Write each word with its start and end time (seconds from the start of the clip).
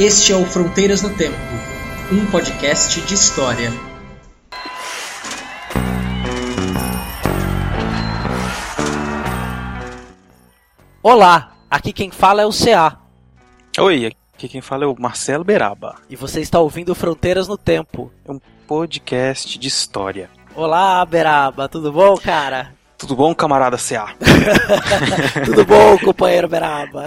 Este 0.00 0.32
é 0.32 0.34
o 0.34 0.46
Fronteiras 0.46 1.02
no 1.02 1.14
Tempo, 1.14 1.36
um 2.10 2.24
podcast 2.30 3.02
de 3.02 3.12
história. 3.12 3.70
Olá, 11.02 11.52
aqui 11.70 11.92
quem 11.92 12.10
fala 12.10 12.40
é 12.40 12.46
o 12.46 12.50
CA. 12.50 12.98
Oi, 13.78 14.10
aqui 14.34 14.48
quem 14.48 14.62
fala 14.62 14.84
é 14.84 14.86
o 14.86 14.96
Marcelo 14.98 15.44
Beraba. 15.44 15.96
E 16.08 16.16
você 16.16 16.40
está 16.40 16.58
ouvindo 16.58 16.94
Fronteiras 16.94 17.46
no 17.46 17.58
Tempo. 17.58 18.10
É 18.24 18.32
um 18.32 18.40
podcast 18.66 19.58
de 19.58 19.68
história. 19.68 20.30
Olá, 20.54 21.04
Beraba, 21.04 21.68
tudo 21.68 21.92
bom, 21.92 22.16
cara? 22.16 22.72
Tudo 23.00 23.16
bom, 23.16 23.34
camarada 23.34 23.78
CA? 23.78 24.14
tudo 25.46 25.64
bom, 25.64 25.96
companheiro 26.00 26.46
Beraba? 26.46 27.06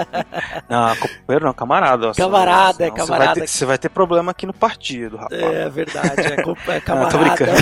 não, 0.66 0.96
companheiro 0.96 1.44
não, 1.44 1.52
camarada. 1.52 2.12
Camarada, 2.14 2.86
é 2.86 2.90
camarada. 2.90 3.34
Você 3.34 3.34
vai, 3.34 3.34
ter, 3.34 3.46
você 3.46 3.64
vai, 3.66 3.78
ter, 3.78 3.88
problema 3.90 4.30
aqui 4.30 4.46
no 4.46 4.54
partido, 4.54 5.18
rapaz. 5.18 5.42
É 5.42 5.68
verdade, 5.68 6.14
é, 6.22 6.76
é 6.76 6.80
camarada. 6.80 6.88
Não, 6.98 7.10
tô 7.10 7.18
brincando. 7.18 7.52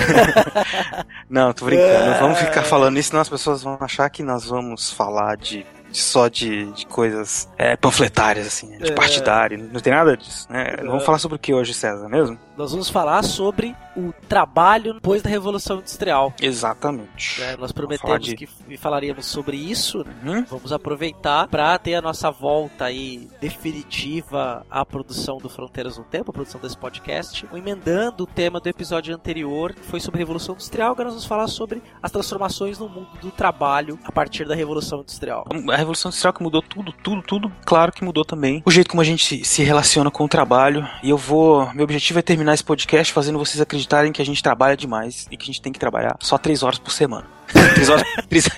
não, 1.29 1.53
tô 1.53 1.65
brincando. 1.65 2.05
Não 2.05 2.19
vamos 2.19 2.39
ficar 2.39 2.63
falando 2.63 2.97
isso, 2.97 3.09
senão 3.09 3.21
as 3.21 3.29
pessoas 3.29 3.61
vão 3.61 3.77
achar 3.81 4.09
que 4.09 4.23
nós 4.23 4.45
vamos 4.45 4.89
falar 4.89 5.35
de 5.35 5.65
só 5.91 6.29
de, 6.29 6.71
de 6.71 6.85
coisas 6.85 7.49
é, 7.57 7.75
panfletárias, 7.75 8.47
assim, 8.47 8.77
de 8.77 8.91
é... 8.91 8.95
partidário. 8.95 9.57
Não 9.57 9.81
tem 9.81 9.91
nada 9.91 10.15
disso, 10.15 10.47
né? 10.49 10.75
É... 10.77 10.85
Vamos 10.85 11.03
falar 11.03 11.19
sobre 11.19 11.35
o 11.35 11.39
que 11.39 11.53
hoje, 11.53 11.73
César, 11.73 12.07
mesmo? 12.07 12.39
Nós 12.57 12.71
vamos 12.71 12.89
falar 12.89 13.23
sobre 13.23 13.75
o 13.95 14.13
trabalho 14.27 14.93
depois 14.95 15.21
da 15.21 15.29
Revolução 15.29 15.77
Industrial. 15.77 16.33
Exatamente. 16.41 17.41
É, 17.41 17.57
nós 17.57 17.71
prometemos 17.71 18.25
de... 18.25 18.35
que 18.35 18.77
falaríamos 18.77 19.25
sobre 19.25 19.57
isso. 19.57 20.05
Uhum. 20.23 20.43
Vamos 20.45 20.71
aproveitar 20.71 21.47
para 21.47 21.77
ter 21.77 21.95
a 21.95 22.01
nossa 22.01 22.29
volta 22.31 22.85
aí 22.85 23.27
definitiva 23.39 24.65
à 24.69 24.85
produção 24.85 25.37
do 25.37 25.49
Fronteiras 25.49 25.97
no 25.97 26.03
Tempo, 26.03 26.31
a 26.31 26.33
produção 26.33 26.59
desse 26.59 26.77
podcast, 26.77 27.47
emendando 27.53 28.23
o 28.23 28.27
tema 28.27 28.59
do 28.59 28.67
episódio 28.67 29.13
anterior, 29.13 29.73
que 29.73 29.85
foi 29.85 29.99
sobre 29.99 30.17
a 30.17 30.21
Revolução 30.21 30.55
Industrial. 30.55 30.91
Agora 30.91 31.05
nós 31.05 31.13
vamos 31.13 31.27
falar 31.27 31.47
sobre 31.47 31.81
as 32.01 32.11
transformações 32.11 32.79
no 32.79 32.89
mundo 32.89 33.09
do 33.21 33.31
trabalho 33.31 33.99
a 34.03 34.11
partir 34.11 34.47
da 34.47 34.55
Revolução 34.55 35.01
Industrial. 35.01 35.45
A 35.71 35.75
Revolução 35.75 36.09
Industrial 36.09 36.33
que 36.33 36.43
mudou 36.43 36.61
tudo, 36.61 36.91
tudo, 36.91 37.21
tudo, 37.21 37.51
claro 37.65 37.91
que 37.91 38.03
mudou 38.03 38.25
também 38.25 38.61
o 38.65 38.71
jeito 38.71 38.89
como 38.89 39.01
a 39.01 39.05
gente 39.05 39.45
se 39.45 39.63
relaciona 39.63 40.09
com 40.09 40.25
o 40.25 40.27
trabalho. 40.27 40.87
E 41.03 41.09
eu 41.09 41.17
vou. 41.17 41.71
Meu 41.73 41.83
objetivo 41.83 42.19
é 42.19 42.21
terminar 42.21 42.46
esse 42.53 42.63
podcast 42.63 43.13
fazendo 43.13 43.37
vocês 43.37 43.61
acreditarem 43.61 44.11
que 44.11 44.21
a 44.21 44.25
gente 44.25 44.41
trabalha 44.41 44.75
demais 44.75 45.27
e 45.31 45.37
que 45.37 45.43
a 45.43 45.47
gente 45.47 45.61
tem 45.61 45.71
que 45.71 45.79
trabalhar 45.79 46.17
só 46.19 46.37
três 46.37 46.63
horas 46.63 46.79
por 46.79 46.91
semana. 46.91 47.25
três, 47.73 47.89
horas, 47.89 48.03
três, 48.29 48.49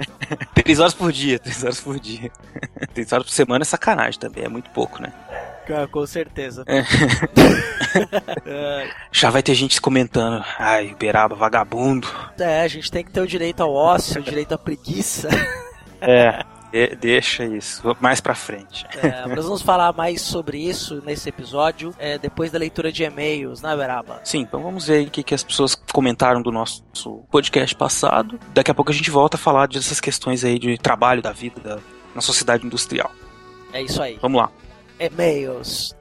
três 0.54 0.80
horas 0.80 0.94
por 0.94 1.12
dia, 1.12 1.38
três 1.38 1.62
horas 1.62 1.80
por 1.80 1.98
dia. 1.98 2.30
três 2.92 3.12
horas 3.12 3.26
por 3.26 3.32
semana 3.32 3.62
é 3.62 3.64
sacanagem 3.64 4.20
também, 4.20 4.44
é 4.44 4.48
muito 4.48 4.70
pouco, 4.70 5.02
né? 5.02 5.12
Cara, 5.66 5.88
com 5.88 6.06
certeza. 6.06 6.62
É. 6.66 6.84
Já 9.10 9.30
vai 9.30 9.42
ter 9.42 9.54
gente 9.54 9.80
comentando. 9.80 10.44
Ai, 10.58 10.94
Beraba, 10.98 11.34
vagabundo. 11.34 12.06
É, 12.38 12.60
a 12.60 12.68
gente 12.68 12.90
tem 12.90 13.02
que 13.02 13.10
ter 13.10 13.20
o 13.20 13.26
direito 13.26 13.62
ao 13.62 13.72
ócio, 13.72 14.20
o 14.20 14.24
direito 14.24 14.52
à 14.52 14.58
preguiça. 14.58 15.28
É. 16.02 16.44
De 16.74 16.96
deixa 16.96 17.44
isso, 17.44 17.96
mais 18.00 18.20
pra 18.20 18.34
frente. 18.34 18.84
É, 19.00 19.28
nós 19.28 19.44
vamos 19.44 19.62
falar 19.62 19.92
mais 19.92 20.20
sobre 20.20 20.58
isso 20.58 21.00
nesse 21.06 21.28
episódio, 21.28 21.94
é, 22.00 22.18
depois 22.18 22.50
da 22.50 22.58
leitura 22.58 22.90
de 22.90 23.04
e-mails, 23.04 23.62
né, 23.62 23.76
Beraba? 23.76 24.20
Sim, 24.24 24.40
então 24.40 24.60
vamos 24.60 24.88
ver 24.88 25.06
o 25.06 25.10
que, 25.10 25.22
que 25.22 25.32
as 25.32 25.44
pessoas 25.44 25.76
comentaram 25.76 26.42
do 26.42 26.50
nosso 26.50 26.82
podcast 27.30 27.76
passado. 27.76 28.40
Daqui 28.52 28.72
a 28.72 28.74
pouco 28.74 28.90
a 28.90 28.94
gente 28.94 29.08
volta 29.08 29.36
a 29.36 29.38
falar 29.38 29.68
dessas 29.68 30.00
questões 30.00 30.42
aí 30.42 30.58
de 30.58 30.76
trabalho, 30.76 31.22
da 31.22 31.30
vida, 31.30 31.60
da, 31.60 31.78
na 32.12 32.20
sociedade 32.20 32.66
industrial. 32.66 33.12
É 33.72 33.80
isso 33.80 34.02
aí. 34.02 34.18
Vamos 34.20 34.40
lá. 34.40 34.50
E-mails. 34.98 35.94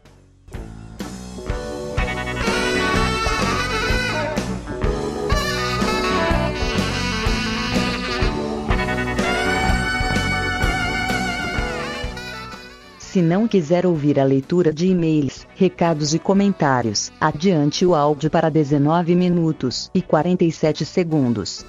Se 13.13 13.21
não 13.21 13.47
quiser 13.47 13.85
ouvir 13.85 14.19
a 14.19 14.23
leitura 14.23 14.73
de 14.73 14.87
e-mails, 14.87 15.45
recados 15.53 16.15
e 16.15 16.17
comentários, 16.17 17.11
adiante 17.21 17.85
o 17.85 17.93
áudio 17.93 18.27
para 18.27 18.49
19 18.49 19.13
minutos 19.13 19.91
e 19.93 20.01
47 20.01 20.83
segundos. 20.83 21.63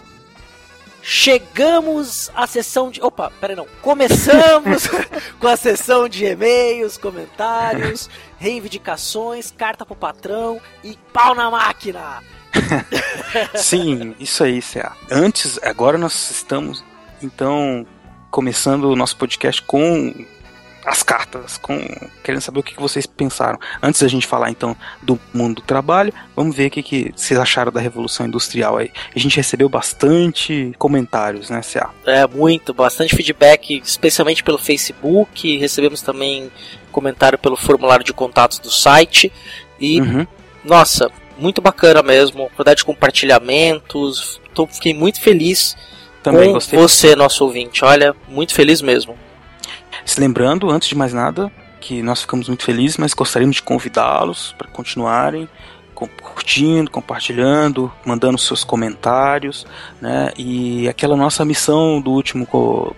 Chegamos 1.02 2.30
à 2.34 2.46
sessão 2.46 2.90
de. 2.90 3.02
Opa, 3.02 3.30
peraí, 3.42 3.54
não. 3.54 3.66
Começamos 3.82 4.88
com 5.38 5.46
a 5.46 5.54
sessão 5.54 6.08
de 6.08 6.24
e-mails, 6.24 6.96
comentários, 6.96 8.08
reivindicações, 8.38 9.50
carta 9.50 9.84
pro 9.84 9.94
patrão 9.94 10.58
e 10.82 10.96
pau 11.12 11.34
na 11.34 11.50
máquina! 11.50 12.22
Sim, 13.54 14.14
isso 14.18 14.42
aí, 14.44 14.62
Cé. 14.62 14.90
Antes, 15.10 15.60
agora 15.62 15.98
nós 15.98 16.30
estamos, 16.30 16.82
então, 17.22 17.86
começando 18.30 18.84
o 18.84 18.96
nosso 18.96 19.18
podcast 19.18 19.60
com 19.60 20.24
as 20.84 21.02
cartas, 21.02 21.56
com 21.56 21.78
querendo 22.22 22.40
saber 22.40 22.60
o 22.60 22.62
que 22.62 22.78
vocês 22.78 23.06
pensaram. 23.06 23.58
Antes 23.82 24.02
da 24.02 24.08
gente 24.08 24.26
falar 24.26 24.50
então 24.50 24.76
do 25.02 25.18
mundo 25.32 25.56
do 25.56 25.62
trabalho, 25.62 26.12
vamos 26.36 26.54
ver 26.54 26.66
o 26.66 26.70
que, 26.70 26.82
que 26.82 27.12
vocês 27.16 27.38
acharam 27.38 27.72
da 27.72 27.80
Revolução 27.80 28.26
Industrial 28.26 28.76
aí. 28.76 28.90
A 29.14 29.18
gente 29.18 29.36
recebeu 29.36 29.68
bastante 29.68 30.72
comentários, 30.78 31.48
né, 31.48 31.60
CA? 31.62 31.90
É, 32.06 32.26
muito, 32.26 32.74
bastante 32.74 33.16
feedback, 33.16 33.80
especialmente 33.84 34.44
pelo 34.44 34.58
Facebook. 34.58 35.56
Recebemos 35.56 36.02
também 36.02 36.50
comentário 36.92 37.38
pelo 37.38 37.56
formulário 37.56 38.04
de 38.04 38.12
contatos 38.12 38.58
do 38.58 38.70
site. 38.70 39.32
E, 39.80 40.00
uhum. 40.00 40.26
nossa, 40.64 41.10
muito 41.38 41.62
bacana 41.62 42.02
mesmo. 42.02 42.50
Quantidade 42.50 42.78
de 42.78 42.84
compartilhamentos. 42.84 44.40
Tô, 44.54 44.66
fiquei 44.66 44.94
muito 44.94 45.20
feliz 45.20 45.76
também 46.22 46.48
com 46.48 46.54
gostei. 46.54 46.78
você, 46.78 47.16
nosso 47.16 47.44
ouvinte. 47.44 47.84
Olha, 47.84 48.14
muito 48.28 48.54
feliz 48.54 48.80
mesmo. 48.80 49.16
Se 50.04 50.20
lembrando, 50.20 50.70
antes 50.70 50.88
de 50.88 50.94
mais 50.94 51.12
nada, 51.12 51.50
que 51.80 52.02
nós 52.02 52.20
ficamos 52.20 52.48
muito 52.48 52.64
felizes, 52.64 52.96
mas 52.96 53.14
gostaríamos 53.14 53.56
de 53.56 53.62
convidá-los 53.62 54.54
para 54.58 54.68
continuarem 54.68 55.48
curtindo, 55.94 56.90
compartilhando, 56.90 57.90
mandando 58.04 58.36
seus 58.36 58.64
comentários, 58.64 59.66
né? 60.00 60.32
E 60.36 60.88
aquela 60.88 61.16
nossa 61.16 61.44
missão 61.44 62.00
do 62.00 62.10
último 62.10 62.46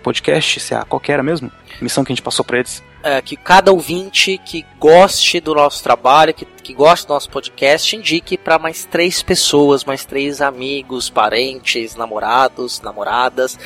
podcast, 0.03 0.61
se 0.61 0.75
a 0.75 0.85
qual 0.85 1.01
era 1.07 1.23
mesmo? 1.23 1.51
Missão 1.81 2.05
que 2.05 2.13
a 2.13 2.15
gente 2.15 2.23
passou 2.23 2.45
para 2.45 2.59
eles. 2.59 2.83
É, 3.03 3.23
que 3.23 3.37
cada 3.37 3.71
ouvinte 3.71 4.39
que 4.39 4.65
goste 4.81 5.39
do 5.39 5.55
nosso 5.55 5.83
trabalho, 5.83 6.35
que, 6.35 6.45
que 6.45 6.75
goste 6.75 7.07
do 7.07 7.13
nosso 7.13 7.31
podcast, 7.31 7.95
indique 7.95 8.37
para 8.37 8.59
mais 8.59 8.85
três 8.85 9.23
pessoas, 9.23 9.85
mais 9.85 10.05
três 10.05 10.41
amigos, 10.41 11.09
parentes, 11.09 11.95
namorados, 11.95 12.81
namoradas. 12.81 13.59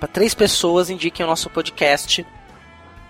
Para 0.00 0.08
três 0.08 0.34
pessoas, 0.34 0.90
indiquem 0.90 1.24
o 1.24 1.28
nosso 1.28 1.48
podcast 1.48 2.26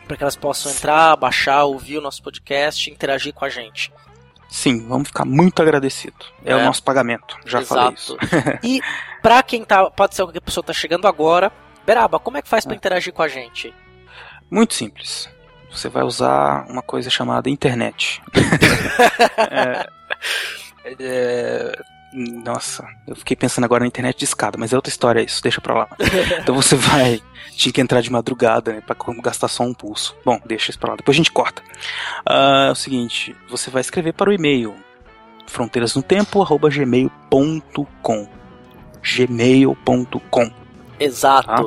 para 0.07 0.17
que 0.17 0.23
elas 0.23 0.37
possam 0.37 0.71
entrar, 0.73 1.17
baixar, 1.17 1.65
ouvir 1.65 1.99
o 1.99 2.01
nosso 2.01 2.23
podcast, 2.23 2.91
interagir 2.91 3.35
com 3.35 3.45
a 3.45 3.49
gente. 3.49 3.93
Sim, 4.49 4.87
vamos 4.87 5.09
ficar 5.09 5.25
muito 5.25 5.61
agradecidos. 5.61 6.33
É, 6.45 6.53
é, 6.53 6.57
o 6.57 6.65
nosso 6.65 6.83
pagamento, 6.83 7.37
já 7.45 7.61
Exato. 7.61 7.75
falei 7.75 7.95
isso. 7.95 8.17
e 8.63 8.81
para 9.21 9.43
quem 9.43 9.65
tá, 9.65 9.91
pode 9.91 10.15
ser 10.15 10.27
que 10.29 10.39
a 10.39 10.41
pessoa 10.41 10.65
tá 10.65 10.73
chegando 10.73 11.09
agora, 11.09 11.53
Beraba, 11.85 12.19
como 12.19 12.37
é 12.37 12.43
que 12.43 12.49
faz 12.49 12.65
para 12.65 12.75
é. 12.75 12.77
interagir 12.77 13.13
com 13.13 13.23
a 13.23 13.29
gente? 13.29 13.75
Muito 14.51 14.75
simples. 14.75 15.29
Você 15.71 15.89
vai 15.89 16.05
usar 16.05 16.65
uma 16.69 16.83
coisa 16.83 17.11
chamada 17.11 17.51
internet. 17.51 18.23
é, 19.39 19.87
é, 20.99 21.83
nossa, 22.17 22.89
eu 23.07 23.15
fiquei 23.15 23.37
pensando 23.37 23.65
agora 23.65 23.81
na 23.81 23.89
internet 23.89 24.17
de 24.17 24.25
escada, 24.25 24.57
mas 24.57 24.73
é 24.73 24.77
outra 24.77 24.89
história 24.89 25.21
isso, 25.21 25.43
deixa 25.43 25.61
pra 25.61 25.75
lá. 25.75 25.87
Então 26.41 26.55
você 26.55 26.75
vai. 26.75 27.21
Tinha 27.55 27.71
que 27.73 27.81
entrar 27.81 28.01
de 28.01 28.11
madrugada, 28.11 28.73
né? 28.73 28.81
Pra 28.81 28.97
gastar 29.23 29.49
só 29.49 29.65
um 29.65 29.75
pulso. 29.75 30.17
Bom, 30.25 30.41
deixa 30.47 30.71
isso 30.71 30.79
pra 30.79 30.91
lá, 30.91 30.97
depois 30.97 31.15
a 31.15 31.19
gente 31.19 31.31
corta. 31.31 31.61
Uh, 32.27 32.69
é 32.69 32.73
o 32.73 32.75
seguinte, 32.75 33.37
você 33.51 33.71
vai 33.71 33.83
escrever 33.83 34.15
para 34.15 34.31
o 34.31 34.33
e-mail 34.33 34.75
fronteirasnotempo.gmail.com 35.47 38.29
gmail.com 39.03 40.51
Exato. 40.99 41.47
Tá? 41.47 41.63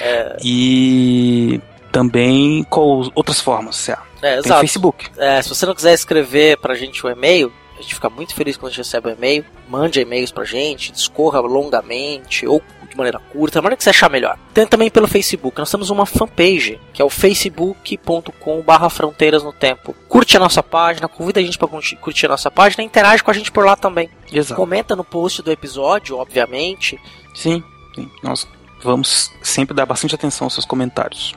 É... 0.00 0.36
E 0.42 1.60
também 1.92 2.64
com 2.64 3.10
outras 3.14 3.40
formas, 3.40 3.76
É, 4.22 4.32
Tem 4.32 4.38
exato. 4.38 4.60
Facebook. 4.60 5.10
É, 5.16 5.42
se 5.42 5.48
você 5.48 5.66
não 5.66 5.74
quiser 5.74 5.92
escrever 5.92 6.56
pra 6.58 6.74
gente 6.74 7.04
o 7.04 7.10
e-mail, 7.10 7.52
a 7.80 7.82
gente 7.82 7.94
fica 7.94 8.10
muito 8.10 8.34
feliz 8.34 8.56
quando 8.56 8.66
a 8.66 8.70
gente 8.70 8.84
recebe 8.84 9.08
um 9.08 9.12
e-mail. 9.12 9.44
Mande 9.68 10.00
e-mails 10.00 10.30
pra 10.30 10.44
gente, 10.44 10.92
discorra 10.92 11.40
longamente, 11.40 12.46
ou 12.46 12.62
de 12.88 12.96
maneira 12.96 13.18
curta, 13.18 13.54
da 13.54 13.62
maneira 13.62 13.76
que 13.76 13.84
você 13.84 13.90
achar 13.90 14.10
melhor. 14.10 14.38
Tem 14.52 14.66
também 14.66 14.90
pelo 14.90 15.08
Facebook. 15.08 15.58
Nós 15.58 15.70
temos 15.70 15.90
uma 15.90 16.04
fanpage, 16.04 16.80
que 16.92 17.00
é 17.00 17.04
o 17.04 17.10
facebook.com/barra 17.10 18.90
fronteiras 18.90 19.42
no 19.42 19.52
tempo. 19.52 19.94
Curte 20.08 20.36
a 20.36 20.40
nossa 20.40 20.62
página, 20.62 21.08
convida 21.08 21.40
a 21.40 21.42
gente 21.42 21.56
para 21.56 21.68
curtir 21.68 22.26
a 22.26 22.30
nossa 22.30 22.50
página 22.50 22.82
e 22.82 22.86
interage 22.86 23.22
com 23.22 23.30
a 23.30 23.34
gente 23.34 23.50
por 23.50 23.64
lá 23.64 23.76
também. 23.76 24.10
Exato. 24.30 24.60
Comenta 24.60 24.94
no 24.94 25.04
post 25.04 25.40
do 25.42 25.50
episódio, 25.50 26.18
obviamente. 26.18 27.00
Sim, 27.34 27.62
sim. 27.94 28.10
Nós 28.22 28.46
vamos 28.82 29.32
sempre 29.42 29.74
dar 29.74 29.86
bastante 29.86 30.14
atenção 30.14 30.46
aos 30.46 30.54
seus 30.54 30.66
comentários. 30.66 31.34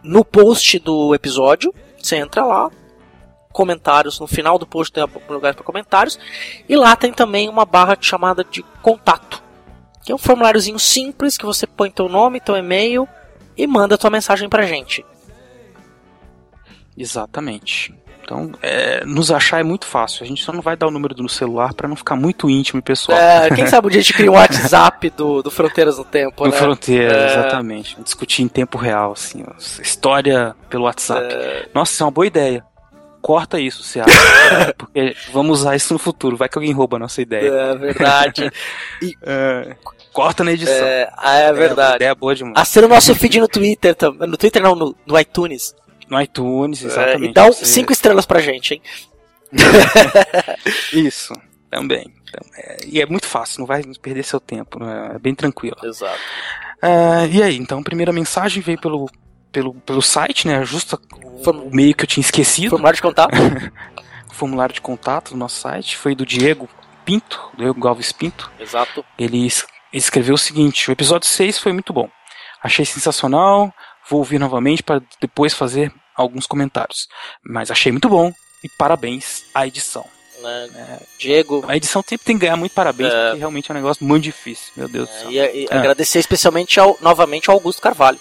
No 0.03 0.25
post 0.25 0.79
do 0.79 1.15
episódio, 1.15 1.75
você 1.99 2.17
entra 2.17 2.43
lá, 2.45 2.71
comentários, 3.53 4.19
no 4.21 4.27
final 4.27 4.59
do 4.59 4.67
post 4.67 4.91
tem 4.93 5.05
um 5.05 5.09
lugar 5.33 5.55
para 5.55 5.65
comentários, 5.65 6.19
e 6.69 6.77
lá 6.77 6.95
tem 6.97 7.13
também 7.13 7.49
uma 7.49 7.65
barra 7.67 7.97
chamada 8.01 8.43
de 8.45 8.63
contato, 8.81 9.43
que 10.05 10.13
é 10.13 10.15
um 10.15 10.19
formuláriozinho 10.19 10.79
simples 10.79 11.37
que 11.37 11.45
você 11.45 11.67
põe 11.67 11.91
teu 11.91 12.09
nome, 12.09 12.41
teu 12.41 12.57
e-mail 12.57 13.07
e 13.57 13.67
manda 13.67 13.99
tua 13.99 14.11
mensagem 14.11 14.49
pra 14.49 14.63
gente. 14.65 15.05
Exatamente. 17.01 17.95
Então, 18.23 18.53
é, 18.63 19.05
nos 19.05 19.33
achar 19.33 19.59
é 19.59 19.63
muito 19.65 19.87
fácil. 19.87 20.23
A 20.23 20.27
gente 20.27 20.45
só 20.45 20.53
não 20.53 20.61
vai 20.61 20.77
dar 20.77 20.87
o 20.87 20.91
número 20.91 21.15
do 21.15 21.29
celular 21.29 21.75
para 21.75 21.89
não 21.89 21.97
ficar 21.97 22.15
muito 22.15 22.49
íntimo 22.49 22.79
e 22.79 22.83
pessoal. 22.83 23.19
É, 23.19 23.51
quem 23.51 23.67
sabe 23.67 23.89
um 23.89 23.91
dia 23.91 23.99
a 23.99 24.03
gente 24.03 24.15
cria 24.15 24.31
um 24.31 24.35
WhatsApp 24.35 25.11
do, 25.11 25.43
do 25.43 25.51
Fronteiras 25.51 25.99
no 25.99 26.05
Tempo, 26.05 26.45
No 26.45 26.51
né? 26.53 26.57
Fronteira, 26.57 27.13
É. 27.17 27.27
exatamente. 27.27 27.97
Discutir 28.01 28.43
em 28.43 28.49
tempo 28.49 28.79
real, 28.79 29.13
assim, 29.13 29.43
história 29.83 30.55
pelo 30.69 30.85
WhatsApp. 30.85 31.27
É. 31.35 31.69
Nossa, 31.75 31.93
isso 31.93 32.03
é 32.03 32.07
uma 32.07 32.13
boa 32.13 32.27
ideia. 32.27 32.65
Corta 33.21 33.59
isso, 33.61 33.83
você 33.83 34.01
acha? 34.01 34.13
Porque 34.79 35.15
vamos 35.33 35.61
usar 35.61 35.75
isso 35.77 35.93
no 35.93 35.99
futuro. 35.99 36.37
Vai 36.37 36.49
que 36.49 36.57
alguém 36.57 36.73
rouba 36.73 36.97
a 36.97 37.01
nossa 37.01 37.21
ideia. 37.21 37.49
É 37.51 37.75
verdade. 37.75 38.51
É, 39.23 39.77
corta 40.13 40.45
na 40.45 40.53
edição. 40.53 40.75
É, 40.75 41.11
ah, 41.17 41.37
é 41.37 41.47
uma 41.49 41.55
verdade. 41.55 41.97
ideia 41.97 42.15
boa 42.15 42.35
demais. 42.35 42.55
Assina 42.57 42.87
o 42.87 42.89
nosso 42.89 43.15
feed 43.15 43.41
no 43.41 43.49
Twitter 43.49 43.95
também. 43.95 44.29
No 44.29 44.37
Twitter 44.37 44.63
não, 44.63 44.75
no, 44.75 44.95
no 45.07 45.19
iTunes. 45.19 45.75
No 46.11 46.21
iTunes, 46.21 46.83
É, 46.83 46.87
exatamente. 46.89 47.31
e 47.31 47.33
dá 47.35 47.45
um, 47.47 47.53
Você- 47.53 47.65
cinco 47.67 47.93
estrelas 47.93 48.27
pra 48.27 48.41
gente, 48.41 48.75
hein? 48.75 48.83
Isso, 50.93 51.33
também. 51.71 52.13
Então, 52.29 52.47
é, 52.57 52.79
e 52.87 53.01
é 53.01 53.07
muito 53.07 53.27
fácil, 53.27 53.61
não 53.61 53.67
vai 53.67 53.83
perder 54.01 54.23
seu 54.25 54.41
tempo, 54.41 54.79
né? 54.83 55.13
é 55.15 55.19
bem 55.19 55.35
tranquilo. 55.35 55.77
Exato. 55.83 56.19
Ah, 56.83 57.27
e 57.31 57.43
aí, 57.43 57.57
então, 57.57 57.79
a 57.81 57.83
primeira 57.83 58.13
mensagem 58.13 58.63
veio 58.63 58.81
pelo, 58.81 59.09
pelo, 59.53 59.75
pelo 59.75 60.03
site, 60.03 60.47
né? 60.47 60.65
Justo 60.65 61.01
Form- 61.45 61.67
o 61.67 61.71
meio 61.75 61.95
que 61.95 62.05
eu 62.05 62.09
tinha 62.09 62.23
esquecido. 62.23 62.71
Formulário 62.71 62.97
de 62.97 63.03
contato? 63.03 63.35
O 64.31 64.35
formulário 64.35 64.75
de 64.75 64.81
contato 64.81 65.31
do 65.33 65.37
nosso 65.37 65.61
site 65.61 65.97
foi 65.97 66.15
do 66.15 66.25
Diego 66.27 66.69
Pinto, 67.05 67.51
do 67.55 67.59
Diego 67.65 67.81
Galves 67.81 68.13
Pinto. 68.13 68.51
Exato. 68.59 69.05
Ele 69.19 69.47
es- 69.47 69.67
ele 69.93 70.01
escreveu 70.01 70.35
o 70.35 70.39
seguinte: 70.39 70.89
o 70.91 70.93
episódio 70.93 71.29
6 71.29 71.59
foi 71.59 71.73
muito 71.73 71.93
bom. 71.93 72.09
Achei 72.63 72.85
sensacional, 72.85 73.73
vou 74.11 74.19
ouvir 74.19 74.39
novamente 74.39 74.83
para 74.83 75.01
depois 75.21 75.55
fazer 75.55 75.91
alguns 76.15 76.47
comentários. 76.47 77.07
Mas 77.43 77.71
achei 77.71 77.91
muito 77.93 78.09
bom 78.09 78.31
e 78.63 78.69
parabéns 78.69 79.45
à 79.55 79.67
edição. 79.67 80.05
Né? 80.43 81.01
Diego, 81.19 81.65
A 81.69 81.77
edição 81.77 82.03
sempre 82.07 82.25
tem 82.27 82.37
que 82.37 82.43
ganhar 82.47 82.57
muito 82.57 82.73
parabéns, 82.73 83.13
É. 83.13 83.25
porque 83.27 83.39
realmente 83.39 83.71
é 83.71 83.75
um 83.75 83.77
negócio 83.77 84.05
muito 84.05 84.25
difícil. 84.25 84.73
Meu 84.77 84.89
Deus 84.89 85.09
do 85.09 85.15
é, 85.15 85.19
céu. 85.21 85.31
e, 85.31 85.37
e 85.37 85.69
É. 85.71 85.75
agradecer 85.77 86.19
especialmente 86.19 86.81
ao, 86.81 86.97
novamente 87.01 87.49
ao 87.51 87.57
Augusto 87.57 87.81
Carvalho, 87.83 88.19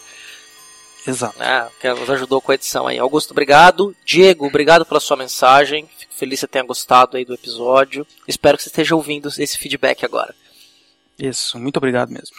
Exato. 1.07 1.39
né? 1.39 1.67
Que 1.79 1.89
nos 1.93 2.09
ajudou 2.09 2.41
com 2.41 2.51
a 2.51 2.55
edição 2.55 2.87
aí. 2.87 2.99
Augusto, 2.99 3.31
obrigado. 3.31 3.95
Diego, 4.05 4.45
obrigado 4.45 4.85
pela 4.85 4.99
sua 4.99 5.15
mensagem. 5.17 5.89
Fico 5.97 6.13
feliz 6.13 6.39
que 6.39 6.41
você 6.41 6.47
tenha 6.47 6.65
gostado 6.65 7.15
aí 7.17 7.23
do 7.23 7.33
episódio. 7.33 8.05
Espero 8.27 8.57
que 8.57 8.63
você 8.63 8.69
esteja 8.69 8.95
ouvindo 8.95 9.29
esse 9.37 9.57
feedback 9.57 10.03
agora. 10.05 10.35
Isso, 11.17 11.57
muito 11.57 11.77
obrigado 11.77 12.09
mesmo. 12.11 12.35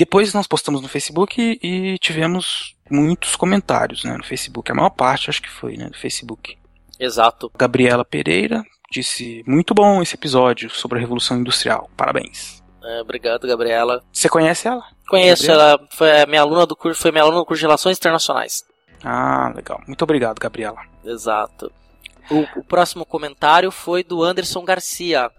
Depois 0.00 0.32
nós 0.32 0.46
postamos 0.46 0.80
no 0.80 0.88
Facebook 0.88 1.58
e, 1.62 1.92
e 1.92 1.98
tivemos 1.98 2.74
muitos 2.90 3.36
comentários 3.36 4.02
né, 4.02 4.16
no 4.16 4.24
Facebook. 4.24 4.72
A 4.72 4.74
maior 4.74 4.88
parte 4.88 5.28
acho 5.28 5.42
que 5.42 5.50
foi 5.50 5.76
né, 5.76 5.88
no 5.88 5.94
Facebook. 5.94 6.56
Exato. 6.98 7.52
Gabriela 7.54 8.02
Pereira 8.02 8.64
disse: 8.90 9.44
Muito 9.46 9.74
bom 9.74 10.00
esse 10.00 10.14
episódio 10.14 10.70
sobre 10.70 10.96
a 10.96 11.00
Revolução 11.02 11.38
Industrial. 11.38 11.90
Parabéns. 11.98 12.62
É, 12.82 13.02
obrigado, 13.02 13.46
Gabriela. 13.46 14.02
Você 14.10 14.26
conhece 14.26 14.66
ela? 14.66 14.82
Conheço, 15.06 15.46
Gabriela? 15.46 15.72
ela 15.72 15.88
foi 15.90 16.26
minha 16.26 16.40
aluna 16.40 16.64
do 16.64 16.74
curso, 16.74 17.02
foi 17.02 17.12
minha 17.12 17.22
aluna 17.22 17.40
do 17.40 17.44
curso 17.44 17.60
de 17.60 17.66
Relações 17.66 17.98
Internacionais. 17.98 18.64
Ah, 19.04 19.52
legal. 19.54 19.82
Muito 19.86 20.00
obrigado, 20.00 20.38
Gabriela. 20.38 20.80
Exato. 21.04 21.70
O, 22.30 22.60
o 22.60 22.64
próximo 22.64 23.04
comentário 23.04 23.70
foi 23.70 24.02
do 24.02 24.24
Anderson 24.24 24.64
Garcia. 24.64 25.30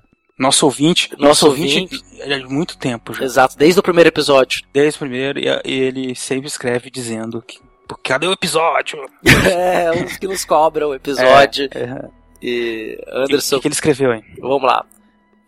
Nosso 0.41 0.65
ouvinte, 0.65 1.09
Nosso 1.11 1.23
nosso 1.23 1.47
ouvinte, 1.47 1.95
ouvinte. 1.95 2.21
é 2.21 2.39
de 2.39 2.45
muito 2.47 2.77
tempo 2.77 3.13
já. 3.13 3.23
Exato, 3.23 3.57
desde 3.57 3.79
o 3.79 3.83
primeiro 3.83 4.09
episódio. 4.09 4.63
Desde 4.73 4.97
o 4.97 4.99
primeiro, 4.99 5.39
e, 5.39 5.45
e 5.65 5.73
ele 5.79 6.15
sempre 6.15 6.47
escreve 6.47 6.89
dizendo 6.89 7.41
que. 7.41 7.59
"Pô, 7.87 7.95
Cadê 8.03 8.27
o 8.27 8.33
episódio? 8.33 8.99
é, 9.45 9.91
uns 9.91 10.17
que 10.17 10.27
nos 10.27 10.43
cobram 10.43 10.89
o 10.89 10.95
episódio. 10.95 11.69
É, 11.73 12.09
E 12.41 12.97
o 13.07 13.17
Anderson, 13.19 13.57
que, 13.57 13.61
que 13.61 13.67
ele 13.67 13.75
escreveu, 13.75 14.13
hein? 14.13 14.23
vamos 14.39 14.63
lá. 14.63 14.83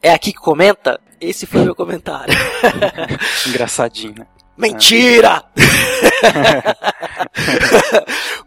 É 0.02 0.12
aqui 0.12 0.32
que 0.32 0.40
comenta? 0.40 1.00
Esse 1.20 1.46
foi 1.48 1.62
o 1.62 1.66
meu 1.66 1.76
comentário. 1.76 2.34
Engraçadinho, 3.48 4.14
né? 4.20 4.28
Mentira! 4.56 5.44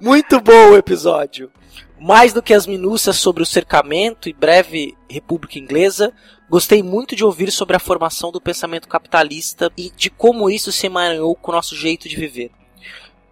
Muito 0.01 0.41
bom 0.41 0.71
o 0.71 0.77
episódio. 0.77 1.51
Mais 1.99 2.33
do 2.33 2.43
que 2.43 2.53
as 2.53 2.67
minúcias 2.67 3.17
sobre 3.17 3.43
o 3.43 3.47
cercamento 3.47 4.29
e 4.29 4.33
breve 4.33 4.97
República 5.09 5.59
Inglesa, 5.59 6.13
gostei 6.49 6.83
muito 6.83 7.17
de 7.17 7.25
ouvir 7.25 7.51
sobre 7.51 7.75
a 7.75 7.81
formação 7.81 8.31
do 8.31 8.41
pensamento 8.41 8.87
capitalista 8.87 9.73
e 9.77 9.91
de 9.91 10.11
como 10.11 10.51
isso 10.51 10.71
se 10.71 10.87
emaranhou 10.87 11.35
com 11.35 11.51
o 11.51 11.55
nosso 11.55 11.75
jeito 11.75 12.09
de 12.09 12.17
viver. 12.17 12.51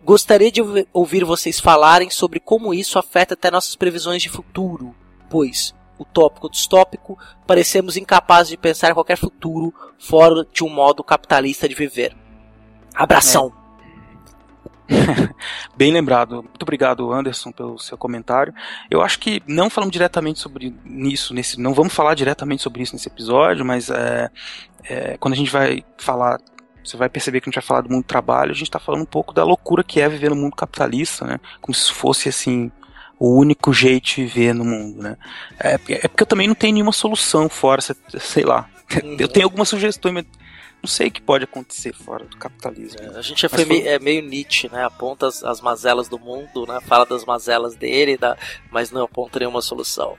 Gostaria 0.03 0.51
de 0.51 0.63
ouvi- 0.63 0.89
ouvir 0.93 1.25
vocês 1.25 1.61
falarem 1.61 2.11
sobre 2.11 2.41
como 2.41 2.73
isso 2.75 2.99
afeta 2.99 3.35
até 3.35 3.51
nossas 3.51 3.77
previsões 3.77 4.23
de 4.23 4.29
futuro, 4.29 4.95
pois, 5.29 5.75
utópico 5.99 6.47
ou 6.47 6.51
distópico, 6.51 7.19
parecemos 7.47 7.97
incapazes 7.97 8.51
de 8.51 8.57
pensar 8.57 8.95
qualquer 8.95 9.17
futuro 9.17 9.75
fora 9.99 10.47
de 10.53 10.65
um 10.65 10.69
modo 10.69 11.05
capitalista 11.05 11.69
de 11.69 11.75
viver. 11.75 12.17
Abração! 12.95 13.64
Bem 15.77 15.93
lembrado. 15.93 16.43
Muito 16.43 16.63
obrigado, 16.63 17.13
Anderson, 17.13 17.51
pelo 17.53 17.79
seu 17.79 17.97
comentário. 17.97 18.53
Eu 18.91 19.03
acho 19.03 19.19
que 19.19 19.43
não 19.47 19.71
falamos 19.71 19.93
diretamente 19.93 20.39
sobre 20.39 20.75
isso 20.87 21.33
nesse, 21.35 21.59
não 21.59 21.75
vamos 21.75 21.95
falar 21.95 22.15
diretamente 22.15 22.63
sobre 22.63 22.83
isso 22.83 22.95
nesse 22.95 23.09
episódio, 23.09 23.65
mas 23.65 23.91
é, 23.91 24.31
é, 24.85 25.17
quando 25.19 25.35
a 25.35 25.37
gente 25.37 25.51
vai 25.51 25.85
falar, 25.99 26.39
você 26.85 26.97
vai 26.97 27.09
perceber 27.09 27.41
que 27.41 27.49
a 27.49 27.51
gente 27.51 27.61
vai 27.61 27.67
falar 27.67 27.81
do 27.81 27.91
mundo 27.91 28.03
do 28.03 28.09
trabalho, 28.09 28.51
a 28.51 28.55
gente 28.55 28.69
está 28.69 28.79
falando 28.79 29.03
um 29.03 29.07
pouco 29.07 29.33
da 29.33 29.43
loucura 29.45 29.83
que 29.83 30.01
é 30.01 30.09
viver 30.09 30.31
no 30.31 30.37
mundo 30.37 30.55
capitalista, 30.55 31.25
né? 31.25 31.41
Como 31.61 31.75
se 31.75 31.91
fosse 31.91 32.29
assim 32.29 32.71
o 33.19 33.39
único 33.39 33.73
jeito 33.73 34.07
de 34.07 34.25
viver 34.27 34.55
no 34.55 34.65
mundo, 34.65 35.03
né? 35.03 35.17
É, 35.59 35.75
é 35.75 36.09
porque 36.09 36.23
eu 36.23 36.27
também 36.27 36.47
não 36.49 36.55
tenho 36.55 36.75
nenhuma 36.75 36.93
solução 36.93 37.49
fora, 37.49 37.81
sei- 37.81 38.45
lá. 38.45 38.69
Eu 39.19 39.29
tenho 39.29 39.47
algumas 39.47 39.69
sugestões, 39.69 40.13
mas 40.15 40.27
não 40.85 40.89
sei 40.89 41.09
o 41.09 41.11
que 41.11 41.21
pode 41.23 41.45
acontecer 41.45 41.95
fora 41.95 42.25
do 42.27 42.37
capitalismo. 42.37 42.99
A 43.17 43.23
gente 43.23 43.41
já 43.43 43.49
foi 43.49 43.87
é 43.87 43.99
meio 43.99 44.23
Nietzsche, 44.23 44.69
né? 44.71 44.85
Aponta 44.85 45.27
as, 45.27 45.43
as 45.43 45.61
mazelas 45.61 46.09
do 46.09 46.19
mundo, 46.19 46.67
né? 46.69 46.79
Fala 46.87 47.07
das 47.07 47.25
mazelas 47.25 47.75
dele, 47.75 48.17
da, 48.19 48.37
mas 48.71 48.91
não 48.91 49.03
aponta 49.03 49.39
nenhuma 49.39 49.63
solução. 49.63 50.17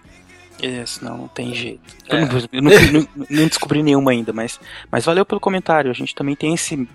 Isso, 0.62 1.04
não, 1.04 1.18
não 1.18 1.28
tem 1.28 1.54
jeito. 1.54 1.82
É. 2.10 2.24
Eu, 2.52 2.62
não, 2.62 2.72
eu 2.72 2.92
não- 2.92 3.02
não- 3.16 3.28
não 3.30 3.48
descobri 3.48 3.84
nenhuma 3.84 4.12
ainda, 4.12 4.32
mas, 4.34 4.60
mas 4.92 5.06
valeu 5.06 5.26
pelo 5.26 5.40
comentário. 5.40 5.92
A 5.92 5.94
gente 5.94 6.16
também 6.16 6.36
tem 6.36 6.54
esse 6.54 6.88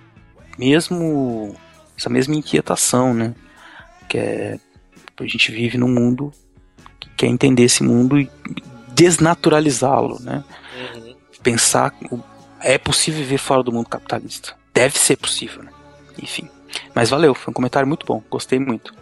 mesmo. 0.59 1.55
essa 1.97 2.09
mesma 2.09 2.35
inquietação, 2.35 3.15
né? 3.15 3.35
Que 4.09 4.19
é. 4.19 4.59
A 5.19 5.27
gente 5.27 5.53
vive 5.53 5.77
num 5.77 5.89
mundo 5.89 6.33
que 6.99 7.09
quer 7.19 7.27
entender 7.27 7.65
esse 7.65 7.83
mundo 7.83 8.19
e 8.19 8.29
desnaturalizá-lo, 8.95 10.19
né? 10.21 10.43
Uhum. 10.95 11.15
Pensar 11.43 11.95
o- 12.11 12.19
é 12.61 12.79
possível 12.79 13.21
viver 13.21 13.39
fora 13.39 13.63
do 13.63 13.73
mundo 13.73 13.89
capitalista. 13.89 14.55
Deve 14.73 14.99
ser 14.99 15.17
possível, 15.17 15.63
né? 15.63 15.71
Enfim. 16.23 16.49
Mas 16.95 17.11
valeu, 17.11 17.35
foi 17.35 17.51
um 17.51 17.55
comentário 17.55 17.89
muito 17.89 18.07
bom, 18.07 18.23
gostei 18.31 18.59
muito. 18.59 18.95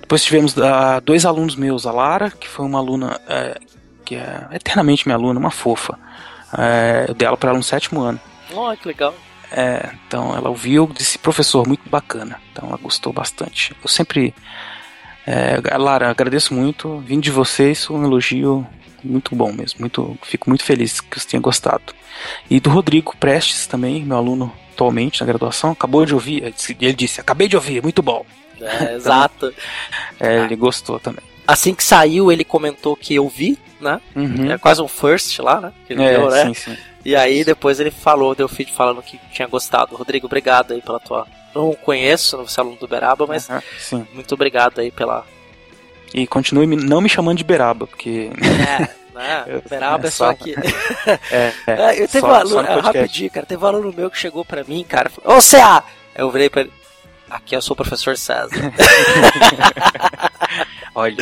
Depois 0.00 0.24
tivemos 0.24 0.58
ah, 0.58 0.98
dois 0.98 1.24
alunos 1.24 1.54
meus, 1.54 1.86
a 1.86 1.92
Lara, 1.92 2.32
que 2.32 2.48
foi 2.48 2.66
uma 2.66 2.80
aluna 2.80 3.20
é, 3.28 3.60
que 4.04 4.16
é 4.16 4.48
eternamente 4.50 5.06
minha 5.06 5.14
aluna, 5.16 5.38
uma 5.38 5.52
fofa. 5.52 5.96
É, 6.58 7.06
eu 7.08 7.14
dei 7.14 7.28
aula 7.28 7.38
para 7.38 7.50
ela 7.50 7.58
no 7.58 7.62
sétimo 7.62 8.00
ano. 8.00 8.20
Oh, 8.52 8.76
que 8.76 8.88
legal. 8.88 9.14
É, 9.52 9.90
então 10.06 10.36
ela 10.36 10.48
ouviu 10.48 10.90
disse, 10.92 11.18
professor, 11.18 11.66
muito 11.66 11.88
bacana. 11.88 12.40
Então 12.52 12.68
ela 12.68 12.78
gostou 12.78 13.12
bastante. 13.12 13.74
Eu 13.82 13.88
sempre. 13.88 14.34
É, 15.26 15.60
Lara, 15.76 16.10
agradeço 16.10 16.54
muito. 16.54 16.98
Vindo 17.00 17.22
de 17.22 17.30
vocês, 17.30 17.88
um 17.90 18.04
elogio 18.04 18.66
muito 19.02 19.34
bom 19.34 19.52
mesmo. 19.52 19.80
Muito, 19.80 20.16
fico 20.22 20.48
muito 20.48 20.64
feliz 20.64 21.00
que 21.00 21.18
você 21.18 21.28
tenha 21.28 21.40
gostado. 21.40 21.94
E 22.48 22.60
do 22.60 22.70
Rodrigo 22.70 23.16
Prestes 23.16 23.66
também, 23.66 24.04
meu 24.04 24.16
aluno 24.16 24.52
atualmente 24.72 25.20
na 25.20 25.26
graduação, 25.26 25.72
acabou 25.72 26.06
de 26.06 26.14
ouvir. 26.14 26.54
Ele 26.80 26.92
disse: 26.92 27.20
Acabei 27.20 27.48
de 27.48 27.56
ouvir, 27.56 27.82
muito 27.82 28.02
bom. 28.02 28.24
É, 28.60 28.94
exato. 28.96 29.52
É, 30.18 30.38
ele 30.44 30.56
gostou 30.56 30.98
também. 30.98 31.24
Assim 31.46 31.74
que 31.74 31.82
saiu, 31.82 32.30
ele 32.30 32.44
comentou 32.44 32.96
que 32.96 33.14
eu 33.14 33.28
vi, 33.28 33.58
né? 33.80 34.00
Uhum. 34.14 34.52
É 34.52 34.58
quase 34.58 34.80
um 34.80 34.88
first 34.88 35.38
lá, 35.40 35.60
né? 35.60 35.72
Que 35.86 35.92
ele 35.92 36.02
É, 36.02 36.16
deu, 36.16 36.30
né? 36.30 36.44
sim, 36.46 36.54
sim. 36.54 36.76
E 37.04 37.16
aí 37.16 37.44
depois 37.44 37.80
ele 37.80 37.90
falou, 37.90 38.34
deu 38.34 38.48
feed 38.48 38.72
falando 38.72 39.02
que 39.02 39.18
tinha 39.32 39.48
gostado. 39.48 39.96
Rodrigo, 39.96 40.26
obrigado 40.26 40.72
aí 40.72 40.82
pela 40.82 41.00
tua. 41.00 41.26
Não 41.54 41.72
conheço, 41.74 42.36
não 42.36 42.46
sou 42.46 42.62
aluno 42.62 42.76
do 42.76 42.86
Beraba, 42.86 43.26
mas 43.26 43.48
muito 44.12 44.34
obrigado 44.34 44.80
aí 44.80 44.90
pela. 44.90 45.24
E 46.12 46.26
continue 46.26 46.66
me- 46.66 46.76
não 46.76 47.00
me 47.00 47.08
chamando 47.08 47.38
de 47.38 47.44
Beraba, 47.44 47.86
porque. 47.86 48.30
É, 48.68 48.88
né? 49.14 49.62
Beraba 49.68 50.06
é 50.06 50.08
é 50.08 50.10
só 50.10 50.30
aqui. 50.30 50.54
É, 51.32 51.52
é, 51.66 51.72
É, 51.72 51.92
eu 52.02 52.06
teve 52.08 52.20
só- 52.20 52.28
um 52.28 52.34
aluno, 52.34 52.62
no 52.62 52.68
é, 52.68 52.80
rapidinho, 52.80 53.30
cara, 53.30 53.46
teve 53.46 53.64
um 53.64 53.66
aluno 53.66 53.92
meu 53.96 54.10
que 54.10 54.18
chegou 54.18 54.44
pra 54.44 54.62
mim, 54.64 54.84
cara, 54.84 55.08
falou, 55.10 55.38
ô 55.38 55.42
CA! 55.42 55.82
Eu 56.14 56.30
virei 56.30 56.50
pra 56.50 56.60
ele, 56.62 56.72
aqui 57.30 57.54
eu 57.56 57.62
sou 57.62 57.72
o 57.74 57.76
professor 57.76 58.16
César. 58.16 58.50
Olha 60.94 61.16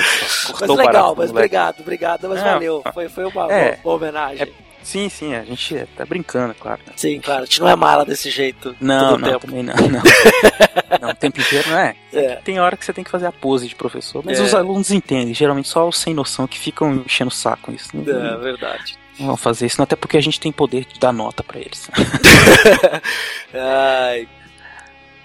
mas 0.61 0.70
legal, 0.70 1.14
mas 1.14 1.28
moleque. 1.30 1.30
obrigado, 1.30 1.80
obrigado, 1.80 2.28
mas 2.28 2.40
É, 2.40 2.44
valeu, 2.44 2.82
foi, 2.94 3.08
foi 3.08 3.25
uma 3.26 3.52
é. 3.52 3.70
boa, 3.70 3.76
boa 3.82 3.97
homenagem. 3.97 4.52
Sim, 4.88 5.11
sim, 5.11 5.35
a 5.35 5.45
gente 5.45 5.87
tá 5.95 6.07
brincando, 6.07 6.54
claro. 6.54 6.80
né? 6.87 6.95
Sim, 6.97 7.21
claro, 7.21 7.42
a 7.42 7.45
gente 7.45 7.61
não 7.61 7.68
é 7.68 7.76
mala 7.76 8.07
desse 8.07 8.30
jeito 8.30 8.75
Não, 8.80 9.18
não, 9.18 9.28
tempo. 9.33 9.47
também 9.47 9.62
não, 9.62 9.75
não. 9.75 10.00
não, 11.02 11.11
o 11.11 11.14
tempo 11.14 11.38
inteiro 11.40 11.68
não 11.68 11.78
é. 11.78 11.95
É. 12.11 12.37
Tem 12.37 12.59
hora 12.59 12.75
que 12.75 12.87
você 12.87 12.92
tem 12.95 13.04
que 13.04 13.11
fazer 13.11 13.26
a 13.26 13.33
pose 13.33 13.68
de 13.68 13.75
professor, 13.75 14.23
mas 14.25 14.40
É. 14.40 14.42
os 14.42 14.54
alunos 14.54 14.90
entendem, 14.90 15.35
geralmente 15.35 15.68
só 15.68 15.87
os 15.87 15.99
sem 15.99 16.14
noção 16.14 16.47
que 16.47 16.59
ficam 16.59 16.95
enchendo 17.04 17.28
o 17.28 17.35
saco 17.35 17.64
com 17.64 17.73
isso. 17.73 17.90
Não, 17.92 18.02
É, 18.02 18.37
verdade. 18.38 18.97
não 19.18 19.26
vão 19.26 19.37
fazer 19.37 19.66
isso, 19.66 19.76
não, 19.78 19.85
até 19.85 19.95
porque 19.95 20.16
a 20.16 20.23
gente 20.23 20.40
tem 20.40 20.50
poder 20.50 20.87
de 20.87 20.99
dar 20.99 21.12
nota 21.12 21.42
pra 21.45 21.59
eles. 21.61 21.90
Ai, 23.52 24.26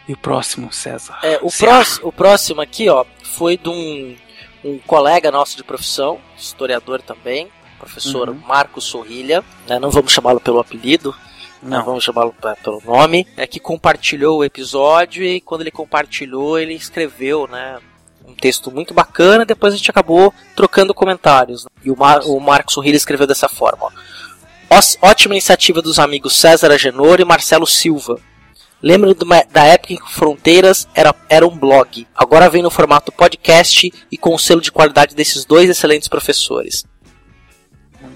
E 0.08 0.14
o 0.14 0.18
próximo, 0.18 0.74
César? 0.74 1.18
É, 1.24 1.40
o, 1.42 1.50
César. 1.50 1.66
próximo, 1.72 2.08
o 2.08 2.12
próximo 2.12 2.62
aqui, 2.62 2.90
ó, 2.90 3.06
foi 3.24 3.56
de 3.58 3.70
um, 3.70 4.16
um 4.64 4.78
colega 4.80 5.32
nosso 5.32 5.56
de 5.56 5.64
profissão, 5.64 6.20
historiador 6.38 7.02
também, 7.02 7.48
professor 7.84 8.30
Uhum. 8.30 8.40
Marcos 8.48 8.84
Sorrilha, 8.86 9.44
né, 9.68 9.80
não 9.80 9.90
vamos 9.92 10.12
chamá-lo 10.12 10.40
pelo 10.40 10.60
apelido, 10.60 11.14
né, 11.62 11.78
Não, 11.78 11.86
vamos 11.86 12.04
chamá-lo 12.04 12.34
pe- 12.40 12.56
pelo 12.64 12.82
nome, 12.86 13.28
é 13.38 13.46
que 13.48 13.60
compartilhou 13.60 14.40
o 14.40 14.44
episódio 14.44 15.24
e 15.24 15.40
quando 15.42 15.62
ele 15.62 15.72
compartilhou, 15.72 16.58
ele 16.60 16.74
escreveu, 16.74 17.48
né, 17.48 17.80
um 18.26 18.34
texto 18.34 18.72
muito 18.72 18.94
bacana, 18.94 19.46
depois 19.46 19.74
a 19.74 19.78
gente 19.78 19.90
acabou 19.92 20.34
trocando 20.56 20.94
comentários. 20.94 21.64
né. 21.66 21.70
E 21.84 21.92
o, 21.92 21.98
Mar, 21.98 22.22
o 22.26 22.40
Marcos 22.40 22.74
Sorrilha 22.74 22.96
escreveu 22.98 23.28
dessa 23.28 23.50
forma, 23.50 23.86
ó. 23.86 23.92
Ótima 25.02 25.36
iniciativa 25.36 25.82
dos 25.82 26.00
amigos 26.00 26.34
César 26.34 26.72
Agenor 26.72 27.20
e 27.20 27.26
Marcelo 27.26 27.68
Silva. 27.68 28.18
Lembro 28.82 29.14
da 29.52 29.64
época 29.66 29.94
em 29.94 29.98
que 29.98 30.12
Fronteiras 30.12 30.88
era, 30.96 31.14
era 31.30 31.46
um 31.48 31.56
blog. 31.58 32.08
Agora 32.16 32.50
vem 32.50 32.62
no 32.64 32.70
formato 32.72 33.12
podcast 33.12 33.94
e 34.12 34.18
com 34.18 34.34
o 34.34 34.40
selo 34.40 34.60
de 34.60 34.72
qualidade 34.72 35.16
desses 35.16 35.46
dois 35.46 35.70
excelentes 35.70 36.08
professores. 36.08 36.84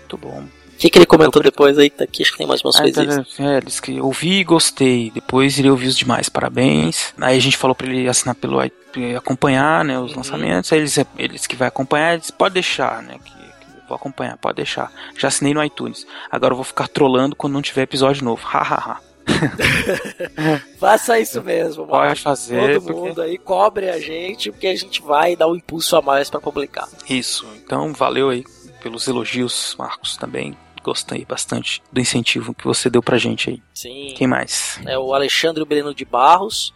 Muito 0.08 0.18
bom. 0.18 0.40
O 0.42 0.80
que, 0.80 0.90
que 0.92 0.98
ele 1.00 1.06
comentou 1.08 1.42
depois 1.42 1.78
aí? 1.78 1.90
Tá 1.90 2.04
aqui, 2.04 2.22
acho 2.22 2.32
que 2.32 2.38
tem 2.38 2.46
mais 2.48 2.64
umas 2.64 2.76
Ah, 2.76 2.84
tá, 2.92 3.44
é, 3.44 3.62
diz 3.62 3.80
que 3.80 4.00
ouvi 4.00 4.40
e 4.40 4.44
gostei. 4.44 5.10
Depois 5.12 5.58
irei 5.58 5.72
ouvir 5.72 5.88
os 5.88 5.98
demais. 5.98 6.30
Parabéns. 6.30 7.14
Aí 7.20 7.36
a 7.36 7.42
gente 7.42 7.58
falou 7.58 7.74
pra 7.76 7.88
ele 7.88 8.08
assinar 8.08 8.36
pelo 8.36 8.64
i- 8.64 8.72
acompanhar, 9.16 9.84
né, 9.84 10.00
os 10.00 10.12
Uhum. 10.12 10.18
lançamentos. 10.18 10.72
Aí 10.72 10.80
eles, 10.80 10.98
eles 11.18 11.48
que 11.48 11.56
vai 11.56 11.68
acompanhar, 11.68 12.14
eles 12.14 12.30
pode 12.30 12.54
deixar, 12.54 13.02
né, 13.02 13.16
que, 13.26 13.32
que 13.32 13.88
vou 13.90 13.96
acompanhar, 13.96 14.38
pode 14.38 14.58
deixar. 14.58 14.92
Já 15.18 15.30
assinei 15.30 15.52
no 15.54 15.64
iTunes. 15.64 16.06
Agora 16.32 16.52
eu 16.54 16.58
vou 16.58 16.64
ficar 16.66 16.88
trolando 16.88 17.36
quando 17.36 17.54
não 17.54 17.62
tiver 17.64 17.82
episódio 17.82 18.24
novo. 18.24 18.46
Hahaha. 18.46 19.00
Faça 20.80 21.20
isso 21.20 21.42
mesmo, 21.44 21.86
mano. 21.88 22.08
Pode 22.08 22.22
fazer. 22.22 22.74
Todo 22.76 22.86
porque- 22.86 23.00
mundo 23.10 23.22
aí 23.22 23.38
cobre 23.38 23.90
a 23.90 24.00
gente, 24.00 24.52
porque 24.52 24.68
a 24.68 24.76
gente 24.76 25.02
vai 25.02 25.36
dar 25.36 25.48
um 25.48 25.56
impulso 25.56 25.96
a 25.96 26.02
mais 26.02 26.30
pra 26.30 26.40
publicar. 26.40 26.88
Isso. 27.10 27.46
Então, 27.64 27.92
valeu 27.94 28.30
aí 28.30 28.44
pelos 28.78 29.08
elogios, 29.08 29.76
Marcos, 29.78 30.18
também. 30.18 30.58
Gostei 30.84 31.26
bastante 31.26 31.82
do 31.92 32.00
incentivo 32.00 32.54
que 32.54 32.64
você 32.64 32.90
deu 32.90 33.04
pra 33.04 33.18
gente 33.18 33.50
aí. 33.50 33.62
Sim. 33.74 34.14
Quem 34.16 34.28
mais? 34.28 34.80
é 34.86 34.98
o 34.98 35.14
Alexandre 35.14 35.66
Breno 35.66 35.94
de 35.94 36.06
Barros, 36.06 36.74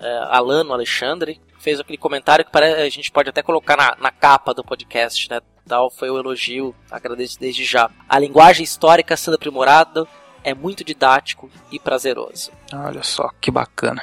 é, 0.00 0.18
Alano 0.30 0.72
Alexandre, 0.72 1.40
fez 1.58 1.78
aquele 1.78 1.96
comentário 1.96 2.44
que 2.44 2.50
parece, 2.50 2.80
a 2.80 2.88
gente 2.88 3.10
pode 3.12 3.30
até 3.30 3.40
colocar 3.40 3.76
na, 3.76 3.96
na 4.00 4.10
capa 4.10 4.52
do 4.52 4.64
podcast, 4.64 5.30
né? 5.30 5.40
Tal 5.66 5.90
foi 5.90 6.10
o 6.10 6.18
elogio, 6.18 6.74
agradeço 6.90 7.38
desde 7.38 7.64
já. 7.64 7.88
A 8.08 8.18
linguagem 8.18 8.64
histórica 8.64 9.16
sendo 9.16 9.34
aprimorada 9.34 10.04
é 10.44 10.54
muito 10.54 10.84
didático 10.84 11.50
e 11.70 11.78
prazeroso. 11.78 12.50
Olha 12.72 13.02
só, 13.02 13.30
que 13.40 13.50
bacana. 13.50 14.02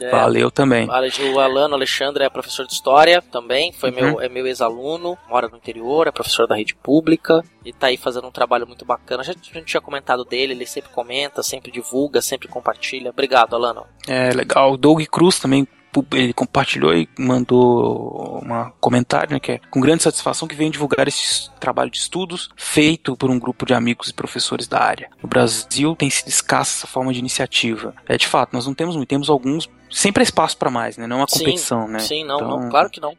É, 0.00 0.10
Valeu 0.10 0.50
também. 0.50 0.88
O 0.88 1.38
Alano 1.40 1.74
Alexandre 1.74 2.24
é 2.24 2.30
professor 2.30 2.66
de 2.66 2.72
história 2.72 3.22
também, 3.22 3.72
foi 3.72 3.90
Uhum. 3.90 3.96
meu, 3.96 4.20
é 4.20 4.28
meu 4.28 4.46
ex-aluno, 4.46 5.16
mora 5.28 5.48
no 5.48 5.56
interior, 5.56 6.06
é 6.06 6.10
professor 6.10 6.46
da 6.46 6.56
rede 6.56 6.74
pública 6.74 7.44
e 7.64 7.72
tá 7.72 7.88
aí 7.88 7.96
fazendo 7.96 8.26
um 8.26 8.32
trabalho 8.32 8.66
muito 8.66 8.84
bacana. 8.84 9.22
Já, 9.22 9.32
a 9.32 9.34
gente 9.34 9.64
tinha 9.64 9.80
comentado 9.80 10.24
dele, 10.24 10.52
ele 10.54 10.66
sempre 10.66 10.90
comenta, 10.90 11.42
sempre 11.42 11.70
divulga, 11.70 12.20
sempre 12.20 12.48
compartilha. 12.48 13.10
Obrigado, 13.10 13.54
Alano. 13.54 13.86
É 14.08 14.30
legal. 14.30 14.72
O 14.72 14.76
Doug 14.76 15.02
Cruz 15.06 15.38
também 15.38 15.66
ele 16.12 16.32
compartilhou 16.32 16.94
e 16.94 17.08
mandou 17.18 18.42
um 18.42 18.70
comentário, 18.80 19.32
né, 19.32 19.40
que 19.40 19.52
é 19.52 19.60
com 19.70 19.80
grande 19.80 20.02
satisfação 20.02 20.48
que 20.48 20.54
vem 20.54 20.70
divulgar 20.70 21.06
esse 21.06 21.50
trabalho 21.60 21.90
de 21.90 21.98
estudos 21.98 22.50
feito 22.56 23.16
por 23.16 23.30
um 23.30 23.38
grupo 23.38 23.66
de 23.66 23.74
amigos 23.74 24.08
e 24.08 24.14
professores 24.14 24.66
da 24.66 24.80
área. 24.80 25.10
No 25.22 25.28
Brasil 25.28 25.94
tem 25.96 26.08
sido 26.08 26.28
escassa 26.28 26.78
essa 26.78 26.86
forma 26.86 27.12
de 27.12 27.18
iniciativa. 27.18 27.94
É 28.08 28.16
de 28.16 28.26
fato, 28.26 28.52
nós 28.52 28.66
não 28.66 28.74
temos 28.74 28.96
muito, 28.96 29.08
temos 29.08 29.28
alguns. 29.28 29.68
Sempre 29.90 30.22
há 30.22 30.24
espaço 30.24 30.56
para 30.56 30.70
mais, 30.70 30.96
né? 30.96 31.06
Não 31.06 31.16
é 31.16 31.20
uma 31.20 31.28
Sim, 31.28 31.40
competição, 31.40 31.86
né? 31.86 31.98
Sim, 31.98 32.24
não, 32.24 32.36
Então, 32.36 32.48
não, 32.48 32.68
claro 32.70 32.88
que 32.88 33.00
não. 33.00 33.14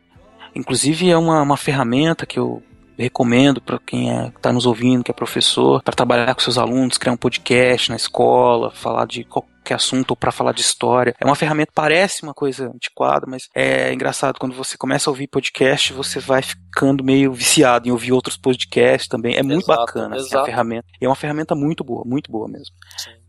Inclusive 0.56 1.10
é 1.10 1.18
uma, 1.18 1.42
uma 1.42 1.58
ferramenta 1.58 2.26
que 2.26 2.38
eu 2.40 2.62
recomendo 2.98 3.62
para 3.62 3.80
quem 3.80 4.12
é, 4.12 4.28
está 4.28 4.52
nos 4.52 4.66
ouvindo, 4.66 5.04
que 5.04 5.12
é 5.12 5.14
professor, 5.14 5.82
para 5.84 5.96
trabalhar 5.96 6.34
com 6.34 6.42
seus 6.42 6.58
alunos, 6.58 6.98
criar 6.98 7.14
um 7.14 7.18
podcast 7.18 7.90
na 7.90 7.96
escola, 7.96 8.72
falar 8.72 9.06
de 9.06 9.24
qualquer 9.24 9.76
assunto 9.76 10.12
ou 10.12 10.18
para 10.18 10.32
falar 10.32 10.52
de 10.52 10.62
história. 10.62 11.16
É 11.20 11.26
uma 11.26 11.36
ferramenta, 11.36 11.72
parece 11.74 12.24
uma 12.24 12.34
coisa 12.34 12.68
antiquada, 12.68 13.26
mas 13.28 13.48
é 13.56 13.94
engraçado 13.94 14.40
quando 14.40 14.56
você 14.56 14.78
começa 14.78 15.10
a 15.10 15.12
ouvir 15.12 15.28
podcast, 15.28 15.94
você 15.94 16.20
vai 16.20 16.42
ficando 16.42 17.04
meio 17.04 17.34
viciado 17.34 17.88
em 17.88 17.92
ouvir 17.92 18.12
outros 18.12 18.38
podcasts 18.38 19.08
também. 19.08 19.36
É 19.36 19.44
muito 19.44 19.64
Exato, 19.64 19.80
bacana 19.80 20.16
assim, 20.16 20.26
a 20.26 20.28
exato. 20.28 20.46
ferramenta. 20.46 20.88
É 21.02 21.08
uma 21.08 21.16
ferramenta 21.16 21.56
muito 21.56 21.84
boa, 21.84 22.04
muito 22.06 22.32
boa 22.32 22.48
mesmo. 22.48 22.76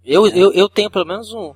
Eu, 0.05 0.27
eu, 0.29 0.53
eu 0.53 0.69
tenho 0.69 0.91
pelo 0.91 1.07
menos 1.07 1.33
um. 1.33 1.55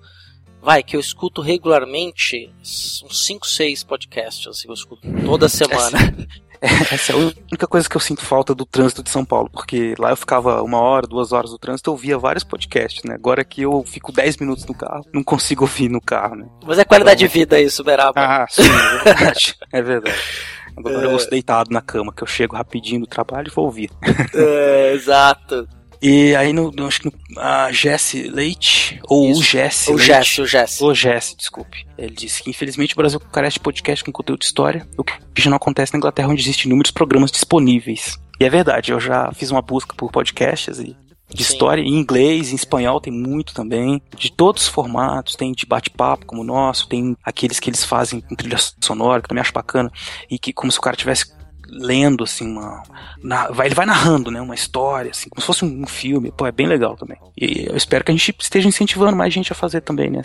Vai, 0.60 0.82
que 0.82 0.96
eu 0.96 1.00
escuto 1.00 1.40
regularmente 1.40 2.52
uns 2.60 3.26
5, 3.26 3.46
6 3.46 3.84
podcasts, 3.84 4.46
assim, 4.48 4.66
eu 4.66 4.74
escuto 4.74 5.02
toda 5.24 5.48
semana. 5.48 5.98
Essa 6.92 7.12
é 7.12 7.14
a 7.14 7.18
única 7.18 7.66
coisa 7.66 7.88
que 7.88 7.96
eu 7.96 8.00
sinto 8.00 8.24
falta 8.24 8.54
do 8.54 8.64
trânsito 8.66 9.02
de 9.02 9.10
São 9.10 9.24
Paulo, 9.24 9.48
porque 9.52 9.94
lá 9.98 10.10
eu 10.10 10.16
ficava 10.16 10.62
uma 10.62 10.78
hora, 10.78 11.06
duas 11.06 11.32
horas 11.32 11.50
no 11.52 11.58
trânsito, 11.58 11.88
eu 11.90 11.92
ouvia 11.94 12.18
vários 12.18 12.44
podcasts, 12.44 13.02
né? 13.04 13.14
Agora 13.14 13.44
que 13.44 13.62
eu 13.62 13.84
fico 13.86 14.10
10 14.12 14.36
minutos 14.38 14.66
no 14.66 14.74
carro, 14.74 15.04
não 15.12 15.22
consigo 15.22 15.64
ouvir 15.64 15.88
no 15.88 16.00
carro, 16.00 16.36
né? 16.36 16.46
Mas 16.66 16.78
é 16.78 16.84
qualidade 16.84 17.20
de 17.20 17.28
vida 17.28 17.60
isso, 17.60 17.84
Beraba. 17.84 18.20
Ah, 18.20 18.46
sim, 18.48 18.62
é 18.62 19.04
verdade. 19.04 19.54
é 19.72 19.82
verdade. 19.82 20.18
Agora 20.76 21.02
É. 21.02 21.04
eu 21.06 21.10
ouço 21.12 21.28
deitado 21.30 21.70
na 21.72 21.80
cama, 21.80 22.12
que 22.12 22.22
eu 22.22 22.26
chego 22.26 22.54
rapidinho 22.56 23.00
do 23.00 23.06
trabalho 23.06 23.48
e 23.48 23.54
vou 23.54 23.64
ouvir. 23.64 23.90
É, 24.34 24.92
exato. 24.94 25.68
E 26.00 26.34
aí, 26.36 26.52
no, 26.52 26.70
no- 26.70 26.86
acho 26.86 27.00
que 27.00 27.06
no, 27.06 27.40
a 27.40 27.72
Jesse 27.72 28.22
Leite, 28.28 29.00
ou 29.08 29.30
Isso. 29.30 29.40
o 29.40 29.42
Jesse 29.42 29.90
O 29.90 29.94
Leite, 29.94 30.06
Jesse, 30.06 30.40
o 30.40 30.46
Jesse. 30.46 30.84
O 30.84 30.94
Jesse, 30.94 31.36
desculpe. 31.36 31.86
Ele 31.98 32.14
disse 32.14 32.42
que 32.42 32.50
infelizmente 32.50 32.94
o 32.94 32.96
Brasil 32.96 33.18
carece 33.18 33.54
de 33.54 33.60
podcast 33.60 34.04
com 34.04 34.12
conteúdo 34.12 34.40
de 34.40 34.46
história, 34.46 34.86
o 34.96 35.02
que 35.02 35.12
já 35.36 35.50
não 35.50 35.56
acontece 35.56 35.92
na 35.92 35.98
Inglaterra, 35.98 36.28
onde 36.28 36.40
existem 36.42 36.66
inúmeros 36.66 36.90
programas 36.92 37.30
disponíveis. 37.32 38.16
E 38.40 38.44
é 38.44 38.50
verdade, 38.50 38.92
eu 38.92 39.00
já 39.00 39.32
fiz 39.32 39.50
uma 39.50 39.60
busca 39.62 39.94
por 39.96 40.12
podcasts 40.12 40.78
e 40.78 40.96
de 41.34 41.44
Sim. 41.44 41.52
história 41.52 41.82
em 41.82 41.94
inglês, 41.98 42.52
em 42.52 42.54
espanhol 42.54 43.00
tem 43.00 43.12
muito 43.12 43.52
também, 43.52 44.00
de 44.16 44.32
todos 44.32 44.62
os 44.62 44.68
formatos, 44.68 45.34
tem 45.36 45.52
de 45.52 45.66
bate-papo 45.66 46.24
como 46.24 46.40
o 46.40 46.44
nosso, 46.44 46.88
tem 46.88 47.14
aqueles 47.22 47.60
que 47.60 47.68
eles 47.68 47.84
fazem 47.84 48.20
com 48.20 48.34
trilha 48.34 48.56
sonora, 48.82 49.20
que 49.20 49.26
eu 49.26 49.28
também 49.28 49.42
acho 49.42 49.52
bacana, 49.52 49.90
e 50.30 50.38
que 50.38 50.54
como 50.54 50.72
se 50.72 50.78
o 50.78 50.80
cara 50.80 50.96
tivesse 50.96 51.30
lendo 51.70 52.24
assim 52.24 52.46
uma 52.50 52.82
na- 53.22 53.48
vai, 53.48 53.66
ele 53.68 53.74
vai 53.74 53.84
narrando 53.86 54.30
né 54.30 54.40
uma 54.40 54.54
história 54.54 55.10
assim 55.10 55.28
como 55.28 55.40
se 55.40 55.46
fosse 55.46 55.64
um, 55.64 55.82
um 55.82 55.86
filme 55.86 56.32
pô 56.32 56.46
é 56.46 56.52
bem 56.52 56.66
legal 56.66 56.96
também 56.96 57.18
e 57.36 57.66
eu 57.68 57.76
espero 57.76 58.04
que 58.04 58.10
a 58.10 58.14
gente 58.14 58.34
esteja 58.40 58.66
incentivando 58.68 59.16
mais 59.16 59.32
gente 59.34 59.52
a 59.52 59.54
fazer 59.54 59.80
também 59.82 60.10
né? 60.10 60.22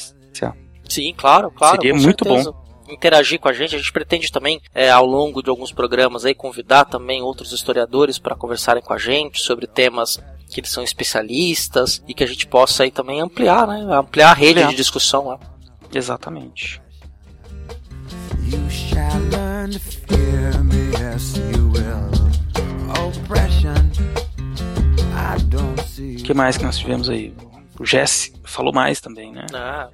Sim, 0.87 1.13
claro, 1.15 1.49
claro. 1.51 1.75
Seria 1.77 1.93
muito 1.93 2.23
certeza. 2.25 2.53
Interagir 2.89 3.39
com 3.39 3.47
a 3.47 3.53
gente, 3.53 3.75
a 3.75 3.77
gente 3.77 3.91
pretende 3.91 4.31
também, 4.31 4.61
é, 4.75 4.91
ao 4.91 5.05
longo 5.05 5.41
de 5.41 5.49
alguns 5.49 5.71
programas 5.71 6.25
aí, 6.25 6.35
convidar 6.35 6.85
também 6.85 7.21
outros 7.21 7.51
historiadores 7.53 8.19
para 8.19 8.35
conversarem 8.35 8.83
com 8.83 8.93
a 8.93 8.97
gente 8.97 9.41
sobre 9.41 9.65
temas 9.65 10.21
que 10.51 10.59
eles 10.59 10.69
são 10.69 10.83
especialistas 10.83 12.03
e 12.07 12.13
que 12.13 12.23
a 12.23 12.27
gente 12.27 12.45
possa 12.45 12.83
aí 12.83 12.91
também 12.91 13.21
ampliar, 13.21 13.65
né? 13.65 13.87
Ampliar 13.95 14.31
a 14.31 14.33
rede 14.33 14.51
Ampliar. 14.59 14.69
de 14.69 14.75
discussão 14.75 15.27
lá. 15.27 15.39
Exatamente. 15.93 16.81
You 18.45 19.42
to 19.71 19.79
fear 19.79 20.63
me, 20.63 20.91
yes, 20.99 21.35
you 21.55 21.69
will. 21.69 22.09
Oppression, 23.07 23.89
I 25.13 25.41
don't 25.49 25.81
see. 25.87 26.15
O 26.17 26.23
que 26.23 26.33
mais 26.33 26.57
que 26.57 26.63
nós 26.63 26.77
tivemos 26.77 27.09
aí? 27.09 27.33
O 27.79 27.85
Jesse 27.85 28.33
falou 28.45 28.73
mais 28.73 28.99
também, 29.01 29.31
né? 29.31 29.45
Ah, 29.53 29.89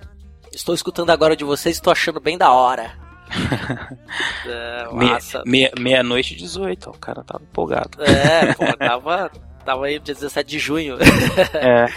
estou 0.53 0.73
escutando 0.75 1.09
agora 1.11 1.35
de 1.35 1.43
vocês 1.43 1.75
e 1.75 1.79
estou 1.79 1.91
achando 1.91 2.19
bem 2.19 2.37
da 2.37 2.51
hora. 2.51 2.91
é, 4.45 4.87
Meia- 4.93 5.13
massa. 5.13 5.43
meia- 5.45 5.71
Meia-noite 5.79 6.33
e 6.33 6.37
18, 6.37 6.89
ó, 6.89 6.93
o 6.93 6.97
cara 6.97 7.23
tava 7.23 7.43
empolgado. 7.43 8.01
É, 8.03 8.53
pô, 8.53 8.65
tava, 8.77 9.31
tava 9.63 9.85
aí 9.85 9.99
dia 9.99 10.13
17 10.15 10.49
de 10.49 10.59
junho. 10.59 10.97
É. 11.53 11.87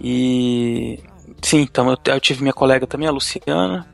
E. 0.00 1.00
Sim, 1.42 1.60
então 1.62 1.90
eu, 1.90 1.98
eu 2.12 2.20
tive 2.20 2.42
minha 2.42 2.52
colega 2.52 2.86
também, 2.86 3.08
a 3.08 3.10
Luciana 3.12 3.86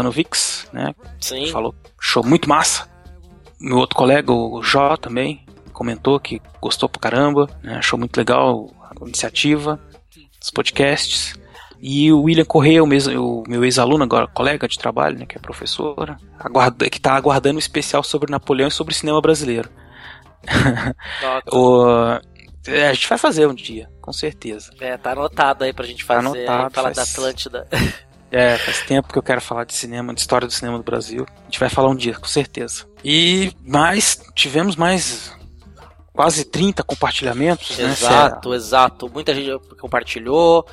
Klanovix, 0.00 0.68
né? 0.72 0.94
Sim. 1.20 1.46
Falou, 1.50 1.74
show 2.00 2.22
muito 2.24 2.48
massa. 2.48 2.86
Meu 3.58 3.78
outro 3.78 3.96
colega, 3.96 4.30
o 4.32 4.62
Jó, 4.62 4.96
também, 4.96 5.44
comentou 5.72 6.20
que 6.20 6.40
gostou 6.60 6.88
pra 6.88 7.00
caramba, 7.00 7.48
né? 7.62 7.76
achou 7.76 7.98
muito 7.98 8.16
legal 8.18 8.70
a 8.82 9.04
iniciativa, 9.06 9.80
os 10.42 10.50
podcasts. 10.50 11.34
E 11.80 12.10
o 12.12 12.22
William 12.22 12.44
Correia, 12.44 12.82
o, 12.82 12.86
mes- 12.86 13.06
o 13.06 13.42
meu 13.48 13.64
ex-aluno, 13.64 14.02
agora 14.04 14.26
colega 14.26 14.66
de 14.68 14.78
trabalho, 14.78 15.18
né, 15.18 15.26
que 15.26 15.36
é 15.36 15.40
professora, 15.40 16.16
aguarda, 16.38 16.88
que 16.90 16.96
está 16.98 17.14
aguardando 17.14 17.56
um 17.56 17.58
especial 17.58 18.02
sobre 18.02 18.30
Napoleão 18.30 18.68
e 18.68 18.72
sobre 18.72 18.94
cinema 18.94 19.20
brasileiro. 19.20 19.68
O- 21.52 22.18
é, 22.68 22.88
a 22.88 22.92
gente 22.94 23.08
vai 23.08 23.16
fazer 23.18 23.46
um 23.46 23.54
dia, 23.54 23.88
com 24.00 24.12
certeza. 24.12 24.72
É, 24.80 24.96
tá 24.96 25.12
anotado 25.12 25.62
aí 25.64 25.72
pra 25.72 25.86
gente 25.86 26.02
fazer, 26.02 26.26
anotado, 26.46 26.74
falar 26.74 26.88
da 26.90 26.94
faz- 26.96 27.12
Atlântida. 27.12 27.66
É, 28.30 28.58
faz 28.58 28.82
tempo 28.82 29.12
que 29.12 29.18
eu 29.18 29.22
quero 29.22 29.40
falar 29.40 29.64
de 29.64 29.72
cinema, 29.74 30.12
de 30.12 30.20
história 30.20 30.46
do 30.46 30.52
cinema 30.52 30.76
do 30.78 30.84
Brasil. 30.84 31.24
A 31.40 31.44
gente 31.44 31.60
vai 31.60 31.68
falar 31.68 31.88
um 31.88 31.94
dia, 31.94 32.14
com 32.14 32.26
certeza. 32.26 32.84
E 33.04 33.52
mais, 33.64 34.20
tivemos 34.34 34.74
mais 34.76 35.32
quase 36.12 36.44
30 36.44 36.82
compartilhamentos, 36.82 37.78
né? 37.78 37.84
Exato, 37.84 38.52
exato. 38.54 39.08
Muita 39.08 39.34
gente 39.34 39.50
compartilhou, 39.76 40.66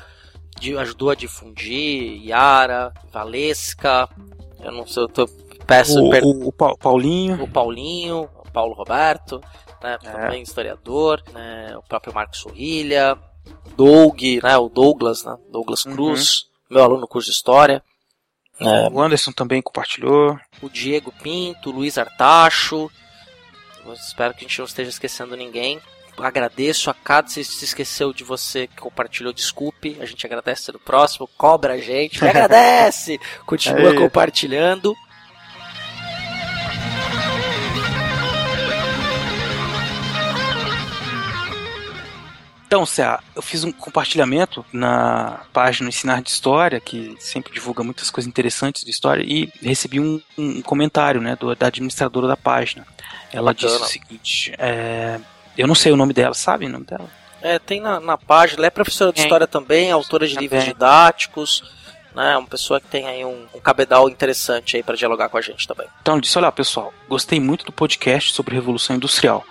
ajudou 0.80 1.10
a 1.10 1.14
difundir, 1.14 2.24
Yara, 2.26 2.92
Valesca, 3.12 4.08
eu 4.60 4.72
não 4.72 4.86
sei, 4.86 5.02
eu 5.04 5.08
tô, 5.08 5.26
peço 5.66 6.02
O, 6.02 6.10
per- 6.10 6.24
o, 6.24 6.48
o 6.48 6.52
Pa- 6.52 6.74
Paulinho, 6.76 7.42
o 7.42 7.48
Paulinho, 7.48 8.28
o 8.44 8.50
Paulo 8.50 8.74
Roberto, 8.74 9.40
né, 9.82 9.98
É. 10.02 10.10
também 10.10 10.42
historiador, 10.42 11.22
né, 11.32 11.74
o 11.76 11.82
próprio 11.82 12.14
Marcos 12.14 12.38
Sorrilha, 12.40 13.16
Doug, 13.76 14.20
né, 14.42 14.56
o 14.56 14.68
Douglas, 14.68 15.24
né, 15.24 15.36
Douglas 15.52 15.84
Uhum. 15.84 15.94
Meu 16.74 16.82
aluno 16.82 17.02
no 17.02 17.06
curso 17.06 17.30
de 17.30 17.36
História, 17.36 17.80
né, 18.60 18.88
o 18.90 19.00
Anderson 19.00 19.30
também 19.30 19.62
compartilhou. 19.62 20.36
o 20.60 20.68
Diego 20.68 21.12
Pinto, 21.22 21.70
o 21.70 21.72
Luiz 21.72 21.96
Artacho, 21.96 22.90
espero 23.92 24.34
que 24.34 24.44
a 24.44 24.48
gente 24.48 24.58
não 24.58 24.66
esteja 24.66 24.90
esquecendo 24.90 25.36
ninguém. 25.36 25.80
Agradeço 26.18 26.90
a 26.90 26.94
cada 26.94 27.28
se 27.28 27.44
se 27.44 27.64
esqueceu 27.64 28.12
de 28.12 28.24
você 28.24 28.66
que 28.66 28.76
compartilhou, 28.76 29.32
desculpe. 29.32 29.96
A 30.00 30.04
gente 30.04 30.26
agradece 30.26 30.72
no 30.72 30.80
próximo, 30.80 31.28
cobra 31.36 31.74
a 31.74 31.78
gente, 31.78 32.20
me 32.20 32.26
agradece, 32.30 33.20
continua 33.46 33.90
Aí. 33.90 33.96
compartilhando. 33.96 34.96
Então, 42.66 42.84
Cé, 42.86 43.18
eu 43.36 43.42
fiz 43.42 43.62
um 43.62 43.70
compartilhamento 43.70 44.64
na 44.72 45.42
página 45.52 45.88
Ensinar 45.88 46.22
de 46.22 46.30
História, 46.30 46.80
que 46.80 47.14
sempre 47.20 47.52
divulga 47.52 47.84
muitas 47.84 48.10
coisas 48.10 48.28
interessantes 48.28 48.84
de 48.84 48.90
história, 48.90 49.22
e 49.22 49.52
recebi 49.62 50.00
um, 50.00 50.20
um 50.36 50.60
comentário 50.62 51.20
né, 51.20 51.36
do- 51.36 51.54
da 51.54 51.66
administradora 51.68 52.26
da 52.26 52.36
página. 52.36 52.86
Ela 53.32 53.52
Bacana. 53.52 53.72
disse 53.72 53.82
o 53.82 53.86
seguinte: 53.86 54.54
é, 54.58 55.20
eu 55.56 55.66
não 55.68 55.74
sei 55.74 55.92
o 55.92 55.96
nome 55.96 56.12
dela, 56.12 56.34
sabe 56.34 56.66
o 56.66 56.68
nome 56.68 56.84
dela? 56.86 57.08
É, 57.42 57.58
tem 57.58 57.80
na, 57.80 58.00
na 58.00 58.16
página, 58.16 58.60
ela 58.60 58.66
é 58.66 58.70
professora 58.70 59.12
de 59.12 59.20
história 59.20 59.46
também, 59.46 59.92
autora 59.92 60.26
de 60.26 60.34
Também. 60.34 60.48
livros 60.48 60.64
didáticos, 60.64 61.62
né? 62.14 62.36
Uma 62.38 62.46
pessoa 62.48 62.80
que 62.80 62.86
tem 62.88 63.06
aí 63.06 63.24
um, 63.24 63.46
um 63.54 63.60
cabedal 63.60 64.08
interessante 64.08 64.76
aí 64.76 64.82
para 64.82 64.96
dialogar 64.96 65.28
com 65.28 65.36
a 65.36 65.40
gente 65.42 65.68
também. 65.68 65.86
Então 66.00 66.18
disse: 66.18 66.38
Olha, 66.38 66.50
pessoal, 66.50 66.92
gostei 67.08 67.38
muito 67.38 67.64
do 67.66 67.72
podcast 67.72 68.32
sobre 68.32 68.54
Revolução 68.54 68.96
Industrial. 68.96 69.44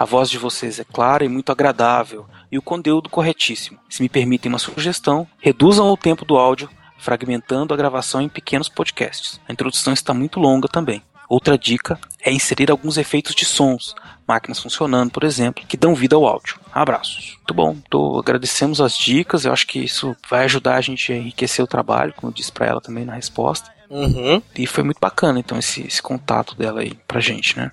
A 0.00 0.06
voz 0.06 0.30
de 0.30 0.38
vocês 0.38 0.80
é 0.80 0.84
clara 0.84 1.26
e 1.26 1.28
muito 1.28 1.52
agradável, 1.52 2.24
e 2.50 2.56
o 2.56 2.62
conteúdo 2.62 3.10
corretíssimo. 3.10 3.78
Se 3.86 4.00
me 4.00 4.08
permitem 4.08 4.50
uma 4.50 4.58
sugestão, 4.58 5.28
reduzam 5.38 5.86
o 5.90 5.96
tempo 5.96 6.24
do 6.24 6.38
áudio, 6.38 6.70
fragmentando 6.96 7.74
a 7.74 7.76
gravação 7.76 8.22
em 8.22 8.28
pequenos 8.30 8.66
podcasts. 8.66 9.38
A 9.46 9.52
introdução 9.52 9.92
está 9.92 10.14
muito 10.14 10.40
longa 10.40 10.68
também. 10.68 11.02
Outra 11.28 11.58
dica 11.58 12.00
é 12.24 12.32
inserir 12.32 12.70
alguns 12.70 12.96
efeitos 12.96 13.34
de 13.34 13.44
sons, 13.44 13.94
máquinas 14.26 14.58
funcionando, 14.58 15.10
por 15.10 15.22
exemplo, 15.22 15.66
que 15.66 15.76
dão 15.76 15.94
vida 15.94 16.16
ao 16.16 16.24
áudio. 16.24 16.58
Abraços. 16.72 17.36
Muito 17.36 17.52
bom. 17.52 17.76
Tô, 17.90 18.20
agradecemos 18.20 18.80
as 18.80 18.96
dicas. 18.96 19.44
Eu 19.44 19.52
acho 19.52 19.66
que 19.66 19.80
isso 19.80 20.16
vai 20.30 20.46
ajudar 20.46 20.76
a 20.76 20.80
gente 20.80 21.12
a 21.12 21.16
enriquecer 21.16 21.62
o 21.62 21.68
trabalho, 21.68 22.14
como 22.16 22.30
eu 22.30 22.34
disse 22.34 22.50
para 22.50 22.64
ela 22.64 22.80
também 22.80 23.04
na 23.04 23.16
resposta. 23.16 23.70
Uhum. 23.90 24.40
E 24.56 24.66
foi 24.66 24.82
muito 24.82 24.98
bacana, 24.98 25.38
então, 25.38 25.58
esse, 25.58 25.86
esse 25.86 26.00
contato 26.00 26.54
dela 26.54 26.80
aí 26.80 26.94
pra 27.06 27.20
gente, 27.20 27.58
né? 27.58 27.70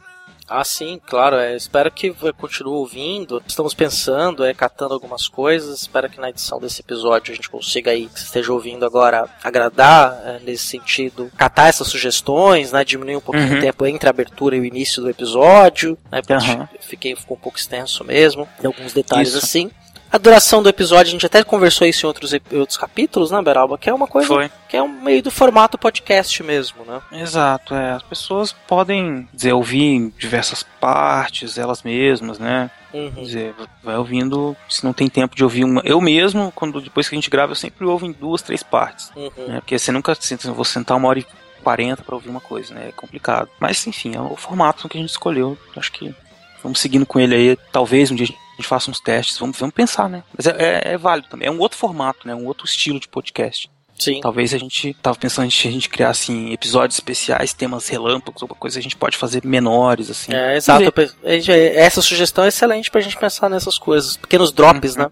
Ah, 0.49 0.63
sim, 0.63 0.99
claro. 1.05 1.35
É, 1.35 1.55
espero 1.55 1.91
que 1.91 2.13
continue 2.37 2.73
ouvindo. 2.73 3.41
Estamos 3.45 3.73
pensando, 3.73 4.45
é, 4.45 4.53
catando 4.53 4.93
algumas 4.93 5.27
coisas. 5.27 5.81
Espero 5.81 6.09
que 6.09 6.19
na 6.19 6.29
edição 6.29 6.59
desse 6.59 6.81
episódio 6.81 7.33
a 7.33 7.35
gente 7.35 7.49
consiga 7.49 7.91
aí, 7.91 8.07
que 8.07 8.19
você 8.19 8.25
esteja 8.25 8.53
ouvindo 8.53 8.85
agora, 8.85 9.29
agradar 9.43 10.13
é, 10.25 10.39
nesse 10.39 10.65
sentido. 10.65 11.31
Catar 11.37 11.67
essas 11.67 11.87
sugestões, 11.87 12.71
né? 12.71 12.85
Diminuir 12.85 13.17
um 13.17 13.21
pouquinho 13.21 13.51
Uhum. 13.51 13.57
o 13.57 13.61
tempo 13.61 13.85
entre 13.85 14.07
a 14.07 14.11
abertura 14.11 14.55
e 14.55 14.59
o 14.59 14.65
início 14.65 15.01
do 15.01 15.09
episódio. 15.09 15.97
Né, 16.11 16.21
porque 16.21 16.33
Aham. 16.33 16.69
fiquei, 16.79 17.15
ficou 17.15 17.35
um 17.35 17.39
pouco 17.39 17.57
extenso 17.57 18.03
mesmo. 18.03 18.47
Tem 18.59 18.67
alguns 18.67 18.93
detalhes 18.93 19.29
Isso. 19.29 19.37
assim. 19.45 19.71
A 20.11 20.17
duração 20.17 20.63
do 20.63 20.69
episódio, 20.69 21.09
a 21.09 21.11
gente 21.11 21.25
até 21.25 21.43
conversou 21.43 21.85
isso 21.85 22.05
em 22.05 22.07
outros, 22.07 22.33
outros 22.53 22.77
capítulos, 22.77 23.29
né, 23.31 23.41
Beralba? 23.41 23.77
Que 23.77 23.89
é 23.89 23.93
uma 23.93 24.07
coisa 24.07 24.27
Foi. 24.27 24.49
que 24.69 24.77
é 24.77 24.81
um 24.81 24.87
meio 24.87 25.21
do 25.21 25.29
formato 25.29 25.77
podcast 25.77 26.41
mesmo, 26.43 26.85
né? 26.85 27.01
Exato, 27.11 27.75
é. 27.75 27.91
As 27.91 28.03
pessoas 28.03 28.53
podem 28.67 29.27
dizer, 29.33 29.51
ouvir 29.53 29.83
em 29.83 30.09
diversas 30.17 30.63
partes, 30.79 31.57
elas 31.57 31.83
mesmas, 31.83 32.39
né? 32.39 32.71
Quer 32.91 32.97
Uhum. 32.97 33.09
dizer, 33.23 33.53
vai 33.83 33.97
ouvindo, 33.97 34.55
se 34.69 34.83
não 34.85 34.93
tem 34.93 35.09
tempo 35.09 35.35
de 35.35 35.43
ouvir 35.43 35.65
uma. 35.65 35.81
Eu 35.83 35.99
mesmo, 35.99 36.53
quando 36.55 36.79
depois 36.79 37.09
que 37.09 37.15
a 37.15 37.17
gente 37.17 37.29
grava, 37.29 37.51
eu 37.51 37.55
sempre 37.55 37.85
ouvo 37.85 38.05
em 38.05 38.11
duas, 38.13 38.41
três 38.41 38.63
partes. 38.63 39.11
Uhum. 39.13 39.29
Né? 39.47 39.55
Porque 39.59 39.77
você 39.77 39.91
nunca 39.91 40.15
senta, 40.15 40.49
vou 40.53 40.63
sentar 40.65 40.95
uma 40.95 41.09
hora 41.09 41.19
e 41.19 41.25
quarenta 41.61 42.01
pra 42.01 42.15
ouvir 42.15 42.29
uma 42.29 42.39
coisa, 42.39 42.73
né? 42.73 42.87
É 42.87 42.91
complicado. 42.93 43.49
Mas 43.59 43.85
enfim, 43.85 44.15
é 44.15 44.21
o 44.21 44.37
formato 44.37 44.87
que 44.87 44.97
a 44.97 45.01
gente 45.01 45.09
escolheu. 45.09 45.57
Acho 45.75 45.91
que 45.91 46.15
vamos 46.63 46.79
seguindo 46.79 47.05
com 47.05 47.19
ele 47.19 47.35
aí. 47.35 47.57
Talvez 47.73 48.09
um 48.09 48.15
dia 48.15 48.23
a 48.23 48.27
gente 48.27 48.39
faça 48.65 48.89
uns 48.89 48.99
testes, 48.99 49.37
vamos, 49.37 49.57
vamos 49.59 49.75
pensar, 49.75 50.09
né? 50.09 50.23
Mas 50.35 50.47
é, 50.47 50.55
é- 50.57 50.93
é 50.93 50.97
válido 50.97 51.27
também. 51.29 51.47
É 51.47 51.51
um 51.51 51.59
outro 51.59 51.77
formato, 51.77 52.27
né? 52.27 52.33
Um 52.33 52.45
outro 52.45 52.65
estilo 52.65 52.99
de 52.99 53.07
podcast. 53.07 53.69
Sim. 53.99 54.21
Talvez 54.21 54.53
a 54.53 54.57
gente 54.59 54.93
tava 55.01 55.17
pensando 55.17 55.45
em 55.45 55.47
a 55.47 55.71
gente 55.71 55.89
criar 55.89 56.09
assim 56.09 56.51
episódios 56.53 56.97
especiais, 56.97 57.51
temas 57.53 57.87
relâmpagos, 57.87 58.43
alguma 58.43 58.59
coisa 58.59 58.77
a 58.77 58.81
gente 58.81 58.95
pode 58.95 59.17
fazer 59.17 59.43
menores 59.43 60.11
assim. 60.11 60.31
É, 60.33 60.55
exato. 60.55 60.83
Gente- 61.23 61.51
Essa 61.51 62.01
sugestão 62.01 62.43
é 62.43 62.49
excelente 62.49 62.91
pra 62.91 63.01
gente 63.01 63.17
pensar 63.17 63.49
nessas 63.49 63.79
coisas. 63.79 64.15
Pequenos 64.15 64.51
drops, 64.51 64.95
Uhum. 64.95 65.03
né? 65.03 65.11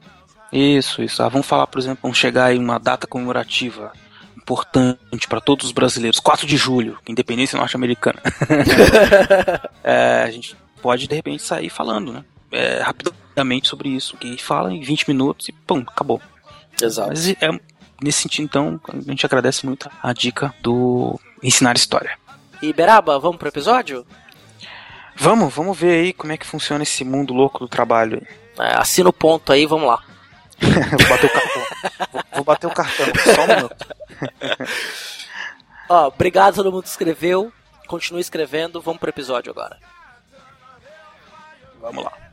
Isso, 0.52 1.02
isso. 1.02 1.24
Ah, 1.24 1.28
vamos 1.30 1.48
falar, 1.48 1.66
por 1.66 1.80
exemplo, 1.80 2.00
vamos 2.04 2.18
chegar 2.18 2.54
em 2.56 2.60
uma 2.60 2.78
data 2.80 3.08
comemorativa 3.08 3.92
importante 4.38 5.28
para 5.28 5.42
todos 5.42 5.66
os 5.66 5.72
brasileiros, 5.72 6.20
4 6.20 6.46
de 6.46 6.56
julho, 6.56 7.00
independência 7.10 7.58
norte-americana. 7.58 8.22
É, 9.84 10.24
a 10.24 10.32
gente 10.32 10.56
pode 10.82 11.08
de 11.08 11.16
repente 11.16 11.42
sair 11.44 11.70
falando, 11.70 12.12
né? 12.14 12.24
É, 12.52 12.82
rapidamente 12.82 13.68
sobre 13.68 13.90
isso, 13.90 14.18
que 14.18 14.38
fala 14.38 14.72
em 14.72 14.82
20 14.82 15.08
minutos 15.10 15.50
e 15.50 15.52
pum, 15.52 15.84
acabou. 15.86 16.22
Exato. 16.82 17.10
Mas 17.10 17.30
é, 17.30 17.50
nesse 18.02 18.22
sentido, 18.22 18.46
então, 18.46 18.80
a 18.88 19.02
gente 19.02 19.26
agradece 19.26 19.66
muito 19.66 19.90
a 20.02 20.14
dica 20.14 20.54
do 20.62 21.20
ensinar 21.42 21.76
história. 21.76 22.18
E 22.62 22.72
Beraba, 22.74 23.20
vamos 23.20 23.38
pro 23.38 23.50
episódio? 23.50 24.06
Vamos, 25.16 25.54
vamos 25.54 25.78
ver 25.78 26.00
aí 26.00 26.14
como 26.14 26.34
é 26.34 26.38
que 26.38 26.46
funciona 26.46 26.84
esse 26.84 27.04
mundo 27.04 27.34
louco 27.34 27.60
do 27.60 27.68
trabalho. 27.68 28.26
É, 28.60 28.76
assina 28.76 29.10
o 29.10 29.14
ponto 29.14 29.52
aí, 29.52 29.66
vamos 29.66 29.88
lá. 29.88 30.04
vou 30.62 31.08
bater 31.08 31.26
o 31.26 31.34
cartão. 31.34 31.64
Vou, 32.12 32.24
vou 32.34 32.44
bater 32.44 32.68
o 32.68 32.72
cartão, 32.72 33.06
só 33.36 33.44
um 33.44 33.48
minuto. 33.48 33.88
Ó, 35.90 36.08
obrigado 36.08 36.54
a 36.54 36.56
todo 36.56 36.72
mundo 36.72 36.84
que 36.84 36.90
escreveu. 36.90 37.52
Continue 37.88 38.22
escrevendo, 38.22 38.82
vamos 38.82 39.00
pro 39.00 39.10
episódio 39.10 39.52
agora. 39.52 39.78
Vamos 41.80 42.04
lá. 42.04 42.25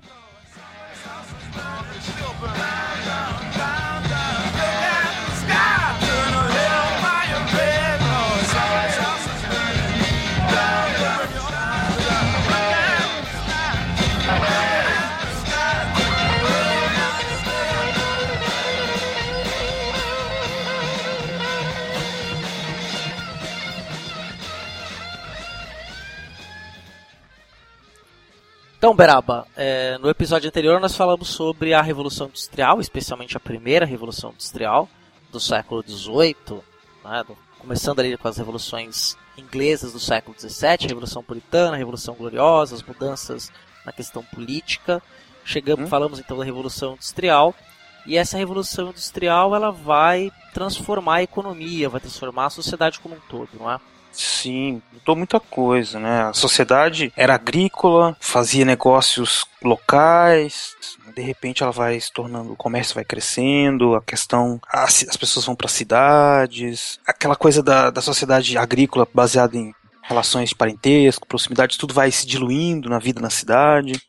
Então, 28.82 28.96
Beraba, 28.96 29.46
é, 29.56 29.96
no 29.98 30.10
episódio 30.10 30.48
anterior 30.48 30.80
nós 30.80 30.96
falamos 30.96 31.28
sobre 31.28 31.72
a 31.72 31.80
Revolução 31.80 32.26
Industrial, 32.26 32.80
especialmente 32.80 33.36
a 33.36 33.40
primeira 33.40 33.86
Revolução 33.86 34.30
Industrial 34.30 34.88
do 35.30 35.38
século 35.38 35.84
XVIII, 35.86 36.60
né, 37.04 37.22
do, 37.24 37.38
começando 37.60 38.00
ali 38.00 38.16
com 38.16 38.26
as 38.26 38.38
revoluções 38.38 39.16
inglesas 39.38 39.92
do 39.92 40.00
século 40.00 40.36
XVII, 40.36 40.86
a 40.86 40.88
Revolução 40.88 41.22
Puritana, 41.22 41.74
a 41.74 41.78
Revolução 41.78 42.16
Gloriosa, 42.16 42.74
as 42.74 42.82
mudanças 42.82 43.52
na 43.86 43.92
questão 43.92 44.24
política. 44.24 45.00
Chegamos, 45.44 45.84
hum. 45.84 45.88
falamos 45.88 46.18
então 46.18 46.36
da 46.36 46.44
Revolução 46.44 46.94
Industrial 46.94 47.54
e 48.04 48.16
essa 48.16 48.36
revolução 48.36 48.88
industrial 48.88 49.54
ela 49.54 49.70
vai 49.70 50.32
transformar 50.52 51.18
a 51.18 51.22
economia, 51.22 51.88
vai 51.88 52.00
transformar 52.00 52.46
a 52.46 52.50
sociedade 52.50 52.98
como 52.98 53.14
um 53.14 53.20
todo, 53.28 53.48
não 53.56 53.70
é? 53.70 53.78
Sim, 54.12 54.82
mudou 54.92 55.16
muita 55.16 55.40
coisa, 55.40 55.98
né? 55.98 56.24
A 56.24 56.32
sociedade 56.32 57.12
era 57.16 57.34
agrícola, 57.34 58.16
fazia 58.20 58.64
negócios 58.64 59.46
locais, 59.62 60.74
de 61.14 61.22
repente 61.22 61.62
ela 61.62 61.72
vai 61.72 61.98
se 61.98 62.12
tornando, 62.12 62.52
o 62.52 62.56
comércio 62.56 62.94
vai 62.94 63.04
crescendo, 63.04 63.94
a 63.94 64.02
questão, 64.02 64.60
as, 64.68 65.04
as 65.08 65.16
pessoas 65.16 65.46
vão 65.46 65.54
para 65.54 65.68
cidades, 65.68 67.00
aquela 67.06 67.36
coisa 67.36 67.62
da, 67.62 67.90
da 67.90 68.00
sociedade 68.00 68.56
agrícola 68.56 69.06
baseada 69.12 69.56
em 69.56 69.74
relações 70.02 70.50
de 70.50 70.54
parentesco, 70.54 71.26
proximidade, 71.26 71.78
tudo 71.78 71.94
vai 71.94 72.10
se 72.10 72.26
diluindo 72.26 72.88
na 72.88 72.98
vida 72.98 73.20
na 73.20 73.30
cidade, 73.30 74.00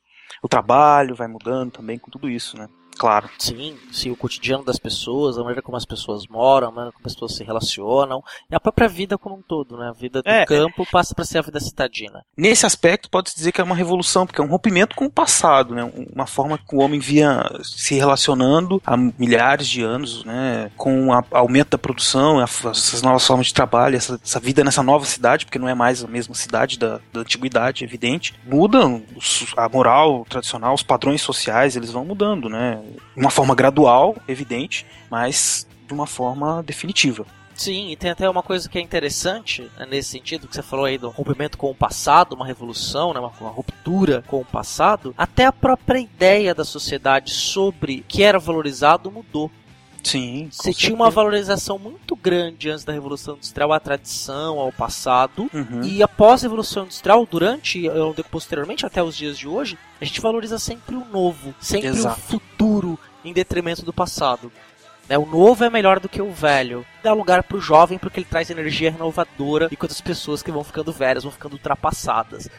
o 0.41 0.47
trabalho 0.47 1.15
vai 1.15 1.27
mudando 1.27 1.71
também 1.71 1.97
com 1.97 2.11
tudo 2.11 2.29
isso, 2.29 2.57
né? 2.57 2.67
Claro. 2.97 3.29
Sim, 3.37 3.77
sim, 3.91 4.11
o 4.11 4.15
cotidiano 4.15 4.63
das 4.63 4.77
pessoas, 4.77 5.37
a 5.37 5.41
maneira 5.41 5.61
como 5.61 5.77
as 5.77 5.85
pessoas 5.85 6.27
moram, 6.27 6.67
a 6.67 6.71
maneira 6.71 6.91
como 6.91 7.05
as 7.05 7.13
pessoas 7.13 7.35
se 7.35 7.43
relacionam, 7.43 8.23
e 8.49 8.55
a 8.55 8.59
própria 8.59 8.87
vida 8.87 9.17
como 9.17 9.35
um 9.35 9.41
todo, 9.41 9.77
né? 9.77 9.89
A 9.89 9.91
vida 9.91 10.21
do 10.21 10.29
é, 10.29 10.45
campo 10.45 10.85
passa 10.91 11.13
para 11.15 11.25
ser 11.25 11.39
a 11.39 11.41
vida 11.41 11.59
citadina. 11.59 12.23
Nesse 12.37 12.65
aspecto, 12.65 13.09
pode-se 13.09 13.35
dizer 13.35 13.51
que 13.51 13.61
é 13.61 13.63
uma 13.63 13.75
revolução, 13.75 14.25
porque 14.25 14.39
é 14.39 14.43
um 14.43 14.47
rompimento 14.47 14.95
com 14.95 15.05
o 15.05 15.11
passado, 15.11 15.73
né? 15.75 15.91
Uma 16.13 16.27
forma 16.27 16.57
que 16.57 16.75
o 16.75 16.79
homem 16.79 16.99
via 16.99 17.43
se 17.63 17.95
relacionando 17.95 18.81
há 18.85 18.95
milhares 18.95 19.67
de 19.67 19.81
anos, 19.81 20.23
né? 20.23 20.71
Com 20.77 21.09
o 21.09 21.23
aumento 21.31 21.71
da 21.71 21.77
produção, 21.77 22.41
essas 22.41 23.01
novas 23.01 23.25
formas 23.25 23.47
de 23.47 23.53
trabalho, 23.53 23.95
essa, 23.95 24.19
essa, 24.23 24.39
vida 24.39 24.63
nessa 24.63 24.83
nova 24.83 25.05
cidade, 25.05 25.45
porque 25.45 25.59
não 25.59 25.69
é 25.69 25.73
mais 25.73 26.03
a 26.03 26.07
mesma 26.07 26.35
cidade 26.35 26.77
da, 26.77 26.99
da 27.11 27.21
antiguidade, 27.21 27.83
é 27.83 27.87
evidente. 27.87 28.33
Mudam 28.45 29.03
a 29.57 29.69
moral 29.69 30.25
tradicional, 30.29 30.73
os 30.73 30.83
padrões 30.83 31.21
sociais, 31.21 31.75
eles 31.75 31.91
vão 31.91 32.05
mudando, 32.05 32.49
né? 32.49 32.82
Uma 33.15 33.29
forma 33.29 33.55
gradual, 33.55 34.15
evidente, 34.27 34.85
mas 35.09 35.67
de 35.87 35.93
uma 35.93 36.07
forma 36.07 36.63
definitiva. 36.63 37.25
Sim, 37.55 37.91
e 37.91 37.95
tem 37.95 38.09
até 38.09 38.27
uma 38.29 38.41
coisa 38.41 38.67
que 38.67 38.77
é 38.77 38.81
interessante 38.81 39.69
né, 39.77 39.85
nesse 39.85 40.09
sentido, 40.09 40.47
que 40.47 40.55
você 40.55 40.63
falou 40.63 40.85
aí 40.85 40.97
do 40.97 41.09
rompimento 41.09 41.57
com 41.57 41.69
o 41.69 41.75
passado, 41.75 42.33
uma 42.33 42.45
revolução, 42.45 43.13
né, 43.13 43.19
uma, 43.19 43.31
uma, 43.39 43.49
ruptura 43.51 44.23
com 44.27 44.39
o 44.39 44.45
passado. 44.45 45.13
Até 45.17 45.45
a 45.45 45.51
própria 45.51 45.99
ideia 45.99 46.55
da 46.55 46.65
sociedade 46.65 47.31
sobre 47.31 47.99
o 47.99 48.03
que 48.03 48.23
era 48.23 48.39
valorizado 48.39 49.11
mudou. 49.11 49.51
Sim. 50.03 50.49
Você 50.51 50.73
tinha 50.73 50.93
uma 50.93 51.09
valorização 51.09 51.79
muito 51.79 52.15
grande 52.15 52.69
antes 52.69 52.83
da 52.83 52.91
Revolução 52.91 53.35
Industrial 53.35 53.71
à 53.71 53.79
tradição, 53.79 54.59
ao 54.59 54.71
passado. 54.71 55.49
Uhum. 55.53 55.81
E 55.83 56.03
após 56.03 56.41
a 56.41 56.45
Revolução 56.45 56.83
Industrial, 56.83 57.25
durante, 57.25 57.83
posteriormente 58.29 58.85
até 58.85 59.01
os 59.01 59.15
dias 59.15 59.37
de 59.37 59.47
hoje, 59.47 59.77
a 59.99 60.05
gente 60.05 60.19
valoriza 60.19 60.59
sempre 60.59 60.95
o 60.95 61.05
novo, 61.05 61.55
sempre 61.59 61.87
Exato. 61.87 62.19
o 62.19 62.21
futuro 62.21 62.99
em 63.23 63.33
detrimento 63.33 63.83
do 63.83 63.93
passado. 63.93 64.51
Né, 65.07 65.17
o 65.17 65.25
novo 65.25 65.63
é 65.63 65.69
melhor 65.69 65.99
do 65.99 66.09
que 66.09 66.21
o 66.21 66.31
velho. 66.31 66.85
Dá 67.01 67.13
lugar 67.13 67.43
pro 67.43 67.59
jovem 67.59 67.97
porque 67.97 68.19
ele 68.19 68.27
traz 68.29 68.49
energia 68.49 68.91
renovadora, 68.91 69.69
enquanto 69.71 69.91
as 69.91 70.01
pessoas 70.01 70.41
que 70.41 70.51
vão 70.51 70.63
ficando 70.63 70.91
velhas 70.91 71.23
vão 71.23 71.31
ficando 71.31 71.53
ultrapassadas. 71.53 72.49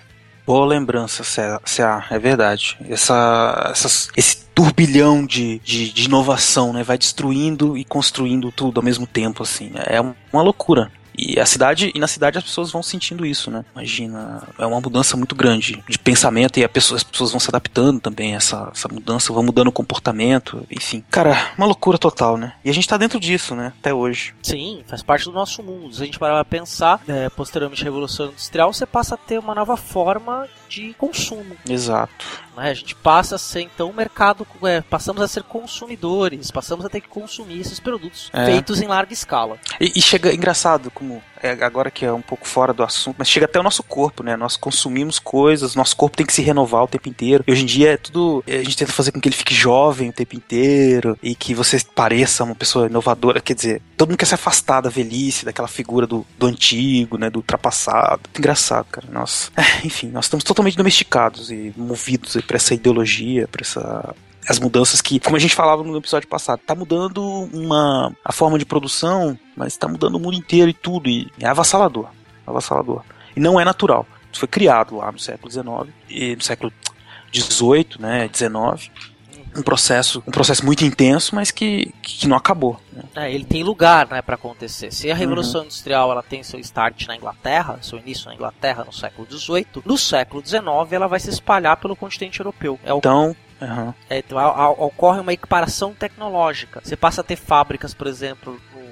Boa 0.46 0.66
lembrança, 0.66 1.22
CA, 1.64 2.06
é 2.10 2.18
verdade. 2.18 2.76
Essa, 2.88 3.70
essas, 3.72 4.08
esse 4.14 4.44
turbilhão 4.54 5.24
de, 5.24 5.58
de, 5.60 5.90
de, 5.90 6.04
inovação, 6.04 6.70
né? 6.72 6.82
Vai 6.82 6.98
destruindo 6.98 7.78
e 7.78 7.84
construindo 7.84 8.52
tudo 8.52 8.78
ao 8.78 8.84
mesmo 8.84 9.06
tempo, 9.06 9.42
assim. 9.42 9.72
É 9.74 10.00
uma 10.00 10.42
loucura. 10.42 10.92
E 11.16 11.38
a 11.38 11.46
cidade, 11.46 11.92
e 11.94 11.98
na 11.98 12.06
cidade 12.06 12.38
as 12.38 12.44
pessoas 12.44 12.70
vão 12.70 12.82
sentindo 12.82 13.24
isso, 13.24 13.50
né? 13.50 13.64
Imagina, 13.74 14.42
é 14.58 14.66
uma 14.66 14.80
mudança 14.80 15.16
muito 15.16 15.34
grande 15.34 15.82
de 15.88 15.98
pensamento 15.98 16.58
e 16.58 16.68
pessoa, 16.74 16.96
as 16.96 17.04
pessoas 17.04 17.30
vão 17.30 17.40
se 17.40 17.48
adaptando 17.48 18.00
também 18.00 18.34
a 18.34 18.36
essa, 18.36 18.70
essa 18.74 18.88
mudança, 18.88 19.32
vão 19.32 19.42
mudando 19.42 19.68
o 19.68 19.72
comportamento, 19.72 20.66
enfim. 20.70 21.04
Cara, 21.10 21.52
uma 21.56 21.66
loucura 21.66 21.96
total, 21.96 22.36
né? 22.36 22.54
E 22.64 22.70
a 22.70 22.74
gente 22.74 22.88
tá 22.88 22.96
dentro 22.96 23.20
disso, 23.20 23.54
né? 23.54 23.72
Até 23.78 23.94
hoje. 23.94 24.34
Sim, 24.42 24.82
faz 24.86 25.02
parte 25.02 25.24
do 25.24 25.32
nosso 25.32 25.62
mundo. 25.62 25.94
Se 25.94 26.02
a 26.02 26.04
gente 26.04 26.18
parar 26.18 26.34
pra 26.34 26.44
pensar, 26.44 27.00
é, 27.06 27.28
posteriormente 27.30 27.82
à 27.82 27.84
Revolução 27.84 28.26
Industrial, 28.26 28.72
você 28.72 28.84
passa 28.84 29.14
a 29.14 29.18
ter 29.18 29.38
uma 29.38 29.54
nova 29.54 29.76
forma 29.76 30.48
de 30.68 30.94
consumo. 30.94 31.56
Exato. 31.68 32.43
Né? 32.56 32.70
A 32.70 32.74
gente 32.74 32.94
passa 32.94 33.36
a 33.36 33.38
ser, 33.38 33.62
então, 33.62 33.90
um 33.90 33.92
mercado, 33.92 34.46
é, 34.64 34.80
passamos 34.80 35.22
a 35.22 35.28
ser 35.28 35.42
consumidores, 35.42 36.50
passamos 36.50 36.84
a 36.84 36.88
ter 36.88 37.00
que 37.00 37.08
consumir 37.08 37.60
esses 37.60 37.80
produtos 37.80 38.30
é. 38.32 38.46
feitos 38.46 38.80
em 38.80 38.86
larga 38.86 39.12
escala. 39.12 39.58
E, 39.80 39.92
e 39.96 40.02
chega, 40.02 40.32
engraçado, 40.32 40.90
como 40.90 41.22
agora 41.50 41.90
que 41.90 42.04
é 42.04 42.12
um 42.12 42.22
pouco 42.22 42.46
fora 42.46 42.72
do 42.72 42.82
assunto, 42.82 43.16
mas 43.18 43.28
chega 43.28 43.46
até 43.46 43.60
o 43.60 43.62
nosso 43.62 43.82
corpo, 43.82 44.22
né? 44.22 44.36
Nós 44.36 44.56
consumimos 44.56 45.18
coisas, 45.18 45.74
nosso 45.74 45.96
corpo 45.96 46.16
tem 46.16 46.26
que 46.26 46.32
se 46.32 46.42
renovar 46.42 46.84
o 46.84 46.88
tempo 46.88 47.08
inteiro. 47.08 47.44
E 47.46 47.52
hoje 47.52 47.62
em 47.62 47.66
dia 47.66 47.92
é 47.92 47.96
tudo. 47.96 48.42
A 48.46 48.62
gente 48.62 48.76
tenta 48.76 48.92
fazer 48.92 49.12
com 49.12 49.20
que 49.20 49.28
ele 49.28 49.36
fique 49.36 49.54
jovem 49.54 50.10
o 50.10 50.12
tempo 50.12 50.36
inteiro 50.36 51.18
e 51.22 51.34
que 51.34 51.54
você 51.54 51.78
pareça 51.94 52.44
uma 52.44 52.54
pessoa 52.54 52.86
inovadora. 52.86 53.40
Quer 53.40 53.54
dizer, 53.54 53.82
todo 53.96 54.08
mundo 54.08 54.18
quer 54.18 54.26
se 54.26 54.34
afastar 54.34 54.80
da 54.80 54.90
velhice, 54.90 55.44
daquela 55.44 55.68
figura 55.68 56.06
do, 56.06 56.26
do 56.38 56.46
antigo, 56.46 57.18
né? 57.18 57.30
Do 57.30 57.38
ultrapassado. 57.38 58.22
Engraçado, 58.38 58.86
cara. 58.90 59.06
Nossa. 59.10 59.50
É, 59.64 59.86
enfim, 59.86 60.08
nós 60.08 60.26
estamos 60.26 60.44
totalmente 60.44 60.76
domesticados 60.76 61.50
e 61.50 61.72
movidos 61.76 62.36
por 62.46 62.54
essa 62.54 62.74
ideologia, 62.74 63.48
por 63.48 63.62
essa 63.62 64.14
as 64.48 64.58
mudanças 64.58 65.00
que, 65.00 65.18
como 65.18 65.36
a 65.36 65.38
gente 65.38 65.54
falava 65.54 65.82
no 65.82 65.96
episódio 65.96 66.28
passado, 66.28 66.60
tá 66.66 66.74
mudando 66.74 67.22
uma 67.52 68.14
a 68.24 68.32
forma 68.32 68.58
de 68.58 68.64
produção, 68.64 69.38
mas 69.56 69.76
tá 69.76 69.88
mudando 69.88 70.16
o 70.16 70.20
mundo 70.20 70.36
inteiro 70.36 70.70
e 70.70 70.74
tudo 70.74 71.08
e 71.08 71.30
é 71.40 71.46
avassalador, 71.46 72.08
avassalador. 72.46 73.02
E 73.34 73.40
não 73.40 73.60
é 73.60 73.64
natural. 73.64 74.06
Isso 74.30 74.40
foi 74.40 74.48
criado 74.48 74.96
lá 74.96 75.10
no 75.10 75.18
século 75.18 75.50
XIX 75.50 75.94
e 76.08 76.36
no 76.36 76.42
século 76.42 76.72
XVIII, 77.32 77.96
né, 77.98 78.30
XIX 78.32 78.90
um 79.56 79.62
processo 79.62 80.22
um 80.26 80.30
processo 80.30 80.64
muito 80.64 80.84
intenso 80.84 81.34
mas 81.34 81.50
que, 81.50 81.92
que 82.02 82.26
não 82.26 82.36
acabou 82.36 82.80
né? 82.92 83.02
é, 83.14 83.32
ele 83.32 83.44
tem 83.44 83.62
lugar 83.62 84.08
né 84.08 84.22
para 84.22 84.34
acontecer 84.34 84.92
se 84.92 85.10
a 85.10 85.14
revolução 85.14 85.60
uhum. 85.60 85.66
industrial 85.66 86.10
ela 86.10 86.22
tem 86.22 86.42
seu 86.42 86.58
start 86.60 87.06
na 87.06 87.16
Inglaterra 87.16 87.78
seu 87.82 87.98
início 87.98 88.28
na 88.28 88.34
Inglaterra 88.34 88.84
no 88.84 88.92
século 88.92 89.26
XVIII 89.30 89.82
no 89.84 89.98
século 89.98 90.44
XIX 90.44 90.64
ela 90.90 91.06
vai 91.06 91.20
se 91.20 91.30
espalhar 91.30 91.76
pelo 91.76 91.96
continente 91.96 92.40
europeu 92.40 92.78
é 92.84 92.92
o... 92.92 92.98
então 92.98 93.36
Uhum. 93.60 93.94
É, 94.10 94.18
então 94.18 94.36
a, 94.36 94.42
a, 94.42 94.70
ocorre 94.70 95.20
uma 95.20 95.32
equiparação 95.32 95.94
tecnológica. 95.94 96.80
Você 96.82 96.96
passa 96.96 97.20
a 97.20 97.24
ter 97.24 97.36
fábricas, 97.36 97.94
por 97.94 98.06
exemplo, 98.06 98.60
no, 98.74 98.82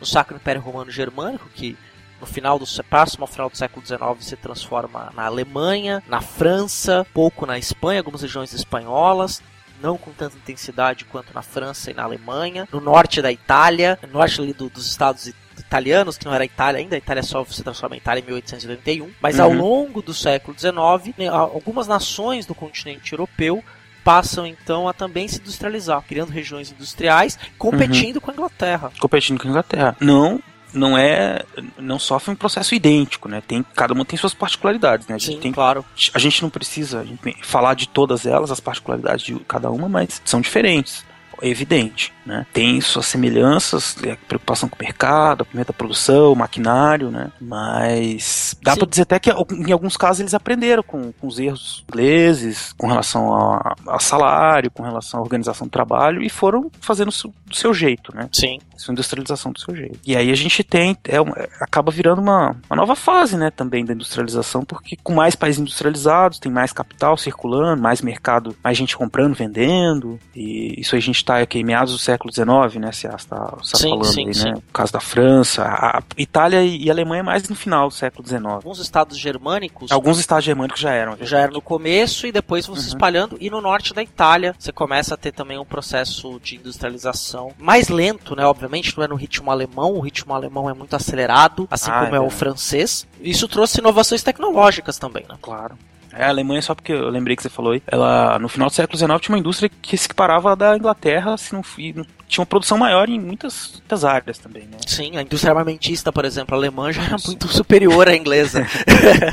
no 0.00 0.04
Sacro 0.04 0.36
Império 0.36 0.60
Romano 0.60 0.90
Germânico, 0.90 1.48
que 1.54 1.78
no 2.20 2.26
final 2.26 2.58
do 2.58 2.64
próximo 2.84 3.24
ao 3.24 3.28
final 3.28 3.48
do 3.48 3.56
século 3.56 3.84
XIX 3.84 4.00
se 4.18 4.36
transforma 4.36 5.12
na 5.14 5.26
Alemanha, 5.26 6.02
na 6.08 6.20
França, 6.20 7.06
pouco 7.14 7.46
na 7.46 7.58
Espanha, 7.58 8.00
algumas 8.00 8.22
regiões 8.22 8.52
espanholas, 8.52 9.42
não 9.82 9.96
com 9.96 10.12
tanta 10.12 10.36
intensidade 10.36 11.04
quanto 11.04 11.34
na 11.34 11.42
França 11.42 11.90
e 11.90 11.94
na 11.94 12.02
Alemanha, 12.02 12.68
no 12.72 12.80
norte 12.80 13.22
da 13.22 13.30
Itália, 13.30 13.98
no 14.06 14.14
norte 14.14 14.40
ali 14.40 14.52
do, 14.52 14.68
dos 14.68 14.86
estados 14.86 15.32
italianos, 15.58 16.16
que 16.16 16.24
não 16.24 16.34
era 16.34 16.44
Itália 16.44 16.80
ainda, 16.80 16.94
a 16.94 16.98
Itália 16.98 17.22
só 17.22 17.44
se 17.44 17.62
transforma 17.62 17.96
em 17.96 17.98
Itália 17.98 18.20
em 18.20 18.26
1881, 18.26 19.10
mas 19.20 19.38
uhum. 19.38 19.44
ao 19.44 19.52
longo 19.52 20.02
do 20.02 20.14
século 20.14 20.56
XIX, 20.58 21.16
né, 21.18 21.28
algumas 21.28 21.86
nações 21.86 22.46
do 22.46 22.54
continente 22.54 23.12
europeu 23.12 23.62
passam 24.04 24.46
então 24.46 24.88
a 24.88 24.92
também 24.92 25.28
se 25.28 25.38
industrializar, 25.38 26.02
criando 26.02 26.30
regiões 26.30 26.72
industriais, 26.72 27.38
competindo 27.58 28.16
uhum. 28.16 28.20
com 28.22 28.30
a 28.30 28.34
Inglaterra. 28.34 28.92
Competindo 28.98 29.38
com 29.38 29.48
a 29.48 29.50
Inglaterra. 29.50 29.96
Não 30.00 30.40
não 30.72 30.96
é 30.96 31.44
não 31.78 31.98
sofre 31.98 32.30
um 32.30 32.36
processo 32.36 32.74
idêntico, 32.74 33.28
né? 33.28 33.42
Tem 33.46 33.64
cada 33.74 33.92
uma 33.94 34.04
tem 34.04 34.18
suas 34.18 34.34
particularidades, 34.34 35.06
né? 35.06 35.14
A 35.14 35.18
gente 35.18 35.34
Sim, 35.36 35.40
tem, 35.40 35.52
claro. 35.52 35.84
A 36.14 36.18
gente 36.18 36.42
não 36.42 36.50
precisa 36.50 37.06
falar 37.42 37.74
de 37.74 37.88
todas 37.88 38.26
elas, 38.26 38.50
as 38.50 38.60
particularidades 38.60 39.24
de 39.24 39.38
cada 39.40 39.70
uma, 39.70 39.88
mas 39.88 40.20
são 40.24 40.40
diferentes 40.40 41.04
evidente, 41.42 42.12
né? 42.26 42.46
Tem 42.52 42.80
suas 42.80 43.06
semelhanças, 43.06 43.96
é, 44.02 44.16
preocupação 44.26 44.68
com 44.68 44.76
o 44.76 44.82
mercado, 44.82 45.46
a 45.68 45.72
produção, 45.72 46.34
maquinário, 46.34 47.10
né? 47.10 47.30
Mas 47.40 48.56
dá 48.62 48.76
para 48.76 48.86
dizer 48.86 49.02
até 49.02 49.18
que 49.18 49.30
em 49.30 49.72
alguns 49.72 49.96
casos 49.96 50.20
eles 50.20 50.34
aprenderam 50.34 50.82
com, 50.82 51.12
com 51.12 51.26
os 51.26 51.38
erros 51.38 51.84
ingleses, 51.88 52.72
com 52.76 52.86
relação 52.86 53.32
a, 53.32 53.74
a, 53.86 53.98
salário, 53.98 54.70
com 54.70 54.82
relação 54.82 55.20
à 55.20 55.22
organização 55.22 55.66
do 55.66 55.70
trabalho 55.70 56.22
e 56.22 56.28
foram 56.28 56.70
fazendo 56.80 57.10
do 57.10 57.56
seu 57.56 57.72
jeito, 57.72 58.14
né? 58.14 58.28
Sim. 58.32 58.58
Sua 58.78 58.92
industrialização 58.92 59.52
do 59.52 59.60
seu 59.60 59.74
jeito. 59.74 59.98
E 60.06 60.16
aí 60.16 60.30
a 60.30 60.34
gente 60.34 60.62
tem, 60.64 60.96
é, 61.04 61.20
uma- 61.20 61.36
acaba 61.60 61.90
virando 61.90 62.20
uma, 62.20 62.56
uma 62.70 62.76
nova 62.76 62.94
fase, 62.94 63.36
né, 63.36 63.50
também 63.50 63.84
da 63.84 63.92
industrialização, 63.92 64.64
porque 64.64 64.96
com 65.02 65.14
mais 65.14 65.34
países 65.34 65.60
industrializados, 65.60 66.38
tem 66.38 66.50
mais 66.50 66.72
capital 66.72 67.16
circulando, 67.16 67.82
mais 67.82 68.00
mercado, 68.00 68.56
mais 68.62 68.76
gente 68.76 68.96
comprando, 68.96 69.34
vendendo, 69.34 70.18
e 70.34 70.80
isso 70.80 70.94
a 70.96 71.00
gente 71.00 71.24
tá 71.24 71.38
aqui 71.38 71.58
em 71.58 71.64
meados 71.64 71.92
do 71.92 71.98
século 71.98 72.32
XIX, 72.32 72.80
né, 72.80 72.92
se 72.92 73.06
está 73.06 73.16
tá 73.18 73.58
falando 73.80 74.04
sim, 74.04 74.26
aí, 74.28 74.34
sim. 74.34 74.44
né, 74.44 74.54
o 74.56 74.72
caso 74.72 74.92
da 74.92 75.00
França, 75.00 75.62
a, 75.64 75.98
a 75.98 76.02
Itália 76.16 76.62
e 76.64 76.88
a 76.88 76.92
Alemanha 76.92 77.22
mais 77.22 77.48
no 77.48 77.56
final 77.56 77.88
do 77.88 77.94
século 77.94 78.26
XIX. 78.26 78.44
Alguns 78.46 78.78
estados 78.78 79.18
germânicos 79.18 79.90
Alguns 79.90 80.18
estados 80.18 80.44
germânicos 80.44 80.80
já 80.80 80.92
eram. 80.92 81.16
já 81.20 81.38
era 81.40 81.50
no 81.52 81.60
começo 81.60 82.26
e 82.26 82.32
depois 82.32 82.66
vão 82.66 82.76
se 82.76 82.82
Uhum. 82.82 82.88
espalhando. 82.88 83.36
E 83.40 83.50
no 83.50 83.60
norte 83.60 83.92
da 83.92 84.02
Itália 84.02 84.54
você 84.58 84.70
começa 84.72 85.14
a 85.14 85.16
ter 85.16 85.32
também 85.32 85.58
um 85.58 85.64
processo 85.64 86.38
de 86.42 86.56
industrialização 86.56 87.52
mais 87.58 87.88
lento, 87.88 88.34
né? 88.36 88.44
Obviamente 88.44 88.67
não 88.96 89.04
é 89.04 89.08
no 89.08 89.14
ritmo 89.14 89.50
alemão, 89.50 89.94
o 89.94 90.00
ritmo 90.00 90.34
alemão 90.34 90.68
é 90.68 90.74
muito 90.74 90.94
acelerado, 90.94 91.66
assim 91.70 91.90
Ah, 91.90 92.04
como 92.04 92.14
é 92.14 92.18
é 92.18 92.20
o 92.20 92.30
francês. 92.30 93.06
Isso 93.20 93.48
trouxe 93.48 93.80
inovações 93.80 94.22
tecnológicas 94.22 94.98
também, 94.98 95.24
né? 95.28 95.36
Claro. 95.40 95.76
É, 96.12 96.24
a 96.24 96.28
Alemanha, 96.28 96.62
só 96.62 96.74
porque 96.74 96.92
eu 96.92 97.08
lembrei 97.10 97.36
que 97.36 97.42
você 97.42 97.48
falou 97.48 97.72
aí, 97.72 97.82
ela, 97.86 98.38
no 98.38 98.48
final 98.48 98.68
do 98.68 98.74
século 98.74 98.96
XIX, 98.98 99.20
tinha 99.20 99.34
uma 99.34 99.38
indústria 99.40 99.70
que 99.82 99.96
se 99.96 100.06
equiparava 100.06 100.56
da 100.56 100.76
Inglaterra, 100.76 101.36
se 101.36 101.52
não, 101.52 101.62
não- 101.94 102.06
tinha 102.28 102.42
uma 102.42 102.46
produção 102.46 102.76
maior 102.76 103.08
em 103.08 103.18
muitas, 103.18 103.72
muitas 103.78 104.04
áreas 104.04 104.36
também, 104.38 104.64
né? 104.64 104.76
Sim, 104.86 105.16
a 105.16 105.22
indústria 105.22 105.50
armamentista, 105.50 106.12
por 106.12 106.24
exemplo, 106.26 106.54
alemã 106.54 106.92
já 106.92 107.02
era 107.02 107.16
muito 107.26 107.48
superior 107.52 108.08
à 108.08 108.14
inglesa. 108.16 108.66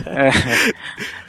É, 0.07 0.29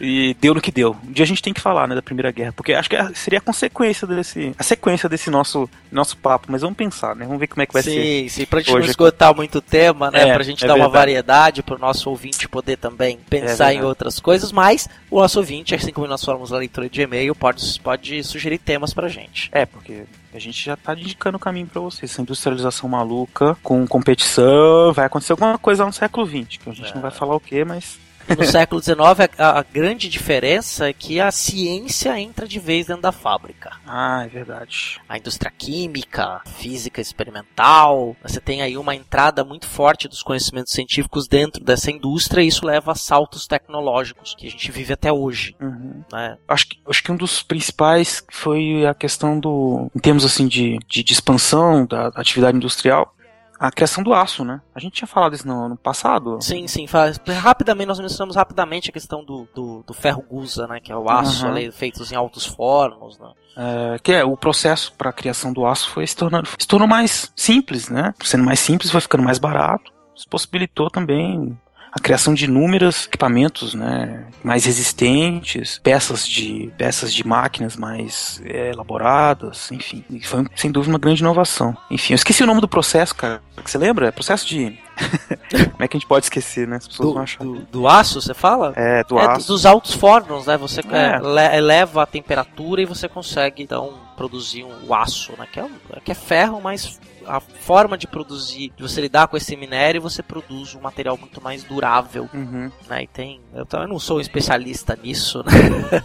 e 0.01 0.37
deu 0.41 0.55
no 0.55 0.61
que 0.61 0.71
deu. 0.71 0.97
Um 1.05 1.13
dia 1.13 1.25
a 1.25 1.27
gente 1.27 1.43
tem 1.43 1.53
que 1.53 1.61
falar, 1.61 1.89
né, 1.89 1.95
da 1.95 2.03
Primeira 2.03 2.31
Guerra, 2.31 2.53
porque 2.53 2.73
acho 2.73 2.89
que 2.89 2.97
seria 3.15 3.39
a 3.39 3.43
consequência 3.43 4.07
desse, 4.07 4.55
a 4.59 4.63
sequência 4.63 5.09
desse 5.09 5.31
nosso, 5.31 5.69
nosso 5.91 6.17
papo, 6.17 6.47
mas 6.51 6.61
vamos 6.63 6.77
pensar, 6.77 7.17
né, 7.17 7.25
vamos 7.25 7.41
ver 7.41 7.47
como 7.49 7.63
é 7.63 7.67
que 7.67 7.73
vai 7.73 7.83
ser. 7.83 7.91
sim, 7.91 8.29
sim, 8.29 8.47
pra 8.47 8.61
gente 8.61 8.69
não 8.69 8.77
hoje 8.77 8.85
aqui. 8.85 8.91
esgotar 8.91 9.35
muito 9.35 9.59
o 9.59 9.61
tema, 9.61 10.11
né? 10.11 10.29
É, 10.29 10.35
pra 10.35 10.45
gente 10.45 10.65
é 10.65 10.69
dar 10.69 10.75
uma 10.75 10.85
verdade. 10.85 10.99
variedade, 10.99 11.63
pro 11.63 11.79
nosso 11.79 12.09
ouvinte 12.11 12.49
poder 12.49 12.77
também 12.77 13.19
pensar 13.29 13.67
em 13.73 13.77
verdade. 13.77 13.87
outras 13.87 14.21
coisas, 14.21 14.53
mas 14.53 14.89
o 15.11 15.21
nosso 15.21 15.39
ouvinte, 15.47 15.75
assim 15.75 15.93
como 15.93 16.09
nós 16.09 16.25
falamos 16.25 16.51
na 16.51 16.59
leitura 16.59 16.89
de 16.89 17.01
e-mail, 17.01 17.35
pode, 17.35 17.81
pode 17.81 18.25
sugerir 18.25 18.59
temas 18.59 18.93
pra 18.93 19.09
gente. 19.09 19.49
É, 19.53 19.65
porque 19.65 20.05
a 20.35 20.39
gente 20.39 20.65
já 20.65 20.77
tá 20.77 20.93
indicando 20.93 21.37
o 21.37 21.41
caminho 21.41 21.69
pra 21.69 21.81
vocês. 21.81 22.11
Essa 22.11 22.23
industrialização 22.23 22.89
maluca, 22.89 23.57
com 23.63 23.87
competição, 23.87 24.93
vai 24.93 25.07
acontecer 25.07 25.33
alguma 25.33 25.57
coisa 25.57 25.87
no 25.87 25.93
século 25.93 26.27
XX, 26.27 26.59
que 26.59 26.69
a 26.69 26.73
gente 26.73 26.93
não 26.95 27.03
vai 27.03 27.13
falar 27.13 27.37
o 27.37 27.41
que, 27.41 27.65
mas 27.65 27.99
no 28.35 28.45
século 28.45 28.83
XIX, 28.83 28.97
a, 29.39 29.61
a 29.61 29.63
grande 29.63 30.09
diferença 30.09 30.89
é 30.89 30.93
que 30.93 31.21
a 31.21 31.31
ciência 31.31 32.19
entra 32.19 32.47
de 32.47 32.59
vez 32.59 32.87
dentro 32.87 33.03
da 33.03 33.13
fábrica. 33.13 33.73
Ah, 33.87 34.25
é 34.25 34.29
verdade. 34.29 35.01
A 35.09 35.19
indústria 35.19 35.53
química, 35.57 36.41
física 36.47 37.01
experimental, 37.01 38.17
você 38.23 38.41
tem 38.41 38.63
aí 38.63 38.77
uma 38.77 38.95
entrada 38.95 39.45
muito 39.45 39.67
forte 39.67 40.09
dos 40.09 40.23
conhecimentos 40.23 40.73
científicos 40.73 41.29
dentro 41.29 41.63
dessa 41.63 41.91
indústria 41.91 42.43
e 42.43 42.49
isso 42.49 42.67
leva 42.67 42.93
a 42.93 42.95
saltos 42.95 43.47
tecnológicos 43.47 44.35
que 44.35 44.47
a 44.47 44.51
gente 44.51 44.71
vive 44.71 44.93
até 44.93 45.13
hoje. 45.13 45.55
Uhum. 45.61 46.03
Né? 46.13 46.37
Acho 46.49 46.69
que, 46.69 46.79
acho 46.89 47.03
que 47.03 47.13
um 47.13 47.17
dos 47.17 47.43
principais 47.43 48.25
foi 48.31 48.87
a 48.87 48.95
questão 48.95 49.39
do, 49.39 49.91
em 49.95 50.01
termos 50.01 50.25
assim 50.25 50.47
de, 50.47 50.79
de, 50.87 51.03
de 51.03 51.13
expansão 51.13 51.87
da 51.87 52.09
atividade 52.09 52.57
industrial, 52.57 53.15
a 53.59 53.71
criação 53.71 54.03
do 54.03 54.13
aço, 54.13 54.45
né? 54.45 54.61
A 54.75 54.81
gente 54.81 54.93
tinha 54.95 55.09
falado 55.09 55.35
isso 55.35 55.47
no 55.47 55.65
ano 55.67 55.77
passado. 55.77 56.39
Sim, 56.41 56.67
sim. 56.69 56.87
Faz, 56.87 57.19
rapidamente, 57.41 57.87
nós 57.89 57.99
mencionamos 58.01 58.37
rapidamente 58.37 58.91
a 58.91 58.93
questão 58.93 59.25
do, 59.25 59.49
do, 59.55 59.83
do 59.87 59.95
ferro 59.95 60.23
gusa, 60.29 60.67
né? 60.67 60.81
Que 60.81 60.93
é 60.93 60.97
o 60.97 61.09
aço 61.11 61.45
Uhum. 61.47 61.53
ali, 61.53 61.73
feitos 61.73 62.13
em 62.13 62.17
altos 62.17 62.45
fornos, 62.47 63.19
né? 63.19 63.31
É, 63.57 63.99
que 63.99 64.13
é 64.13 64.23
o 64.25 64.37
processo 64.37 64.93
para 64.93 65.09
a 65.11 65.13
criação 65.13 65.53
do 65.53 65.65
aço 65.65 65.89
foi 65.91 66.07
se 66.07 66.15
tornando 66.15 66.47
se 66.59 66.67
tornou 66.67 66.87
mais 66.87 67.33
simples, 67.35 67.89
né? 67.89 68.13
Sendo 68.23 68.45
mais 68.45 68.61
simples, 68.61 68.91
foi 68.91 69.01
ficando 69.01 69.25
mais 69.25 69.39
barato. 69.39 69.91
Isso 70.15 70.29
possibilitou 70.29 70.91
também 70.91 71.59
a 71.99 72.03
criação 72.03 72.35
de 72.35 72.45
inúmeros 72.45 73.07
equipamentos, 73.07 73.73
né, 73.75 74.25
mais 74.45 74.65
resistentes, 74.67 75.81
peças 75.83 76.29
de 76.29 76.71
peças 76.77 77.13
de 77.13 77.27
máquinas 77.27 77.75
mais 77.77 78.41
é, 78.45 78.71
elaboradas, 78.71 79.71
enfim, 79.73 80.05
e 80.11 80.21
foi 80.21 80.45
sem 80.55 80.71
dúvida 80.71 80.93
uma 80.93 80.99
grande 80.99 81.23
inovação. 81.23 81.77
Enfim, 81.91 82.13
eu 82.13 82.17
esqueci 82.17 82.43
o 82.43 82.47
nome 82.47 82.61
do 82.61 82.69
processo, 82.69 83.15
cara. 83.15 83.41
Você 83.65 83.79
lembra? 83.79 84.09
É 84.09 84.11
processo 84.11 84.47
de 84.47 84.79
como 85.73 85.83
é 85.83 85.89
que 85.89 85.97
a 85.97 85.99
gente 86.01 86.09
pode 86.09 86.27
esquecer, 86.27 86.69
né? 86.69 86.77
As 86.77 86.87
pessoas 86.87 87.07
vão 87.09 87.15
Do, 87.17 87.23
achar. 87.23 87.45
do, 87.45 87.55
do 87.73 87.89
aço, 87.89 88.21
você 88.21 88.35
fala? 88.35 88.73
É, 88.77 89.03
do 89.05 89.19
É, 89.19 89.27
aço. 89.27 89.47
dos 89.49 89.65
altos 89.67 89.95
fornos, 89.95 90.47
né? 90.47 90.57
Você 90.59 90.81
É. 90.91 91.17
é, 91.17 91.19
le- 91.19 91.57
eleva 91.57 92.03
a 92.03 92.07
temperatura 92.07 92.83
e 92.83 92.85
você 92.85 93.09
consegue, 93.09 93.63
então, 93.63 93.95
produzir 94.17 94.65
um 94.65 94.93
aço, 94.95 95.33
né? 95.39 95.47
Que 95.51 95.61
é, 95.61 95.67
que 96.05 96.13
é 96.13 96.15
ferro, 96.15 96.61
mas 96.63 97.01
a 97.27 97.41
forma 97.41 97.97
de 97.99 98.07
produzir, 98.07 98.73
de 98.77 98.83
você 98.83 99.01
lidar 99.01 99.27
com 99.29 99.37
esse 99.37 99.57
minério, 99.57 100.01
você 100.01 100.23
produz 100.23 100.75
um 100.75 100.81
material 100.81 101.17
muito 101.17 101.43
mais 101.43 101.63
durável, 101.65 102.29
Uhum. 102.33 102.71
né? 102.89 103.03
E 103.03 103.07
tem... 103.07 103.41
Eu 103.55 103.67
também 103.67 103.89
não 103.89 103.99
sou 103.99 104.19
um 104.19 104.21
especialista 104.21 104.99
nisso, 105.03 105.43
né? 105.45 106.03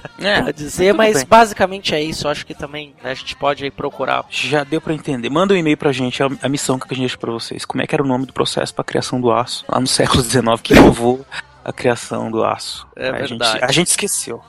É, 0.47 0.51
dizer, 0.53 0.93
mas 0.93 1.17
bem. 1.17 1.25
basicamente 1.27 1.93
é 1.95 2.01
isso. 2.01 2.27
Eu 2.27 2.31
acho 2.31 2.45
que 2.45 2.53
também 2.53 2.95
né, 3.03 3.11
a 3.11 3.13
gente 3.13 3.35
pode 3.35 3.63
aí 3.63 3.71
procurar 3.71 4.25
Já 4.29 4.63
deu 4.63 4.81
pra 4.81 4.93
entender. 4.93 5.29
Manda 5.29 5.53
um 5.53 5.57
e-mail 5.57 5.77
pra 5.77 5.91
gente, 5.91 6.21
a, 6.23 6.29
a 6.41 6.49
missão 6.49 6.77
que 6.79 6.85
a 6.85 6.89
gente 6.89 6.99
deixa 7.01 7.17
pra 7.17 7.31
vocês. 7.31 7.65
Como 7.65 7.81
é 7.81 7.87
que 7.87 7.93
era 7.95 8.03
o 8.03 8.07
nome 8.07 8.25
do 8.25 8.33
processo 8.33 8.73
pra 8.73 8.83
criação 8.83 9.19
do 9.21 9.31
aço? 9.31 9.63
Lá 9.67 9.79
no 9.79 9.87
século 9.87 10.23
XIX, 10.23 10.43
que 10.61 10.73
inovou 10.75 11.25
a 11.63 11.71
criação 11.71 12.31
do 12.31 12.43
aço. 12.43 12.87
É 12.95 13.09
a 13.09 13.19
gente, 13.19 13.29
verdade. 13.39 13.59
a 13.63 13.71
gente 13.71 13.87
esqueceu. 13.87 14.41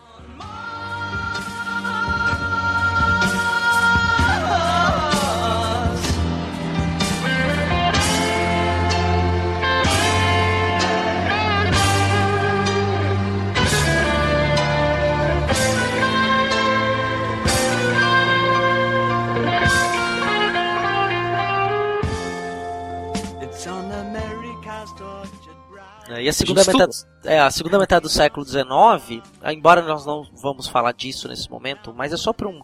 E 26.22 26.28
a 26.28 26.32
segunda, 26.32 26.64
metade, 26.64 26.92
é, 27.24 27.40
a 27.40 27.50
segunda 27.50 27.78
metade 27.78 28.02
do 28.02 28.08
século 28.08 28.46
XIX, 28.46 29.22
embora 29.46 29.82
nós 29.82 30.06
não 30.06 30.24
vamos 30.34 30.68
falar 30.68 30.92
disso 30.92 31.28
nesse 31.28 31.50
momento, 31.50 31.92
mas 31.94 32.12
é 32.12 32.16
só 32.16 32.32
para 32.32 32.48
um, 32.48 32.62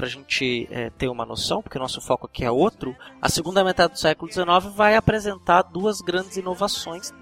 a 0.00 0.06
gente 0.06 0.68
é, 0.70 0.90
ter 0.90 1.08
uma 1.08 1.24
noção, 1.24 1.62
porque 1.62 1.78
o 1.78 1.80
nosso 1.80 2.00
foco 2.00 2.26
aqui 2.26 2.44
é 2.44 2.50
outro, 2.50 2.94
a 3.20 3.28
segunda 3.28 3.64
metade 3.64 3.94
do 3.94 3.98
século 3.98 4.30
XIX 4.30 4.72
vai 4.74 4.96
apresentar 4.96 5.62
duas 5.62 6.00
grandes 6.00 6.36
inovações, 6.36 7.12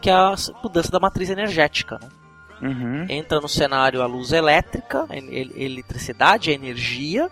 que 0.00 0.10
é 0.10 0.12
a 0.12 0.34
mudança 0.62 0.90
da 0.90 1.00
matriz 1.00 1.30
energética. 1.30 1.98
Né? 1.98 2.08
Uhum. 2.62 3.06
Entra 3.08 3.40
no 3.40 3.48
cenário 3.48 4.02
a 4.02 4.06
luz 4.06 4.32
elétrica, 4.32 5.06
a 5.08 5.16
el- 5.16 5.52
eletricidade, 5.56 6.50
a 6.50 6.54
energia, 6.54 7.30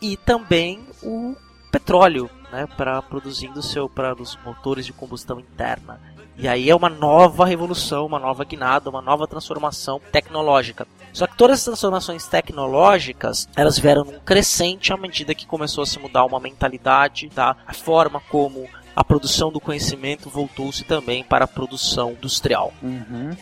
e 0.00 0.16
também 0.16 0.86
o 1.02 1.34
petróleo, 1.70 2.30
né, 2.52 2.66
para 2.76 3.00
produzindo 3.02 3.62
seu 3.62 3.88
para 3.88 4.14
os 4.14 4.38
motores 4.44 4.86
de 4.86 4.92
combustão 4.92 5.40
interna. 5.40 6.00
E 6.36 6.48
aí 6.48 6.68
é 6.68 6.74
uma 6.74 6.88
nova 6.88 7.44
revolução, 7.44 8.06
uma 8.06 8.18
nova 8.18 8.44
guinada, 8.44 8.90
uma 8.90 9.00
nova 9.00 9.26
transformação 9.26 10.00
tecnológica. 10.10 10.86
Só 11.12 11.26
que 11.26 11.36
todas 11.36 11.60
as 11.60 11.64
transformações 11.64 12.26
tecnológicas, 12.26 13.48
elas 13.54 13.78
vieram 13.78 14.04
num 14.04 14.18
crescente 14.18 14.92
à 14.92 14.96
medida 14.96 15.34
que 15.34 15.46
começou 15.46 15.82
a 15.82 15.86
se 15.86 15.98
mudar 15.98 16.24
uma 16.24 16.40
mentalidade, 16.40 17.28
tá? 17.28 17.56
A 17.66 17.72
forma 17.72 18.20
como 18.30 18.68
a 18.96 19.04
produção 19.04 19.52
do 19.52 19.60
conhecimento 19.60 20.28
voltou-se 20.28 20.82
também 20.84 21.22
para 21.22 21.44
a 21.44 21.48
produção 21.48 22.12
industrial. 22.12 22.72
Uhum. 22.82 23.36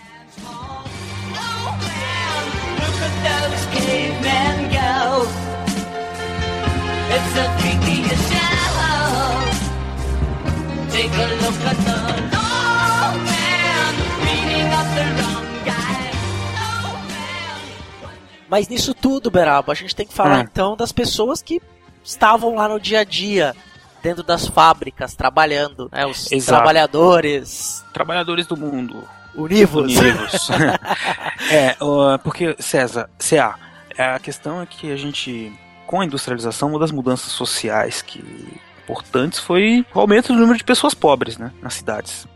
Take 10.93 11.11
a 11.15 11.27
look 11.41 11.55
at 11.65 11.77
the 11.87 12.42
Mas 18.53 18.69
nisso 18.69 18.93
tudo, 18.93 19.31
Berabo, 19.31 19.73
a 19.73 19.75
gente 19.75 19.97
tem 19.97 20.07
que 20.07 20.13
falar 20.13 20.37
Ah. 20.37 20.41
então 20.41 20.77
das 20.77 20.93
pessoas 20.93 21.41
que 21.41 21.59
estavam 22.05 22.55
lá 22.55 22.69
no 22.69 22.79
dia 22.79 23.01
a 23.01 23.05
dia, 23.05 23.57
dentro 24.03 24.23
das 24.23 24.47
fábricas, 24.47 25.15
trabalhando, 25.15 25.89
né? 25.91 26.05
Os 26.05 26.31
Exato. 26.31 26.59
trabalhadores 26.59 27.83
Trabalhadores 27.95 28.47
do 28.47 28.55
mundo. 28.55 29.09
univos. 29.35 29.97
Univos. 29.97 30.51
é, 31.51 31.75
porque, 32.23 32.55
César, 32.59 33.09
CA, 33.19 33.55
a 33.97 34.19
questão 34.19 34.61
é 34.61 34.67
que 34.67 34.93
a 34.93 34.97
gente, 34.97 35.51
com 35.87 36.03
a 36.03 36.05
industrialização, 36.05 36.69
uma 36.69 36.79
das 36.79 36.91
mudanças 36.91 37.33
sociais 37.33 38.03
que 38.03 38.23
importantes 38.85 39.39
foi 39.39 39.87
o 39.95 39.99
aumento 40.01 40.31
do 40.35 40.39
número 40.39 40.59
de 40.59 40.65
pessoas 40.65 40.93
pobres, 40.93 41.39
né, 41.39 41.51
nas 41.63 41.73
cidades. 41.73 42.27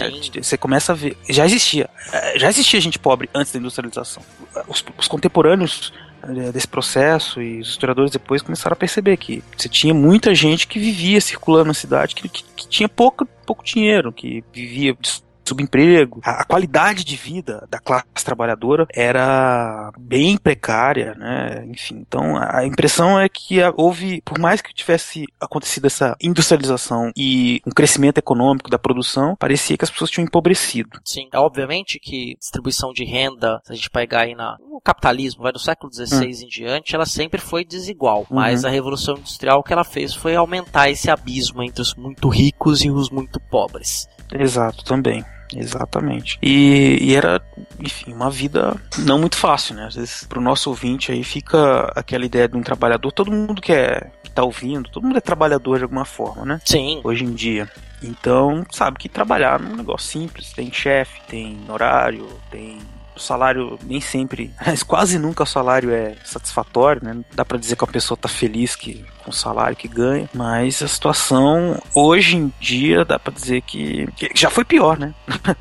É, 0.00 0.42
você 0.42 0.56
começa 0.56 0.92
a 0.92 0.94
ver. 0.94 1.16
Já 1.28 1.44
existia. 1.44 1.88
é, 2.12 2.38
Já 2.38 2.48
existia 2.48 2.80
gente 2.80 2.98
pobre 2.98 3.28
antes 3.34 3.52
da 3.52 3.58
industrialização. 3.58 4.22
Os, 4.68 4.84
os 4.98 5.08
contemporâneos 5.08 5.92
eh, 6.22 6.52
desse 6.52 6.68
processo 6.68 7.42
e 7.42 7.60
os 7.60 7.70
historiadores 7.70 8.10
depois 8.10 8.42
começaram 8.42 8.74
a 8.74 8.76
perceber 8.76 9.16
que 9.16 9.42
você 9.56 9.68
tinha 9.68 9.92
muita 9.92 10.34
gente 10.34 10.68
que 10.68 10.78
vivia 10.78 11.20
circulando 11.20 11.66
na 11.66 11.74
cidade 11.74 12.14
que, 12.14 12.28
que, 12.28 12.44
que 12.44 12.68
tinha 12.68 12.88
pouco, 12.88 13.26
pouco 13.44 13.64
dinheiro, 13.64 14.12
que 14.12 14.44
vivia 14.52 14.96
subemprego. 15.44 16.20
A, 16.24 16.42
a 16.42 16.44
qualidade 16.44 17.04
de 17.04 17.16
vida 17.16 17.66
da 17.70 17.78
classe 17.78 18.24
trabalhadora 18.24 18.86
era 18.92 19.92
bem 19.98 20.36
precária, 20.36 21.14
né? 21.14 21.64
Enfim, 21.66 22.04
então 22.06 22.36
a 22.36 22.64
impressão 22.64 23.18
é 23.18 23.28
que 23.28 23.58
houve, 23.76 24.20
por 24.24 24.38
mais 24.38 24.60
que 24.60 24.74
tivesse 24.74 25.24
acontecido 25.40 25.86
essa 25.86 26.16
industrialização 26.20 27.10
e 27.16 27.60
um 27.66 27.70
crescimento 27.70 28.18
econômico 28.18 28.70
da 28.70 28.78
produção, 28.78 29.36
parecia 29.36 29.76
que 29.76 29.84
as 29.84 29.90
pessoas 29.90 30.10
tinham 30.10 30.26
empobrecido. 30.26 31.00
Sim, 31.04 31.28
é 31.32 31.38
obviamente 31.38 31.98
que 31.98 32.36
distribuição 32.38 32.92
de 32.92 33.04
renda, 33.04 33.60
se 33.64 33.72
a 33.72 33.74
gente 33.74 33.90
pegar 33.90 34.22
aí 34.22 34.34
na, 34.34 34.56
no 34.60 34.80
capitalismo, 34.80 35.42
vai 35.42 35.52
do 35.52 35.58
século 35.58 35.92
XVI 35.92 36.44
em 36.44 36.48
diante, 36.48 36.94
ela 36.94 37.06
sempre 37.06 37.40
foi 37.40 37.64
desigual. 37.64 38.26
Mas 38.30 38.64
a 38.64 38.70
Revolução 38.70 39.16
Industrial 39.16 39.60
o 39.60 39.62
que 39.62 39.72
ela 39.72 39.84
fez 39.84 40.14
foi 40.14 40.34
aumentar 40.34 40.90
esse 40.90 41.10
abismo 41.10 41.62
entre 41.62 41.82
os 41.82 41.94
muito 41.94 42.28
ricos 42.28 42.84
e 42.84 42.90
os 42.90 43.10
muito 43.10 43.40
pobres. 43.40 44.08
Exato, 44.38 44.84
também. 44.84 45.24
Exatamente. 45.54 46.38
E, 46.42 46.98
e 47.00 47.14
era, 47.14 47.40
enfim, 47.78 48.12
uma 48.12 48.30
vida 48.30 48.74
não 48.98 49.18
muito 49.18 49.36
fácil, 49.36 49.74
né? 49.74 49.86
Às 49.86 49.94
vezes, 49.94 50.24
pro 50.24 50.40
nosso 50.40 50.70
ouvinte 50.70 51.12
aí 51.12 51.22
fica 51.22 51.92
aquela 51.94 52.24
ideia 52.24 52.48
de 52.48 52.56
um 52.56 52.62
trabalhador. 52.62 53.12
Todo 53.12 53.30
mundo 53.30 53.60
que, 53.60 53.72
é, 53.72 54.10
que 54.22 54.30
tá 54.30 54.42
ouvindo, 54.42 54.90
todo 54.90 55.06
mundo 55.06 55.18
é 55.18 55.20
trabalhador 55.20 55.78
de 55.78 55.84
alguma 55.84 56.04
forma, 56.04 56.44
né? 56.44 56.60
Sim, 56.64 57.00
Hoje 57.04 57.24
em 57.24 57.32
dia. 57.34 57.68
Então, 58.02 58.64
sabe 58.70 58.98
que 58.98 59.08
trabalhar 59.08 59.60
é 59.60 59.64
um 59.64 59.76
negócio 59.76 60.08
simples. 60.08 60.52
Tem 60.52 60.72
chefe, 60.72 61.20
tem 61.28 61.60
horário, 61.68 62.26
tem. 62.50 62.78
Salário 63.22 63.78
nem 63.84 64.00
sempre, 64.00 64.52
mas 64.64 64.82
quase 64.82 65.18
nunca 65.18 65.42
o 65.42 65.46
salário 65.46 65.90
é 65.90 66.16
satisfatório, 66.24 67.02
né? 67.04 67.24
Dá 67.34 67.44
pra 67.44 67.58
dizer 67.58 67.76
que 67.76 67.84
a 67.84 67.88
pessoa 67.88 68.16
tá 68.16 68.28
feliz 68.28 68.76
que, 68.76 69.04
com 69.24 69.30
o 69.30 69.34
salário 69.34 69.76
que 69.76 69.88
ganha, 69.88 70.28
mas 70.34 70.82
a 70.82 70.88
situação 70.88 71.80
hoje 71.94 72.36
em 72.36 72.52
dia 72.60 73.04
dá 73.04 73.18
pra 73.18 73.32
dizer 73.32 73.62
que, 73.62 74.06
que 74.16 74.30
já 74.34 74.50
foi 74.50 74.64
pior, 74.64 74.98
né? 74.98 75.14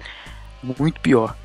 Muito 0.77 0.99
pior. 0.99 1.35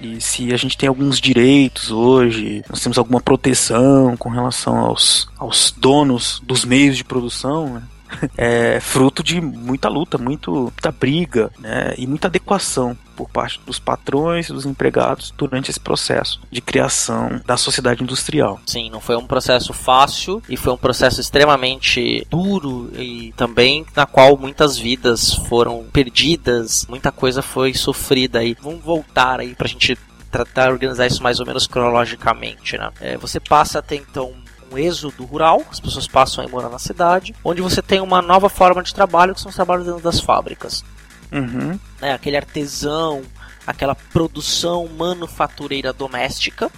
E 0.00 0.20
se 0.20 0.52
a 0.52 0.56
gente 0.56 0.78
tem 0.78 0.88
alguns 0.88 1.20
direitos 1.20 1.90
hoje, 1.90 2.62
nós 2.68 2.80
temos 2.80 2.98
alguma 2.98 3.20
proteção 3.20 4.16
com 4.16 4.28
relação 4.28 4.76
aos, 4.76 5.28
aos 5.36 5.72
donos 5.72 6.40
dos 6.44 6.64
meios 6.64 6.96
de 6.96 7.04
produção, 7.04 7.74
né? 7.74 7.82
é 8.36 8.80
fruto 8.80 9.22
de 9.22 9.40
muita 9.40 9.88
luta, 9.88 10.18
muito, 10.18 10.50
muita 10.52 10.92
briga 10.92 11.50
né, 11.58 11.94
e 11.96 12.06
muita 12.06 12.28
adequação 12.28 12.96
por 13.16 13.28
parte 13.28 13.60
dos 13.66 13.80
patrões 13.80 14.48
e 14.48 14.52
dos 14.52 14.64
empregados 14.64 15.34
durante 15.36 15.70
esse 15.70 15.80
processo 15.80 16.40
de 16.50 16.60
criação 16.60 17.40
da 17.44 17.56
sociedade 17.56 18.02
industrial. 18.02 18.60
sim, 18.64 18.88
não 18.90 19.00
foi 19.00 19.16
um 19.16 19.26
processo 19.26 19.72
fácil 19.72 20.40
e 20.48 20.56
foi 20.56 20.72
um 20.72 20.76
processo 20.76 21.20
extremamente 21.20 22.24
duro 22.30 22.90
e 22.94 23.32
também 23.36 23.84
na 23.96 24.06
qual 24.06 24.36
muitas 24.36 24.78
vidas 24.78 25.34
foram 25.34 25.84
perdidas, 25.92 26.86
muita 26.88 27.10
coisa 27.10 27.42
foi 27.42 27.74
sofrida 27.74 28.38
aí. 28.38 28.56
Vamos 28.62 28.84
voltar 28.84 29.40
aí 29.40 29.54
pra 29.54 29.66
gente 29.66 29.98
tratar, 30.30 30.70
organizar 30.70 31.06
isso 31.06 31.22
mais 31.22 31.40
ou 31.40 31.46
menos 31.46 31.66
cronologicamente, 31.66 32.76
né? 32.76 32.90
É, 33.00 33.16
você 33.16 33.40
passa 33.40 33.78
até 33.78 33.96
então 33.96 34.32
um 34.72 34.78
êxodo 34.78 35.24
rural, 35.24 35.62
as 35.70 35.80
pessoas 35.80 36.06
passam 36.06 36.44
a 36.44 36.48
morar 36.48 36.68
na 36.68 36.78
cidade, 36.78 37.34
onde 37.44 37.60
você 37.62 37.80
tem 37.82 38.00
uma 38.00 38.20
nova 38.22 38.48
forma 38.48 38.82
de 38.82 38.94
trabalho 38.94 39.34
que 39.34 39.40
são 39.40 39.48
os 39.50 39.54
trabalhos 39.54 39.86
dentro 39.86 40.00
das 40.02 40.20
fábricas. 40.20 40.84
Uhum, 41.32 41.78
né, 42.00 42.12
aquele 42.12 42.36
artesão, 42.36 43.22
aquela 43.66 43.94
produção 43.94 44.88
manufatureira 44.88 45.92
doméstica 45.92 46.70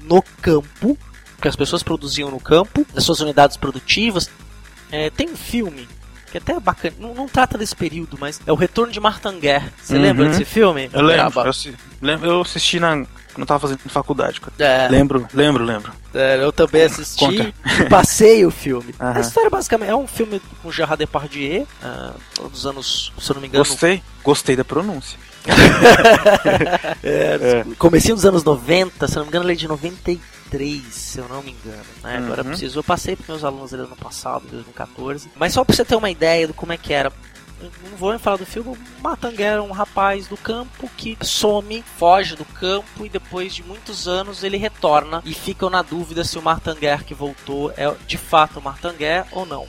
no 0.00 0.22
campo, 0.40 0.96
que 1.40 1.48
as 1.48 1.56
pessoas 1.56 1.82
produziam 1.82 2.30
no 2.30 2.40
campo, 2.40 2.86
nas 2.94 3.04
suas 3.04 3.20
unidades 3.20 3.56
produtivas. 3.56 4.30
É, 4.90 5.10
tem 5.10 5.28
um 5.30 5.36
filme 5.36 5.88
que 6.30 6.38
até 6.38 6.52
é 6.54 6.60
bacana, 6.60 6.94
não, 6.98 7.14
não 7.14 7.28
trata 7.28 7.58
desse 7.58 7.76
período, 7.76 8.16
mas 8.18 8.40
é 8.46 8.52
o 8.52 8.54
Retorno 8.54 8.90
de 8.92 8.98
Martanguer. 9.00 9.70
Você 9.82 9.94
Uhum. 9.96 10.00
lembra 10.02 10.28
desse 10.28 10.44
filme? 10.46 10.88
Eu 10.92 11.02
lembro, 11.02 12.26
eu, 12.26 12.30
eu 12.30 12.40
assisti 12.40 12.80
na, 12.80 13.04
eu 13.36 13.46
tava 13.46 13.60
fazendo 13.60 13.78
faculdade. 13.88 14.40
cara. 14.40 14.52
É, 14.58 14.88
Lembro, 14.88 15.26
lembro, 15.32 15.64
lembro. 15.64 15.92
é, 16.14 16.42
eu 16.42 16.52
também 16.52 16.82
assisti 16.84 17.18
Conta. 17.24 17.54
e 17.82 17.84
passei 17.88 18.44
o 18.44 18.50
filme. 18.50 18.94
Aham. 19.00 19.16
A 19.16 19.20
história 19.20 19.48
basicamente 19.50 19.90
é 19.90 19.96
um 19.96 20.06
filme 20.06 20.40
com 20.62 20.70
Gerard 20.70 20.98
Depardieu, 20.98 21.66
ah, 21.82 22.12
dos 22.50 22.66
anos, 22.66 23.12
se 23.18 23.30
eu 23.30 23.34
não 23.34 23.40
me 23.40 23.48
engano, 23.48 23.64
Gostei, 23.64 24.02
gostei 24.22 24.56
da 24.56 24.64
pronúncia. 24.64 25.18
É, 27.02 27.64
Comecinho 27.78 28.14
dos 28.14 28.24
anos 28.24 28.44
90, 28.44 29.08
se 29.08 29.14
eu 29.14 29.20
não 29.20 29.24
me 29.24 29.28
engano, 29.30 29.44
ele 29.46 29.52
é 29.52 29.56
de 29.56 29.68
93, 29.68 30.82
se 30.90 31.18
eu 31.18 31.28
não 31.28 31.42
me 31.42 31.50
engano. 31.52 31.82
Né? 32.02 32.16
Agora 32.18 32.40
eu 32.40 32.44
Uhum. 32.44 32.50
preciso, 32.50 32.78
eu 32.78 32.84
passei 32.84 33.16
para 33.16 33.26
meus 33.28 33.44
alunos 33.44 33.72
ali 33.74 33.82
ano 33.82 33.96
passado, 33.96 34.44
em 34.46 34.50
2014. 34.50 35.30
Mas 35.36 35.52
só 35.52 35.64
para 35.64 35.74
você 35.74 35.84
ter 35.84 35.96
uma 35.96 36.10
ideia 36.10 36.46
do 36.46 36.54
como 36.54 36.72
é 36.72 36.76
que 36.76 36.92
era. 36.92 37.12
Não 37.62 37.96
vou 37.96 38.18
falar 38.18 38.36
do 38.36 38.46
filme, 38.46 38.70
o 38.70 39.02
Matanguer 39.02 39.52
era 39.52 39.62
um 39.62 39.72
rapaz 39.72 40.26
do 40.26 40.36
campo 40.36 40.90
que 40.96 41.16
some, 41.22 41.82
foge 41.96 42.34
do 42.34 42.44
campo 42.44 43.04
e 43.04 43.08
depois 43.08 43.54
de 43.54 43.62
muitos 43.62 44.08
anos 44.08 44.42
ele 44.42 44.56
retorna 44.56 45.22
e 45.24 45.32
ficam 45.32 45.70
na 45.70 45.82
dúvida 45.82 46.24
se 46.24 46.38
o 46.38 46.42
Martanguer 46.42 47.04
que 47.04 47.14
voltou 47.14 47.72
é 47.76 47.92
de 48.06 48.18
fato 48.18 48.58
o 48.58 48.62
Martanguer 48.62 49.26
ou 49.32 49.46
não. 49.46 49.66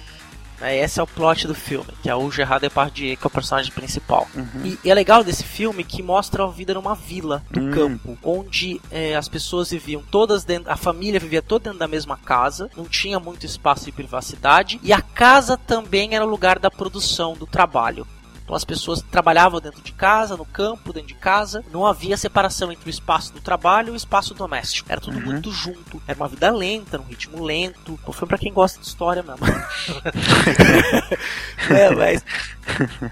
Né, 0.63 0.77
Esse 0.77 0.99
é 0.99 1.03
o 1.03 1.07
plot 1.07 1.45
do 1.45 1.53
filme, 1.53 1.89
que 2.01 2.09
é 2.09 2.15
o 2.15 2.31
Gerard 2.31 2.61
Depardieu, 2.61 3.17
que 3.17 3.25
é 3.25 3.27
o 3.27 3.29
personagem 3.29 3.71
principal. 3.73 4.27
E, 4.63 4.79
e 4.83 4.89
é 4.89 4.93
legal 4.93 5.21
desse 5.23 5.43
filme 5.43 5.83
que 5.83 6.01
mostra 6.01 6.43
a 6.43 6.47
vida 6.47 6.73
numa 6.73 6.95
vila 6.95 7.43
do 7.51 7.59
Hum. 7.59 7.71
campo, 7.71 8.17
onde 8.23 8.79
é, 8.89 9.15
as 9.15 9.27
pessoas 9.27 9.69
viviam 9.71 10.01
todas 10.09 10.45
dentro, 10.45 10.71
a 10.71 10.77
família 10.77 11.19
vivia 11.19 11.41
toda 11.41 11.65
dentro 11.65 11.79
da 11.79 11.87
mesma 11.87 12.17
casa, 12.17 12.69
não 12.77 12.85
tinha 12.85 13.19
muito 13.19 13.45
espaço 13.45 13.85
de 13.85 13.91
privacidade, 13.91 14.79
e 14.81 14.93
a 14.93 15.01
casa 15.01 15.57
também 15.57 16.15
era 16.15 16.25
o 16.25 16.29
lugar 16.29 16.59
da 16.59 16.71
produção, 16.71 17.33
do 17.33 17.45
trabalho. 17.45 18.07
Então 18.43 18.55
as 18.55 18.65
pessoas 18.65 19.01
trabalhavam 19.01 19.61
dentro 19.61 19.81
de 19.81 19.93
casa, 19.93 20.35
no 20.35 20.45
campo, 20.45 20.91
dentro 20.91 21.07
de 21.07 21.15
casa. 21.15 21.63
Não 21.71 21.85
havia 21.85 22.17
separação 22.17 22.71
entre 22.71 22.87
o 22.87 22.89
espaço 22.89 23.33
do 23.33 23.39
trabalho 23.39 23.89
e 23.89 23.91
o 23.91 23.95
espaço 23.95 24.33
doméstico. 24.33 24.91
Era 24.91 24.99
tudo 24.99 25.19
muito 25.19 25.51
junto. 25.51 26.01
Era 26.07 26.17
uma 26.17 26.27
vida 26.27 26.51
lenta, 26.51 26.97
num 26.97 27.05
ritmo 27.05 27.43
lento. 27.43 27.97
Pô, 28.05 28.11
foi 28.11 28.27
pra 28.27 28.37
quem 28.37 28.51
gosta 28.51 28.79
de 28.79 28.87
história 28.87 29.23
mesmo. 29.23 29.45
é, 31.69 31.89
mas. 31.95 32.23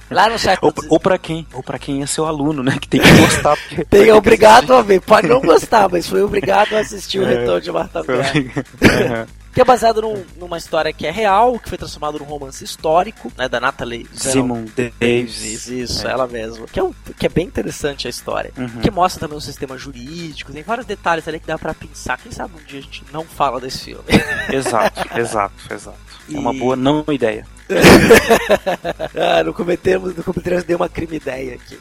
Lá 0.10 0.30
no 0.30 0.40
século 0.40 0.74
Ou, 0.76 0.84
ou 0.92 1.00
para 1.00 1.18
quem? 1.18 1.48
Ou 1.54 1.64
para 1.64 1.80
quem 1.80 2.02
é 2.02 2.06
seu 2.06 2.26
aluno, 2.26 2.62
né? 2.62 2.78
Que 2.80 2.88
tem 2.88 3.02
que 3.02 3.18
gostar. 3.18 3.58
Porque 3.58 3.84
Tem 3.86 4.10
é 4.10 4.14
obrigado 4.14 4.74
a 4.74 4.82
ver. 4.82 5.02
Pode 5.02 5.28
não 5.28 5.42
gostar, 5.42 5.90
mas 5.90 6.08
foi 6.08 6.22
obrigado 6.22 6.76
a 6.76 6.80
assistir 6.80 7.20
o 7.20 7.24
É. 7.24 7.36
Retorno 7.36 7.62
de 7.62 7.72
Marta 7.72 8.04
Guerra. 8.04 8.34
Aham. 8.84 9.41
Que 9.54 9.60
é 9.62 9.66
baseado 9.66 10.02
num- 10.02 10.24
numa 10.38 10.58
história 10.58 10.94
que 10.94 11.06
é 11.06 11.12
real, 11.12 11.60
que 11.60 11.68
foi 11.68 11.78
transformado 11.78 12.18
num 12.20 12.26
romance 12.26 12.64
histórico, 12.64 13.32
né? 13.38 13.50
Da 13.50 13.60
Natalie 13.60 14.08
Simon 14.14 14.66
Davis. 14.76 15.68
Isso, 15.68 16.08
É. 16.08 16.12
ela 16.12 16.26
mesma. 16.28 16.66
Que 16.68 16.80
é, 16.80 16.84
um, 16.84 16.94
que 17.20 17.26
é 17.26 17.30
bem 17.30 17.48
interessante 17.48 18.08
a 18.08 18.10
história. 18.10 18.54
Uhum. 18.58 18.82
Que 18.82 18.90
mostra 18.90 19.20
também 19.20 19.38
o 19.38 19.42
sistema 19.42 19.78
jurídico, 19.78 20.54
tem 20.54 20.64
vários 20.64 20.86
detalhes 20.88 21.28
ali 21.28 21.40
que 21.40 21.48
dá 21.48 21.58
pra 21.58 21.74
pensar. 21.74 22.18
Quem 22.18 22.32
sabe 22.32 22.54
um 22.62 22.64
dia 22.66 22.80
a 22.80 22.82
gente 22.82 23.04
não 23.12 23.26
fala 23.26 23.60
desse 23.60 23.84
filme. 23.86 24.04
Exato, 24.54 25.20
exato, 25.20 25.74
exato. 25.74 25.98
É 26.34 26.38
uma 26.40 26.54
E- 26.54 26.60
boa 26.60 26.76
não 26.78 27.04
ideia. 27.10 27.46
ah, 29.16 29.44
não 29.44 29.54
cometemos, 29.54 30.16
não 30.16 30.24
cometemos 30.24 30.66
nenhuma 30.66 30.90
crime 30.90 31.18
ideia 31.18 31.56
aqui. 31.56 31.80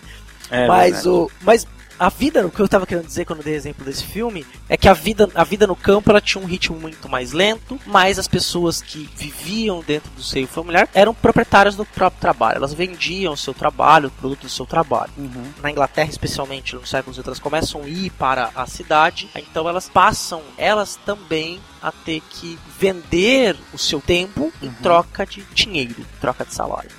É 0.51 0.67
mas 0.67 0.93
verdade. 1.05 1.09
o. 1.09 1.31
Mas 1.43 1.67
a 2.01 2.09
vida, 2.09 2.47
o 2.47 2.51
que 2.51 2.59
eu 2.59 2.67
tava 2.67 2.87
querendo 2.87 3.05
dizer 3.05 3.27
quando 3.27 3.41
eu 3.41 3.45
dei 3.45 3.55
exemplo 3.55 3.85
desse 3.85 4.05
filme, 4.05 4.47
é 4.71 4.75
que 4.75 4.89
a 4.89 4.95
vida, 4.95 5.29
a 5.35 5.45
vida 5.45 5.67
no 5.67 5.77
campo 5.77 6.09
ela 6.09 6.19
tinha 6.19 6.43
um 6.43 6.47
ritmo 6.47 6.81
muito 6.81 7.11
mais 7.11 7.33
lento, 7.33 7.79
mas 7.85 8.19
as 8.19 8.27
pessoas 8.27 8.81
que 8.81 9.07
viviam 9.15 9.83
dentro 9.87 10.11
do 10.13 10.23
seio 10.23 10.47
familiar 10.47 10.89
eram 10.95 11.13
proprietárias 11.13 11.77
do 11.77 11.85
próprio 11.85 12.19
trabalho. 12.19 12.57
Elas 12.57 12.73
vendiam 12.73 13.35
o 13.35 13.37
seu 13.37 13.53
trabalho, 13.53 14.09
o 14.09 14.13
produto 14.13 14.41
do 14.41 14.49
seu 14.49 14.65
trabalho. 14.65 15.13
Uhum. 15.19 15.53
Na 15.61 15.71
Inglaterra, 15.71 16.09
especialmente 16.09 16.75
no 16.75 16.87
século 16.87 17.13
XIX, 17.13 17.27
elas 17.27 17.39
começam 17.39 17.83
a 17.83 17.87
ir 17.87 18.09
para 18.13 18.51
a 18.55 18.67
cidade, 18.67 19.29
então 19.37 19.69
elas 19.69 19.87
passam, 19.87 20.41
elas 20.57 20.99
também, 21.05 21.61
a 21.83 21.93
ter 21.93 22.23
que 22.31 22.59
vender 22.79 23.55
o 23.75 23.79
seu 23.79 24.01
tempo 24.01 24.51
em 24.63 24.71
troca 24.71 25.27
de 25.27 25.43
dinheiro, 25.53 26.01
em 26.01 26.19
troca 26.19 26.47
de 26.47 26.55
salário. 26.55 26.91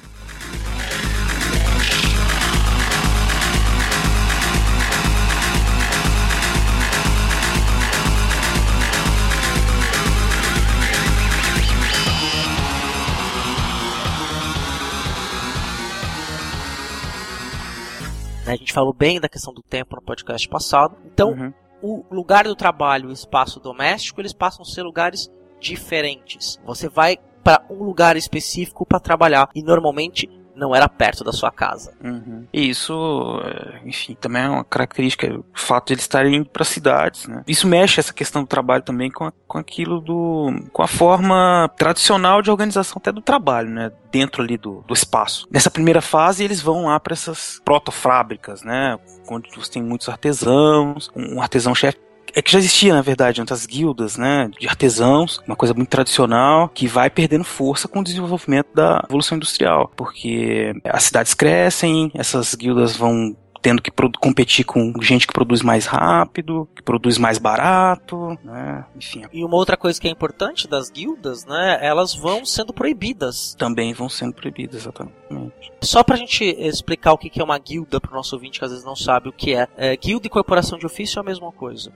A 18.46 18.56
gente 18.56 18.74
falou 18.74 18.94
bem 18.94 19.20
da 19.20 19.30
questão 19.30 19.54
do 19.54 19.62
tempo 19.62 19.96
no 19.96 20.02
podcast 20.02 20.48
passado. 20.50 20.98
Então, 21.06 21.32
Uhum. 21.32 21.54
o 21.82 22.06
lugar 22.16 22.46
do 22.46 22.56
trabalho 22.56 23.10
e 23.10 23.12
o 23.12 23.14
espaço 23.14 23.60
doméstico, 23.60 24.20
eles 24.22 24.34
passam 24.34 24.64
a 24.64 24.66
ser 24.66 24.84
lugares 24.84 25.30
diferentes. 25.60 26.60
Você 26.66 26.90
vai 26.90 27.18
para 27.44 27.64
um 27.70 27.84
lugar 27.84 28.18
específico 28.18 28.86
para 28.86 29.00
trabalhar 29.00 29.50
e 29.56 29.62
normalmente 29.64 30.28
não 30.56 30.76
era 30.76 30.88
perto 30.88 31.24
da 31.24 31.32
sua 31.32 31.52
casa. 31.52 31.94
Uhum. 32.04 32.46
E 32.52 32.70
isso, 32.70 33.42
é, 33.44 33.88
enfim, 33.88 34.16
também 34.20 34.44
é 34.44 34.50
uma 34.50 34.64
característica, 34.64 35.28
o 35.34 35.46
fato 35.54 35.88
de 35.88 35.94
eles 35.94 36.04
estarem 36.04 36.36
indo 36.36 36.50
para 36.50 36.64
cidades, 36.64 37.28
né? 37.28 37.44
Isso 37.48 37.68
mexe 37.68 38.00
essa 38.00 38.14
questão 38.14 38.44
do 38.44 38.48
trabalho 38.48 38.84
também 38.84 39.10
com, 39.10 39.26
a, 39.26 39.34
com 39.48 39.58
aquilo 39.58 40.00
do. 40.00 40.54
com 40.72 40.84
a 40.84 40.88
forma 40.88 41.70
tradicional 41.78 42.42
de 42.42 42.52
organização 42.52 42.98
até 42.98 43.12
do 43.12 43.22
trabalho, 43.22 43.70
né? 43.70 43.92
Dentro 44.12 44.42
ali 44.42 44.58
do, 44.58 44.84
do 44.88 44.94
espaço. 44.94 45.48
Nessa 45.52 45.72
primeira 45.72 46.02
fase, 46.02 46.44
eles 46.44 46.62
vão 46.62 46.86
lá 46.86 47.00
para 47.00 47.14
essas 47.14 47.62
protofábricas, 47.64 48.64
né? 48.64 48.98
Onde 49.30 49.50
você 49.56 49.72
tem 49.72 49.84
muitos 49.84 50.10
artesãos, 50.10 51.10
um 51.16 51.42
artesão-chefe 51.42 51.98
é 52.34 52.42
que 52.42 52.52
já 52.52 52.60
existia, 52.60 52.94
na 52.94 53.02
verdade, 53.02 53.42
outras 53.42 53.66
guildas, 53.66 54.18
né, 54.18 54.50
de 54.60 54.68
artesãos, 54.68 55.42
uma 55.48 55.56
coisa 55.56 55.74
muito 55.74 55.90
tradicional, 55.90 56.70
que 56.70 56.88
vai 56.88 57.10
perdendo 57.10 57.44
força 57.44 57.88
com 57.88 58.00
o 58.00 58.04
desenvolvimento 58.04 58.70
da 58.74 59.04
evolução 59.08 59.36
industrial, 59.36 59.92
porque 59.96 60.74
as 60.86 61.04
cidades 61.04 61.34
crescem, 61.34 62.12
essas 62.16 62.56
guildas 62.56 62.96
vão 62.96 63.36
tendo 63.62 63.82
que 63.82 63.92
competir 64.20 64.66
com 64.66 64.92
gente 65.02 65.28
que 65.28 65.34
produz 65.34 65.62
mais 65.62 65.86
rápido, 65.86 66.68
que 66.76 66.82
produz 66.82 67.18
mais 67.18 67.38
barato, 67.38 68.38
né? 68.44 68.86
Enfim. 68.96 69.24
E 69.32 69.46
uma 69.46 69.56
outra 69.56 69.78
coisa 69.78 70.02
que 70.02 70.08
é 70.08 70.12
importante 70.12 70.68
das 70.68 70.90
guildas, 70.90 71.46
né? 71.46 71.78
Elas 71.82 72.16
vão 72.16 72.44
sendo 72.44 72.74
proibidas. 72.74 73.56
Também 73.58 73.94
vão 73.94 74.10
sendo 74.10 74.34
proibidas, 74.34 74.82
exatamente. 74.82 75.72
Só 75.82 76.04
pra 76.04 76.18
gente 76.18 76.44
explicar 76.44 77.14
o 77.14 77.18
que 77.18 77.40
é 77.40 77.44
uma 77.44 77.58
guilda 77.60 78.02
pro 78.02 78.16
nosso 78.16 78.36
ouvinte 78.36 78.58
que 78.58 78.66
às 78.66 78.72
vezes 78.72 78.86
não 78.86 78.96
sabe 78.96 79.30
o 79.30 79.34
que 79.34 79.54
é. 79.54 79.68
é 79.78 79.96
guilda 79.96 80.26
e 80.26 80.30
corporação 80.30 80.80
de 80.80 80.86
ofício 80.86 81.20
é 81.20 81.22
a 81.22 81.26
mesma 81.26 81.52
coisa. 81.52 81.92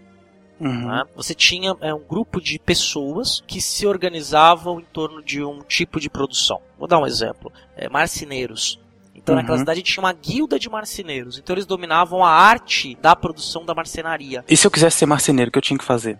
Uhum. 0.60 0.88
Né? 0.88 1.04
Você 1.16 1.34
tinha 1.34 1.76
é, 1.82 1.94
um 1.94 2.00
grupo 2.00 2.42
de 2.42 2.58
pessoas 2.60 3.44
que 3.46 3.62
se 3.62 3.86
organizavam 3.86 4.80
em 4.80 4.86
torno 4.86 5.22
de 5.22 5.44
um 5.44 5.62
tipo 5.62 6.00
de 6.00 6.10
produção. 6.10 6.62
Vou 6.78 6.88
dar 6.88 7.00
um 7.00 7.08
exemplo: 7.08 7.52
é, 7.76 7.90
marceneiros. 7.90 8.80
Então 9.14 9.34
uhum. 9.34 9.42
naquela 9.42 9.58
cidade 9.58 9.82
tinha 9.82 10.04
uma 10.04 10.14
guilda 10.14 10.60
de 10.60 10.70
marceneiros. 10.70 11.38
Então 11.38 11.56
eles 11.56 11.66
dominavam 11.66 12.24
a 12.24 12.30
arte 12.30 12.96
da 13.02 13.16
produção 13.16 13.66
da 13.66 13.74
marcenaria. 13.74 14.44
E 14.48 14.56
se 14.56 14.66
eu 14.66 14.72
quisesse 14.72 14.98
ser 14.98 15.06
marceneiro, 15.06 15.50
o 15.50 15.52
que 15.52 15.58
eu 15.58 15.64
tinha 15.64 15.78
que 15.78 15.86
fazer? 15.86 16.20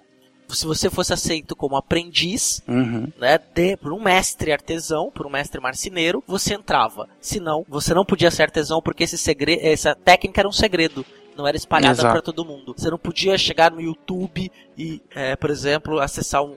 se 0.54 0.66
você 0.66 0.90
fosse 0.90 1.14
aceito 1.14 1.56
como 1.56 1.76
aprendiz, 1.76 2.62
uhum. 2.68 3.12
né, 3.18 3.38
de, 3.38 3.78
por 3.78 3.92
um 3.94 4.02
mestre 4.02 4.52
artesão, 4.52 5.10
por 5.10 5.26
um 5.26 5.30
mestre 5.30 5.60
marceneiro, 5.60 6.24
você 6.28 6.54
entrava. 6.54 7.08
Se 7.20 7.40
não, 7.40 7.66
você 7.68 7.94
não 7.94 8.06
podia 8.06 8.30
ser 8.30 8.44
artesão 8.44 8.82
porque 8.82 9.04
esse 9.04 9.18
segredo, 9.18 9.62
essa 9.64 9.96
técnica 9.96 10.42
era 10.42 10.48
um 10.48 10.54
segredo 10.54 11.06
não 11.36 11.48
era 11.48 11.58
espalhada 11.58 12.02
para 12.02 12.22
todo 12.22 12.46
mundo. 12.46 12.74
Você 12.78 12.90
não 12.90 12.98
podia 12.98 13.38
chegar 13.38 13.72
no 13.72 13.82
YouTube 13.82 14.52
e, 14.78 15.02
é, 15.14 15.36
por 15.36 15.50
exemplo, 15.50 16.00
acessar 16.00 16.44
um, 16.44 16.56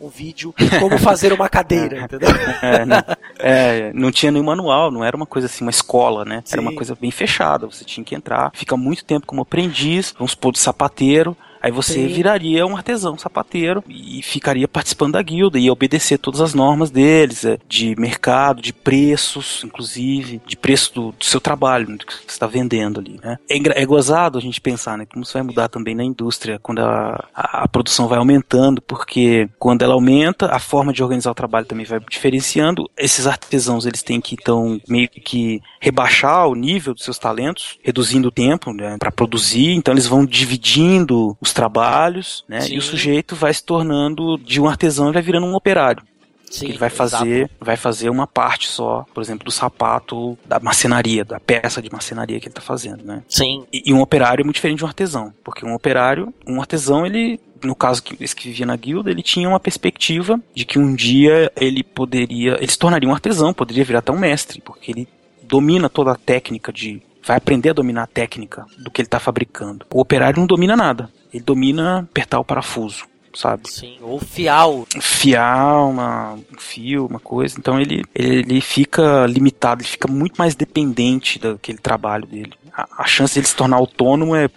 um 0.00 0.08
vídeo 0.08 0.54
como 0.78 0.96
fazer 0.98 1.32
uma 1.32 1.48
cadeira, 1.48 2.00
entendeu? 2.00 2.30
É 2.62 2.84
não, 2.84 2.96
é, 3.38 3.92
não 3.92 4.10
tinha 4.10 4.32
nenhum 4.32 4.44
manual, 4.44 4.90
não 4.90 5.04
era 5.04 5.16
uma 5.16 5.26
coisa 5.26 5.46
assim, 5.46 5.64
uma 5.64 5.70
escola, 5.70 6.24
né? 6.24 6.42
Sim. 6.44 6.54
Era 6.54 6.62
uma 6.62 6.74
coisa 6.74 6.96
bem 6.98 7.10
fechada, 7.10 7.66
você 7.66 7.84
tinha 7.84 8.04
que 8.04 8.14
entrar, 8.14 8.50
fica 8.54 8.76
muito 8.76 9.04
tempo 9.04 9.26
como 9.26 9.42
aprendiz, 9.42 10.14
vamos 10.16 10.32
supor, 10.32 10.52
de 10.52 10.58
sapateiro, 10.58 11.36
Aí 11.62 11.70
você 11.70 11.94
Sim. 11.94 12.06
viraria 12.06 12.66
um 12.66 12.76
artesão 12.76 13.18
sapateiro 13.18 13.84
e 13.88 14.22
ficaria 14.22 14.66
participando 14.66 15.12
da 15.12 15.22
guilda 15.22 15.58
e 15.58 15.70
obedecer 15.70 16.18
todas 16.18 16.40
as 16.40 16.54
normas 16.54 16.90
deles, 16.90 17.44
é, 17.44 17.58
de 17.68 17.94
mercado, 17.98 18.62
de 18.62 18.72
preços, 18.72 19.62
inclusive, 19.64 20.40
de 20.46 20.56
preço 20.56 20.94
do, 20.94 21.12
do 21.12 21.24
seu 21.24 21.40
trabalho, 21.40 21.98
do 21.98 22.06
que 22.06 22.14
você 22.14 22.24
está 22.28 22.46
vendendo 22.46 23.00
ali, 23.00 23.20
né? 23.22 23.38
É, 23.48 23.82
é 23.82 23.86
gozado 23.86 24.38
a 24.38 24.40
gente 24.40 24.60
pensar, 24.60 24.96
né? 24.96 25.06
Como 25.06 25.22
isso 25.22 25.34
vai 25.34 25.42
mudar 25.42 25.68
também 25.68 25.94
na 25.94 26.04
indústria 26.04 26.58
quando 26.58 26.80
a, 26.80 27.28
a, 27.34 27.64
a 27.64 27.68
produção 27.68 28.08
vai 28.08 28.18
aumentando, 28.18 28.80
porque 28.80 29.48
quando 29.58 29.82
ela 29.82 29.94
aumenta, 29.94 30.46
a 30.46 30.58
forma 30.58 30.92
de 30.92 31.02
organizar 31.02 31.30
o 31.30 31.34
trabalho 31.34 31.66
também 31.66 31.84
vai 31.84 32.00
diferenciando. 32.08 32.90
Esses 32.96 33.26
artesãos, 33.26 33.86
eles 33.86 34.02
têm 34.02 34.20
que, 34.20 34.34
então, 34.34 34.80
meio 34.88 35.08
que 35.08 35.60
rebaixar 35.80 36.46
o 36.48 36.54
nível 36.54 36.94
dos 36.94 37.04
seus 37.04 37.18
talentos, 37.18 37.78
reduzindo 37.82 38.28
o 38.28 38.32
tempo, 38.32 38.72
né, 38.72 38.96
para 38.98 39.10
produzir, 39.10 39.72
então 39.72 39.92
eles 39.92 40.06
vão 40.06 40.24
dividindo 40.24 41.36
os 41.50 41.52
trabalhos, 41.52 42.44
né? 42.48 42.60
Sim. 42.62 42.74
E 42.74 42.78
o 42.78 42.82
sujeito 42.82 43.34
vai 43.34 43.52
se 43.52 43.62
tornando 43.62 44.38
de 44.38 44.60
um 44.60 44.68
artesão 44.68 45.10
e 45.10 45.12
vai 45.12 45.22
virando 45.22 45.46
um 45.46 45.54
operário. 45.54 46.02
Sim, 46.50 46.66
ele 46.66 46.78
vai 46.78 46.90
fazer, 46.90 47.44
exato. 47.44 47.54
vai 47.60 47.76
fazer 47.76 48.10
uma 48.10 48.26
parte 48.26 48.66
só, 48.66 49.06
por 49.14 49.22
exemplo, 49.22 49.44
do 49.44 49.52
sapato, 49.52 50.36
da 50.44 50.58
marcenaria, 50.58 51.24
da 51.24 51.38
peça 51.38 51.80
de 51.80 51.92
marcenaria 51.92 52.40
que 52.40 52.46
ele 52.46 52.50
está 52.50 52.60
fazendo, 52.60 53.04
né? 53.04 53.22
Sim. 53.28 53.64
E, 53.72 53.84
e, 53.86 53.94
um 53.94 54.00
operário 54.00 54.42
é 54.42 54.44
muito 54.44 54.56
diferente 54.56 54.78
de 54.78 54.84
um 54.84 54.88
artesão, 54.88 55.32
porque 55.44 55.64
um 55.64 55.74
operário, 55.74 56.34
um 56.44 56.60
artesão, 56.60 57.06
ele, 57.06 57.38
no 57.62 57.74
caso 57.76 58.02
que 58.02 58.16
esse 58.22 58.34
que 58.34 58.48
vivia 58.48 58.66
na 58.66 58.74
guilda, 58.74 59.12
ele 59.12 59.22
tinha 59.22 59.48
uma 59.48 59.60
perspectiva 59.60 60.40
de 60.52 60.64
que 60.64 60.76
um 60.76 60.92
dia 60.92 61.52
ele 61.54 61.84
poderia, 61.84 62.56
ele 62.56 62.72
se 62.72 62.78
tornaria 62.78 63.08
um 63.08 63.12
artesão, 63.12 63.54
poderia 63.54 63.84
virar 63.84 64.00
até 64.00 64.10
um 64.10 64.18
mestre, 64.18 64.60
porque 64.60 64.90
ele 64.90 65.08
domina 65.44 65.88
toda 65.88 66.10
a 66.10 66.16
técnica 66.16 66.72
de 66.72 67.00
vai 67.22 67.36
aprender 67.36 67.70
a 67.70 67.74
dominar 67.74 68.02
a 68.02 68.06
técnica 68.08 68.66
do 68.78 68.90
que 68.90 69.00
ele 69.00 69.06
está 69.06 69.20
fabricando. 69.20 69.86
O 69.92 70.00
operário 70.00 70.40
não 70.40 70.46
domina 70.46 70.76
nada. 70.76 71.08
Ele 71.32 71.42
domina 71.42 72.00
apertar 72.00 72.40
o 72.40 72.44
parafuso, 72.44 73.04
sabe? 73.34 73.70
Sim, 73.70 73.98
ou 74.00 74.18
fial. 74.18 74.86
Fiar 75.00 75.88
uma, 75.88 76.34
um 76.34 76.58
fio, 76.58 77.06
uma 77.06 77.20
coisa. 77.20 77.56
Então 77.58 77.80
ele, 77.80 78.04
ele, 78.14 78.40
ele 78.40 78.60
fica 78.60 79.26
limitado, 79.26 79.82
ele 79.82 79.88
fica 79.88 80.08
muito 80.08 80.36
mais 80.36 80.54
dependente 80.54 81.38
daquele 81.38 81.78
trabalho 81.78 82.26
dele. 82.26 82.52
A, 82.72 83.02
a 83.02 83.06
chance 83.06 83.34
de 83.34 83.40
ele 83.40 83.46
se 83.46 83.54
tornar 83.54 83.76
autônomo 83.76 84.34
é 84.34 84.48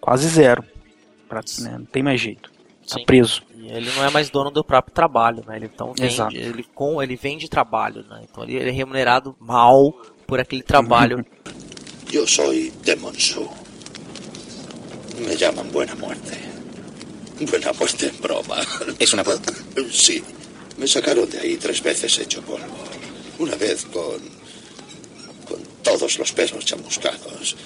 quase 0.00 0.28
zero. 0.28 0.64
Pra, 1.28 1.40
né? 1.60 1.76
Não 1.78 1.86
tem 1.86 2.02
mais 2.02 2.20
jeito. 2.20 2.50
Tá 2.88 3.00
preso. 3.04 3.42
E 3.56 3.66
ele 3.66 3.90
não 3.96 4.04
é 4.04 4.10
mais 4.10 4.30
dono 4.30 4.50
do 4.50 4.62
próprio 4.62 4.94
trabalho, 4.94 5.42
né? 5.44 5.56
Ele 5.56 5.66
então 5.66 5.92
vende, 5.98 6.36
ele 6.36 6.64
com 6.72 7.02
ele 7.02 7.16
vende 7.16 7.48
trabalho, 7.48 8.04
né? 8.08 8.22
Então 8.30 8.44
ele, 8.44 8.54
ele 8.54 8.68
é 8.68 8.72
remunerado 8.72 9.34
mal 9.40 9.92
por 10.24 10.38
aquele 10.38 10.62
trabalho. 10.62 11.24
Eu 12.12 12.24
sou 12.26 12.52
Demonsu. 12.84 13.50
Me 15.18 15.36
llaman 15.36 15.70
Buena 15.72 15.94
Muerte. 15.94 16.36
Buena 17.40 17.72
Muerte 17.72 18.06
en 18.08 18.20
broma. 18.20 18.60
¿Es 18.98 19.12
una 19.12 19.22
broma? 19.22 19.42
Sí. 19.90 20.22
Me 20.76 20.86
sacaron 20.86 21.28
de 21.30 21.40
ahí 21.40 21.56
tres 21.56 21.82
veces 21.82 22.18
hecho 22.18 22.42
polvo. 22.42 22.66
Una 23.38 23.54
vez 23.56 23.86
con. 23.86 24.20
con 25.48 25.62
todos 25.82 26.18
los 26.18 26.32
pelos 26.32 26.64
chamuscados. 26.64 27.56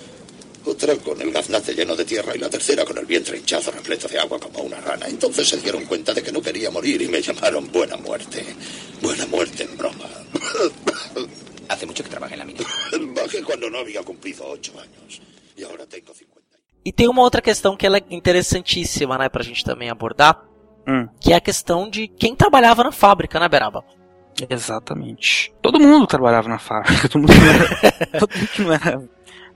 Otra 0.65 0.95
con 0.97 1.21
el 1.21 1.33
gaznate 1.33 1.75
lleno 1.75 1.97
de 1.97 2.05
tierra 2.05 2.37
y 2.37 2.39
la 2.39 2.51
tercera 2.51 2.85
con 2.85 2.99
el 2.99 3.07
vientre 3.07 3.39
hinchado 3.39 3.71
repleto 3.73 4.07
de 4.07 4.19
agua 4.19 4.39
como 4.39 4.61
una 4.61 4.81
rana. 4.81 5.07
Entonces 5.09 5.49
se 5.49 5.57
dieron 5.57 5.87
cuenta 5.87 6.13
de 6.13 6.23
que 6.23 6.31
no 6.31 6.43
quería 6.43 6.71
morir 6.71 7.01
y 7.03 7.09
me 7.09 7.21
llamaron 7.23 7.73
Buena 7.73 7.97
Muerte. 7.97 8.45
Buena 9.01 9.27
Muerte 9.27 9.65
en 9.65 9.77
broma. 9.77 10.09
¿Hace 11.69 11.87
mucho 11.87 12.05
que 12.05 12.11
trabaja 12.11 12.35
en 12.35 12.41
la 12.41 12.45
mina? 12.45 12.61
Bajé 13.15 13.43
cuando 13.43 13.71
no 13.71 13.79
había 13.79 14.03
cumplido 14.03 14.47
ocho 14.47 14.73
años. 14.79 15.21
Y 15.57 15.63
ahora 15.63 15.87
tengo 15.87 16.13
50. 16.13 16.30
E 16.85 16.93
tem 16.93 17.09
uma 17.09 17.23
outra 17.23 17.43
questão 17.43 17.77
que 17.77 17.87
ela 17.87 17.99
é 17.99 18.03
interessantíssima, 18.11 19.19
né, 19.19 19.29
pra 19.29 19.43
gente 19.43 19.65
também 19.65 19.91
abordar, 19.91 20.43
hum. 20.89 21.07
que 21.21 21.33
é 21.33 21.37
a 21.37 21.41
questão 21.41 21.89
de 21.89 22.09
quem 22.09 22.35
trabalhava 22.35 22.83
na 22.83 22.93
fábrica, 22.93 23.39
né, 23.39 23.49
Beraba? 23.49 23.85
Exatamente. 24.49 25.53
Todo 25.61 25.79
mundo 25.79 26.07
trabalhava 26.07 26.49
na 26.49 26.59
fábrica, 26.59 27.09
todo 27.11 27.23
mundo, 27.23 27.33
era, 27.33 28.17
todo 28.19 28.35
mundo 28.35 28.49
que, 28.49 28.63
não 28.63 28.73
era, 28.73 29.09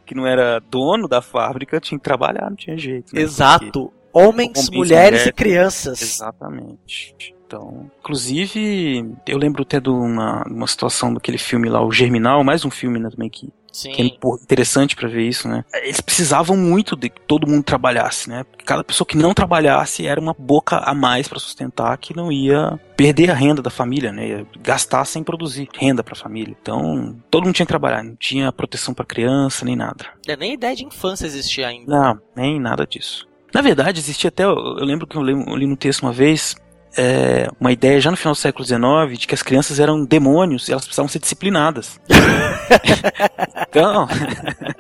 que 0.05 0.15
não 0.15 0.27
era 0.27 0.61
dono 0.61 1.09
da 1.09 1.23
fábrica 1.23 1.81
tinha 1.81 1.99
que 1.99 2.05
trabalhar, 2.05 2.51
não 2.51 2.57
tinha 2.57 2.77
jeito. 2.77 3.15
Né? 3.15 3.23
Exato. 3.23 3.71
Porque 3.73 4.05
Homens, 4.17 4.69
homens 4.69 4.71
mulheres, 4.71 5.11
mulheres 5.11 5.27
e 5.27 5.33
crianças. 5.33 6.01
Exatamente. 6.01 7.35
Então, 7.55 7.89
inclusive, 8.01 9.15
eu 9.29 9.39
lembro 9.39 9.63
até 9.63 9.79
de 9.79 9.89
uma, 9.89 10.43
uma 10.49 10.67
situação 10.67 11.15
daquele 11.15 11.39
filme 11.39 11.69
lá, 11.69 11.85
o 11.85 11.93
Germinal, 11.93 12.43
mais 12.43 12.65
um 12.65 12.71
filme 12.71 12.99
né, 12.99 13.09
também 13.09 13.31
que, 13.31 13.49
que 13.73 14.03
é 14.03 14.05
interessante 14.43 14.97
para 14.97 15.09
ver 15.09 15.23
isso, 15.23 15.47
né? 15.49 15.65
Eles 15.73 16.01
precisavam 16.01 16.57
muito 16.57 16.97
de 16.97 17.09
que 17.09 17.21
todo 17.21 17.47
mundo 17.47 17.63
trabalhasse, 17.63 18.29
né? 18.29 18.45
Cada 18.65 18.83
pessoa 18.83 19.07
que 19.07 19.17
não 19.17 19.33
trabalhasse 19.33 20.05
era 20.05 20.21
uma 20.21 20.35
boca 20.37 20.79
a 20.79 20.93
mais 20.93 21.29
para 21.29 21.39
sustentar 21.39 21.97
que 21.97 22.17
não 22.17 22.33
ia 22.33 22.79
perder 22.97 23.31
a 23.31 23.35
renda 23.35 23.63
da 23.63 23.71
família, 23.71 24.11
né? 24.11 24.29
Ia 24.29 24.47
gastar 24.61 25.05
sem 25.05 25.23
produzir 25.23 25.69
renda 25.79 26.03
para 26.03 26.15
a 26.15 26.21
família. 26.21 26.57
Então, 26.61 27.17
todo 27.31 27.45
mundo 27.45 27.55
tinha 27.55 27.67
que 27.67 27.73
trabalhar, 27.73 28.03
não 28.03 28.17
tinha 28.17 28.51
proteção 28.51 28.93
para 28.93 29.05
criança 29.05 29.65
nem 29.65 29.77
nada. 29.77 30.07
É, 30.27 30.37
nem 30.37 30.55
ideia 30.55 30.75
de 30.75 30.85
infância 30.85 31.25
existia 31.27 31.69
ainda. 31.69 31.89
Não, 31.89 32.21
nem 32.35 32.59
nada 32.59 32.85
disso. 32.85 33.29
Na 33.55 33.61
verdade, 33.61 34.01
existia 34.01 34.29
até. 34.29 34.43
Eu 34.43 34.85
lembro 34.85 35.07
que 35.07 35.17
eu 35.17 35.23
li 35.23 35.67
no 35.67 35.77
texto 35.77 36.03
uma 36.03 36.13
vez 36.13 36.57
é, 36.97 37.49
uma 37.61 37.73
ideia 37.73 38.01
já 38.01 38.11
no 38.11 38.17
final 38.17 38.35
do 38.35 38.39
século 38.39 38.65
XIX 38.65 39.19
de 39.19 39.27
que 39.27 39.35
as 39.35 39.43
crianças 39.43 39.81
eram 39.81 40.05
demônios 40.05 40.69
e 40.69 40.73
elas 40.73 40.85
precisavam 40.85 41.09
ser 41.09 41.19
disciplinadas. 41.19 42.01
então, 43.69 44.07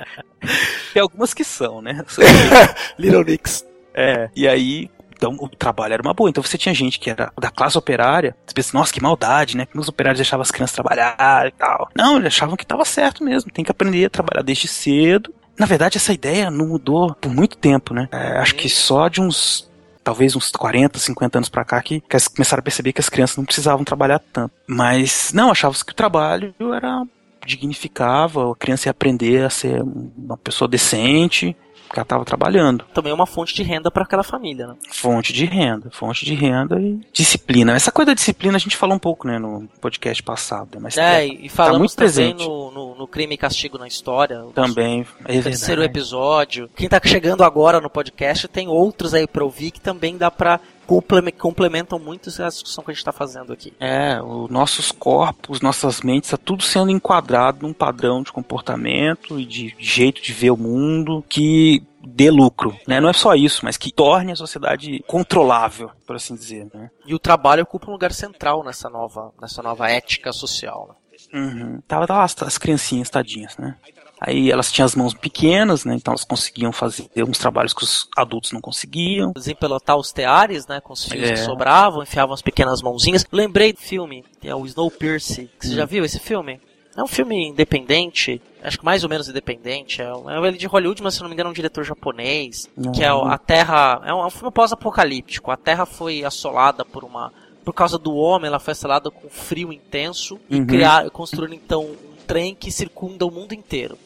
tem 0.93 1.03
algumas 1.03 1.35
que 1.35 1.45
são, 1.45 1.83
né? 1.83 2.05
Little 2.99 3.25
Nix. 3.25 3.65
É, 3.95 4.29
e 4.35 4.49
aí 4.49 4.91
então 5.17 5.37
o 5.41 5.49
trabalho 5.49 5.95
era 5.95 6.03
uma 6.03 6.13
boa. 6.13 6.29
Então 6.29 6.43
você 6.43 6.59
tinha 6.59 6.75
gente 6.75 6.99
que 6.99 7.09
era 7.09 7.33
da 7.41 7.51
classe 7.51 7.79
operária, 7.79 8.37
você 8.45 8.55
pensa, 8.55 8.77
nossa, 8.77 8.93
que 8.93 9.03
maldade, 9.03 9.57
né? 9.57 9.65
Que 9.65 9.79
os 9.79 9.89
operários 9.89 10.19
deixavam 10.19 10.43
as 10.43 10.51
crianças 10.51 10.75
trabalhar 10.75 11.47
e 11.47 11.53
tal. 11.53 11.89
Não, 11.97 12.17
eles 12.17 12.27
achavam 12.27 12.57
que 12.57 12.65
estava 12.65 12.85
certo 12.85 13.25
mesmo, 13.25 13.51
tem 13.51 13.65
que 13.65 13.71
aprender 13.71 14.07
a 14.07 14.11
trabalhar 14.11 14.43
desde 14.43 14.69
cedo. 14.69 15.33
Na 15.59 15.67
verdade, 15.67 15.97
essa 15.97 16.13
ideia 16.13 16.51
não 16.51 16.67
mudou 16.67 17.15
por 17.15 17.33
muito 17.33 17.57
tempo, 17.57 17.95
né? 17.95 18.09
É, 18.11 18.39
acho 18.39 18.55
que 18.57 18.69
só 18.69 19.09
de 19.09 19.21
uns 19.21 19.71
talvez 20.05 20.37
uns 20.37 20.51
40, 20.53 20.99
50 20.99 21.39
anos 21.39 21.49
para 21.49 21.65
cá, 21.65 21.83
que, 21.83 22.01
que 22.01 22.31
começaram 22.35 22.61
a 22.61 22.63
perceber 22.63 22.93
que 22.93 23.01
as 23.01 23.09
crianças 23.09 23.37
não 23.37 23.45
precisavam 23.45 23.85
trabalhar 23.85 24.21
tanto. 24.33 24.53
Mas, 24.67 25.33
não, 25.33 25.51
achavam 25.51 25.77
que 25.85 25.93
o 25.93 25.97
trabalho 25.97 26.55
era 26.75 27.05
dignificava, 27.47 28.51
a 28.51 28.57
criança 28.57 28.89
ia 28.89 28.91
aprender 28.91 29.45
a 29.45 29.51
ser 29.51 29.83
uma 29.83 30.37
pessoa 30.37 30.67
decente, 30.67 31.55
porque 31.95 32.01
ela 32.01 32.05
estava 32.05 32.25
trabalhando. 32.25 32.85
Também 32.93 33.13
é 33.13 33.15
uma 33.15 33.27
fonte 33.27 33.55
de 33.55 33.63
renda 33.63 33.89
para 33.91 34.03
aquela 34.03 34.25
família, 34.25 34.67
né? 34.67 34.75
Fonte 34.91 35.33
de 35.33 35.45
renda, 35.45 35.91
fonte 35.93 36.25
de 36.25 36.35
renda 36.35 36.81
e 36.81 36.99
disciplina. 37.13 37.75
Essa 37.77 37.93
coisa 37.93 38.07
da 38.11 38.15
disciplina 38.15 38.57
a 38.57 38.61
gente 38.61 38.77
falou 38.77 38.97
um 38.97 38.99
pouco, 38.99 39.29
né, 39.29 39.39
no 39.39 39.69
podcast 39.81 40.21
passado, 40.23 40.79
mas 40.81 40.97
É, 40.99 41.19
tá- 41.19 41.25
e 41.25 41.49
falamos 41.49 41.95
tá 41.95 42.03
muito 42.03 42.15
também 42.15 42.35
presente. 42.35 42.49
no, 42.49 42.71
no, 42.73 42.95
no 42.97 43.07
Crime 43.07 43.35
e 43.35 43.39
Castigo 43.39 43.79
na 43.79 43.87
História. 43.87 44.45
Também, 44.55 45.07
é 45.25 45.41
terceiro 45.41 45.83
episódio. 45.85 46.69
Quem 46.75 46.89
tá 46.89 47.01
chegando 47.05 47.45
agora 47.45 47.81
no 47.81 47.89
podcast 47.89 48.49
tem 48.49 48.67
outros 48.67 49.15
aí 49.15 49.27
pra 49.27 49.45
ouvir 49.45 49.71
que 49.71 49.81
também 49.81 50.17
dá 50.17 50.31
pra 50.31 50.59
comple- 50.59 50.65
complementam 50.85 51.99
muito 51.99 52.31
a 52.43 52.49
discussão 52.49 52.85
que 52.85 52.91
a 52.91 52.95
gente 52.95 53.05
tá 53.05 53.13
fazendo 53.13 53.53
aqui. 53.53 53.73
É, 53.81 54.21
os 54.23 54.51
nossos 54.51 54.93
corpos, 54.93 55.61
nossas 55.61 56.01
mentes, 56.03 56.31
tá 56.31 56.37
tudo 56.37 56.63
sendo 56.63 56.91
enquadrado 56.91 57.67
num 57.67 57.73
padrão 57.73 58.23
de 58.23 58.33
comportamento 58.33 59.39
e 59.39 59.45
de 59.45 59.75
jeito 59.79 60.23
de 60.23 60.33
ver 60.33 60.51
o 60.51 60.57
mundo 60.57 61.25
que 61.29 61.83
dê 62.07 62.31
lucro, 62.31 62.77
né? 62.87 63.01
Não 63.01 63.09
é 63.09 63.13
só 63.13 63.35
isso, 63.35 63.65
mas 63.65 63.77
que 63.77 63.91
torne 63.91 64.33
a 64.33 64.37
sociedade 64.37 65.03
controlável, 65.07 65.91
por 66.07 66.17
assim 66.17 66.35
dizer, 66.35 66.69
né? 66.75 66.91
E 67.07 67.15
o 67.15 67.19
trabalho 67.19 67.63
ocupa 67.63 67.89
um 67.89 67.93
lugar 67.93 68.13
central 68.13 68.63
nessa 68.63 68.91
nova, 68.91 69.33
nessa 69.41 69.63
nova 69.63 69.91
ética 69.91 70.33
social. 70.33 70.89
Né? 70.89 71.41
Uhum. 71.41 71.81
Tava 71.89 72.07
lá 72.09 72.23
as, 72.23 72.41
as 72.43 72.59
criancinhas 72.59 73.11
tadinhas, 73.11 73.57
né? 73.57 73.77
Aí 74.21 74.51
elas 74.51 74.71
tinham 74.73 74.87
as 74.87 74.95
mãos 74.95 75.13
pequenas, 75.13 75.85
né? 75.85 75.95
Então 75.97 76.13
elas 76.13 76.25
conseguiam 76.25 76.73
fazer 76.73 77.09
uns 77.29 77.37
trabalhos 77.39 77.75
que 77.75 77.83
os 77.85 78.09
adultos 78.17 78.53
não 78.53 78.61
conseguiam. 78.61 79.33
Desempelotar 79.35 79.97
os 79.97 80.13
teares, 80.13 80.67
né, 80.67 80.81
com 80.81 80.93
os 80.93 81.05
fios 81.05 81.29
É. 81.29 81.33
que 81.33 81.39
sobravam, 81.41 82.03
enfiavam 82.03 82.33
as 82.33 82.41
pequenas 82.43 82.81
mãozinhas. 82.81 83.27
Lembrei 83.31 83.73
do 83.73 83.81
filme, 83.81 84.25
que 84.41 84.49
é 84.49 84.55
o 84.55 84.65
Snowpiercer, 84.67 85.49
que 85.59 85.67
você 85.67 85.73
Hum. 85.73 85.77
já 85.77 85.85
viu 85.85 86.05
esse 86.05 86.19
filme? 86.19 86.61
É 86.97 87.03
um 87.03 87.09
filme 87.09 87.49
independente, 87.49 88.41
acho 88.63 88.79
que 88.79 88.85
mais 88.85 89.03
ou 89.03 89.11
menos 89.11 89.29
independente. 89.29 90.01
É 90.01 90.15
um, 90.15 90.31
é 90.31 90.49
ele 90.49 90.57
de 90.57 90.67
Hollywood, 90.69 91.03
mas 91.03 91.15
se 91.15 91.21
não 91.23 91.29
me 91.29 91.35
engano 91.35 91.49
é 91.49 91.51
um 91.51 91.55
diretor 91.55 91.83
japonês. 91.85 92.69
Que 92.95 93.03
é 93.03 93.13
o- 93.13 93.25
a 93.25 93.37
Terra. 93.37 94.01
É 94.05 94.15
um, 94.15 94.21
é 94.21 94.27
um 94.27 94.31
filme 94.31 94.53
pós-apocalíptico. 94.53 95.51
A 95.51 95.57
Terra 95.57 95.85
foi 95.85 96.25
assolada 96.25 96.85
por 96.85 97.03
uma. 97.03 97.33
Por 97.65 97.73
causa 97.73 97.99
do 97.99 98.15
homem, 98.15 98.47
ela 98.47 98.61
foi 98.61 98.73
assolada 98.73 99.11
com 99.11 99.29
frio 99.29 99.73
intenso 99.73 100.39
e 100.49 100.57
Uhum. 100.61 100.67
criar, 100.67 101.11
construíram 101.11 101.55
então 101.55 101.83
um 101.85 101.97
trem 102.27 102.55
que 102.55 102.71
circunda 102.71 103.27
o 103.27 103.31
mundo 103.31 103.53
inteiro. 103.55 103.99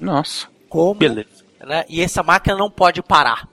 Nossa, 0.00 0.46
Como? 0.68 0.94
beleza. 0.94 1.28
Né? 1.64 1.84
E 1.88 2.00
essa 2.02 2.22
máquina 2.22 2.56
não 2.56 2.70
pode 2.70 3.02
parar. 3.02 3.48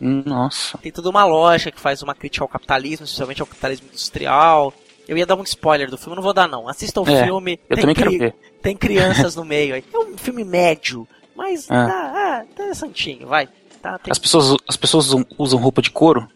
Nossa. 0.00 0.76
Tem 0.78 0.90
toda 0.90 1.10
uma 1.10 1.24
lógica 1.24 1.70
que 1.70 1.80
faz 1.80 2.02
uma 2.02 2.14
crítica 2.14 2.44
ao 2.44 2.48
capitalismo, 2.48 3.04
especialmente 3.04 3.40
ao 3.40 3.46
capitalismo 3.46 3.86
industrial. 3.88 4.72
Eu 5.06 5.16
ia 5.16 5.26
dar 5.26 5.36
um 5.36 5.42
spoiler 5.42 5.90
do 5.90 5.98
filme, 5.98 6.16
não 6.16 6.22
vou 6.22 6.32
dar 6.32 6.48
não. 6.48 6.68
Assista 6.68 7.00
o 7.00 7.08
É, 7.08 7.24
filme. 7.24 7.60
eu 7.68 7.76
tem 7.76 7.82
também 7.82 7.94
quero 7.94 8.10
ver. 8.18 8.34
Tem 8.62 8.76
crianças 8.76 9.36
no 9.36 9.44
meio 9.44 9.74
aí. 9.74 9.84
É 9.92 9.98
um 9.98 10.16
filme 10.16 10.44
médio, 10.44 11.06
mas 11.36 11.70
Ah. 11.70 11.86
ah, 11.86 12.12
ah, 12.14 12.44
interessantinho, 12.44 13.26
vai. 13.28 13.48
Tá, 13.80 13.98
tem- 13.98 14.10
As 14.12 14.18
pessoas, 14.18 14.56
as 14.68 14.76
pessoas 14.76 15.06
usam, 15.08 15.26
usam 15.38 15.58
roupa 15.60 15.82
de 15.82 15.90
couro? 15.90 16.28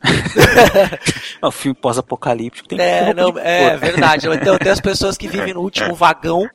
é 1.42 1.46
um 1.46 1.50
filme 1.50 1.74
pós-apocalíptico. 1.78 2.68
Tem 2.68 2.80
É, 2.80 3.12
não, 3.14 3.36
é 3.38 3.64
couro. 3.68 3.78
verdade. 3.78 4.28
Então 4.28 4.58
tem 4.58 4.70
as 4.72 4.80
pessoas 4.82 5.16
que 5.16 5.28
vivem 5.28 5.54
no 5.54 5.60
último 5.60 5.94
vagão, 5.94 6.48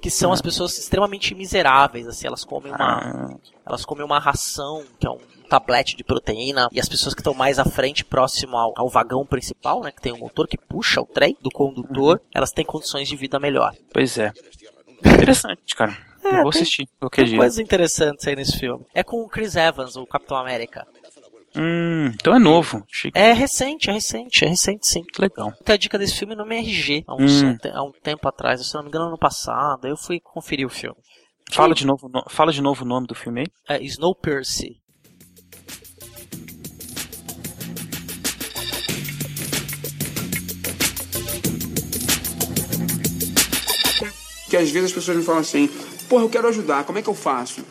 que 0.00 0.10
são 0.10 0.32
as 0.32 0.40
pessoas 0.40 0.76
extremamente 0.78 1.34
miseráveis, 1.34 2.06
assim, 2.06 2.26
elas 2.26 2.44
comem 2.44 2.72
uma, 2.72 2.78
Ah, 2.78 3.34
elas 3.66 3.84
comem 3.84 4.04
uma 4.04 4.18
ração, 4.18 4.84
que 4.98 5.06
é 5.06 5.10
um 5.10 5.18
tablete 5.48 5.96
de 5.96 6.04
proteína, 6.04 6.68
e 6.72 6.78
as 6.78 6.88
pessoas 6.88 7.14
que 7.14 7.20
estão 7.20 7.32
mais 7.34 7.58
à 7.58 7.64
frente, 7.64 8.04
próximo 8.04 8.56
ao, 8.56 8.72
ao 8.76 8.88
vagão 8.88 9.24
principal, 9.24 9.80
né, 9.82 9.90
que 9.90 10.00
tem 10.02 10.12
um 10.12 10.18
motor 10.18 10.46
que 10.46 10.58
puxa 10.58 11.00
o 11.00 11.06
trem 11.06 11.36
do 11.40 11.50
condutor, 11.50 12.16
Uhum. 12.18 12.24
elas 12.34 12.52
têm 12.52 12.64
condições 12.64 13.08
de 13.08 13.16
vida 13.16 13.38
melhor. 13.40 13.72
pois 13.92 14.18
é. 14.18 14.32
Interessante, 15.04 15.74
cara. 15.74 15.96
É, 16.24 16.28
eu 16.40 16.42
vou 16.42 16.50
tem- 16.52 16.60
assistir 16.62 16.88
qualquer 16.98 17.22
Tem 17.22 17.30
dia. 17.30 17.38
coisas 17.38 17.58
interessantes 17.58 18.26
aí 18.26 18.34
nesse 18.36 18.58
filme. 18.58 18.84
É 18.92 19.02
com 19.02 19.22
o 19.22 19.28
Chris 19.28 19.54
Evans, 19.56 19.96
o 19.96 20.04
Capitão 20.06 20.36
América. 20.36 20.86
Hum, 21.58 22.12
então 22.14 22.34
é 22.34 22.38
novo. 22.38 22.84
É 23.14 23.32
recente, 23.32 23.90
é 23.90 23.92
recente, 23.92 24.44
é 24.44 24.48
recente 24.48 24.86
sim. 24.86 25.02
legal. 25.18 25.52
Tem 25.64 25.74
a 25.74 25.78
dica 25.78 25.98
desse 25.98 26.14
filme 26.14 26.36
no 26.36 26.42
MRG, 26.44 27.04
há, 27.06 27.14
uns- 27.16 27.42
Hum. 27.42 27.56
há 27.72 27.82
um 27.82 27.90
tempo 27.92 28.28
atrás, 28.28 28.64
se 28.64 28.74
não 28.74 28.82
me 28.82 28.88
engano 28.88 29.06
ano 29.06 29.18
passado, 29.18 29.88
eu 29.88 29.96
fui 29.96 30.20
conferir 30.20 30.66
o 30.66 30.70
filme. 30.70 30.96
Fala 31.50 31.74
de 31.74 31.84
novo, 31.86 32.08
no- 32.08 32.24
fala 32.28 32.52
de 32.52 32.60
novo 32.62 32.84
o 32.84 32.88
nome 32.88 33.06
do 33.06 33.14
filme 33.14 33.40
aí. 33.68 33.76
É 33.76 33.82
Snowpiercer. 33.82 34.76
que 44.48 44.56
às 44.56 44.70
vezes 44.70 44.90
as 44.90 44.92
pessoas 44.92 45.16
me 45.18 45.22
falam 45.22 45.40
assim, 45.42 45.68
porra, 46.08 46.22
eu 46.24 46.28
quero 46.30 46.48
ajudar, 46.48 46.84
como 46.84 46.98
é 46.98 47.02
que 47.02 47.08
eu 47.08 47.14
faço? 47.14 47.62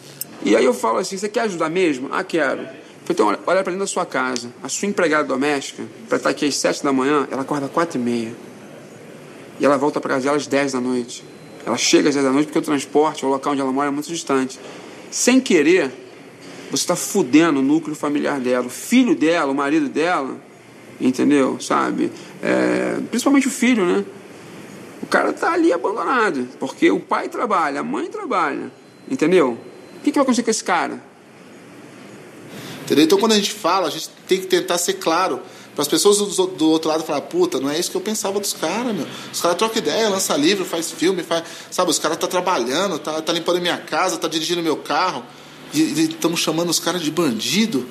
E 0.43 0.55
aí 0.55 0.63
eu 0.63 0.73
falo 0.73 0.99
assim, 0.99 1.17
você 1.17 1.27
quer 1.27 1.41
ajudar 1.41 1.69
mesmo? 1.69 2.09
Ah, 2.11 2.23
quero. 2.23 2.67
Então, 3.09 3.27
olha, 3.27 3.39
olha 3.45 3.63
pra 3.63 3.71
dentro 3.71 3.79
da 3.79 3.87
sua 3.87 4.05
casa. 4.05 4.49
A 4.61 4.69
sua 4.69 4.87
empregada 4.87 5.23
doméstica, 5.23 5.83
pra 6.07 6.17
estar 6.17 6.29
aqui 6.29 6.45
às 6.45 6.55
sete 6.55 6.83
da 6.83 6.91
manhã, 6.91 7.27
ela 7.31 7.41
acorda 7.41 7.65
às 7.65 7.71
quatro 7.71 7.99
e 7.99 8.03
meia. 8.03 8.35
E 9.59 9.65
ela 9.65 9.77
volta 9.77 9.99
pra 9.99 10.11
casa 10.11 10.25
dela 10.25 10.37
às 10.37 10.47
dez 10.47 10.73
da 10.73 10.79
noite. 10.79 11.23
Ela 11.65 11.77
chega 11.77 12.09
às 12.09 12.15
dez 12.15 12.25
da 12.25 12.31
noite 12.31 12.47
porque 12.47 12.59
o 12.59 12.61
transporte, 12.61 13.25
o 13.25 13.29
local 13.29 13.53
onde 13.53 13.61
ela 13.61 13.71
mora 13.71 13.87
é 13.87 13.91
muito 13.91 14.07
distante. 14.07 14.59
Sem 15.09 15.39
querer, 15.39 15.91
você 16.69 16.83
está 16.83 16.95
fudendo 16.95 17.59
o 17.59 17.63
núcleo 17.63 17.95
familiar 17.95 18.39
dela. 18.39 18.67
O 18.67 18.69
filho 18.69 19.15
dela, 19.15 19.51
o 19.51 19.55
marido 19.55 19.87
dela, 19.87 20.35
entendeu? 20.99 21.59
Sabe? 21.59 22.11
É, 22.43 22.97
principalmente 23.09 23.47
o 23.47 23.51
filho, 23.51 23.85
né? 23.85 24.05
O 25.01 25.05
cara 25.05 25.31
tá 25.31 25.53
ali 25.53 25.71
abandonado, 25.71 26.47
porque 26.59 26.91
o 26.91 26.99
pai 26.99 27.29
trabalha, 27.29 27.79
a 27.79 27.83
mãe 27.83 28.07
trabalha, 28.07 28.71
entendeu? 29.09 29.57
O 29.95 29.99
que, 30.03 30.11
que 30.11 30.17
vai 30.17 30.23
acontecer 30.23 30.43
com 30.43 30.51
esse 30.51 30.63
cara? 30.63 31.01
Entendeu? 32.87 33.03
Então, 33.03 33.19
quando 33.19 33.33
a 33.33 33.35
gente 33.35 33.51
fala, 33.51 33.87
a 33.87 33.89
gente 33.89 34.07
tem 34.25 34.39
que 34.39 34.47
tentar 34.47 34.77
ser 34.77 34.93
claro. 34.93 35.41
Para 35.75 35.81
as 35.81 35.89
pessoas 35.89 36.17
do, 36.17 36.47
do 36.47 36.69
outro 36.69 36.89
lado 36.89 37.03
falar, 37.03 37.19
puta, 37.19 37.59
não 37.59 37.69
é 37.69 37.77
isso 37.77 37.91
que 37.91 37.97
eu 37.97 38.01
pensava 38.01 38.39
dos 38.39 38.53
caras, 38.53 38.95
meu. 38.95 39.05
Os 39.31 39.41
caras 39.41 39.57
trocam 39.57 39.77
ideia, 39.77 40.07
lança 40.07 40.37
livro, 40.37 40.63
faz 40.63 40.89
filme, 40.89 41.21
faz. 41.21 41.43
Sabe, 41.69 41.91
os 41.91 41.99
caras 41.99 42.17
tá 42.17 42.27
trabalhando, 42.27 42.97
tá, 42.97 43.21
tá 43.21 43.33
limpando 43.33 43.59
minha 43.59 43.77
casa, 43.77 44.15
tá 44.17 44.29
dirigindo 44.29 44.63
meu 44.63 44.77
carro. 44.77 45.21
E 45.73 45.81
estamos 46.03 46.39
chamando 46.39 46.69
os 46.69 46.79
caras 46.79 47.01
de 47.01 47.11
bandido. 47.11 47.85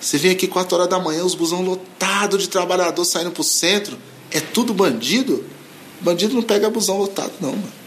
Você 0.00 0.18
vem 0.18 0.30
aqui 0.30 0.46
4 0.46 0.76
horas 0.76 0.88
da 0.88 1.00
manhã, 1.00 1.24
os 1.24 1.34
busão 1.34 1.62
lotado 1.62 2.38
de 2.38 2.48
trabalhador 2.48 3.04
saindo 3.04 3.32
pro 3.32 3.42
centro. 3.42 3.98
É 4.30 4.38
tudo 4.38 4.72
bandido? 4.72 5.44
Bandido 6.00 6.32
não 6.32 6.42
pega 6.42 6.70
busão 6.70 6.96
lotado, 6.96 7.32
não, 7.40 7.50
mano. 7.50 7.81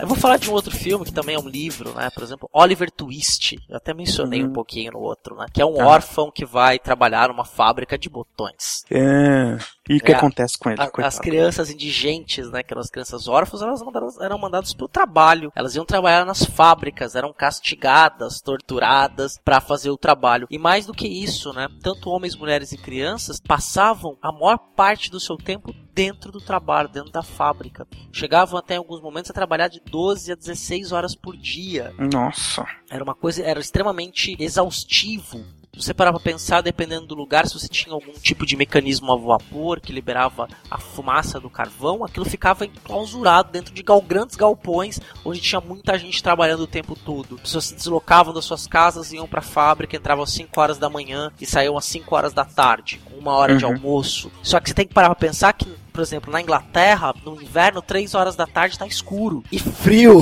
Eu 0.00 0.06
vou 0.06 0.16
falar 0.16 0.36
de 0.36 0.50
um 0.50 0.52
outro 0.52 0.70
filme 0.74 1.04
que 1.04 1.12
também 1.12 1.34
é 1.34 1.38
um 1.38 1.48
livro, 1.48 1.92
né? 1.94 2.10
Por 2.10 2.22
exemplo, 2.22 2.48
Oliver 2.52 2.90
Twist. 2.90 3.56
Eu 3.68 3.76
até 3.76 3.94
mencionei 3.94 4.42
Uhum. 4.42 4.50
um 4.50 4.52
pouquinho 4.52 4.92
no 4.92 4.98
outro, 5.00 5.34
né? 5.36 5.46
Que 5.52 5.62
é 5.62 5.66
um 5.66 5.74
Tá. 5.74 5.86
órfão 5.86 6.30
que 6.30 6.44
vai 6.44 6.78
trabalhar 6.78 7.28
numa 7.28 7.44
fábrica 7.44 7.96
de 7.98 8.08
botões. 8.08 8.84
É. 8.90 9.56
E 9.88 9.96
o 9.96 10.00
que 10.00 10.12
É, 10.12 10.16
acontece 10.16 10.58
com 10.58 10.68
ele? 10.70 10.80
A- 10.82 10.90
as 11.06 11.18
crianças 11.18 11.70
indigentes, 11.70 12.50
né, 12.50 12.62
que 12.62 12.72
eram 12.72 12.80
as 12.80 12.90
crianças 12.90 13.28
órfãs, 13.28 13.62
elas 13.62 13.82
mandadas- 13.82 14.20
eram 14.20 14.36
mandadas 14.38 14.74
para 14.74 14.84
o 14.84 14.88
trabalho. 14.88 15.52
Elas 15.54 15.74
iam 15.76 15.84
trabalhar 15.84 16.24
nas 16.26 16.44
fábricas, 16.44 17.14
eram 17.14 17.32
castigadas, 17.32 18.40
torturadas 18.40 19.38
para 19.44 19.60
fazer 19.60 19.90
o 19.90 19.96
trabalho. 19.96 20.46
E 20.50 20.58
mais 20.58 20.86
do 20.86 20.92
que 20.92 21.06
isso, 21.06 21.52
né, 21.52 21.68
tanto 21.82 22.10
homens, 22.10 22.36
mulheres 22.36 22.72
e 22.72 22.76
crianças 22.78 23.40
passavam 23.40 24.16
a 24.20 24.32
maior 24.32 24.58
parte 24.74 25.10
do 25.10 25.20
seu 25.20 25.36
tempo 25.36 25.72
dentro 25.96 26.30
do 26.30 26.42
trabalho, 26.42 26.90
dentro 26.90 27.10
da 27.10 27.22
fábrica. 27.22 27.86
Chegavam 28.12 28.58
até 28.58 28.74
em 28.74 28.76
alguns 28.76 29.00
momentos 29.00 29.30
a 29.30 29.34
trabalhar 29.34 29.68
de 29.68 29.80
12 29.80 30.30
a 30.30 30.34
16 30.34 30.92
horas 30.92 31.14
por 31.14 31.34
dia. 31.34 31.94
Nossa. 31.98 32.66
Era 32.90 33.02
uma 33.02 33.14
coisa, 33.14 33.42
era 33.42 33.58
extremamente 33.58 34.36
exaustivo. 34.38 35.42
Se 35.72 35.82
você 35.82 35.92
parar 35.94 36.10
pra 36.10 36.20
pensar, 36.20 36.62
dependendo 36.62 37.06
do 37.06 37.14
lugar, 37.14 37.46
se 37.46 37.52
você 37.52 37.68
tinha 37.68 37.92
algum 37.94 38.12
tipo 38.12 38.46
de 38.46 38.56
mecanismo 38.56 39.12
a 39.12 39.16
vapor 39.16 39.78
que 39.78 39.92
liberava 39.92 40.48
a 40.70 40.78
fumaça 40.78 41.38
do 41.38 41.50
carvão, 41.50 42.02
aquilo 42.02 42.24
ficava 42.24 42.64
enclausurado 42.64 43.52
dentro 43.52 43.74
de 43.74 43.82
gal 43.82 44.00
grandes 44.00 44.36
galpões, 44.36 44.98
onde 45.22 45.38
tinha 45.40 45.60
muita 45.60 45.98
gente 45.98 46.22
trabalhando 46.22 46.60
o 46.62 46.66
tempo 46.66 46.96
todo. 46.96 47.34
As 47.34 47.40
pessoas 47.42 47.64
se 47.66 47.74
deslocavam 47.74 48.32
das 48.32 48.46
suas 48.46 48.66
casas, 48.66 49.12
iam 49.12 49.28
pra 49.28 49.42
fábrica, 49.42 49.94
entravam 49.96 50.24
às 50.24 50.32
5 50.32 50.58
horas 50.58 50.78
da 50.78 50.88
manhã 50.88 51.30
e 51.38 51.44
saíam 51.44 51.76
às 51.76 51.84
5 51.84 52.14
horas 52.14 52.32
da 52.32 52.44
tarde, 52.46 52.98
com 53.04 53.16
uma 53.18 53.32
hora 53.32 53.54
de 53.54 53.64
Uhum. 53.66 53.72
almoço. 53.72 54.32
Só 54.42 54.58
que 54.60 54.70
você 54.70 54.74
tem 54.74 54.86
que 54.86 54.94
parar 54.94 55.08
pra 55.08 55.14
pensar 55.28 55.52
que, 55.52 55.70
por 55.96 56.02
exemplo, 56.02 56.30
na 56.30 56.42
Inglaterra, 56.42 57.14
no 57.24 57.40
inverno, 57.40 57.80
3 57.80 58.14
horas 58.14 58.36
da 58.36 58.46
tarde 58.46 58.78
tá 58.78 58.86
escuro 58.86 59.42
e 59.50 59.58
frio. 59.58 60.20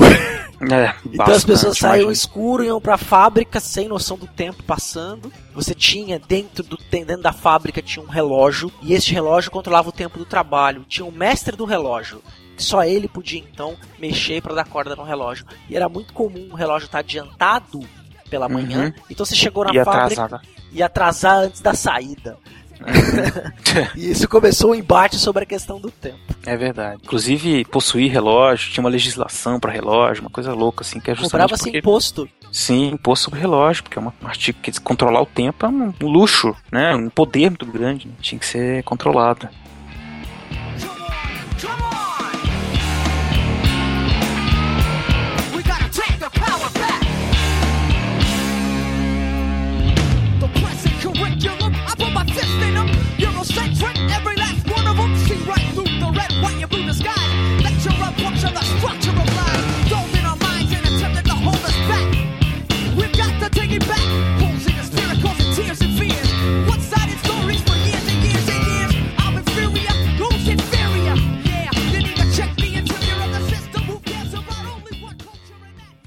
É, 0.71 0.95
Então 1.11 1.25
as 1.25 1.43
pessoas 1.43 1.73
bastante, 1.73 1.79
saíam 1.79 2.09
escuro, 2.09 2.63
iam 2.63 2.79
pra 2.79 2.97
fábrica 2.97 3.59
sem 3.59 3.89
noção 3.89 4.17
do 4.17 4.25
tempo 4.25 4.63
passando. 4.63 5.29
Você 5.53 5.75
tinha 5.75 6.17
dentro 6.17 6.63
do 6.63 6.77
dentro 6.89 7.21
da 7.21 7.33
fábrica 7.33 7.81
tinha 7.81 8.03
um 8.03 8.07
relógio 8.07 8.71
e 8.81 8.93
este 8.93 9.11
relógio 9.13 9.51
controlava 9.51 9.89
o 9.89 9.91
tempo 9.91 10.17
do 10.17 10.23
trabalho. 10.23 10.85
Tinha 10.87 11.05
o 11.05 11.11
mestre 11.11 11.57
do 11.57 11.65
relógio. 11.65 12.21
Só 12.57 12.85
ele 12.85 13.09
podia 13.09 13.39
então 13.39 13.75
mexer 13.99 14.41
para 14.41 14.55
dar 14.55 14.63
corda 14.65 14.95
no 14.95 15.03
relógio. 15.03 15.45
E 15.69 15.75
era 15.75 15.89
muito 15.89 16.13
comum 16.13 16.47
o 16.53 16.55
relógio 16.55 16.85
estar 16.85 16.99
adiantado 16.99 17.81
pela 18.29 18.47
manhã. 18.47 18.85
Uhum. 18.85 19.03
Então 19.09 19.25
você 19.25 19.35
chegou 19.35 19.65
na 19.65 19.71
E 19.71 19.83
fábrica 19.83 20.23
atrasada. 20.23 20.41
e 20.71 20.81
atrasar 20.81 21.39
antes 21.39 21.59
da 21.59 21.73
saída. 21.73 22.37
e 23.95 24.11
isso 24.11 24.27
começou 24.27 24.71
um 24.71 24.75
embate 24.75 25.17
sobre 25.17 25.43
a 25.43 25.45
questão 25.45 25.79
do 25.79 25.89
tempo. 25.91 26.17
É 26.45 26.55
verdade. 26.55 27.01
Inclusive, 27.03 27.65
possuir 27.65 28.11
relógio, 28.11 28.71
tinha 28.71 28.83
uma 28.83 28.89
legislação 28.89 29.59
para 29.59 29.71
relógio, 29.71 30.21
uma 30.23 30.29
coisa 30.29 30.53
louca, 30.53 30.83
assim, 30.83 30.99
que 30.99 31.11
é 31.11 31.15
justamente. 31.15 31.31
Cobrava-se 31.31 31.63
porque... 31.63 31.77
imposto. 31.79 32.29
Sim, 32.51 32.91
imposto 32.93 33.25
sobre 33.25 33.39
relógio, 33.39 33.83
porque 33.83 33.97
é 33.97 34.01
uma 34.01 34.13
artigo 34.23 34.59
que 34.61 34.79
controlar 34.79 35.21
o 35.21 35.25
tempo 35.25 35.65
é 35.65 35.69
um, 35.69 35.93
um 36.01 36.07
luxo, 36.07 36.55
né? 36.71 36.95
Um 36.95 37.09
poder 37.09 37.49
muito 37.49 37.65
grande. 37.65 38.07
Né? 38.07 38.13
Tinha 38.21 38.39
que 38.39 38.45
ser 38.45 38.83
controlado. 38.83 39.47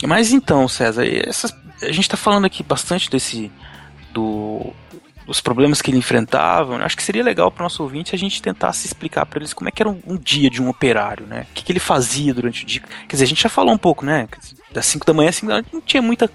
Mas 0.08 0.32
então, 0.32 0.66
César, 0.66 1.06
essas, 1.06 1.54
a 1.82 1.92
gente 1.92 2.00
está 2.00 2.16
falando 2.16 2.46
aqui 2.46 2.62
bastante 2.62 3.10
desse. 3.10 3.52
do 4.12 4.72
dos 5.28 5.42
problemas 5.42 5.82
que 5.82 5.90
ele 5.90 5.98
enfrentava. 5.98 6.76
Acho 6.78 6.96
que 6.96 7.02
seria 7.02 7.22
legal 7.22 7.50
para 7.50 7.60
o 7.60 7.64
nosso 7.64 7.82
ouvinte 7.82 8.14
a 8.14 8.18
gente 8.18 8.40
tentasse 8.40 8.86
explicar 8.86 9.26
para 9.26 9.38
eles 9.38 9.52
como 9.52 9.68
é 9.68 9.70
que 9.70 9.82
era 9.82 9.88
um, 9.88 10.00
um, 10.06 10.16
dia 10.16 10.48
de 10.48 10.60
um 10.62 10.70
operário, 10.70 11.26
né? 11.26 11.46
O 11.50 11.54
que, 11.54 11.62
que 11.62 11.70
ele 11.70 11.78
fazia 11.78 12.32
durante 12.32 12.64
o 12.64 12.66
dia. 12.66 12.80
Quer 12.80 13.14
dizer, 13.14 13.24
a 13.24 13.28
gente 13.28 13.42
já 13.42 13.50
falou 13.50 13.74
um 13.74 13.78
pouco, 13.78 14.06
né? 14.06 14.26
Das 14.72 14.86
5 14.86 15.04
da 15.04 15.12
manhã 15.12 15.28
às 15.28 15.36
5 15.36 15.46
da 15.46 15.54
manhã 15.54 15.66
não 15.70 15.82
tinha 15.82 16.00
muita, 16.00 16.30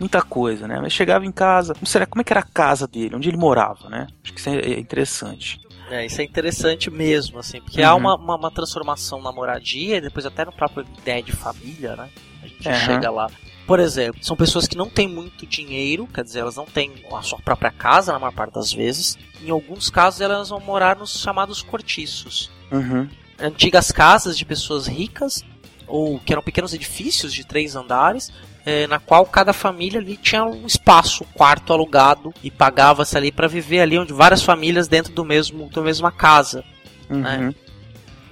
muita 0.00 0.22
coisa, 0.22 0.66
né? 0.66 0.80
Mas 0.80 0.94
chegava 0.94 1.26
em 1.26 1.32
casa, 1.32 1.76
não 1.78 1.86
sei, 1.86 2.06
como 2.06 2.22
é 2.22 2.24
que 2.24 2.32
era 2.32 2.40
a 2.40 2.42
casa 2.42 2.88
dele, 2.88 3.14
onde 3.14 3.28
ele 3.28 3.36
morava, 3.36 3.90
né? 3.90 4.06
Acho 4.24 4.32
que 4.32 4.40
isso 4.40 4.48
é 4.48 4.80
interessante. 4.80 5.60
É, 5.90 6.06
isso 6.06 6.20
é 6.20 6.24
interessante 6.24 6.90
mesmo, 6.90 7.38
assim, 7.38 7.60
porque 7.60 7.82
uhum. 7.82 7.88
há 7.88 7.94
uma, 7.94 8.16
uma, 8.16 8.36
uma, 8.36 8.50
transformação 8.50 9.22
na 9.22 9.32
moradia 9.32 9.96
e 9.96 10.00
depois 10.00 10.24
até 10.24 10.44
no 10.44 10.52
próprio 10.52 10.86
ideia 10.98 11.22
de 11.22 11.32
família, 11.32 11.96
né? 11.96 12.08
A 12.42 12.46
gente 12.46 12.68
uhum. 12.68 12.74
chega 12.74 13.10
lá. 13.10 13.30
Por 13.68 13.80
exemplo, 13.80 14.24
são 14.24 14.34
pessoas 14.34 14.66
que 14.66 14.78
não 14.78 14.88
têm 14.88 15.06
muito 15.06 15.44
dinheiro, 15.44 16.06
quer 16.06 16.24
dizer, 16.24 16.38
elas 16.38 16.56
não 16.56 16.64
têm 16.64 16.90
a 17.12 17.20
sua 17.20 17.38
própria 17.38 17.70
casa 17.70 18.14
na 18.14 18.18
maior 18.18 18.32
parte 18.32 18.54
das 18.54 18.72
vezes. 18.72 19.18
Em 19.42 19.50
alguns 19.50 19.90
casos, 19.90 20.22
elas 20.22 20.48
vão 20.48 20.58
morar 20.58 20.96
nos 20.96 21.20
chamados 21.20 21.60
cortiços. 21.60 22.50
Uhum. 22.72 23.06
Antigas 23.38 23.92
casas 23.92 24.38
de 24.38 24.46
pessoas 24.46 24.86
ricas, 24.86 25.44
ou 25.86 26.18
que 26.18 26.32
eram 26.32 26.42
pequenos 26.42 26.72
edifícios 26.72 27.30
de 27.30 27.46
três 27.46 27.76
andares, 27.76 28.32
é, 28.64 28.86
na 28.86 28.98
qual 28.98 29.26
cada 29.26 29.52
família 29.52 30.00
ali 30.00 30.16
tinha 30.16 30.46
um 30.46 30.66
espaço, 30.66 31.24
um 31.24 31.32
quarto 31.34 31.70
alugado 31.70 32.32
e 32.42 32.50
pagava-se 32.50 33.18
ali 33.18 33.30
para 33.30 33.46
viver 33.46 33.80
ali 33.80 33.98
onde 33.98 34.14
várias 34.14 34.42
famílias 34.42 34.88
dentro 34.88 35.12
do 35.12 35.26
mesmo 35.26 35.68
da 35.68 35.82
mesma 35.82 36.10
casa. 36.10 36.64
Uhum. 37.10 37.20
Né? 37.20 37.54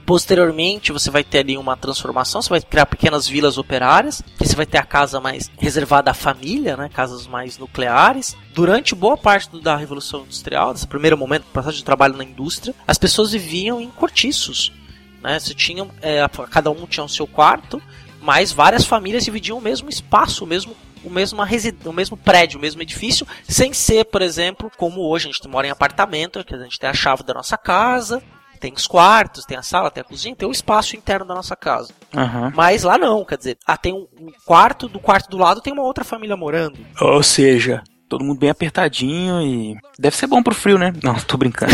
Posteriormente, 0.07 0.93
você 0.93 1.11
vai 1.11 1.25
ter 1.25 1.41
ali 1.41 1.59
uma 1.59 1.77
transformação, 1.77 2.41
você 2.41 2.49
vai 2.49 2.61
criar 2.61 2.87
pequenas 2.87 3.27
vilas 3.27 3.59
operárias, 3.59 4.23
que 4.39 4.47
você 4.47 4.55
vai 4.55 4.65
ter 4.65 4.79
a 4.79 4.85
casa 4.85 5.21
mais 5.21 5.51
reservada 5.59 6.13
à 6.13 6.15
família, 6.15 6.77
né, 6.77 6.89
casas 6.89 7.27
mais 7.27 7.59
nucleares. 7.59 8.37
Durante 8.55 8.95
boa 8.95 9.17
parte 9.17 9.61
da 9.61 9.75
Revolução 9.75 10.21
Industrial, 10.23 10.73
desse 10.73 10.87
primeiro 10.87 11.19
momento, 11.19 11.47
passagem 11.53 11.79
de 11.79 11.85
trabalho 11.85 12.17
na 12.17 12.23
indústria, 12.23 12.73
as 12.87 12.97
pessoas 12.97 13.33
viviam 13.33 13.81
em 13.81 13.91
cortiços. 13.91 14.73
Né, 15.21 15.41
você 15.41 15.53
tinha, 15.53 15.85
é, 16.01 16.21
cada 16.53 16.71
um 16.71 16.87
tinha 16.87 17.03
o 17.03 17.09
seu 17.09 17.27
quarto, 17.27 17.83
mas 18.23 18.53
várias 18.53 18.85
famílias 18.85 19.25
dividiam 19.25 19.59
o 19.59 19.63
mesmo 19.63 19.89
espaço, 19.89 20.45
o 20.45 20.47
mesmo 20.47 20.77
o 21.05 21.11
mesmo, 21.11 21.41
o 21.85 21.93
mesmo 21.93 22.17
prédio, 22.17 22.59
o 22.59 22.61
mesmo 22.61 22.83
edifício, 22.83 23.27
sem 23.49 23.73
ser, 23.73 24.07
por 24.07 24.23
exemplo, 24.23 24.71
como 24.77 25.09
hoje 25.09 25.29
a 25.29 25.33
gente 25.33 25.47
mora 25.47 25.67
em 25.67 25.71
apartamento, 25.71 26.43
que 26.43 26.55
a 26.55 26.59
gente 26.59 26.81
tem 26.81 26.91
a 26.91 26.95
chave 26.95 27.23
da 27.23 27.33
nossa 27.33 27.57
casa, 27.57 28.21
tem 28.57 28.73
os 28.73 28.87
quartos, 28.87 29.45
tem 29.45 29.57
a 29.57 29.63
sala, 29.63 29.91
tem 29.91 30.01
a 30.01 30.05
cozinha, 30.05 30.35
tem 30.35 30.49
o 30.49 30.53
espaço 30.53 30.97
interno 30.97 31.27
da 31.27 31.35
nossa 31.35 31.57
casa. 31.57 31.93
Uhum. 32.15 32.53
Mas 32.55 32.83
lá 32.83 32.99
não, 32.99 33.25
quer 33.25 33.39
dizer, 33.39 33.59
ah, 33.67 33.77
tem 33.77 33.93
um, 33.93 34.07
um, 34.19 34.33
quarto, 34.45 34.89
do 34.89 34.99
quarto 34.99 35.31
do 35.31 35.37
lado 35.37 35.61
tem 35.61 35.73
uma 35.73 35.83
outra 35.83 36.05
família 36.05 36.37
morando. 36.37 36.79
Ou 37.01 37.23
seja, 37.23 37.83
todo 38.09 38.25
mundo 38.25 38.39
bem 38.39 38.51
apertadinho 38.51 39.41
e. 39.43 39.77
Deve 39.99 40.17
ser 40.17 40.27
bom 40.27 40.43
pro 40.43 40.55
frio, 40.55 40.79
né? 40.79 40.93
Não, 41.03 41.15
tô 41.15 41.37
brincando. 41.37 41.73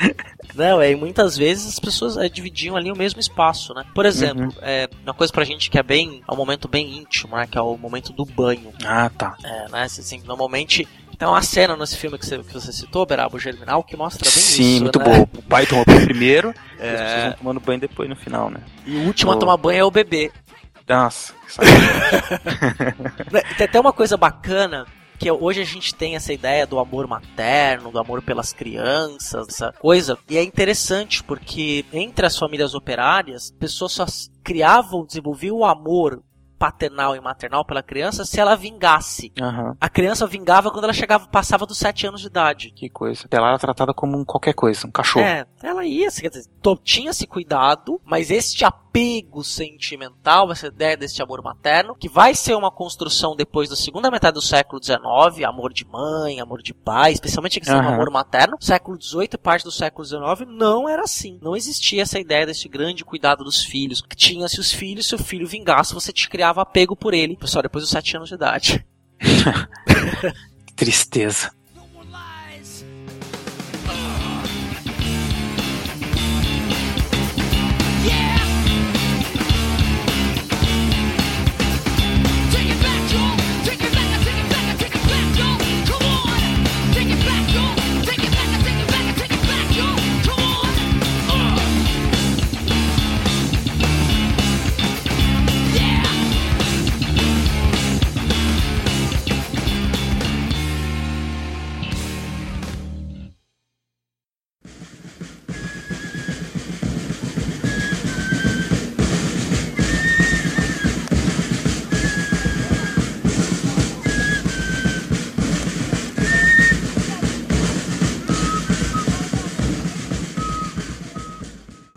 não, 0.54 0.80
é, 0.80 0.92
e 0.92 0.96
muitas 0.96 1.36
vezes 1.36 1.66
as 1.66 1.78
pessoas 1.78 2.16
é, 2.16 2.28
dividiam 2.28 2.76
ali 2.76 2.90
o 2.90 2.96
mesmo 2.96 3.20
espaço, 3.20 3.74
né? 3.74 3.84
Por 3.94 4.06
exemplo, 4.06 4.44
uhum. 4.44 4.52
é, 4.62 4.88
uma 5.02 5.14
coisa 5.14 5.32
pra 5.32 5.44
gente 5.44 5.70
que 5.70 5.78
é 5.78 5.82
bem. 5.82 6.22
É 6.28 6.32
um 6.32 6.36
momento 6.36 6.68
bem 6.68 6.98
íntimo, 6.98 7.36
né? 7.36 7.46
Que 7.46 7.58
é 7.58 7.60
o 7.60 7.76
momento 7.76 8.12
do 8.12 8.24
banho. 8.24 8.72
Ah, 8.84 9.10
tá. 9.10 9.36
É, 9.44 9.68
né? 9.70 9.82
Assim, 9.82 10.22
normalmente 10.24 10.88
tem 11.18 11.28
uma 11.28 11.42
cena 11.42 11.76
nesse 11.76 11.96
filme 11.96 12.18
que 12.18 12.26
você, 12.26 12.38
que 12.38 12.52
você 12.52 12.72
citou, 12.72 13.06
Berabo 13.06 13.38
Germinal, 13.38 13.82
que 13.82 13.96
mostra 13.96 14.24
bem 14.24 14.30
Sim, 14.30 14.40
isso. 14.40 14.54
Sim, 14.54 14.80
muito 14.80 14.98
né? 14.98 15.04
bom. 15.04 15.28
O 15.38 15.42
pai 15.42 15.66
toma 15.66 15.84
banho 15.84 16.04
primeiro, 16.04 16.54
é... 16.78 16.86
e 16.86 16.94
as 16.94 17.00
pessoas 17.00 17.24
vão 17.24 17.32
tomando 17.32 17.60
banho 17.60 17.80
depois 17.80 18.08
no 18.08 18.16
final, 18.16 18.50
né? 18.50 18.60
E 18.86 18.96
o 18.96 19.06
último 19.06 19.32
a 19.32 19.36
tomar 19.36 19.56
banho 19.56 19.80
é 19.80 19.84
o 19.84 19.90
bebê. 19.90 20.30
Nossa, 20.88 21.32
Tem 23.56 23.66
até 23.66 23.80
uma 23.80 23.92
coisa 23.92 24.16
bacana 24.16 24.86
que 25.18 25.30
hoje 25.30 25.62
a 25.62 25.64
gente 25.64 25.94
tem 25.94 26.16
essa 26.16 26.32
ideia 26.32 26.66
do 26.66 26.78
amor 26.78 27.06
materno, 27.06 27.90
do 27.90 27.98
amor 27.98 28.20
pelas 28.20 28.52
crianças, 28.52 29.48
essa 29.48 29.72
coisa. 29.72 30.18
E 30.28 30.36
é 30.36 30.42
interessante 30.42 31.22
porque 31.22 31.84
entre 31.92 32.26
as 32.26 32.36
famílias 32.36 32.74
operárias, 32.74 33.50
pessoas 33.52 33.92
só 33.92 34.04
criavam, 34.42 35.06
desenvolviam 35.06 35.56
o 35.56 35.64
amor 35.64 36.22
paternal 36.58 37.16
e 37.16 37.20
maternal 37.20 37.64
pela 37.64 37.82
criança 37.82 38.24
se 38.24 38.40
ela 38.40 38.56
vingasse. 38.56 39.32
Uhum. 39.40 39.74
A 39.80 39.88
criança 39.88 40.26
vingava 40.26 40.70
quando 40.70 40.84
ela 40.84 40.92
chegava, 40.92 41.26
passava 41.26 41.66
dos 41.66 41.78
7 41.78 42.06
anos 42.06 42.20
de 42.20 42.26
idade. 42.26 42.70
Que 42.70 42.88
coisa. 42.88 43.26
Ela 43.30 43.48
era 43.48 43.58
tratada 43.58 43.92
como 43.92 44.16
um 44.16 44.24
qualquer 44.24 44.54
coisa, 44.54 44.86
um 44.86 44.90
cachorro. 44.90 45.24
É, 45.24 45.46
ela 45.62 45.84
ia, 45.84 46.10
quer 46.10 46.28
dizer, 46.28 46.48
tinha-se 46.82 47.26
cuidado, 47.26 48.00
mas 48.04 48.30
este 48.30 48.64
apego 48.94 49.42
sentimental, 49.42 50.52
essa 50.52 50.68
ideia 50.68 50.96
deste 50.96 51.20
amor 51.20 51.42
materno, 51.42 51.96
que 51.96 52.08
vai 52.08 52.32
ser 52.32 52.54
uma 52.54 52.70
construção 52.70 53.34
depois 53.34 53.68
da 53.68 53.74
segunda 53.74 54.08
metade 54.08 54.34
do 54.34 54.40
século 54.40 54.80
XIX, 54.80 55.44
amor 55.44 55.72
de 55.72 55.84
mãe, 55.84 56.40
amor 56.40 56.62
de 56.62 56.72
pai, 56.72 57.10
especialmente 57.10 57.58
a 57.58 57.60
questão 57.60 57.78
uhum. 57.78 57.86
do 57.86 57.92
amor 57.94 58.10
materno. 58.12 58.56
Século 58.60 58.96
XVIII 59.00 59.30
e 59.32 59.38
parte 59.38 59.64
do 59.64 59.72
século 59.72 60.04
XIX 60.04 60.48
não 60.48 60.88
era 60.88 61.02
assim. 61.02 61.40
Não 61.42 61.56
existia 61.56 62.02
essa 62.02 62.20
ideia 62.20 62.46
desse 62.46 62.68
grande 62.68 63.04
cuidado 63.04 63.42
dos 63.42 63.64
filhos. 63.64 64.00
Tinha-se 64.14 64.60
os 64.60 64.72
filhos, 64.72 65.08
se 65.08 65.14
o 65.16 65.18
filho 65.18 65.46
vingasse, 65.46 65.92
você 65.92 66.12
te 66.12 66.28
criava 66.28 66.62
apego 66.62 66.94
por 66.94 67.12
ele, 67.12 67.36
pessoal, 67.36 67.64
depois 67.64 67.82
dos 67.82 67.90
7 67.90 68.16
anos 68.16 68.28
de 68.28 68.36
idade. 68.36 68.86
que 70.66 70.74
tristeza. 70.74 71.50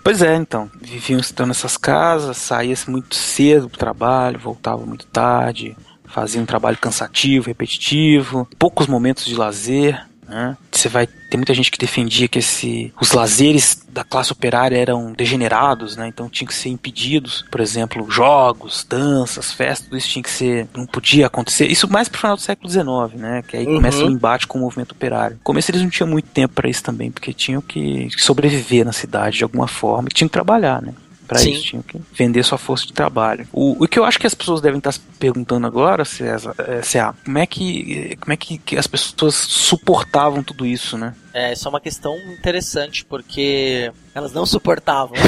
Pois 0.07 0.21
é, 0.21 0.37
então. 0.37 0.71
Viviam 0.81 1.19
estando 1.19 1.49
nessas 1.49 1.75
casas, 1.75 2.37
saía-se 2.37 2.89
muito 2.89 3.13
cedo 3.13 3.67
pro 3.67 3.77
trabalho, 3.77 4.39
voltava 4.39 4.85
muito 4.85 5.05
tarde, 5.05 5.75
fazia 6.05 6.41
um 6.41 6.45
trabalho 6.45 6.77
cansativo, 6.77 7.47
repetitivo, 7.47 8.47
poucos 8.57 8.87
momentos 8.87 9.25
de 9.25 9.35
lazer. 9.35 10.07
Né? 10.27 10.57
Você 10.71 10.89
vai 10.89 11.07
ter 11.07 11.37
muita 11.37 11.53
gente 11.53 11.71
que 11.71 11.77
defendia 11.77 12.27
que 12.27 12.39
esse, 12.39 12.93
os 12.99 13.11
lazeres 13.13 13.81
da 13.89 14.03
classe 14.03 14.31
operária 14.31 14.77
eram 14.77 15.13
degenerados, 15.13 15.95
né? 15.95 16.07
Então 16.07 16.29
tinham 16.29 16.47
que 16.47 16.53
ser 16.53 16.69
impedidos. 16.69 17.45
Por 17.49 17.61
exemplo, 17.61 18.05
jogos, 18.11 18.85
danças, 18.87 19.53
festas, 19.53 19.85
tudo 19.87 19.97
isso 19.97 20.09
tinha 20.09 20.21
que 20.23 20.29
ser. 20.29 20.67
não 20.75 20.85
podia 20.85 21.27
acontecer. 21.27 21.67
Isso 21.67 21.89
mais 21.91 22.09
pro 22.09 22.19
final 22.19 22.35
do 22.35 22.41
século 22.41 22.69
XIX, 22.69 22.87
né? 23.19 23.41
Que 23.47 23.57
aí 23.57 23.65
Uhum. 23.65 23.75
começa 23.75 24.03
o 24.03 24.09
embate 24.09 24.47
com 24.47 24.57
o 24.57 24.61
movimento 24.61 24.91
operário. 24.91 25.37
No 25.37 25.43
começo 25.43 25.71
eles 25.71 25.81
não 25.81 25.89
tinham 25.89 26.09
muito 26.09 26.27
tempo 26.29 26.53
para 26.55 26.69
isso 26.69 26.83
também, 26.83 27.09
porque 27.09 27.31
tinham 27.33 27.61
que 27.61 28.09
sobreviver 28.17 28.85
na 28.85 28.91
cidade 28.93 29.37
de 29.37 29.43
alguma 29.43 29.67
forma 29.67 30.09
e 30.09 30.13
tinham 30.13 30.27
que 30.27 30.33
trabalhar, 30.33 30.81
né? 30.81 30.93
Sim. 31.35 31.51
isso, 31.51 31.63
tinham 31.63 31.83
que 31.83 31.99
vender 32.13 32.43
sua 32.43 32.57
força 32.57 32.85
de 32.85 32.93
trabalho. 32.93 33.47
O, 33.51 33.83
o 33.83 33.87
que 33.87 33.99
eu 33.99 34.05
acho 34.05 34.19
que 34.19 34.27
as 34.27 34.33
pessoas 34.33 34.61
devem 34.61 34.77
estar 34.77 34.91
se 34.91 34.99
perguntando 35.19 35.67
agora, 35.67 36.05
César, 36.05 36.53
é, 36.57 36.81
César, 36.81 37.15
como 37.25 37.37
é 37.37 37.45
que, 37.45 38.17
como 38.19 38.33
é 38.33 38.37
que, 38.37 38.57
que 38.57 38.77
as 38.77 38.87
pessoas 38.87 39.35
suportavam 39.35 40.41
tudo 40.41 40.65
isso, 40.65 40.97
né? 40.97 41.13
É, 41.39 41.53
isso 41.53 41.67
é 41.67 41.69
uma 41.69 41.79
questão 41.79 42.17
interessante, 42.31 43.05
porque 43.05 43.91
elas 44.15 44.33
não 44.33 44.43
suportavam. 44.43 45.13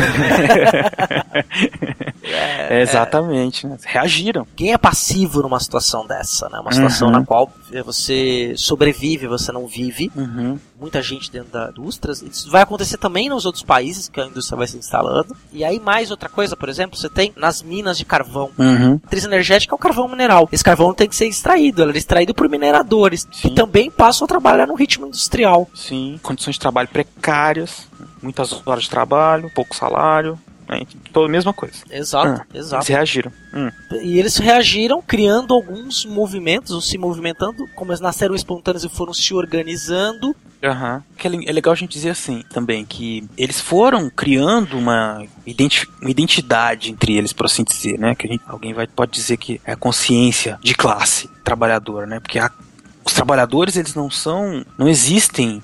É, 2.21 2.81
exatamente, 2.81 3.65
né? 3.65 3.77
Reagiram. 3.83 4.45
Quem 4.55 4.71
é 4.73 4.77
passivo 4.77 5.41
numa 5.41 5.59
situação 5.59 6.05
dessa, 6.05 6.47
né? 6.49 6.59
Uma 6.59 6.71
situação 6.71 7.07
Uhum. 7.07 7.13
na 7.13 7.25
qual 7.25 7.51
você 7.83 8.53
sobrevive, 8.55 9.25
você 9.27 9.51
não 9.51 9.65
vive. 9.65 10.11
Uhum. 10.15 10.59
Muita 10.79 11.01
gente 11.01 11.31
dentro 11.31 11.51
da 11.51 11.69
indústria. 11.69 12.11
Isso 12.11 12.49
vai 12.51 12.61
acontecer 12.61 12.97
também 12.97 13.29
nos 13.29 13.45
outros 13.45 13.63
países 13.63 14.07
que 14.09 14.21
a 14.21 14.25
indústria 14.27 14.57
vai 14.57 14.67
se 14.67 14.77
instalando. 14.77 15.35
E 15.51 15.63
aí, 15.63 15.79
mais 15.79 16.11
outra 16.11 16.29
coisa, 16.29 16.55
por 16.55 16.69
exemplo, 16.69 16.97
você 16.97 17.09
tem 17.09 17.33
nas 17.35 17.63
minas 17.63 17.97
de 17.97 18.05
carvão. 18.05 18.51
Uhum. 18.57 18.91
A 18.91 19.05
matriz 19.05 19.23
energética 19.25 19.73
é 19.73 19.75
o 19.75 19.79
carvão 19.79 20.07
mineral. 20.07 20.47
Esse 20.51 20.63
carvão 20.63 20.93
tem 20.93 21.09
que 21.09 21.15
ser 21.15 21.27
extraído. 21.27 21.81
Ele 21.81 21.93
é 21.93 21.97
extraído 21.97 22.33
por 22.33 22.47
mineradores. 22.47 23.25
Que 23.25 23.49
também 23.49 23.89
passam 23.89 24.25
a 24.25 24.27
trabalhar 24.27 24.67
no 24.67 24.75
ritmo 24.75 25.07
industrial. 25.07 25.67
Sim, 25.73 25.98
condições 26.23 26.53
de 26.55 26.59
trabalho 26.59 26.87
precárias, 26.87 27.87
muitas 28.21 28.61
horas 28.65 28.83
de 28.83 28.89
trabalho, 28.89 29.51
pouco 29.53 29.75
salário, 29.75 30.37
né? 30.67 30.81
Toda 31.11 31.25
a 31.27 31.31
mesma 31.31 31.51
coisa. 31.53 31.77
Exato, 31.89 32.41
Ah, 32.41 32.57
exato. 32.57 32.75
Eles 32.83 32.87
reagiram. 32.87 33.31
Hum. 33.53 33.71
E 34.01 34.19
eles 34.19 34.37
reagiram 34.37 35.01
criando 35.01 35.53
alguns 35.53 36.05
movimentos, 36.05 36.71
ou 36.71 36.81
se 36.81 36.97
movimentando, 36.97 37.67
como 37.75 37.91
eles 37.91 37.99
nasceram 38.01 38.35
espontâneos 38.35 38.83
e 38.83 38.89
foram 38.89 39.13
se 39.13 39.33
organizando. 39.33 40.35
Que 41.17 41.25
É 41.25 41.29
le- 41.29 41.49
é 41.49 41.51
legal 41.53 41.71
a 41.71 41.75
gente 41.75 41.91
dizer 41.93 42.09
assim 42.09 42.43
também, 42.51 42.83
que 42.85 43.23
eles 43.37 43.59
foram 43.61 44.09
criando 44.09 44.77
uma, 44.77 45.25
identi- 45.45 45.87
uma 46.01 46.11
identidade 46.11 46.91
entre 46.91 47.15
eles, 47.15 47.31
por 47.33 47.45
assim 47.45 47.63
dizer, 47.63 47.97
né? 47.97 48.13
Que 48.13 48.27
gente- 48.27 48.43
alguém 48.45 48.73
vai, 48.73 48.85
pode 48.85 49.11
dizer 49.11 49.37
que 49.37 49.59
é 49.65 49.71
a 49.71 49.75
consciência 49.77 50.59
de 50.61 50.75
classe 50.75 51.29
trabalhadora, 51.45 52.05
né? 52.05 52.19
Porque 52.19 52.37
a- 52.37 52.51
os 53.05 53.13
trabalhadores, 53.13 53.75
eles 53.77 53.95
não 53.95 54.11
são, 54.11 54.63
não 54.77 54.87
existem 54.87 55.63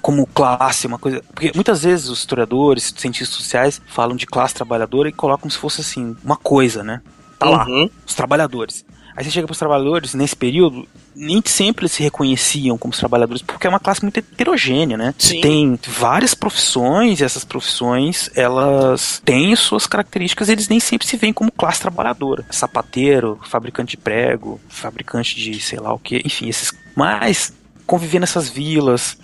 como 0.00 0.26
classe, 0.26 0.86
uma 0.86 0.98
coisa. 0.98 1.22
Porque 1.34 1.52
muitas 1.54 1.82
vezes 1.82 2.08
os 2.08 2.20
historiadores, 2.20 2.92
cientistas 2.96 3.36
sociais 3.36 3.80
falam 3.86 4.16
de 4.16 4.26
classe 4.26 4.54
trabalhadora 4.54 5.08
e 5.08 5.12
colocam 5.12 5.42
como 5.42 5.50
se 5.50 5.58
fosse 5.58 5.80
assim, 5.80 6.16
uma 6.24 6.36
coisa, 6.36 6.82
né? 6.82 7.00
Tá 7.38 7.48
lá, 7.48 7.66
Uhum. 7.66 7.90
os 8.06 8.14
trabalhadores. 8.14 8.84
Aí 9.14 9.22
você 9.24 9.30
chega 9.30 9.46
para 9.46 9.52
os 9.52 9.58
trabalhadores, 9.58 10.14
nesse 10.14 10.34
período, 10.34 10.88
nem 11.14 11.42
sempre 11.44 11.82
eles 11.82 11.92
se 11.92 12.02
reconheciam 12.02 12.78
como 12.78 12.92
os 12.92 12.98
trabalhadores, 12.98 13.42
porque 13.42 13.66
é 13.66 13.70
uma 13.70 13.78
classe 13.80 14.00
muito 14.00 14.16
heterogênea, 14.16 14.96
né? 14.96 15.14
Sim. 15.18 15.40
Tem 15.42 15.78
várias 15.86 16.32
profissões, 16.32 17.20
e 17.20 17.24
essas 17.24 17.44
profissões, 17.44 18.30
elas 18.34 19.20
têm 19.22 19.54
suas 19.54 19.86
características, 19.86 20.48
eles 20.48 20.66
nem 20.66 20.80
sempre 20.80 21.06
se 21.06 21.18
veem 21.18 21.32
como 21.32 21.52
classe 21.52 21.80
trabalhadora. 21.80 22.46
Sapateiro, 22.50 23.38
fabricante 23.46 23.90
de 23.90 23.96
prego, 23.98 24.58
fabricante 24.66 25.36
de 25.36 25.60
sei 25.60 25.78
lá 25.78 25.92
o 25.92 25.98
que, 25.98 26.22
enfim, 26.24 26.48
esses. 26.48 26.72
Mas 26.96 27.52
conviver 27.86 28.18
nessas 28.18 28.48
vilas, 28.48 29.18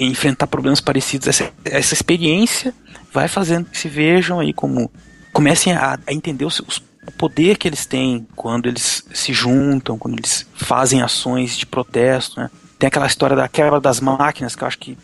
enfrentar 0.00 0.46
problemas 0.46 0.80
parecidos, 0.80 1.28
essa, 1.28 1.50
essa 1.64 1.94
experiência 1.94 2.74
vai 3.12 3.28
fazendo 3.28 3.66
que 3.66 3.78
se 3.78 3.88
vejam 3.88 4.40
aí 4.40 4.52
como 4.52 4.90
comecem 5.32 5.72
a, 5.74 5.98
a 6.06 6.12
entender 6.12 6.44
os, 6.44 6.60
os- 6.60 6.82
o 7.06 7.10
poder 7.10 7.58
que 7.58 7.66
eles 7.68 7.84
têm 7.84 8.26
quando 8.36 8.68
eles 8.68 9.04
se 9.12 9.32
juntam, 9.32 9.98
quando 9.98 10.18
eles 10.18 10.46
fazem 10.54 11.02
ações 11.02 11.56
de 11.58 11.66
protesto, 11.66 12.38
né? 12.40 12.48
Tem 12.78 12.86
aquela 12.86 13.06
história 13.06 13.34
da 13.36 13.48
quebra 13.48 13.80
das 13.80 14.00
máquinas, 14.00 14.54
que 14.54 14.62
eu 14.62 14.68
acho 14.68 14.78
que, 14.78 14.96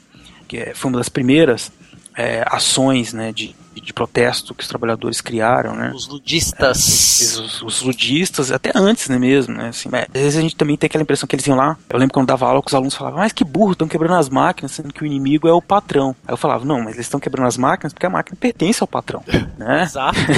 que 0.47 0.57
é- 0.59 0.75
foi 0.75 0.91
uma 0.91 0.99
das 0.99 1.09
primeiras 1.09 1.73
é, 2.17 2.45
ações 2.47 3.13
né, 3.13 3.33
de, 3.33 3.55
de 3.81 3.93
protesto 3.93 4.55
que 4.55 4.63
os 4.63 4.69
trabalhadores 4.69 5.21
criaram, 5.21 5.75
né? 5.75 5.93
Os 5.95 6.07
ludistas. 6.09 7.37
Os, 7.39 7.63
os 7.63 7.83
ludistas, 7.83 8.51
até 8.51 8.73
antes, 8.75 9.09
né, 9.09 9.19
mesmo, 9.19 9.55
né? 9.55 9.69
Assim, 9.69 9.89
mas, 9.91 10.05
às 10.15 10.21
vezes 10.21 10.39
a 10.39 10.43
gente 10.43 10.57
também 10.57 10.77
tem 10.77 10.87
aquela 10.87 11.03
impressão 11.03 11.27
que 11.27 11.35
eles 11.35 11.47
iam 11.47 11.57
lá. 11.57 11.77
Eu 11.89 11.99
lembro 11.99 12.15
quando 12.15 12.27
dava 12.27 12.47
aula 12.47 12.61
que 12.63 12.69
os 12.69 12.75
alunos 12.75 12.95
falavam, 12.95 13.19
mas 13.21 13.33
que 13.33 13.45
burro, 13.45 13.73
estão 13.73 13.89
quebrando 13.89 14.15
as 14.19 14.29
máquinas, 14.29 14.73
sendo 14.73 14.93
que 14.93 15.03
o 15.03 15.07
inimigo 15.07 15.49
é 15.49 15.53
o 15.53 15.63
patrão. 15.63 16.15
Aí 16.27 16.33
eu 16.33 16.37
falava, 16.37 16.65
não, 16.65 16.79
mas 16.81 16.95
eles 16.95 17.07
estão 17.07 17.21
quebrando 17.21 17.47
as 17.47 17.57
máquinas 17.57 17.93
porque 17.93 18.07
a 18.07 18.11
máquina 18.11 18.37
pertence 18.41 18.83
ao 18.83 18.87
patrão, 18.89 19.23
né? 19.59 19.83
Exato. 19.83 20.19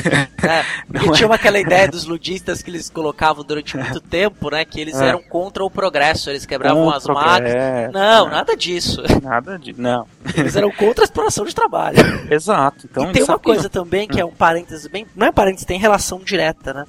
É, 0.42 0.64
porque 0.86 1.06
Não 1.06 1.14
é? 1.14 1.16
tinha 1.18 1.34
aquela 1.34 1.58
ideia 1.60 1.86
dos 1.86 2.06
ludistas 2.06 2.62
que 2.62 2.70
eles 2.70 2.88
colocavam 2.88 3.44
durante 3.44 3.76
muito 3.76 4.00
tempo, 4.00 4.50
né? 4.50 4.64
Que 4.64 4.80
eles 4.80 4.94
É. 4.98 5.08
eram 5.08 5.22
contra 5.22 5.62
o 5.62 5.70
progresso, 5.70 6.30
eles 6.30 6.46
quebravam 6.46 6.84
Contra 6.84 6.96
as 6.96 7.04
máquinas. 7.06 7.52
progresso, 7.52 7.92
Não, 7.92 8.28
nada 8.30 8.56
disso. 8.56 9.02
Nada 9.22 9.58
de. 9.58 9.78
Não. 9.78 10.06
Eles 10.34 10.56
eram 10.56 10.70
contra 10.70 11.04
a 11.04 11.06
exploração 11.06 11.44
de 11.44 11.54
trabalho. 11.54 11.98
Exato. 12.30 12.86
Então, 12.90 13.10
e 13.10 13.12
tem 13.12 13.22
uma 13.30 13.38
coisa 13.38 13.68
também 13.68 14.06
que 14.06 14.20
é 14.20 14.24
um 14.24 14.32
parênteses 14.32 14.86
bem. 14.86 15.06
Não 15.14 15.26
é 15.26 15.32
parênteses, 15.32 15.66
tem 15.66 15.78
relação 15.78 16.18
direta, 16.18 16.72
né? 16.72 16.84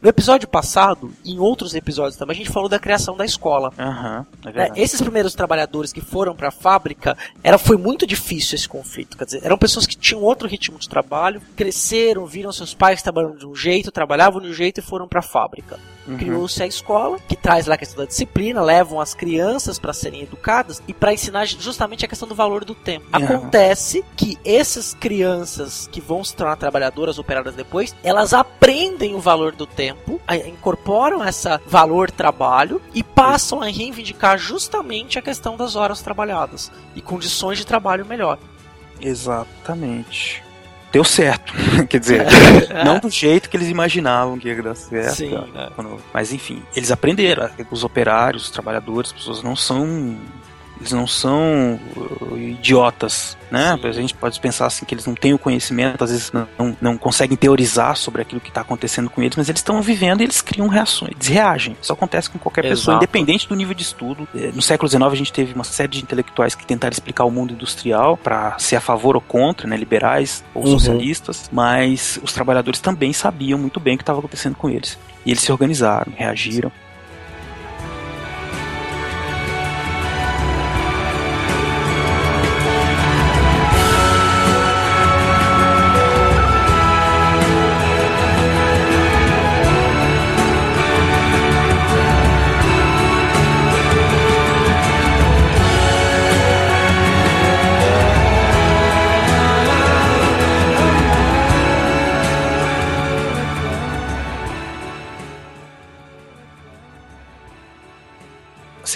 No 0.00 0.10
episódio 0.10 0.46
passado, 0.46 1.12
e 1.24 1.32
em 1.32 1.38
outros 1.38 1.74
episódios 1.74 2.16
também, 2.16 2.34
a 2.34 2.38
gente 2.38 2.50
falou 2.50 2.68
da 2.68 2.78
criação 2.78 3.16
da 3.16 3.24
escola. 3.24 3.72
Aham, 3.78 4.26
é 4.44 4.52
né? 4.52 4.70
Esses 4.76 5.00
primeiros 5.00 5.34
trabalhadores 5.34 5.92
que 5.92 6.00
foram 6.00 6.34
para 6.34 6.48
a 6.48 6.52
fábrica, 6.52 7.16
era, 7.42 7.58
foi 7.58 7.76
muito 7.76 8.06
difícil 8.06 8.54
esse 8.54 8.68
conflito. 8.68 9.16
Quer 9.16 9.24
dizer, 9.24 9.40
eram 9.44 9.56
pessoas 9.56 9.86
que 9.86 9.96
tinham 9.96 10.22
outro 10.22 10.46
ritmo 10.46 10.78
de 10.78 10.88
trabalho, 10.88 11.40
cresceram, 11.56 12.26
viram 12.26 12.52
seus 12.52 12.74
pais 12.74 13.02
trabalhando 13.02 13.38
de 13.38 13.46
um 13.46 13.54
jeito, 13.54 13.90
trabalhavam 13.90 14.40
de 14.40 14.48
um 14.48 14.52
jeito 14.52 14.78
e 14.78 14.82
foram 14.82 15.08
para 15.08 15.20
a 15.20 15.22
fábrica. 15.22 15.78
Uhum. 16.06 16.16
Criou-se 16.16 16.62
a 16.62 16.66
escola, 16.66 17.18
que 17.26 17.36
traz 17.36 17.66
lá 17.66 17.74
a 17.74 17.78
questão 17.78 17.98
da 17.98 18.08
disciplina, 18.08 18.62
levam 18.62 19.00
as 19.00 19.14
crianças 19.14 19.78
para 19.78 19.92
serem 19.92 20.22
educadas 20.22 20.82
e 20.86 20.94
para 20.94 21.12
ensinar 21.12 21.46
justamente 21.46 22.04
a 22.04 22.08
questão 22.08 22.28
do 22.28 22.34
valor 22.34 22.64
do 22.64 22.74
tempo. 22.74 23.06
Aham. 23.12 23.24
Acontece 23.24 24.04
que 24.16 24.38
essas 24.44 24.94
crianças 24.94 25.88
que 25.90 26.00
vão 26.00 26.22
se 26.22 26.34
tornar 26.34 26.56
trabalhadoras 26.56 27.18
operadas 27.18 27.54
depois, 27.54 27.94
elas 28.02 28.32
aprendem 28.32 29.14
o 29.14 29.20
valor 29.20 29.52
do 29.52 29.66
tempo, 29.66 30.20
incorporam 30.46 31.24
essa 31.24 31.60
valor 31.66 32.10
trabalho 32.10 32.80
e 32.94 33.02
passam 33.02 33.60
a 33.60 33.66
reivindicar 33.66 34.38
justamente 34.38 35.18
a 35.18 35.22
questão 35.22 35.56
das 35.56 35.76
horas 35.76 36.02
trabalhadas 36.02 36.70
e 36.94 37.00
condições 37.00 37.58
de 37.58 37.66
trabalho 37.66 38.06
melhor. 38.06 38.38
Exatamente. 39.00 40.45
Deu 40.96 41.04
certo. 41.04 41.52
Quer 41.90 42.00
dizer, 42.00 42.26
não 42.82 42.98
do 42.98 43.10
jeito 43.10 43.50
que 43.50 43.56
eles 43.58 43.68
imaginavam 43.68 44.38
que 44.38 44.48
ia 44.48 44.62
dar 44.62 44.74
certo. 44.74 45.14
Sim, 45.14 45.36
né? 45.52 45.68
Mas 46.10 46.32
enfim, 46.32 46.62
eles 46.74 46.90
aprenderam. 46.90 47.50
Os 47.70 47.84
operários, 47.84 48.44
os 48.44 48.50
trabalhadores, 48.50 49.10
as 49.10 49.18
pessoas 49.18 49.42
não 49.42 49.54
são. 49.54 50.16
Eles 50.78 50.92
não 50.92 51.06
são 51.06 51.80
uh, 51.96 52.36
idiotas, 52.36 53.36
né? 53.50 53.78
A 53.82 53.92
gente 53.92 54.14
pode 54.14 54.38
pensar 54.40 54.66
assim 54.66 54.84
que 54.84 54.94
eles 54.94 55.06
não 55.06 55.14
têm 55.14 55.32
o 55.32 55.38
conhecimento, 55.38 56.02
às 56.04 56.10
vezes 56.10 56.32
não, 56.32 56.76
não, 56.80 56.98
conseguem 56.98 57.36
teorizar 57.36 57.96
sobre 57.96 58.22
aquilo 58.22 58.40
que 58.40 58.48
está 58.48 58.60
acontecendo 58.60 59.08
com 59.08 59.22
eles, 59.22 59.36
mas 59.36 59.48
eles 59.48 59.60
estão 59.60 59.80
vivendo 59.80 60.20
e 60.20 60.24
eles 60.24 60.42
criam 60.42 60.68
reações, 60.68 61.12
eles 61.14 61.28
reagem. 61.28 61.76
Isso 61.80 61.92
acontece 61.92 62.28
com 62.28 62.38
qualquer 62.38 62.62
pessoa, 62.62 62.94
Exato. 62.94 63.04
independente 63.04 63.48
do 63.48 63.54
nível 63.54 63.74
de 63.74 63.82
estudo. 63.82 64.28
Eh, 64.34 64.50
No 64.54 64.60
século 64.62 64.88
XIX 64.88 65.04
a 65.04 65.14
gente 65.14 65.32
teve 65.32 65.54
uma 65.54 65.64
série 65.64 65.88
de 65.88 66.02
intelectuais 66.02 66.54
que 66.54 66.66
tentaram 66.66 66.92
explicar 66.92 67.24
o 67.24 67.30
mundo 67.30 67.52
industrial 67.54 68.16
para 68.16 68.58
ser 68.58 68.76
a 68.76 68.80
favor 68.80 69.14
ou 69.16 69.20
contra, 69.22 69.66
né, 69.66 69.76
liberais 69.76 70.44
ou 70.54 70.64
Uhum. 70.64 70.70
socialistas, 70.78 71.48
mas 71.52 72.20
os 72.22 72.32
trabalhadores 72.32 72.80
também 72.80 73.12
sabiam 73.12 73.58
muito 73.58 73.80
bem 73.80 73.94
o 73.94 73.98
que 73.98 74.02
estava 74.02 74.18
acontecendo 74.18 74.56
com 74.56 74.68
eles. 74.68 74.98
E 75.24 75.30
eles 75.30 75.42
se 75.42 75.50
organizaram, 75.50 76.12
reagiram. 76.16 76.70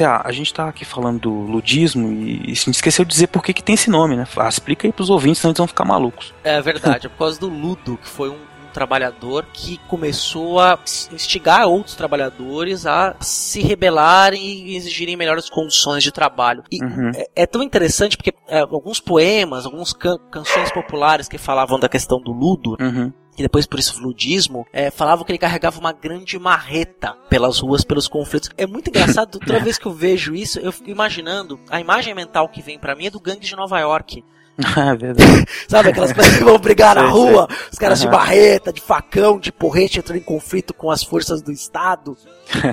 Assim, 0.00 0.04
ah, 0.04 0.22
a 0.24 0.32
gente 0.32 0.52
tá 0.52 0.68
aqui 0.68 0.84
falando 0.84 1.20
do 1.20 1.30
ludismo 1.30 2.10
e, 2.12 2.50
e 2.50 2.54
gente 2.54 2.70
esqueceu 2.70 3.04
de 3.04 3.10
dizer 3.10 3.26
por 3.28 3.42
que, 3.42 3.52
que 3.52 3.62
tem 3.62 3.74
esse 3.74 3.90
nome, 3.90 4.16
né? 4.16 4.26
Ah, 4.36 4.48
explica 4.48 4.86
aí 4.86 4.92
pros 4.92 5.10
ouvintes, 5.10 5.40
senão 5.40 5.50
eles 5.50 5.58
vão 5.58 5.66
ficar 5.66 5.84
malucos. 5.84 6.32
É 6.42 6.60
verdade, 6.60 7.06
é 7.06 7.10
por 7.10 7.18
causa 7.18 7.38
do 7.38 7.48
ludo, 7.48 7.96
que 7.98 8.08
foi 8.08 8.28
um, 8.30 8.34
um 8.34 8.72
trabalhador 8.72 9.44
que 9.52 9.78
começou 9.88 10.58
a 10.60 10.78
instigar 11.12 11.66
outros 11.66 11.94
trabalhadores 11.94 12.86
a 12.86 13.14
se 13.20 13.60
rebelarem 13.60 14.40
e 14.42 14.76
exigirem 14.76 15.16
melhores 15.16 15.50
condições 15.50 16.02
de 16.02 16.12
trabalho. 16.12 16.62
E 16.70 16.82
Uhum. 16.82 17.10
é, 17.14 17.26
é 17.42 17.46
tão 17.46 17.62
interessante 17.62 18.16
porque 18.16 18.32
é, 18.48 18.60
alguns 18.60 19.00
poemas, 19.00 19.66
algumas 19.66 19.92
can 19.92 20.16
canções 20.30 20.72
populares 20.72 21.28
que 21.28 21.36
falavam 21.38 21.78
da 21.78 21.88
questão 21.88 22.20
do 22.20 22.32
ludo, 22.32 22.76
Uhum. 22.80 23.12
Depois 23.42 23.66
por 23.66 23.78
isso 23.78 24.00
ludismo, 24.00 24.66
é, 24.72 24.90
falavam 24.90 25.24
que 25.24 25.32
ele 25.32 25.38
carregava 25.38 25.78
uma 25.78 25.92
grande 25.92 26.38
marreta 26.38 27.12
pelas 27.28 27.58
ruas, 27.58 27.84
pelos 27.84 28.08
conflitos. 28.08 28.50
É 28.56 28.66
muito 28.66 28.88
engraçado, 28.88 29.38
toda 29.38 29.60
vez 29.60 29.78
que 29.78 29.86
eu 29.86 29.92
vejo 29.92 30.34
isso, 30.34 30.58
eu 30.58 30.72
fico 30.72 30.90
imaginando, 30.90 31.58
a 31.68 31.80
imagem 31.80 32.14
mental 32.14 32.48
que 32.48 32.62
vem 32.62 32.78
pra 32.78 32.94
mim 32.94 33.06
é 33.06 33.10
do 33.10 33.20
gangue 33.20 33.46
de 33.46 33.56
Nova 33.56 33.78
York. 33.80 34.24
É 34.76 34.96
verdade. 34.96 35.46
Sabe 35.68 35.88
aquelas 35.90 36.12
coisas 36.12 36.36
que 36.38 36.44
vão 36.44 36.58
brigar 36.58 36.94
na 36.94 37.06
rua, 37.08 37.48
os 37.72 37.78
caras 37.78 38.00
de 38.00 38.06
Aham. 38.06 38.16
barreta, 38.16 38.72
de 38.72 38.80
facão, 38.80 39.38
de 39.38 39.50
porrete 39.52 39.98
entrando 39.98 40.18
em 40.18 40.22
conflito 40.22 40.72
com 40.74 40.90
as 40.90 41.02
forças 41.02 41.42
do 41.42 41.50
Estado 41.52 42.16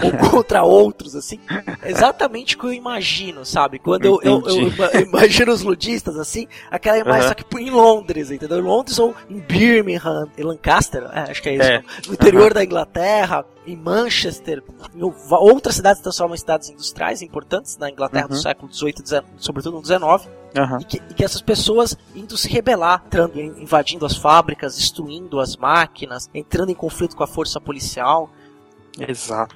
ou 0.03 0.11
contra 0.29 0.63
outros, 0.63 1.15
assim. 1.15 1.39
É 1.81 1.89
exatamente 1.91 2.55
o 2.55 2.59
que 2.59 2.65
eu 2.65 2.73
imagino, 2.73 3.45
sabe? 3.45 3.79
Quando 3.79 4.05
eu, 4.05 4.19
eu, 4.23 4.43
eu 4.47 4.67
ima- 4.67 4.91
imagino 5.01 5.51
os 5.51 5.61
ludistas 5.61 6.17
assim, 6.17 6.47
aquela 6.71 6.97
imagem 6.97 7.21
Aham. 7.21 7.27
só 7.29 7.33
que 7.33 7.57
em 7.57 7.69
Londres, 7.69 8.31
entendeu? 8.31 8.59
Em 8.59 8.61
Londres 8.61 8.97
ou 8.99 9.15
em 9.29 9.39
Birmingham, 9.39 10.27
em 10.37 10.43
Lancaster, 10.43 11.03
é, 11.13 11.31
acho 11.31 11.41
que 11.41 11.49
é 11.49 11.53
isso. 11.55 11.63
É. 11.63 11.83
No 12.07 12.13
interior 12.13 12.45
Aham. 12.45 12.53
da 12.53 12.63
Inglaterra, 12.63 13.45
em 13.67 13.75
Manchester, 13.75 14.63
em 14.95 15.01
outras 15.29 15.75
cidades 15.75 16.01
transformam 16.01 16.33
em 16.35 16.37
cidades 16.39 16.69
industriais 16.69 17.21
importantes 17.21 17.77
na 17.77 17.89
Inglaterra 17.91 18.27
do 18.27 18.33
Uhum. 18.35 18.41
século 18.41 18.73
XVIII, 18.73 19.23
sobretudo 19.37 19.77
no 19.77 19.85
XIX 19.85 20.27
Aham. 20.57 20.77
e 20.81 20.85
que, 20.85 20.97
e 21.09 21.13
que 21.13 21.23
essas 21.23 21.41
pessoas 21.41 21.95
indo 22.15 22.35
se 22.37 22.47
rebelar, 22.49 23.03
entrando, 23.05 23.39
in- 23.39 23.61
invadindo 23.61 24.05
as 24.05 24.15
fábricas, 24.15 24.77
destruindo 24.77 25.39
as 25.39 25.55
máquinas, 25.57 26.29
entrando 26.33 26.69
em 26.71 26.75
conflito 26.75 27.15
com 27.15 27.23
a 27.23 27.27
força 27.27 27.59
policial. 27.61 28.29
Exato. 28.97 29.55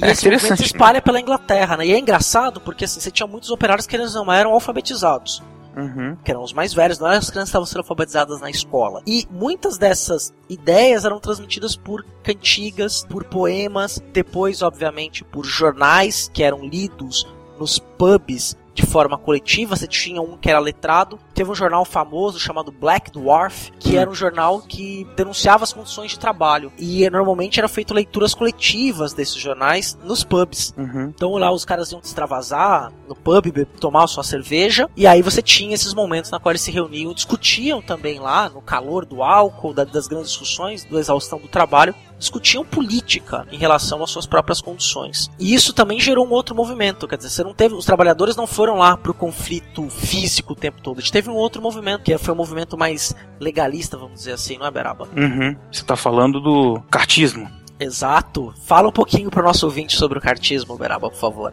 E 0.00 0.04
É 0.04 0.10
esse 0.10 0.24
movimento 0.30 0.56
se 0.56 0.64
espalha 0.64 1.02
pela 1.02 1.20
Inglaterra, 1.20 1.76
né? 1.76 1.86
E 1.86 1.92
é 1.92 1.98
engraçado 1.98 2.60
porque 2.60 2.84
assim, 2.86 3.00
você 3.00 3.10
tinha 3.10 3.26
muitos 3.26 3.50
operários 3.50 3.86
que 3.86 3.94
eles 3.94 4.14
não 4.14 4.32
eram 4.32 4.52
alfabetizados. 4.52 5.42
Uhum. 5.76 6.16
Que 6.24 6.30
eram 6.30 6.42
os 6.42 6.54
mais 6.54 6.72
velhos, 6.72 6.98
não 6.98 7.06
as 7.08 7.28
crianças 7.28 7.50
estavam 7.50 7.66
sendo 7.66 7.80
alfabetizadas 7.80 8.40
na 8.40 8.48
escola. 8.48 9.02
E 9.06 9.26
muitas 9.30 9.76
dessas 9.76 10.32
ideias 10.48 11.04
eram 11.04 11.20
transmitidas 11.20 11.76
por 11.76 12.04
cantigas, 12.22 13.04
por 13.04 13.24
poemas, 13.24 14.02
depois, 14.12 14.62
obviamente, 14.62 15.22
por 15.22 15.44
jornais 15.44 16.30
que 16.32 16.42
eram 16.42 16.64
lidos 16.64 17.26
nos 17.58 17.78
pubs 17.78 18.56
de 18.76 18.86
forma 18.86 19.16
coletiva. 19.18 19.74
Você 19.74 19.86
tinha 19.88 20.20
um 20.20 20.36
que 20.36 20.48
era 20.50 20.58
letrado. 20.60 21.18
Teve 21.34 21.50
um 21.50 21.54
jornal 21.54 21.84
famoso 21.84 22.38
chamado 22.38 22.70
Black 22.70 23.10
Dwarf, 23.10 23.72
que 23.80 23.96
Hum. 23.96 24.00
era 24.00 24.10
um 24.10 24.14
jornal 24.14 24.60
que 24.60 25.06
denunciava 25.16 25.64
as 25.64 25.72
condições 25.72 26.10
de 26.12 26.18
trabalho. 26.18 26.70
E 26.78 27.08
normalmente 27.10 27.58
eram 27.58 27.68
feitas 27.68 27.94
leituras 27.94 28.34
coletivas 28.34 29.12
desses 29.14 29.36
jornais 29.36 29.98
nos 30.04 30.22
pubs. 30.22 30.74
Uhum. 30.76 31.12
Então 31.14 31.32
lá 31.32 31.50
os 31.50 31.64
caras 31.64 31.90
iam 31.90 32.00
extravasar 32.04 32.92
no 33.08 33.14
pub, 33.14 33.64
tomar 33.80 34.06
sua 34.06 34.22
cerveja, 34.22 34.88
e 34.96 35.06
aí 35.06 35.22
você 35.22 35.40
tinha 35.40 35.74
esses 35.74 35.94
momentos 35.94 36.30
na 36.30 36.38
qual 36.38 36.52
eles 36.52 36.60
se 36.62 36.70
reuniam, 36.70 37.14
discutiam 37.14 37.80
também 37.80 38.18
lá, 38.18 38.48
no 38.50 38.60
calor 38.60 39.04
do 39.06 39.22
álcool, 39.22 39.72
da- 39.72 39.84
das 39.84 40.06
grandes 40.06 40.30
discussões, 40.30 40.84
da 40.84 40.98
exaustão 40.98 41.38
do 41.38 41.48
trabalho, 41.48 41.94
discutiam 42.18 42.64
política 42.64 43.46
em 43.52 43.58
relação 43.58 44.02
às 44.02 44.10
suas 44.10 44.26
próprias 44.26 44.60
condições. 44.60 45.30
E 45.38 45.54
isso 45.54 45.72
também 45.72 46.00
gerou 46.00 46.26
um 46.26 46.30
outro 46.30 46.54
movimento, 46.54 47.06
quer 47.06 47.16
dizer, 47.16 47.28
você 47.30 47.44
não 47.44 47.52
teve, 47.54 47.74
os 47.74 47.84
trabalhadores 47.84 48.36
não 48.36 48.46
foram 48.46 48.65
lá 48.74 48.96
pro 48.96 49.14
conflito 49.14 49.88
físico 49.88 50.52
o 50.52 50.56
tempo 50.56 50.80
todo, 50.80 50.98
a 50.98 51.00
gente 51.00 51.12
teve 51.12 51.30
um 51.30 51.34
outro 51.34 51.62
movimento, 51.62 52.02
que 52.02 52.16
foi 52.18 52.34
um 52.34 52.36
movimento 52.36 52.76
mais 52.76 53.14
legalista, 53.38 53.96
vamos 53.96 54.20
dizer 54.20 54.32
assim, 54.32 54.58
não 54.58 54.66
é, 54.66 54.70
Beraba? 54.70 55.08
Uhum. 55.16 55.56
Você 55.70 55.84
tá 55.84 55.96
falando 55.96 56.40
do 56.40 56.80
cartismo. 56.90 57.50
Exato. 57.78 58.54
Fala 58.64 58.88
um 58.88 58.92
pouquinho 58.92 59.30
pro 59.30 59.42
nosso 59.42 59.66
ouvinte 59.66 59.96
sobre 59.96 60.18
o 60.18 60.20
cartismo, 60.20 60.76
Beraba, 60.76 61.10
por 61.10 61.18
favor. 61.18 61.52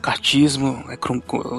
Cartismo, 0.00 0.84
é 0.88 0.96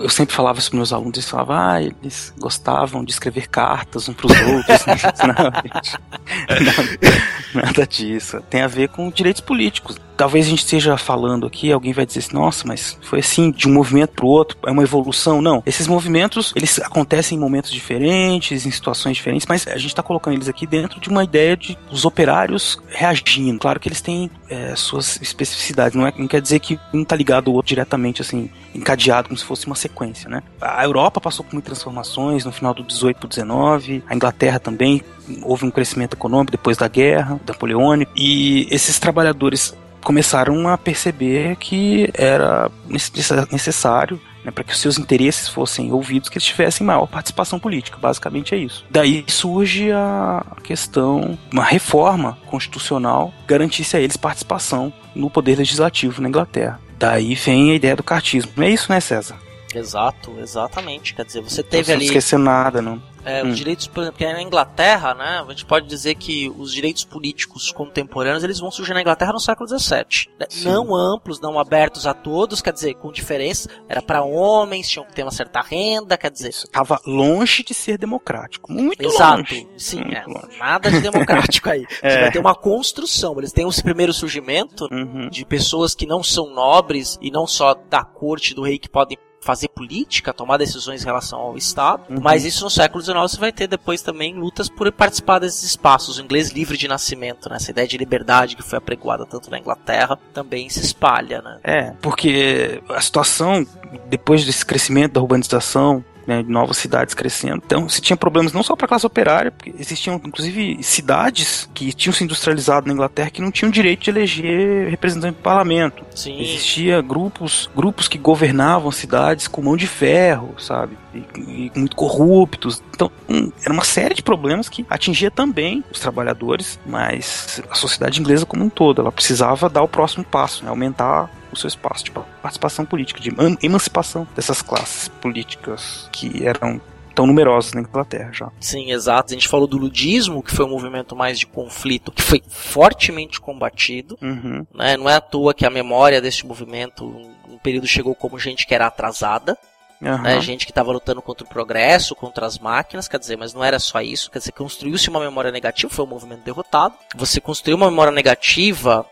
eu 0.02 0.10
sempre 0.10 0.34
falava 0.34 0.60
isso 0.60 0.70
para 0.70 0.78
meus 0.78 0.94
alunos, 0.94 1.18
eles 1.18 1.30
falavam, 1.30 1.58
ah, 1.58 1.82
eles 1.82 2.34
gostavam 2.40 3.04
de 3.04 3.12
escrever 3.12 3.50
cartas 3.50 4.08
um 4.08 4.14
pros 4.14 4.32
outros. 4.32 4.86
não, 5.28 5.52
gente, 5.62 6.00
nada, 7.54 7.66
nada 7.66 7.88
disso. 7.88 8.42
Tem 8.50 8.62
a 8.62 8.68
ver 8.68 8.88
com 8.88 9.10
direitos 9.10 9.42
políticos. 9.42 10.00
Talvez 10.18 10.48
a 10.48 10.50
gente 10.50 10.60
esteja 10.60 10.98
falando 10.98 11.46
aqui, 11.46 11.72
alguém 11.72 11.94
vai 11.94 12.06
dizer 12.06 12.20
assim, 12.20 12.34
nossa, 12.34 12.68
mas 12.68 12.98
foi 13.04 13.20
assim, 13.20 13.52
de 13.52 13.68
um 13.68 13.74
movimento 13.74 14.14
pro 14.14 14.26
outro, 14.26 14.58
é 14.66 14.72
uma 14.72 14.82
evolução. 14.82 15.42
Não, 15.42 15.62
esses 15.64 15.88
movimentos, 15.88 16.52
eles 16.56 16.80
acontecem 16.80 17.38
em 17.38 17.40
momentos 17.40 17.72
diferentes, 17.72 18.66
em 18.66 18.72
situações 18.72 19.16
diferentes, 19.16 19.46
mas 19.48 19.68
a 19.68 19.78
gente 19.78 19.88
está 19.88 20.02
colocando 20.02 20.34
eles 20.34 20.50
aqui 20.50 20.66
dentro 20.66 21.00
de 21.00 21.08
uma 21.10 21.24
ideia 21.24 21.56
de 21.56 21.78
os 21.92 22.04
operários 22.04 22.82
reagindo. 22.88 23.60
Claro 23.60 23.80
que 23.80 23.88
eles 23.88 24.02
têm 24.02 24.32
é, 24.50 24.76
suas 24.76 25.22
especificidades, 25.22 25.96
não, 25.96 26.08
é, 26.08 26.14
não 26.18 26.28
quer 26.28 26.42
dizer 26.42 26.60
que 26.60 26.80
um 26.92 27.04
tá 27.04 27.16
ligado 27.16 27.50
ao 27.50 27.56
outro 27.56 27.70
diretamente, 27.70 28.22
assim, 28.22 28.50
encadeado, 28.74 29.28
como 29.28 29.38
se 29.38 29.46
fosse 29.46 29.68
uma 29.68 29.76
sequência, 29.76 30.28
né? 30.30 30.42
A 30.60 30.84
Europa 30.84 31.22
passou 31.22 31.46
por 31.46 31.54
muitas 31.54 31.74
transformações 31.74 32.44
no 32.44 32.52
final 32.52 32.74
do 32.74 32.82
18 32.82 33.18
pro 33.20 33.28
19, 33.28 34.04
a 34.08 34.16
Inglaterra 34.16 34.60
também, 34.60 35.04
houve 35.44 35.66
um 35.66 35.72
crescimento 35.72 36.14
econômico 36.14 36.52
depois 36.52 36.78
da 36.78 36.88
guerra, 36.88 37.40
napoleônico, 37.46 38.12
e 38.16 38.68
esses 38.72 38.98
trabalhadores 38.98 39.76
começaram 40.08 40.70
a 40.70 40.78
perceber 40.78 41.58
que 41.58 42.10
era 42.14 42.72
necess- 42.88 43.52
necessário 43.52 44.18
né, 44.46 44.52
para 44.52 44.64
que 44.64 44.72
os 44.72 44.80
seus 44.80 44.98
interesses 44.98 45.50
fossem 45.50 45.92
ouvidos, 45.92 46.30
que 46.30 46.38
eles 46.38 46.46
tivessem 46.46 46.88
maior 46.88 47.06
participação 47.08 47.60
política. 47.60 47.98
Basicamente 48.00 48.56
é 48.56 48.58
isso. 48.58 48.86
Daí 48.90 49.26
surge 49.28 49.92
a 49.92 50.46
questão, 50.64 51.38
uma 51.52 51.66
reforma 51.66 52.38
constitucional 52.46 53.34
garantisse 53.46 53.98
a 53.98 54.00
eles 54.00 54.16
participação 54.16 54.94
no 55.14 55.30
poder 55.30 55.58
legislativo 55.58 56.22
na 56.22 56.30
Inglaterra. 56.30 56.80
Daí 56.98 57.36
vem 57.36 57.72
a 57.72 57.76
ideia 57.76 57.96
do 57.98 58.02
cartismo. 58.04 58.54
Não 58.56 58.64
é 58.64 58.70
isso, 58.70 58.90
né, 58.90 59.02
César? 59.02 59.36
Exato, 59.76 60.34
exatamente. 60.40 61.14
Quer 61.14 61.26
dizer, 61.26 61.42
você 61.42 61.62
Não 61.62 61.70
teve 61.70 61.92
ali. 61.92 62.06
esquecer 62.06 62.40
nada, 62.40 62.82
não. 62.82 63.02
É, 63.28 63.44
Hum. 63.44 63.50
os 63.50 63.58
direitos, 63.58 63.88
por 63.88 64.02
exemplo, 64.02 64.18
porque 64.20 64.32
na 64.34 64.42
Inglaterra, 64.42 65.14
né, 65.14 65.44
a 65.46 65.50
gente 65.52 65.66
pode 65.66 65.86
dizer 65.88 66.16
que 66.16 66.50
os 66.58 66.72
direitos 66.74 67.04
políticos 67.04 67.72
contemporâneos 67.72 68.44
eles 68.44 68.60
vão 68.60 68.72
surgir 68.72 68.94
na 68.94 69.02
Inglaterra 69.02 69.34
no 69.34 69.40
século 69.40 69.68
XVII. 69.68 70.30
né? 70.40 70.48
Não 70.64 70.96
amplos, 70.96 71.40
não 71.42 71.60
abertos 71.60 72.08
a 72.08 72.14
todos, 72.14 72.62
quer 72.62 72.72
dizer, 72.72 72.94
com 72.96 73.12
diferença. 73.12 73.70
Era 73.90 74.02
para 74.02 74.24
homens, 74.24 74.88
tinham 74.90 75.06
que 75.06 75.14
ter 75.14 75.24
uma 75.24 75.32
certa 75.32 75.62
renda, 75.62 76.18
quer 76.18 76.32
dizer. 76.32 76.50
Estava 76.50 77.00
longe 77.06 77.64
de 77.64 77.74
ser 77.74 77.98
democrático. 77.98 78.72
Muito 78.72 79.04
Exato, 79.06 79.38
longe. 79.40 79.68
sim, 79.78 79.98
Muito 80.02 80.16
é, 80.16 80.24
longe. 80.26 80.58
nada 80.58 80.90
de 80.90 81.02
democrático 81.02 81.70
aí. 81.70 81.86
Você 82.00 82.00
É. 82.08 82.22
vai 82.22 82.32
ter 82.32 82.40
uma 82.40 82.56
construção. 82.56 83.38
Eles 83.38 83.52
têm 83.52 83.68
esse 83.68 83.84
primeiro 83.84 84.14
surgimento 84.14 84.88
Uhum. 84.92 85.30
de 85.30 85.46
pessoas 85.46 85.94
que 85.94 86.06
não 86.06 86.24
são 86.24 86.50
nobres 86.54 87.18
e 87.22 87.30
não 87.30 87.46
só 87.46 87.74
da 87.74 88.04
corte 88.04 88.54
do 88.54 88.62
rei 88.62 88.78
que 88.80 88.88
podem 88.90 89.18
fazer 89.48 89.70
política, 89.70 90.34
tomar 90.34 90.58
decisões 90.58 91.02
em 91.02 91.06
relação 91.06 91.40
ao 91.40 91.58
Estado, 91.58 92.04
Uhum. 92.10 92.20
mas 92.22 92.44
isso 92.44 92.66
no 92.66 92.70
século 92.70 93.02
XIX 93.02 93.18
você 93.22 93.38
vai 93.40 93.52
ter 93.54 93.66
depois 93.66 94.02
também 94.02 94.34
lutas 94.36 94.68
por 94.68 94.92
participar 94.92 95.40
desses 95.40 95.64
espaços. 95.64 96.18
O 96.18 96.22
inglês 96.22 96.52
livre 96.52 96.78
de 96.78 96.86
nascimento, 96.86 97.50
né? 97.50 97.56
essa 97.56 97.72
ideia 97.72 97.88
de 97.88 97.98
liberdade 97.98 98.58
que 98.58 98.62
foi 98.62 98.78
apregoada 98.78 99.26
tanto 99.26 99.50
na 99.50 99.58
Inglaterra, 99.58 100.20
também 100.34 100.68
se 100.70 100.82
espalha, 100.82 101.42
né? 101.42 101.60
É, 101.64 101.92
porque 102.02 102.84
a 102.90 103.00
situação, 103.00 103.66
depois 104.10 104.44
desse 104.46 104.66
crescimento 104.66 105.14
da 105.14 105.22
urbanização, 105.22 106.04
né, 106.28 106.44
novas 106.46 106.78
cidades 106.78 107.16
crescendo, 107.16 107.64
então 107.66 107.88
se 107.88 108.02
tinha 108.02 108.18
problemas 108.18 108.52
não 108.52 108.62
só 108.62 108.76
para 108.76 108.86
a 108.86 108.90
classe 108.90 109.06
operária, 109.06 109.50
porque 109.50 109.74
existiam 109.80 110.22
inclusive 110.24 110.84
cidades 110.84 111.70
que 111.74 111.94
tinham 111.94 112.14
se 112.14 112.24
industrializado 112.24 112.88
na 112.88 112.94
Inglaterra 112.94 113.30
que 113.30 113.42
não 113.42 113.50
tinham 113.50 113.72
direito 113.72 114.04
de 114.04 114.10
eleger 114.10 114.90
representante 114.90 115.38
do 115.38 115.42
parlamento. 115.42 116.06
Sim. 116.14 116.40
Existia 116.40 117.02
grupos, 117.02 117.70
grupos 117.76 118.08
que 118.08 118.18
governavam 118.18 118.92
cidades 118.92 119.48
com 119.48 119.62
mão 119.62 119.78
de 119.78 119.88
ferro, 119.88 120.56
sabe? 120.58 120.98
E, 121.14 121.72
e 121.74 121.80
muito 121.80 121.96
corruptos. 121.96 122.84
Então, 122.94 123.12
hum, 123.30 123.52
era 123.64 123.74
uma 123.74 123.84
série 123.84 124.14
de 124.14 124.22
problemas 124.22 124.68
que 124.68 124.86
atingia 124.90 125.32
também 125.32 125.84
os 125.92 126.00
trabalhadores, 126.00 126.80
mas 126.86 127.62
a 127.70 127.76
sociedade 127.76 128.20
inglesa 128.20 128.46
como 128.46 128.66
um 128.66 128.70
todo. 128.70 129.02
Ela 129.02 129.12
precisava 129.12 129.70
dar 129.70 129.84
o 129.84 129.88
próximo 129.88 130.24
passo, 130.24 130.64
né? 130.64 130.70
aumentar 130.70 131.30
seu 131.58 131.68
espaço 131.68 132.06
de 132.06 132.12
participação 132.12 132.86
política, 132.86 133.20
de 133.20 133.30
eman- 133.30 133.58
emancipação 133.62 134.28
dessas 134.36 134.62
classes 134.62 135.08
políticas 135.08 136.10
que 136.12 136.46
eram 136.46 136.80
tão 137.16 137.26
numerosas 137.26 137.74
na 137.74 137.82
Inglaterra 137.82 138.30
já. 138.32 138.52
Sim, 138.60 138.92
exato. 138.92 139.34
A 139.34 139.36
gente 139.36 139.48
falou 139.48 139.66
do 139.66 139.76
ludismo, 139.78 140.44
que 140.44 140.56
foi 140.56 140.64
um 140.64 140.70
movimento 140.70 141.16
mais 141.16 141.40
de 141.40 141.48
conflito, 141.48 142.12
que 142.12 142.22
foi 142.22 142.44
fortemente 142.48 143.42
combatido. 143.42 144.18
Uhum. 144.22 144.66
Né? 144.72 144.96
Não 144.96 145.10
é 145.10 145.16
à 145.16 145.22
toa 145.22 145.54
que 145.54 145.66
a 145.66 145.70
memória 145.70 146.22
deste 146.22 146.46
movimento, 146.46 147.04
um, 147.06 147.58
período 147.58 147.88
chegou 147.88 148.14
como 148.14 148.38
gente 148.38 148.68
que 148.68 148.76
era 148.76 148.86
atrasada. 148.86 149.58
Aham. 150.00 150.22
né, 150.22 150.40
gente 150.42 150.64
que 150.64 150.72
estava 150.72 150.92
lutando 150.92 151.24
contra 151.24 151.44
o 151.44 151.50
progresso, 151.50 152.14
contra 152.16 152.46
as 152.46 152.60
máquinas, 152.60 153.08
quer 153.08 153.18
dizer, 153.18 153.36
mas 153.36 153.52
não 153.52 153.64
era 153.64 153.80
só 153.80 154.00
isso, 154.00 154.30
quer 154.30 154.38
dizer, 154.38 154.52
construiu-se 154.52 155.10
uma 155.10 155.20
memória 155.20 155.52
negativa, 155.52 155.92
foi 155.92 156.06
um 156.06 156.08
movimento 156.08 156.44
derrotado. 156.44 156.94
Você 157.16 157.42
construiu 157.42 157.78
uma 157.78 157.90
memória 157.90 158.12
negativa 158.14 159.04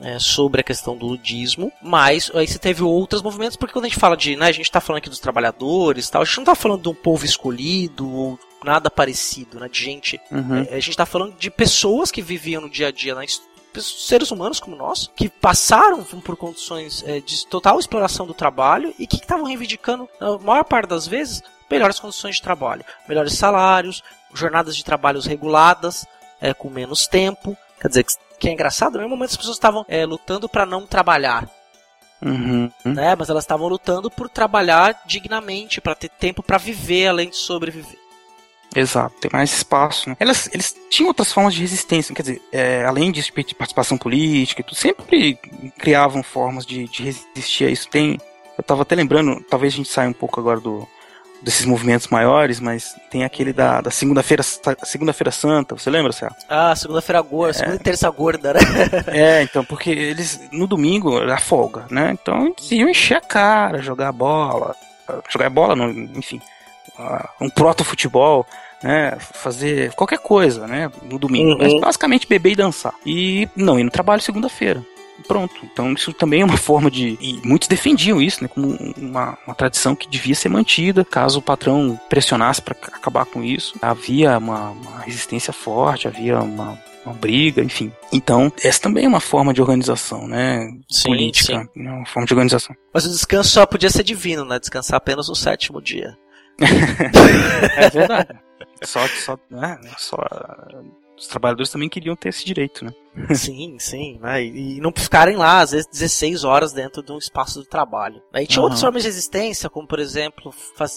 é, 0.00 0.18
sobre 0.18 0.60
a 0.60 0.64
questão 0.64 0.96
do 0.96 1.06
ludismo, 1.06 1.72
mas 1.80 2.30
aí 2.34 2.46
você 2.46 2.58
teve 2.58 2.82
outros 2.82 3.22
movimentos, 3.22 3.56
porque 3.56 3.72
quando 3.72 3.84
a 3.84 3.88
gente 3.88 3.98
fala 3.98 4.16
de, 4.16 4.36
né, 4.36 4.46
a 4.46 4.52
gente 4.52 4.66
está 4.66 4.80
falando 4.80 4.98
aqui 4.98 5.08
dos 5.08 5.20
trabalhadores, 5.20 6.10
tal, 6.10 6.22
a 6.22 6.24
gente 6.24 6.36
não 6.36 6.42
está 6.42 6.54
falando 6.54 6.82
de 6.82 6.88
um 6.88 6.94
povo 6.94 7.24
escolhido 7.24 8.10
ou 8.10 8.38
nada 8.64 8.90
parecido, 8.90 9.60
né, 9.60 9.68
de 9.68 9.82
gente, 9.82 10.20
Uhum. 10.30 10.58
é, 10.58 10.70
a 10.70 10.80
gente 10.80 10.90
está 10.90 11.06
falando 11.06 11.36
de 11.36 11.50
pessoas 11.50 12.10
que 12.10 12.22
viviam 12.22 12.62
no 12.62 12.70
dia 12.70 12.88
a 12.88 12.90
dia, 12.90 13.14
né, 13.14 13.24
seres 13.80 14.30
humanos 14.30 14.60
como 14.60 14.76
nós, 14.76 15.10
que 15.16 15.28
passaram 15.28 16.02
por 16.04 16.36
condições 16.36 17.02
é, 17.06 17.20
de 17.20 17.46
total 17.46 17.78
exploração 17.78 18.26
do 18.26 18.34
trabalho 18.34 18.94
e 18.98 19.06
que 19.06 19.16
estavam 19.16 19.44
reivindicando, 19.46 20.08
na 20.20 20.38
maior 20.38 20.64
parte 20.64 20.88
das 20.88 21.06
vezes, 21.06 21.42
melhores 21.70 21.98
condições 21.98 22.36
de 22.36 22.42
trabalho, 22.42 22.84
melhores 23.08 23.34
salários, 23.34 24.02
jornadas 24.32 24.76
de 24.76 24.84
trabalhos 24.84 25.26
reguladas, 25.26 26.06
é, 26.40 26.54
com 26.54 26.70
menos 26.70 27.06
tempo. 27.06 27.56
Quer 27.84 27.88
dizer, 27.88 28.06
que 28.40 28.48
é 28.48 28.52
engraçado, 28.52 28.98
no 28.98 29.06
momento 29.06 29.32
as 29.32 29.36
pessoas 29.36 29.56
estavam 29.56 29.84
é, 29.86 30.06
lutando 30.06 30.48
para 30.48 30.64
não 30.64 30.86
trabalhar, 30.86 31.46
Uhum. 32.22 32.70
né? 32.82 33.14
Mas 33.14 33.28
elas 33.28 33.44
estavam 33.44 33.68
lutando 33.68 34.10
por 34.10 34.30
trabalhar 34.30 35.02
dignamente, 35.04 35.82
para 35.82 35.94
ter 35.94 36.08
tempo 36.08 36.42
para 36.42 36.56
viver 36.56 37.08
além 37.08 37.28
de 37.28 37.36
sobreviver. 37.36 37.98
Exato, 38.74 39.14
tem 39.20 39.30
mais 39.30 39.52
espaço. 39.52 40.08
Né? 40.08 40.16
Elas, 40.18 40.48
eles 40.54 40.74
tinham 40.88 41.08
outras 41.08 41.30
formas 41.30 41.52
de 41.52 41.60
resistência, 41.60 42.14
quer 42.14 42.22
dizer, 42.22 42.42
é, 42.50 42.86
além 42.86 43.12
disso, 43.12 43.30
de 43.36 43.54
participação 43.54 43.98
política 43.98 44.62
e 44.62 44.64
tudo, 44.64 44.76
sempre 44.76 45.34
criavam 45.78 46.22
formas 46.22 46.64
de, 46.64 46.88
de 46.88 47.02
resistir 47.02 47.66
a 47.66 47.70
isso. 47.70 47.86
Tem, 47.90 48.18
eu 48.56 48.64
tava 48.64 48.80
até 48.80 48.94
lembrando, 48.94 49.44
talvez 49.50 49.74
a 49.74 49.76
gente 49.76 49.90
saia 49.90 50.08
um 50.08 50.14
pouco 50.14 50.40
agora 50.40 50.58
do, 50.58 50.88
desses 51.44 51.66
movimentos 51.66 52.08
maiores, 52.08 52.58
mas 52.58 52.96
tem 53.10 53.22
aquele 53.22 53.52
da, 53.52 53.80
da 53.82 53.90
segunda-feira 53.90 54.42
segunda-feira 54.82 55.30
santa, 55.30 55.76
você 55.76 55.90
lembra, 55.90 56.10
Céu? 56.12 56.30
Ah, 56.48 56.74
segunda-feira 56.74 57.20
gorda, 57.20 57.50
É. 57.50 57.52
segunda 57.58 57.76
e 57.76 57.78
terça 57.78 58.10
gorda, 58.10 58.54
né? 58.54 58.60
É, 59.08 59.42
então, 59.42 59.64
porque 59.64 59.90
eles, 59.90 60.40
no 60.50 60.66
domingo, 60.66 61.18
era 61.18 61.38
folga, 61.38 61.84
né? 61.90 62.10
Então 62.20 62.46
eles 62.46 62.70
iam 62.72 62.88
encher 62.88 63.18
a 63.18 63.20
cara, 63.20 63.82
jogar 63.82 64.10
bola, 64.12 64.74
jogar 65.28 65.50
bola, 65.50 65.76
não, 65.76 65.90
enfim, 65.90 66.40
ah, 66.98 67.28
um 67.40 67.50
proto-futebol, 67.50 68.46
né? 68.82 69.16
Fazer 69.18 69.92
qualquer 69.94 70.18
coisa, 70.18 70.66
né? 70.66 70.90
No 71.02 71.18
domingo. 71.18 71.50
Uhum. 71.52 71.58
Mas 71.58 71.80
basicamente 71.80 72.26
beber 72.26 72.52
e 72.52 72.56
dançar. 72.56 72.94
E 73.04 73.48
não 73.54 73.78
ir 73.78 73.84
no 73.84 73.90
trabalho 73.90 74.20
segunda-feira. 74.22 74.82
Pronto. 75.26 75.54
Então 75.64 75.92
isso 75.92 76.12
também 76.12 76.42
é 76.42 76.44
uma 76.44 76.56
forma 76.56 76.90
de. 76.90 77.16
E 77.20 77.40
muitos 77.44 77.68
defendiam 77.68 78.20
isso, 78.20 78.42
né? 78.42 78.48
Como 78.48 78.76
uma, 78.96 79.38
uma 79.46 79.54
tradição 79.54 79.94
que 79.94 80.08
devia 80.08 80.34
ser 80.34 80.48
mantida. 80.48 81.04
Caso 81.04 81.38
o 81.38 81.42
patrão 81.42 81.98
pressionasse 82.08 82.60
para 82.60 82.74
acabar 82.74 83.24
com 83.24 83.42
isso, 83.42 83.74
havia 83.80 84.36
uma, 84.38 84.70
uma 84.70 85.00
resistência 85.00 85.52
forte, 85.52 86.08
havia 86.08 86.40
uma, 86.40 86.78
uma 87.04 87.14
briga, 87.14 87.62
enfim. 87.62 87.92
Então, 88.12 88.52
essa 88.62 88.80
também 88.80 89.04
é 89.04 89.08
uma 89.08 89.20
forma 89.20 89.54
de 89.54 89.60
organização, 89.60 90.26
né? 90.26 90.68
Sim, 90.90 91.08
Política, 91.08 91.60
sim. 91.60 91.82
né? 91.82 91.92
uma 91.92 92.06
forma 92.06 92.26
de 92.26 92.34
organização. 92.34 92.74
Mas 92.92 93.06
o 93.06 93.10
descanso 93.10 93.50
só 93.50 93.66
podia 93.66 93.90
ser 93.90 94.02
divino, 94.02 94.44
né? 94.44 94.58
Descansar 94.58 94.96
apenas 94.96 95.28
no 95.28 95.36
sétimo 95.36 95.80
dia. 95.80 96.16
É 97.76 97.90
verdade. 97.90 98.38
só, 98.84 99.06
só, 99.08 99.38
né? 99.50 99.78
só 99.98 100.16
os 101.16 101.26
trabalhadores 101.26 101.70
também 101.70 101.88
queriam 101.88 102.16
ter 102.16 102.30
esse 102.30 102.44
direito, 102.44 102.84
né? 102.84 102.92
sim, 103.34 103.78
sim, 103.78 104.18
né? 104.20 104.42
E, 104.42 104.76
e 104.76 104.80
não 104.80 104.92
ficarem 104.94 105.36
lá, 105.36 105.60
às 105.60 105.70
vezes, 105.70 105.86
16 105.86 106.44
horas 106.44 106.72
dentro 106.72 107.02
de 107.02 107.12
um 107.12 107.18
espaço 107.18 107.62
de 107.62 107.68
trabalho. 107.68 108.20
Aí 108.32 108.46
tinha 108.46 108.58
Aham. 108.60 108.64
outras 108.64 108.80
formas 108.80 109.02
de 109.02 109.08
resistência, 109.08 109.70
como 109.70 109.86
por 109.86 110.00
exemplo, 110.00 110.52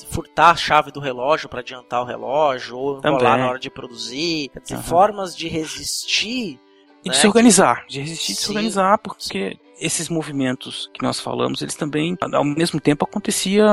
furtar 0.09 0.51
a 0.51 0.55
chave 0.55 0.91
do 0.91 0.99
relógio 0.99 1.47
para 1.47 1.59
adiantar 1.59 2.01
o 2.01 2.05
relógio, 2.05 2.77
ou 2.77 2.99
enrolar 2.99 3.37
na 3.37 3.47
hora 3.47 3.59
de 3.59 3.69
produzir. 3.69 4.49
Quer 4.49 4.59
dizer, 4.61 4.75
Aham. 4.75 4.83
formas 4.83 5.35
de 5.35 5.47
resistir. 5.47 6.59
E 7.03 7.09
né, 7.09 7.13
de 7.13 7.17
se 7.17 7.27
organizar, 7.27 7.85
de 7.87 7.99
resistir, 7.99 8.33
de 8.33 8.39
se 8.39 8.47
organizar, 8.49 8.97
porque 8.97 9.57
esses 9.79 10.09
movimentos 10.09 10.89
que 10.93 11.03
nós 11.03 11.19
falamos, 11.19 11.61
eles 11.61 11.75
também, 11.75 12.17
ao 12.33 12.43
mesmo 12.43 12.79
tempo, 12.79 13.05
acontecia 13.05 13.65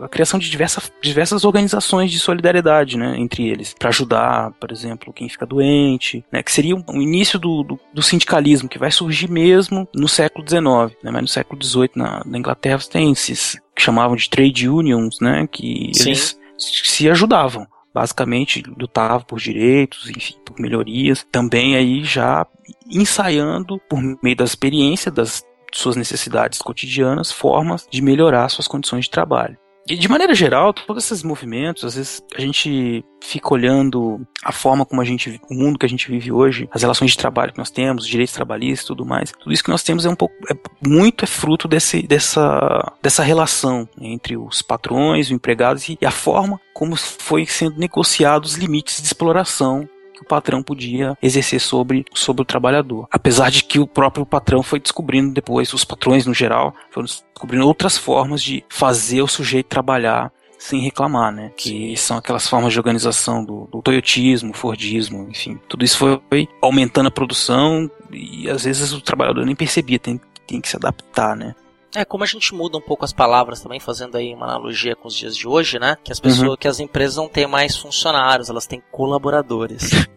a 0.00 0.08
criação 0.08 0.38
de 0.38 0.50
diversas, 0.50 0.92
diversas 1.02 1.44
organizações 1.44 2.10
de 2.10 2.18
solidariedade, 2.18 2.96
né, 2.96 3.16
entre 3.18 3.48
eles, 3.48 3.74
para 3.78 3.88
ajudar, 3.88 4.52
por 4.52 4.70
exemplo, 4.70 5.12
quem 5.12 5.28
fica 5.28 5.46
doente, 5.46 6.24
né, 6.30 6.42
que 6.42 6.52
seria 6.52 6.76
o 6.76 7.02
início 7.02 7.38
do, 7.38 7.62
do, 7.62 7.80
do 7.92 8.02
sindicalismo, 8.02 8.68
que 8.68 8.78
vai 8.78 8.90
surgir 8.90 9.30
mesmo 9.30 9.88
no 9.94 10.08
século 10.08 10.44
XIX, 10.48 10.96
né, 11.02 11.10
mas 11.10 11.22
no 11.22 11.28
século 11.28 11.62
XVIII, 11.62 11.90
na, 11.94 12.22
na 12.24 12.38
Inglaterra, 12.38 12.78
você 12.78 12.90
tem 12.90 13.12
esses 13.12 13.58
que 13.74 13.82
chamavam 13.82 14.16
de 14.16 14.28
trade 14.28 14.68
unions, 14.68 15.18
né, 15.20 15.46
que 15.50 15.90
Sim. 15.94 16.10
eles 16.10 16.38
se 16.56 17.08
ajudavam 17.08 17.66
basicamente 17.98 18.62
lutava 18.78 19.24
por 19.24 19.40
direitos, 19.40 20.08
enfim, 20.10 20.34
por 20.44 20.60
melhorias, 20.60 21.26
também 21.32 21.74
aí 21.74 22.04
já 22.04 22.46
ensaiando 22.88 23.80
por 23.88 24.00
meio 24.22 24.36
da 24.36 24.44
experiência 24.44 25.10
das 25.10 25.42
suas 25.72 25.96
necessidades 25.96 26.60
cotidianas 26.60 27.32
formas 27.32 27.86
de 27.90 28.02
melhorar 28.02 28.48
suas 28.48 28.68
condições 28.68 29.04
de 29.04 29.10
trabalho. 29.10 29.56
E 29.88 29.96
de 29.96 30.06
maneira 30.06 30.34
geral, 30.34 30.74
todos 30.74 31.04
esses 31.04 31.22
movimentos, 31.22 31.82
às 31.82 31.94
vezes 31.94 32.22
a 32.36 32.40
gente 32.42 33.02
fica 33.24 33.54
olhando 33.54 34.20
a 34.44 34.52
forma 34.52 34.84
como 34.84 35.00
a 35.00 35.04
gente, 35.04 35.40
o 35.48 35.54
mundo 35.54 35.78
que 35.78 35.86
a 35.86 35.88
gente 35.88 36.10
vive 36.10 36.30
hoje, 36.30 36.68
as 36.70 36.82
relações 36.82 37.12
de 37.12 37.16
trabalho 37.16 37.52
que 37.52 37.58
nós 37.58 37.70
temos, 37.70 38.04
os 38.04 38.08
direitos 38.08 38.34
trabalhistas 38.34 38.84
e 38.84 38.88
tudo 38.88 39.06
mais. 39.06 39.32
Tudo 39.32 39.50
isso 39.50 39.64
que 39.64 39.70
nós 39.70 39.82
temos 39.82 40.04
é 40.04 40.10
um 40.10 40.14
pouco, 40.14 40.34
é 40.50 40.86
muito 40.86 41.24
é 41.24 41.26
fruto 41.26 41.66
desse, 41.66 42.02
dessa, 42.02 42.92
dessa 43.02 43.22
relação 43.22 43.88
entre 43.98 44.36
os 44.36 44.60
patrões, 44.60 45.28
os 45.28 45.32
empregados 45.32 45.88
e 45.88 45.98
a 46.04 46.10
forma 46.10 46.60
como 46.74 46.94
foi 46.94 47.46
sendo 47.46 47.78
negociados 47.78 48.52
os 48.52 48.58
limites 48.58 49.00
de 49.00 49.06
exploração 49.06 49.88
que 50.18 50.22
o 50.24 50.26
patrão 50.26 50.62
podia 50.62 51.16
exercer 51.22 51.60
sobre, 51.60 52.04
sobre 52.12 52.42
o 52.42 52.44
trabalhador. 52.44 53.06
Apesar 53.10 53.50
de 53.50 53.62
que 53.62 53.78
o 53.78 53.86
próprio 53.86 54.26
patrão 54.26 54.62
foi 54.62 54.80
descobrindo 54.80 55.32
depois, 55.32 55.72
os 55.72 55.84
patrões 55.84 56.26
no 56.26 56.34
geral, 56.34 56.74
foram 56.90 57.06
descobrindo 57.06 57.66
outras 57.66 57.96
formas 57.96 58.42
de 58.42 58.64
fazer 58.68 59.22
o 59.22 59.28
sujeito 59.28 59.68
trabalhar 59.68 60.32
sem 60.58 60.80
reclamar, 60.80 61.32
né? 61.32 61.52
Que 61.56 61.96
são 61.96 62.16
aquelas 62.16 62.48
formas 62.48 62.72
de 62.72 62.80
organização 62.80 63.44
do, 63.44 63.68
do 63.70 63.80
toyotismo, 63.80 64.52
fordismo, 64.52 65.28
enfim. 65.30 65.58
Tudo 65.68 65.84
isso 65.84 65.98
foi 65.98 66.48
aumentando 66.60 67.06
a 67.06 67.12
produção 67.12 67.88
e 68.10 68.50
às 68.50 68.64
vezes 68.64 68.92
o 68.92 69.00
trabalhador 69.00 69.46
nem 69.46 69.54
percebia, 69.54 70.00
tem, 70.00 70.20
tem 70.48 70.60
que 70.60 70.68
se 70.68 70.76
adaptar, 70.76 71.36
né? 71.36 71.54
É, 71.94 72.04
como 72.04 72.22
a 72.22 72.26
gente 72.26 72.54
muda 72.54 72.76
um 72.76 72.82
pouco 72.82 73.04
as 73.04 73.12
palavras 73.12 73.60
também, 73.60 73.80
fazendo 73.80 74.16
aí 74.16 74.34
uma 74.34 74.44
analogia 74.46 74.94
com 74.94 75.08
os 75.08 75.14
dias 75.16 75.34
de 75.36 75.48
hoje, 75.48 75.78
né? 75.78 75.96
Que 76.04 76.12
as 76.12 76.20
pessoas, 76.20 76.48
Uhum. 76.50 76.56
que 76.56 76.68
as 76.68 76.80
empresas 76.80 77.16
não 77.16 77.28
têm 77.28 77.46
mais 77.46 77.76
funcionários, 77.76 78.50
elas 78.50 78.66
têm 78.66 78.82
colaboradores. 78.92 79.90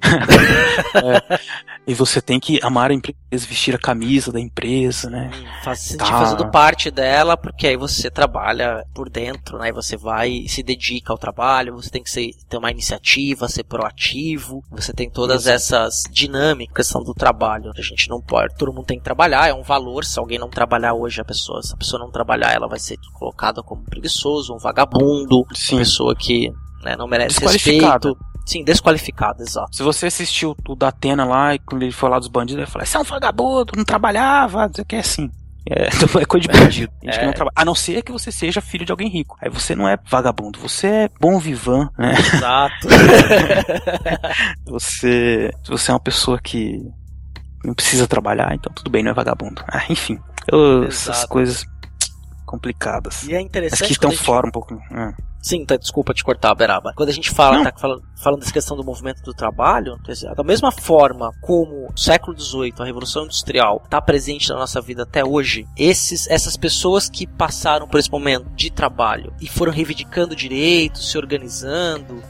É. 0.94 1.40
E 1.88 1.94
você 1.94 2.22
tem 2.22 2.38
que 2.38 2.60
amar 2.62 2.92
a 2.92 2.94
empresa, 2.94 3.16
vestir 3.32 3.74
a 3.74 3.78
camisa 3.78 4.30
da 4.30 4.40
empresa, 4.42 5.10
né? 5.10 5.32
Faz, 5.64 5.80
se 5.80 5.96
Tá. 5.98 6.06
sentir 6.06 6.18
fazendo 6.18 6.52
parte 6.52 6.92
dela, 6.92 7.38
porque 7.38 7.66
aí 7.66 7.78
você 7.78 8.10
trabalha 8.12 8.84
por 8.94 9.10
dentro, 9.10 9.58
né? 9.58 9.70
E 9.70 9.72
você 9.72 9.96
vai 9.96 10.30
e 10.30 10.50
se 10.50 10.62
dedica 10.64 11.14
ao 11.14 11.18
trabalho, 11.18 11.74
você 11.76 11.90
tem 11.90 12.04
que 12.04 12.10
ser, 12.10 12.32
ter 12.50 12.58
uma 12.58 12.70
iniciativa, 12.70 13.48
ser 13.48 13.64
proativo, 13.64 14.62
você 14.70 14.92
tem 14.92 15.10
todas 15.10 15.44
Isso. 15.44 15.50
essas 15.52 16.04
dinâmicas 16.12 16.90
do 16.92 17.14
trabalho. 17.14 17.72
A 17.78 17.82
gente 17.82 18.10
não 18.10 18.20
pode, 18.22 18.54
todo 18.58 18.74
mundo 18.74 18.86
tem 18.86 18.98
que 18.98 19.04
trabalhar, 19.06 19.48
é 19.48 19.54
um 19.54 19.64
valor. 19.64 20.04
Se 20.04 20.20
alguém 20.20 20.38
não 20.38 20.50
trabalhar 20.50 20.94
hoje, 20.94 21.22
a 21.22 21.26
pessoa, 21.26 21.61
se 21.62 21.74
a 21.74 21.78
pessoa 21.78 22.00
não 22.00 22.12
trabalhar, 22.12 22.52
ela 22.54 22.68
vai 22.68 22.80
ser 22.80 22.98
colocada 23.14 23.62
como 23.64 23.84
preguiçoso, 23.84 24.54
um 24.54 24.58
vagabundo, 24.58 25.46
Sim. 25.54 25.76
uma 25.76 25.80
pessoa 25.82 26.16
que 26.16 26.52
né, 26.84 26.96
não 26.96 27.08
merece 27.08 27.40
respeito. 27.46 28.18
Sim, 28.46 28.64
desqualificado, 28.64 29.44
exato. 29.44 29.76
Se 29.76 29.84
você 29.84 30.08
assistiu 30.08 30.56
o 30.68 30.76
da 30.76 30.88
Atena 30.88 31.24
lá, 31.24 31.54
e 31.54 31.60
quando 31.60 31.84
ele 31.84 31.92
foi 31.92 32.10
lá 32.10 32.18
dos 32.18 32.28
bandidos, 32.28 32.64
ele 32.64 32.72
falou: 32.72 32.86
Você 32.86 32.98
é 32.98 33.00
um 33.00 33.04
vagabundo, 33.04 33.74
não 33.78 33.86
trabalhava, 33.86 34.66
não 34.68 34.74
sei 34.74 34.82
o 34.82 34.86
que 34.86 34.96
é 34.96 35.00
assim. 35.00 35.30
É, 35.70 35.90
então 35.96 36.20
é 36.20 36.26
coisa 36.26 36.48
de 36.48 36.60
bandido. 36.60 36.92
Que 37.00 37.08
É. 37.10 37.24
não 37.26 37.34
trabalha. 37.34 37.54
A 37.56 37.64
não 37.64 37.76
ser 37.76 38.02
que 38.02 38.12
você 38.12 38.32
seja 38.32 38.60
filho 38.62 38.84
de 38.84 38.92
alguém 38.92 39.08
rico. 39.08 39.38
Aí 39.40 39.48
você 39.48 39.76
não 39.76 39.88
é 39.88 39.96
vagabundo, 40.10 40.58
você 40.60 40.88
é 40.88 41.10
bom 41.20 41.38
vivan, 41.38 41.88
né? 41.98 42.16
Exato. 42.18 42.88
Você, 44.66 45.52
você 45.68 45.92
é 45.92 45.94
uma 45.94 46.00
pessoa 46.00 46.40
que 46.42 46.82
não 47.64 47.74
precisa 47.74 48.08
trabalhar, 48.08 48.54
então 48.54 48.72
tudo 48.74 48.90
bem, 48.90 49.04
não 49.04 49.12
é 49.12 49.14
vagabundo. 49.14 49.64
Ah, 49.68 49.84
enfim, 49.90 50.20
eu- 50.52 50.84
essas 50.86 51.26
coisas 51.26 51.66
complicadas. 52.46 53.24
E 53.24 53.34
é 53.34 53.42
interessante 53.42 53.86
que 53.88 53.94
estão 53.94 54.12
gente- 54.12 54.24
fora 54.24 54.48
um 54.48 54.52
pouco. 54.52 54.74
é. 54.92 55.14
Sim, 55.44 55.66
tá, 55.66 55.76
desculpa 55.76 56.14
te 56.14 56.24
cortar, 56.24 56.54
Beraba. 56.54 56.94
Quando 56.96 57.10
a 57.10 57.12
gente 57.12 57.32
fala, 57.32 57.58
Não. 57.58 57.64
tá 57.64 57.74
falando, 57.76 58.04
falando 58.22 58.42
dessa 58.42 58.54
questão 58.54 58.78
do 58.78 58.84
movimento 58.84 59.24
do 59.24 59.34
trabalho, 59.34 59.98
da 60.36 60.44
mesma 60.44 60.72
forma 60.72 61.32
como 61.42 61.88
o 61.92 61.98
século 62.00 62.40
XVIII, 62.40 62.76
a 62.78 62.84
Revolução 62.86 63.24
Industrial, 63.24 63.82
está 63.84 64.00
presente 64.00 64.50
na 64.50 64.58
nossa 64.58 64.80
vida 64.80 65.02
até 65.02 65.26
hoje, 65.26 65.66
esses, 65.76 66.30
essas 66.30 66.56
pessoas 66.56 67.10
que 67.10 67.26
passaram 67.26 67.88
por 67.88 68.00
esse 68.00 68.12
momento 68.12 68.46
de 68.56 68.70
trabalho 68.70 69.34
e 69.42 69.48
foram 69.48 69.72
reivindicando 69.72 70.36
direitos, 70.36 71.10
se 71.10 71.18
organizando, 71.18 72.22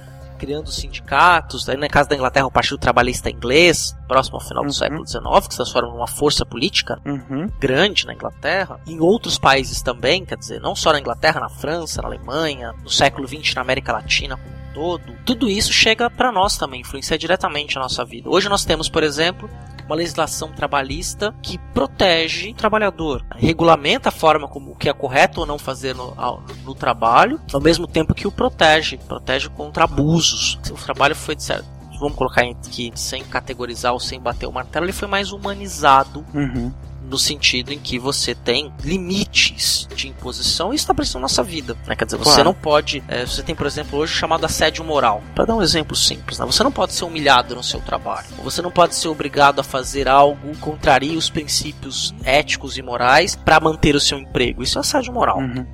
criando 0.42 0.72
sindicatos, 0.72 1.70
aí 1.70 1.78
no 1.78 1.88
caso 1.88 2.10
da 2.10 2.16
Inglaterra, 2.16 2.48
o 2.48 2.52
Partido 2.52 2.80
Trabalhista 2.80 3.30
Inglês, 3.30 3.96
próximo 4.08 4.38
ao 4.38 4.42
final 4.42 4.64
do 4.64 4.68
Uhum. 4.70 4.74
século 4.74 5.08
XIX, 5.08 5.48
que 5.48 5.54
se 5.54 5.58
transforma 5.58 5.90
numa 5.90 6.08
força 6.08 6.44
política, 6.44 7.00
Uhum. 7.06 7.48
grande 7.60 8.08
na 8.08 8.14
Inglaterra, 8.16 8.80
em 8.88 9.00
outros 9.00 9.38
países 9.38 9.84
também, 9.84 10.26
quer 10.26 10.38
dizer, 10.38 10.60
não 10.60 10.76
só 10.76 10.92
na 10.92 11.00
Inglaterra, 11.00 11.40
na 11.40 11.50
França, 11.50 12.02
na 12.02 12.08
Alemanha, 12.08 12.74
no 12.84 12.90
século 12.90 13.28
XX 13.28 13.54
na 13.54 13.62
América 13.62 13.94
Latina 13.94 14.36
como 14.36 14.61
todo, 14.74 15.14
tudo 15.26 15.50
isso 15.50 15.72
chega 15.74 16.10
para 16.10 16.32
nós 16.32 16.58
também, 16.58 16.82
influencia 16.82 17.18
diretamente 17.18 17.78
a 17.78 17.82
nossa 17.82 18.04
vida. 18.06 18.30
Hoje 18.30 18.50
nós 18.50 18.64
temos, 18.66 18.90
por 18.90 19.04
exemplo, 19.04 19.50
uma 19.86 19.96
legislação 19.96 20.52
trabalhista 20.52 21.34
que 21.42 21.58
protege 21.74 22.52
o 22.52 22.54
trabalhador, 22.54 23.26
regulamenta 23.36 24.10
a 24.10 24.12
forma 24.12 24.48
como 24.48 24.76
que 24.76 24.88
é 24.88 24.94
correto 24.94 25.42
ou 25.42 25.46
não 25.46 25.60
fazer 25.60 25.94
no, 25.96 26.14
ao- 26.16 26.42
no 26.64 26.74
trabalho, 26.74 27.40
ao 27.54 27.60
mesmo 27.60 27.86
tempo 27.88 28.14
que 28.14 28.28
o 28.28 28.32
protege, 28.32 28.98
protege 28.98 29.50
contra 29.50 29.84
abusos. 29.84 30.58
O 30.70 30.76
trabalho 30.76 31.16
foi 31.16 31.36
de 31.36 31.44
certo, 31.44 31.66
vamos 32.00 32.16
colocar 32.16 32.42
aqui 32.44 32.92
sem 32.96 33.24
categorizar 33.24 33.92
ou 33.94 34.00
sem 34.00 34.20
bater 34.20 34.46
o 34.48 34.52
martelo, 34.54 34.86
ele 34.86 34.94
foi 34.94 35.08
mais 35.08 35.32
humanizado 35.32 36.26
Uhum. 36.34 36.72
No 37.12 37.20
sentido 37.20 37.72
em 37.74 37.78
que 37.78 38.00
você 38.00 38.34
tem 38.34 38.72
limites 38.84 39.88
de 39.96 40.08
imposição 40.08 40.74
e 40.74 40.78
presente 40.96 41.14
na 41.16 41.20
nossa 41.22 41.44
vida. 41.44 41.76
Né? 41.86 41.96
Quer 41.96 42.06
dizer, 42.06 42.18
você 42.18 42.30
Claro. 42.36 42.44
não 42.46 42.54
pode. 42.54 43.04
é, 43.08 43.26
você 43.26 43.44
tem, 43.44 43.54
por 43.54 43.68
exemplo, 43.68 44.00
hoje 44.00 44.14
o 44.14 44.16
chamado 44.16 44.46
assédio 44.46 44.84
moral. 44.84 45.22
Para 45.36 45.46
dar 45.46 45.56
um 45.56 45.62
exemplo 45.62 45.96
simples, 45.96 46.40
né? 46.40 46.46
você 46.46 46.64
não 46.64 46.72
pode 46.72 46.94
ser 46.94 47.04
humilhado 47.06 47.54
no 47.56 47.64
seu 47.64 47.82
trabalho. 47.82 48.28
Você 48.44 48.62
não 48.62 48.72
pode 48.72 48.96
ser 48.96 49.10
obrigado 49.10 49.60
a 49.60 49.64
fazer 49.64 50.08
algo 50.08 50.56
contraria 50.58 51.18
os 51.18 51.30
princípios 51.30 52.16
éticos 52.24 52.78
e 52.78 52.82
morais 52.82 53.36
para 53.36 53.60
manter 53.60 53.94
o 53.96 54.00
seu 54.00 54.18
emprego. 54.18 54.64
Isso 54.64 54.78
é 54.78 54.82
assédio 54.82 55.14
moral. 55.14 55.40
Uhum. 55.40 55.66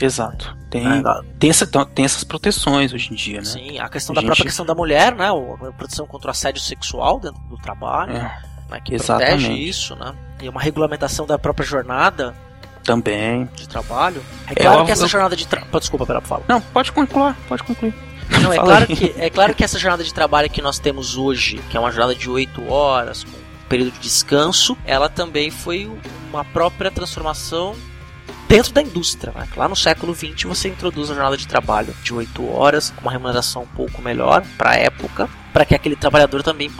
Exato. 0.00 0.54
Tem, 0.70 0.84
É, 0.86 1.02
tem, 1.38 1.48
essa, 1.48 1.66
tem 1.86 2.04
essas 2.04 2.22
proteções 2.22 2.92
hoje 2.92 3.10
em 3.12 3.14
dia, 3.16 3.38
né? 3.38 3.44
Sim, 3.44 3.78
a 3.78 3.88
questão 3.88 4.12
A 4.12 4.16
da 4.16 4.20
gente- 4.20 4.26
própria 4.26 4.44
questão 4.44 4.66
da 4.66 4.74
mulher, 4.74 5.14
né? 5.14 5.28
A 5.30 5.72
proteção 5.72 6.06
contra 6.06 6.28
o 6.28 6.30
assédio 6.30 6.60
sexual 6.60 7.18
dentro 7.18 7.40
do 7.48 7.56
trabalho. 7.56 8.12
É, 8.14 8.38
né, 8.70 8.80
que 8.84 8.94
exatamente. 8.94 9.44
protege 9.46 9.52
isso, 9.62 9.94
né? 9.96 10.12
E 10.40 10.48
uma 10.48 10.60
regulamentação 10.60 11.26
da 11.26 11.38
própria 11.38 11.66
jornada 11.66 12.34
Também. 12.84 13.48
de 13.54 13.68
trabalho. 13.68 14.22
É 14.46 14.52
É, 14.52 14.54
claro 14.54 14.80
eu- 14.80 14.84
que 14.84 14.92
essa 14.92 15.04
eu- 15.04 15.08
jornada 15.08 15.34
de 15.36 15.46
trabalho. 15.46 15.80
Desculpa, 15.80 16.06
pera, 16.06 16.20
fala. 16.20 16.42
Não, 16.48 16.60
pode 16.60 16.92
concluir, 16.92 17.34
pode 17.48 17.62
concluir. 17.62 17.94
Não, 18.42 18.52
é 18.52 18.58
claro, 18.58 18.86
que, 18.86 19.14
é 19.16 19.30
claro 19.30 19.54
que 19.54 19.62
essa 19.64 19.78
jornada 19.78 20.02
de 20.02 20.12
trabalho 20.12 20.50
que 20.50 20.60
nós 20.60 20.78
temos 20.78 21.16
hoje, 21.16 21.58
que 21.70 21.76
é 21.76 21.80
uma 21.80 21.90
jornada 21.92 22.14
de 22.14 22.28
8 22.28 22.68
horas, 22.70 23.22
com 23.24 23.30
um 23.30 23.68
período 23.68 23.92
de 23.92 24.00
descanso, 24.00 24.76
ela 24.84 25.08
também 25.08 25.50
foi 25.50 25.90
uma 26.30 26.44
própria 26.44 26.90
transformação 26.90 27.74
dentro 28.48 28.72
da 28.72 28.82
indústria. 28.82 29.32
Né? 29.34 29.46
Lá 29.56 29.68
no 29.68 29.76
século 29.76 30.14
XX 30.14 30.44
você 30.44 30.68
introduz 30.68 31.10
a 31.10 31.14
jornada 31.14 31.36
de 31.36 31.46
trabalho 31.46 31.94
de 32.02 32.14
8 32.14 32.48
horas, 32.50 32.90
com 32.90 33.02
uma 33.02 33.12
remuneração 33.12 33.62
um 33.62 33.76
pouco 33.76 34.00
melhor 34.02 34.44
para 34.56 34.70
a 34.70 34.76
época, 34.76 35.28
para 35.52 35.64
que 35.64 35.74
aquele 35.74 35.96
trabalhador 35.96 36.42
também 36.42 36.70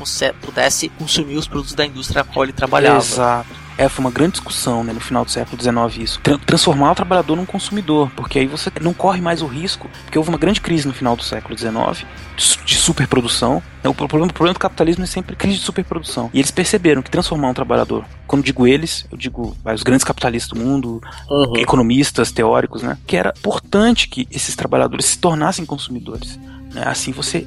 pudesse 0.40 0.88
consumir 0.90 1.36
os 1.36 1.48
produtos 1.48 1.74
da 1.74 1.84
indústria 1.84 2.22
na 2.22 2.32
qual 2.32 2.44
ele 2.44 2.52
trabalhava. 2.52 2.98
Exato. 2.98 3.65
É, 3.78 3.88
foi 3.90 4.02
uma 4.04 4.10
grande 4.10 4.32
discussão 4.32 4.82
né, 4.82 4.90
no 4.92 5.00
final 5.00 5.22
do 5.24 5.30
século 5.30 5.60
XIX 5.60 5.98
isso. 6.02 6.20
Tra- 6.22 6.38
transformar 6.38 6.92
o 6.92 6.94
trabalhador 6.94 7.36
num 7.36 7.44
consumidor, 7.44 8.10
porque 8.16 8.38
aí 8.38 8.46
você 8.46 8.70
não 8.80 8.94
corre 8.94 9.20
mais 9.20 9.42
o 9.42 9.46
risco, 9.46 9.88
porque 10.04 10.16
houve 10.16 10.30
uma 10.30 10.38
grande 10.38 10.62
crise 10.62 10.88
no 10.88 10.94
final 10.94 11.14
do 11.14 11.22
século 11.22 11.56
XIX 11.58 12.06
de 12.36 12.42
su- 12.42 12.58
de 12.64 12.74
superprodução. 12.74 13.62
O 13.84 13.92
pro- 13.94 14.08
problema, 14.08 14.30
o 14.30 14.32
problema 14.34 14.54
do 14.54 14.58
capitalismo 14.60 15.04
é 15.04 15.06
sempre 15.06 15.36
crise 15.36 15.58
de 15.58 15.62
superprodução. 15.64 16.30
E 16.32 16.38
eles 16.38 16.50
perceberam 16.50 17.02
que 17.02 17.10
transformar 17.10 17.50
um 17.50 17.54
trabalhador, 17.54 18.04
quando 18.26 18.42
digo 18.42 18.66
eles, 18.66 19.04
eu 19.12 19.18
digo 19.18 19.54
os 19.64 19.82
grandes 19.82 20.04
capitalistas 20.04 20.58
do 20.58 20.64
mundo, 20.64 21.02
Uhum. 21.28 21.56
economistas, 21.58 22.32
teóricos, 22.32 22.82
né, 22.82 22.96
que 23.06 23.14
era 23.16 23.34
importante 23.36 24.08
que 24.08 24.26
esses 24.30 24.56
trabalhadores 24.56 25.04
se 25.04 25.18
tornassem 25.18 25.66
consumidores. 25.66 26.38
né? 26.72 26.82
Assim 26.86 27.12
você 27.12 27.46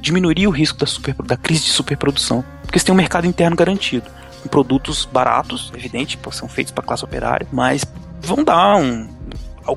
diminuiria 0.00 0.48
o 0.48 0.52
risco 0.52 0.78
da, 0.78 0.86
super, 0.86 1.14
da 1.24 1.36
crise 1.36 1.64
de 1.64 1.70
superprodução, 1.70 2.44
porque 2.62 2.78
você 2.78 2.84
tem 2.84 2.92
um 2.92 2.96
mercado 2.98 3.26
interno 3.26 3.56
garantido 3.56 4.06
produtos 4.46 5.04
baratos, 5.04 5.72
evidente, 5.74 6.16
pô, 6.16 6.30
são 6.30 6.48
feitos 6.48 6.72
para 6.72 6.84
a 6.84 6.86
classe 6.86 7.04
operária, 7.04 7.46
mas 7.52 7.84
vão 8.20 8.44
dar 8.44 8.76
um 8.76 9.08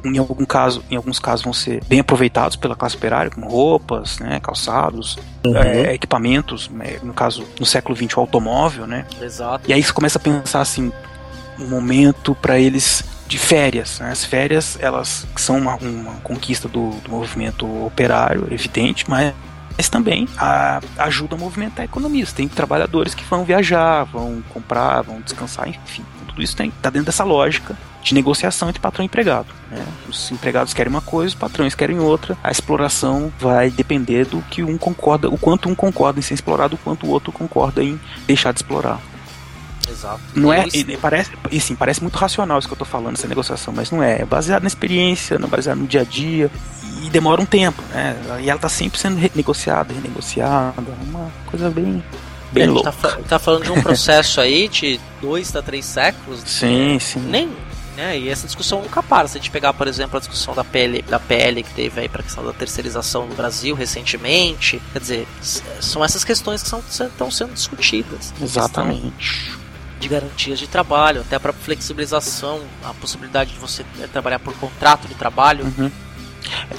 em 0.06 0.18
algum 0.18 0.46
caso, 0.46 0.82
em 0.90 0.96
alguns 0.96 1.20
casos 1.20 1.44
vão 1.44 1.52
ser 1.52 1.84
bem 1.84 2.00
aproveitados 2.00 2.56
pela 2.56 2.78
classe 2.78 2.96
operária, 2.96 3.30
como 3.30 3.50
roupas, 3.50 4.20
né, 4.20 4.40
calçados, 4.40 5.20
é, 5.44 5.94
equipamentos, 5.94 6.70
né, 6.70 6.98
no 7.04 7.14
caso 7.14 7.44
no 7.60 7.66
século 7.66 7.94
XX 7.94 8.16
o 8.16 8.22
automóvel, 8.22 8.88
né, 8.88 9.06
Exato. 9.22 9.70
e 9.70 9.74
aí 9.74 9.84
você 9.84 9.92
começa 9.92 10.18
a 10.18 10.22
pensar 10.22 10.62
assim, 10.62 10.94
um 11.60 11.68
momento 11.68 12.34
para 12.36 12.58
eles 12.58 13.04
de 13.32 13.38
férias. 13.38 14.00
Né? 14.00 14.12
As 14.12 14.26
férias, 14.26 14.78
elas 14.82 15.26
são 15.38 15.58
uma, 15.58 15.76
uma 15.76 16.16
conquista 16.16 16.68
do, 16.68 16.90
do 17.02 17.10
movimento 17.10 17.66
operário, 17.86 18.48
evidente, 18.52 19.10
mas, 19.10 19.34
mas 19.78 19.90
também 19.90 20.28
a, 20.38 20.82
ajuda 20.98 21.36
a 21.36 21.38
movimentar 21.40 21.82
a 21.82 21.86
economia. 21.86 22.26
Você 22.26 22.36
tem 22.36 22.48
trabalhadores 22.48 23.14
que 23.14 23.24
vão 23.24 23.44
viajar, 23.44 24.04
vão 24.06 24.44
comprar, 24.50 25.02
vão 25.02 25.22
descansar, 25.22 25.68
enfim. 25.68 26.04
Tudo 26.28 26.42
isso 26.42 26.56
está 26.62 26.90
dentro 26.90 27.08
dessa 27.08 27.24
lógica 27.24 27.76
de 28.02 28.14
negociação 28.16 28.70
entre 28.70 28.82
patrão 28.82 29.04
e 29.04 29.06
empregado. 29.06 29.48
né? 29.70 29.86
Os 30.10 30.32
empregados 30.32 30.74
querem 30.74 30.90
uma 30.90 31.02
coisa, 31.02 31.30
os 31.30 31.36
patrões 31.36 31.76
querem 31.76 32.00
outra. 32.00 32.38
A 32.44 32.50
exploração 32.50 33.32
vai 33.40 33.70
depender 33.70 34.26
do 34.26 34.42
que 34.44 34.64
um 34.64 34.78
concorda, 34.78 35.30
o 35.30 35.38
quanto 35.38 35.70
um 35.70 35.76
concorda 35.76 36.18
em 36.20 36.22
ser 36.22 36.34
explorado, 36.34 36.76
o 36.76 36.78
quanto 36.80 37.06
o 37.06 37.10
outro 37.10 37.32
concorda 37.32 37.84
em 37.84 38.00
deixar 38.26 38.54
de 38.54 38.60
explorar. 38.60 39.00
Exato. 39.90 40.22
Não 40.34 40.54
é, 40.54 40.66
e- 40.74 40.98
parece, 40.98 41.32
e 41.52 41.60
sim, 41.60 41.76
parece 41.76 42.02
muito 42.02 42.16
racional 42.16 42.58
isso 42.60 42.68
que 42.68 42.74
eu 42.74 42.78
tô 42.78 42.86
falando, 42.86 43.16
essa 43.18 43.28
negociação, 43.28 43.74
mas 43.76 43.92
não 43.92 44.02
é. 44.02 44.22
É 44.22 44.26
baseado 44.26 44.62
na 44.64 44.68
experiência, 44.68 45.38
não 45.38 45.48
é 45.48 45.52
baseado 45.52 45.78
no 45.80 45.88
dia 45.88 46.02
a 46.02 46.04
dia 46.06 46.50
e 47.02 47.10
demora 47.10 47.42
um 47.42 47.46
tempo, 47.46 47.82
né? 47.92 48.16
E 48.42 48.50
ela 48.50 48.60
tá 48.60 48.70
sempre 48.70 49.00
sendo 49.00 49.18
renegociada, 49.18 49.94
renegociada, 49.94 50.84
uma 51.08 51.32
coisa 51.48 51.70
bem, 51.70 52.04
bem 52.52 52.64
a 52.64 52.68
gente 52.68 52.76
louca. 52.76 52.92
tá, 52.92 53.18
tá 53.28 53.40
falando 53.40 53.64
de 53.64 53.72
um 53.72 53.82
processo 53.82 54.40
aí 54.40 54.68
de 54.68 55.00
dois 55.20 55.56
a 55.56 55.62
três 55.62 55.86
séculos. 55.86 56.42
Sim, 56.46 57.00
sim. 57.00 57.20
Nem. 57.20 57.50
Né, 57.96 58.18
e 58.18 58.30
essa 58.30 58.48
discussão 58.48 58.82
nunca 58.82 59.04
para. 59.04 59.28
Se 59.28 59.38
a 59.38 59.42
gente 59.42 59.52
pegar, 59.52 59.74
por 59.74 59.86
exemplo, 59.86 60.16
a 60.16 60.20
discussão 60.20 60.56
da 60.56 60.64
PL, 60.64 61.02
da 61.02 61.20
PL 61.20 61.62
que 61.62 61.74
teve 61.74 62.02
aí 62.02 62.08
para 62.08 62.22
a 62.22 62.24
questão 62.24 62.46
da 62.46 62.54
terceirização 62.54 63.28
no 63.28 63.36
Brasil 63.36 63.76
recentemente, 63.76 64.82
quer 64.94 65.00
dizer, 65.00 65.28
são 65.82 66.04
essas 66.04 66.24
questões 66.24 66.64
que 66.64 66.70
são, 66.70 66.80
estão 66.80 67.30
sendo 67.30 67.54
discutidas. 67.54 68.34
Exatamente. 68.42 69.52
De 70.00 70.08
garantias 70.08 70.58
de 70.58 70.68
trabalho, 70.68 71.22
até 71.22 71.36
a 71.36 71.40
própria 71.40 71.64
flexibilização, 71.64 72.62
a 72.84 72.94
possibilidade 72.94 73.54
de 73.54 73.60
você 73.60 73.86
eh, 74.00 74.08
trabalhar 74.08 74.40
por 74.40 74.54
contrato 74.56 75.08
de 75.08 75.14
trabalho. 75.14 75.66
Uhum. 75.66 75.92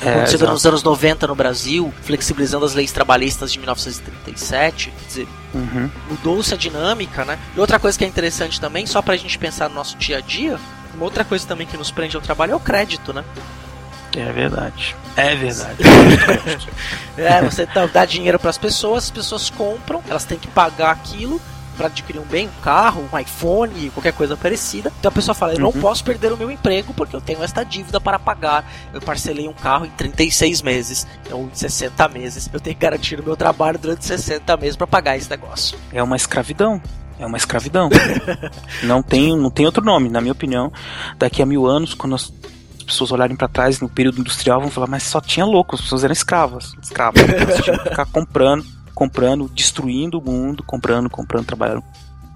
É, 0.01 0.09
Acontecendo 0.11 0.35
exato. 0.41 0.53
nos 0.53 0.67
anos 0.67 0.83
90 0.83 1.27
no 1.27 1.35
Brasil, 1.35 1.93
flexibilizando 2.03 2.65
as 2.65 2.75
leis 2.75 2.93
trabalhistas 2.93 3.53
de 3.53 3.59
1937, 3.59 4.91
quer 4.99 5.07
dizer, 5.07 5.29
Uhum. 5.55 5.91
mudou-se 6.09 6.53
a 6.55 6.57
dinâmica, 6.57 7.25
né? 7.25 7.39
E 7.57 7.61
outra 7.61 7.79
coisa 7.79 7.97
que 7.99 8.05
é 8.05 8.09
interessante 8.09 8.61
também, 8.61 8.87
só 8.87 9.03
pra 9.03 9.17
gente 9.17 9.39
pensar 9.39 9.69
no 9.69 9.75
nosso 9.75 9.97
dia 9.99 10.19
a 10.19 10.21
dia, 10.21 10.59
uma 10.95 11.05
outra 11.05 11.25
coisa 11.25 11.47
também 11.47 11.67
que 11.67 11.77
nos 11.77 11.91
prende 11.91 12.17
ao 12.17 12.23
trabalho 12.23 12.53
é 12.53 12.57
o 12.57 12.61
crédito, 12.61 13.13
né? 13.13 13.23
É 14.17 14.31
verdade. 14.33 14.95
É 15.17 15.35
verdade. 15.35 15.77
É, 17.17 17.43
você 17.43 17.69
dá, 17.93 18.07
dinheiro 18.07 18.39
pras 18.39 18.57
pessoas, 18.57 19.05
as 19.05 19.11
pessoas 19.11 19.51
compram, 19.51 20.03
elas 20.09 20.25
têm 20.25 20.39
que 20.39 20.49
pagar 20.49 20.91
aquilo 20.91 21.39
pra 21.77 21.87
adquirir 21.87 22.19
um 22.21 22.25
bem, 22.25 22.47
um 22.49 22.63
carro, 22.63 23.09
um 23.13 23.19
iPhone, 23.19 23.91
qualquer 23.91 24.13
coisa 24.13 24.37
parecida. 24.37 24.93
Então 24.99 25.09
a 25.09 25.13
pessoa 25.13 25.35
fala: 25.35 25.55
Eu 25.55 25.61
não 25.61 25.71
Uhum. 25.71 25.81
posso 25.81 26.05
perder 26.05 26.33
o 26.33 26.37
meu 26.37 26.51
emprego 26.51 26.93
porque 26.95 27.17
eu 27.17 27.21
tenho 27.21 27.43
esta 27.43 27.65
dívida 27.65 28.01
para 28.01 28.19
pagar. 28.19 28.65
Eu 28.93 29.01
parcelei 29.01 29.49
um 29.49 29.53
carro 29.53 29.87
em 29.87 29.91
36 29.91 30.63
meses, 30.63 31.07
ou 31.31 31.45
em 31.45 31.55
60 31.55 32.09
meses. 32.09 32.49
Eu 32.53 32.61
tenho 32.61 32.77
que 32.77 32.83
garantir 32.83 33.19
o 33.21 33.25
meu 33.25 33.37
trabalho 33.37 33.79
durante 33.79 34.05
60 34.05 34.57
meses 34.57 34.77
para 34.77 34.87
pagar 34.87 35.17
esse 35.17 35.29
negócio. 35.31 35.79
É 35.93 36.03
uma 36.03 36.17
escravidão. 36.17 36.81
É 37.19 37.27
uma 37.27 37.37
escravidão. 37.37 37.89
não, 38.83 39.03
tem, 39.03 39.37
não 39.37 39.51
tem 39.51 39.67
outro 39.67 39.85
nome, 39.85 40.09
na 40.09 40.21
minha 40.21 40.33
opinião. 40.33 40.73
Daqui 41.19 41.43
a 41.43 41.47
mil 41.47 41.67
anos, 41.67 41.95
quando 41.95 42.15
as 42.17 42.33
pessoas 42.85 43.13
olharem 43.13 43.37
para 43.37 43.47
trás 43.49 43.81
no 43.81 43.89
período 43.89 44.21
industrial, 44.21 44.61
vão 44.61 44.71
falar, 44.71 44.89
mas 44.89 45.05
só 45.05 45.21
tinha 45.21 45.47
loucos, 45.47 45.79
as 45.79 45.85
pessoas 45.85 46.05
eram 46.05 46.13
escravas. 46.13 46.73
Escravas. 46.83 47.23
Elas 47.29 47.61
tinham 47.65 47.79
que 47.79 47.91
ficar 47.91 48.07
comprando, 48.07 48.65
comprando, 48.95 49.49
destruindo 49.49 50.19
o 50.19 50.23
mundo, 50.25 50.63
comprando, 50.63 51.09
comprando, 51.11 51.47
trabalhando. 51.47 51.83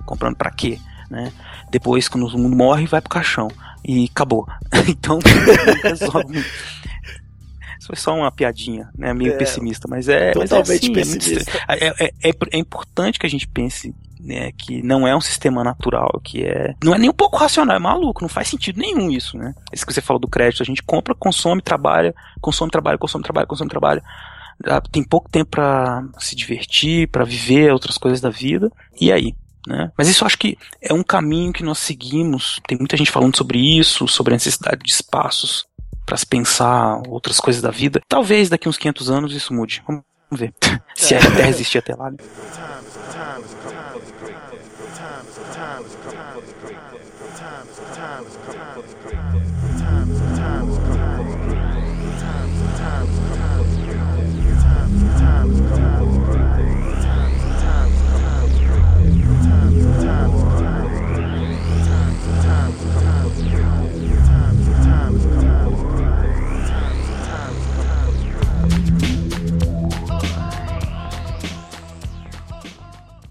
Comprando 0.05 0.37
para 0.37 0.51
quê? 0.51 0.79
Né? 1.11 1.33
Depois, 1.71 2.09
quando 2.09 2.27
o 2.27 2.39
mundo 2.39 2.57
morre, 2.57 2.87
vai 2.87 3.01
pro 3.01 3.11
caixão. 3.11 3.49
E 3.85 4.09
acabou. 4.11 4.47
então, 4.89 5.19
resolve. 5.83 6.39
Isso 7.79 7.87
foi 7.89 7.97
só 7.97 8.15
uma 8.17 8.33
piadinha, 8.33 8.89
né? 8.97 9.13
Meio 9.13 9.35
É, 9.35 9.37
pessimista, 9.37 9.87
mas 9.89 10.09
é. 10.09 10.33
mas 10.35 10.51
é 10.51 10.57
totalmente 10.57 10.83
assim, 10.85 10.91
é 10.91 10.95
pessimista. 10.95 11.33
estra- 11.39 11.65
é, 11.69 12.07
é- 12.07 12.13
é- 12.31 12.35
é 12.53 12.59
importante 12.59 13.19
que 13.19 13.27
a 13.27 13.31
gente 13.31 13.47
pense 13.47 13.95
né, 14.19 14.51
que 14.59 14.83
não 14.83 15.07
é 15.07 15.15
um 15.15 15.21
sistema 15.21 15.63
natural, 15.63 16.21
que 16.25 16.43
é. 16.43 16.75
Não 16.83 16.93
é 16.95 16.99
nem 16.99 17.09
um 17.09 17.13
pouco 17.13 17.37
racional, 17.37 17.77
é 17.77 17.79
maluco, 17.79 18.23
não 18.23 18.29
faz 18.29 18.49
sentido 18.49 18.81
nenhum 18.81 19.09
isso, 19.09 19.37
né? 19.39 19.55
Isso 19.73 19.87
que 19.87 19.93
você 19.93 20.01
falou 20.01 20.19
do 20.19 20.27
crédito, 20.27 20.63
a 20.63 20.67
gente 20.67 20.83
compra, 20.83 21.15
consome, 21.15 21.63
trabalha, 21.63 22.13
consome, 22.41 22.69
trabalha, 22.71 22.99
consome, 22.99 23.23
trabalha, 23.23 23.47
consome, 23.47 23.71
trabalha. 23.71 24.03
Ah, 24.05 24.36
Tem 24.91 25.05
pouco 25.05 25.31
tempo 25.31 25.51
pra 25.51 26.05
se 26.19 26.35
divertir, 26.35 27.09
pra 27.09 27.25
viver 27.25 27.73
outras 27.73 27.99
coisas 27.99 28.21
da 28.21 28.31
vida, 28.31 28.71
e 29.01 29.13
aí? 29.13 29.35
Né? 29.67 29.91
Mas 29.99 30.09
isso 30.09 30.23
eu 30.23 30.27
acho 30.27 30.39
que 30.39 30.57
é 30.81 30.95
um 30.95 31.03
caminho 31.03 31.53
que 31.53 31.65
nós 31.65 31.79
seguimos. 31.79 32.61
Tem 32.67 32.79
muita 32.79 32.97
gente 32.97 33.11
falando 33.11 33.37
sobre 33.37 33.59
isso, 33.59 34.07
sobre 34.07 34.33
a 34.33 34.37
necessidade 34.37 34.83
de 34.83 34.93
espaços 34.93 35.67
para 36.05 36.17
se 36.17 36.25
pensar 36.25 37.03
outras 37.09 37.41
coisas 37.41 37.61
da 37.61 37.71
vida. 37.71 38.01
Talvez 38.09 38.49
daqui 38.49 38.69
uns 38.69 38.79
500 38.79 39.11
anos 39.11 39.35
isso 39.35 39.53
mude. 39.53 39.83
Vamos 39.87 40.05
ver. 40.31 40.55
se 40.95 41.17
a 41.17 41.21
Terra 41.21 41.49
existir 41.49 41.79
até 41.79 41.95
lá. 41.97 42.11
né? 42.13 42.17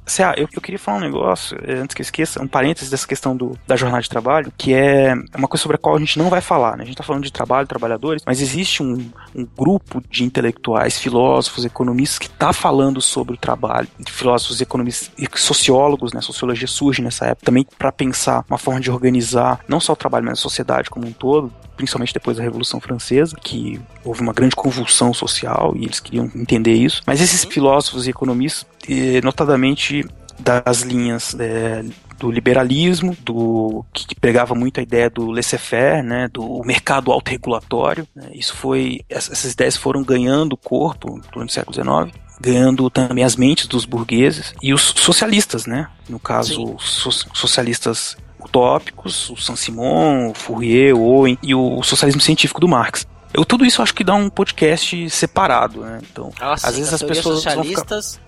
Cé, 0.06 0.34
eu, 0.38 0.48
eu 0.54 0.62
queria 0.62 0.78
falar 0.78 1.00
um 1.00 1.02
negócio, 1.02 1.58
eh, 1.64 1.74
antes 1.74 1.94
que 1.94 2.02
eu 2.02 2.04
esqueça, 2.04 2.42
um 2.42 2.48
parênteses 2.48 2.90
dessa 2.90 3.08
questão 3.08 3.36
do, 3.36 3.58
da 3.66 3.76
jornada 3.76 4.04
de 4.04 4.10
trabalho, 4.10 4.54
que 4.56 4.74
é 4.74 5.14
uma 5.36 5.48
coisa 5.48 5.64
sobre 5.64 5.76
a 5.76 5.78
qual 5.78 5.96
a 5.96 6.00
gente 6.00 6.20
não 6.20 6.30
vai 6.30 6.42
falar, 6.42 6.78
né? 6.78 6.84
A 6.84 6.86
gente 6.86 6.98
tá 6.98 7.04
falando 7.04 7.24
de 7.24 7.32
trabalho, 7.32 7.68
trabalhadores, 7.68 8.22
mas 8.26 8.42
existe 8.42 8.84
um, 8.84 9.10
um 9.36 9.48
grupo 9.58 10.04
de 10.10 10.24
intelectuais, 10.24 11.00
filósofos, 11.00 11.66
economistas 11.66 12.20
que 12.20 12.30
tá 12.30 12.54
falando 12.54 13.02
sobre 13.02 13.34
o 13.34 13.38
trabalho, 13.38 13.88
filósofos, 14.08 14.62
economistas 14.62 15.12
e 15.18 15.28
sociólogos, 15.38 16.14
né? 16.14 16.22
Sociologia 16.22 16.68
surge 16.68 17.02
nessa 17.02 17.26
época 17.26 17.46
também 17.46 17.66
para 17.78 17.92
pensar 17.92 18.46
uma 18.48 18.58
forma 18.58 18.80
de 18.80 18.92
organizar 18.92 19.60
não 19.68 19.80
só 19.80 19.94
o 19.94 19.96
trabalho, 19.96 20.26
mas 20.26 20.40
a 20.40 20.42
sociedade 20.42 20.90
como 20.90 21.08
um 21.08 21.12
todo, 21.12 21.52
principalmente 21.76 22.14
depois 22.14 22.38
da 22.38 22.44
Revolução 22.44 22.80
Francesa, 22.80 23.36
que 23.42 23.80
houve 24.04 24.22
uma 24.22 24.34
grande 24.34 24.56
convulsão 24.56 25.14
social 25.14 25.74
e 25.76 25.86
eles 25.86 26.00
queriam 26.00 26.30
entender 26.36 26.74
isso. 26.74 27.02
Mas 27.06 27.22
esses 27.22 27.44
filósofos 27.44 28.08
e 28.08 28.10
economistas, 28.10 28.66
eh, 28.90 29.22
notadamente 29.22 30.06
das 30.40 30.82
linhas 30.82 31.36
é, 31.40 31.84
do 32.20 32.32
liberalismo, 32.32 33.16
do 33.22 33.86
que, 33.94 34.08
que 34.08 34.16
pregava 34.16 34.54
muito 34.54 34.80
a 34.80 34.84
ideia 34.84 35.10
do 35.10 35.32
laissez-faire, 35.32 36.04
né, 36.04 36.28
do 36.28 36.62
mercado 36.64 37.12
autorregulatório. 37.12 38.08
Né, 38.16 38.30
isso 38.34 38.56
foi, 38.56 39.02
essas 39.10 39.52
ideias 39.54 39.78
foram 39.78 40.04
ganhando 40.04 40.58
corpo 40.58 41.22
durante 41.32 41.50
o 41.50 41.54
século 41.54 41.74
XIX 41.74 42.26
ganhando 42.40 42.90
também 42.90 43.24
as 43.24 43.38
mentes 43.38 43.66
dos 43.66 43.86
burgueses 43.86 44.54
e 44.62 44.74
os 44.74 44.82
socialistas, 44.82 45.66
né? 45.66 45.88
No 46.10 46.20
caso, 46.20 46.76
so 46.80 47.10
socialistas 47.34 48.18
utópicos, 48.46 49.30
o 49.30 49.38
Saint-Simon, 49.38 50.30
o 50.30 50.34
Fourier, 50.34 50.96
o 50.96 51.02
Owen 51.02 51.38
e 51.42 51.54
o 51.54 51.82
socialismo 51.84 52.22
científico 52.22 52.60
do 52.62 52.68
Marx. 52.68 53.08
Eu, 53.34 53.44
tudo 53.44 53.66
isso 53.66 53.82
acho 53.82 53.94
que 53.94 54.04
dá 54.04 54.14
um 54.14 54.30
podcast 54.30 55.10
separado, 55.10 55.82
né? 55.82 56.00
Então, 56.10 56.32
ah, 56.40 56.54
às 56.54 56.78
vezes 56.78 56.94
as 56.94 57.04
pessoas 57.04 57.42
socialistas 57.42 58.20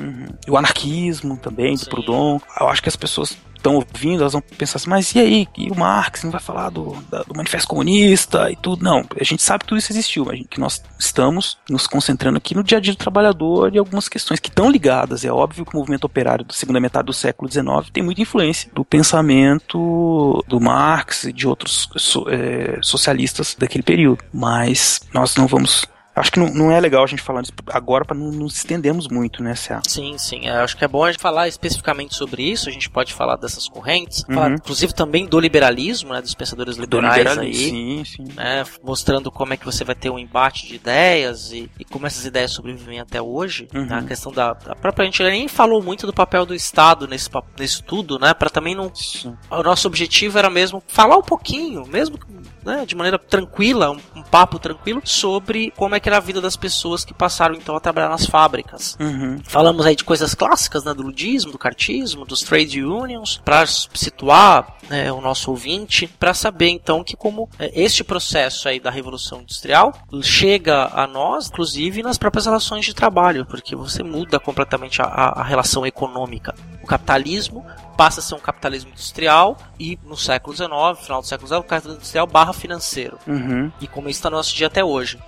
Uhum. 0.00 0.28
O 0.48 0.56
anarquismo 0.56 1.36
também, 1.36 1.76
Sim. 1.76 1.84
do 1.84 1.90
Proudhon. 1.90 2.40
Eu 2.58 2.68
acho 2.68 2.82
que 2.82 2.88
as 2.88 2.96
pessoas 2.96 3.36
estão 3.60 3.74
ouvindo, 3.76 4.22
elas 4.22 4.32
vão 4.32 4.42
pensar 4.42 4.76
assim, 4.76 4.90
mas 4.90 5.14
e 5.14 5.20
aí? 5.20 5.48
E 5.56 5.70
o 5.70 5.76
Marx 5.76 6.24
não 6.24 6.30
vai 6.30 6.40
falar 6.40 6.70
do, 6.70 6.96
da, 7.10 7.22
do 7.22 7.34
Manifesto 7.36 7.68
Comunista 7.68 8.50
e 8.50 8.56
tudo? 8.56 8.82
Não, 8.82 9.04
a 9.18 9.24
gente 9.24 9.42
sabe 9.42 9.60
que 9.60 9.68
tudo 9.68 9.78
isso 9.78 9.92
existiu, 9.92 10.24
mas 10.24 10.40
que 10.48 10.58
nós 10.58 10.82
estamos 10.98 11.58
nos 11.68 11.86
concentrando 11.86 12.38
aqui 12.38 12.54
no 12.54 12.64
dia 12.64 12.78
a 12.78 12.80
dia 12.80 12.92
do 12.92 12.98
trabalhador 12.98 13.74
e 13.74 13.78
algumas 13.78 14.08
questões 14.08 14.40
que 14.40 14.48
estão 14.48 14.70
ligadas. 14.70 15.24
É 15.24 15.30
óbvio 15.30 15.64
que 15.64 15.74
o 15.74 15.78
movimento 15.78 16.04
operário 16.04 16.44
da 16.44 16.54
segunda 16.54 16.80
metade 16.80 17.06
do 17.06 17.12
século 17.12 17.50
XIX 17.50 17.90
tem 17.92 18.02
muita 18.02 18.22
influência 18.22 18.70
do 18.74 18.84
pensamento 18.84 20.44
do 20.48 20.60
Marx 20.60 21.24
e 21.24 21.32
de 21.32 21.46
outros 21.46 21.88
so, 21.96 22.26
é, 22.28 22.78
socialistas 22.82 23.54
daquele 23.58 23.82
período, 23.82 24.24
mas 24.32 25.00
nós 25.12 25.36
não 25.36 25.46
vamos 25.46 25.86
Acho 26.14 26.32
que 26.32 26.40
não, 26.40 26.52
não, 26.52 26.72
é 26.72 26.80
legal 26.80 27.04
a 27.04 27.06
gente 27.06 27.22
falar 27.22 27.40
disso 27.40 27.52
agora 27.68 28.04
para 28.04 28.16
não 28.16 28.32
nos 28.32 28.56
estendermos 28.56 29.08
muito, 29.08 29.42
né, 29.42 29.54
Cé? 29.54 29.80
Sim, 29.86 30.18
sim. 30.18 30.46
Eu 30.46 30.56
acho 30.56 30.76
que 30.76 30.84
é 30.84 30.88
bom 30.88 31.04
a 31.04 31.12
gente 31.12 31.20
falar 31.20 31.46
especificamente 31.48 32.14
sobre 32.14 32.42
isso. 32.42 32.68
A 32.68 32.72
gente 32.72 32.90
pode 32.90 33.14
falar 33.14 33.36
dessas 33.36 33.68
correntes, 33.68 34.24
uhum. 34.28 34.34
falar, 34.34 34.52
inclusive 34.52 34.92
também 34.92 35.26
do 35.26 35.38
liberalismo, 35.38 36.12
né, 36.12 36.20
dos 36.20 36.34
pensadores 36.34 36.76
liberais 36.76 37.38
aí, 37.38 37.54
sim, 37.54 38.04
sim. 38.04 38.24
Né, 38.34 38.64
mostrando 38.82 39.30
como 39.30 39.54
é 39.54 39.56
que 39.56 39.64
você 39.64 39.84
vai 39.84 39.94
ter 39.94 40.10
um 40.10 40.18
embate 40.18 40.66
de 40.66 40.74
ideias 40.74 41.52
e, 41.52 41.70
e 41.78 41.84
como 41.84 42.06
essas 42.06 42.24
ideias 42.24 42.50
sobrevivem 42.50 42.98
até 42.98 43.22
hoje. 43.22 43.68
Uhum. 43.72 43.86
Né, 43.86 43.98
a 43.98 44.02
questão 44.02 44.32
da, 44.32 44.52
da 44.52 44.74
própria 44.74 45.04
a 45.04 45.06
gente 45.06 45.22
nem 45.22 45.46
falou 45.48 45.82
muito 45.82 46.06
do 46.06 46.12
papel 46.12 46.44
do 46.44 46.54
Estado 46.54 47.06
nesse, 47.06 47.30
nesse 47.58 47.82
tudo, 47.82 48.18
né, 48.18 48.34
para 48.34 48.50
também 48.50 48.74
não. 48.74 48.92
Sim. 48.94 49.36
O 49.48 49.62
nosso 49.62 49.86
objetivo 49.86 50.38
era 50.38 50.50
mesmo 50.50 50.82
falar 50.88 51.16
um 51.16 51.22
pouquinho, 51.22 51.86
mesmo 51.86 52.18
né, 52.64 52.84
de 52.86 52.94
maneira 52.94 53.18
tranquila, 53.18 53.90
um, 53.90 54.00
um, 54.16 54.22
papo 54.22 54.58
tranquilo, 54.58 55.00
sobre 55.04 55.72
como 55.76 55.94
é 55.94 56.00
que 56.00 56.08
era 56.10 56.18
a 56.18 56.20
vida 56.20 56.40
das 56.40 56.56
pessoas 56.56 57.04
que 57.04 57.14
passaram 57.14 57.54
então 57.54 57.76
a 57.76 57.80
trabalhar 57.80 58.08
nas 58.08 58.26
fábricas. 58.26 58.96
Uhum. 59.00 59.40
Falamos 59.44 59.86
aí 59.86 59.96
de 59.96 60.04
coisas 60.04 60.34
clássicas, 60.34 60.84
né, 60.84 60.92
do 60.92 61.02
ludismo, 61.02 61.52
do 61.52 61.58
cartismo, 61.58 62.24
dos 62.24 62.42
trade 62.42 62.82
unions, 62.84 63.40
para 63.44 63.64
situar 63.66 64.76
né, 64.88 65.10
o 65.12 65.20
nosso 65.20 65.50
ouvinte, 65.50 66.06
para 66.06 66.34
saber 66.34 66.68
então 66.68 67.04
que 67.04 67.16
como 67.16 67.48
é, 67.58 67.70
este 67.80 68.02
processo 68.02 68.68
aí 68.68 68.80
da 68.80 68.90
Revolução 68.90 69.40
Industrial 69.40 69.92
chega 70.22 70.90
a 70.92 71.06
nós, 71.06 71.48
inclusive 71.48 72.02
nas 72.02 72.18
próprias 72.18 72.46
relações 72.46 72.84
de 72.84 72.94
trabalho, 72.94 73.46
porque 73.46 73.76
você 73.76 74.02
muda 74.02 74.40
completamente 74.40 75.00
a, 75.00 75.04
a 75.04 75.42
relação 75.42 75.86
econômica. 75.86 76.54
O 76.82 76.86
capitalismo 76.86 77.64
passa 77.96 78.20
a 78.20 78.22
ser 78.22 78.34
um 78.34 78.40
capitalismo 78.40 78.90
industrial 78.90 79.56
e 79.78 79.98
no 80.04 80.16
século 80.16 80.56
XIX, 80.56 80.70
final 81.02 81.20
do 81.20 81.26
século 81.26 81.46
XIX, 81.46 81.60
o 81.60 81.62
capitalismo 81.62 81.96
industrial 81.96 82.26
barra 82.26 82.52
financeiro. 82.52 83.18
Uhum. 83.26 83.70
E 83.80 83.86
como 83.86 84.08
isso 84.08 84.18
está 84.18 84.30
no 84.30 84.36
nosso 84.36 84.54
dia 84.54 84.66
até 84.68 84.84
hoje. 84.84 85.18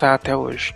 Tá 0.00 0.14
até 0.14 0.34
hoje. 0.34 0.74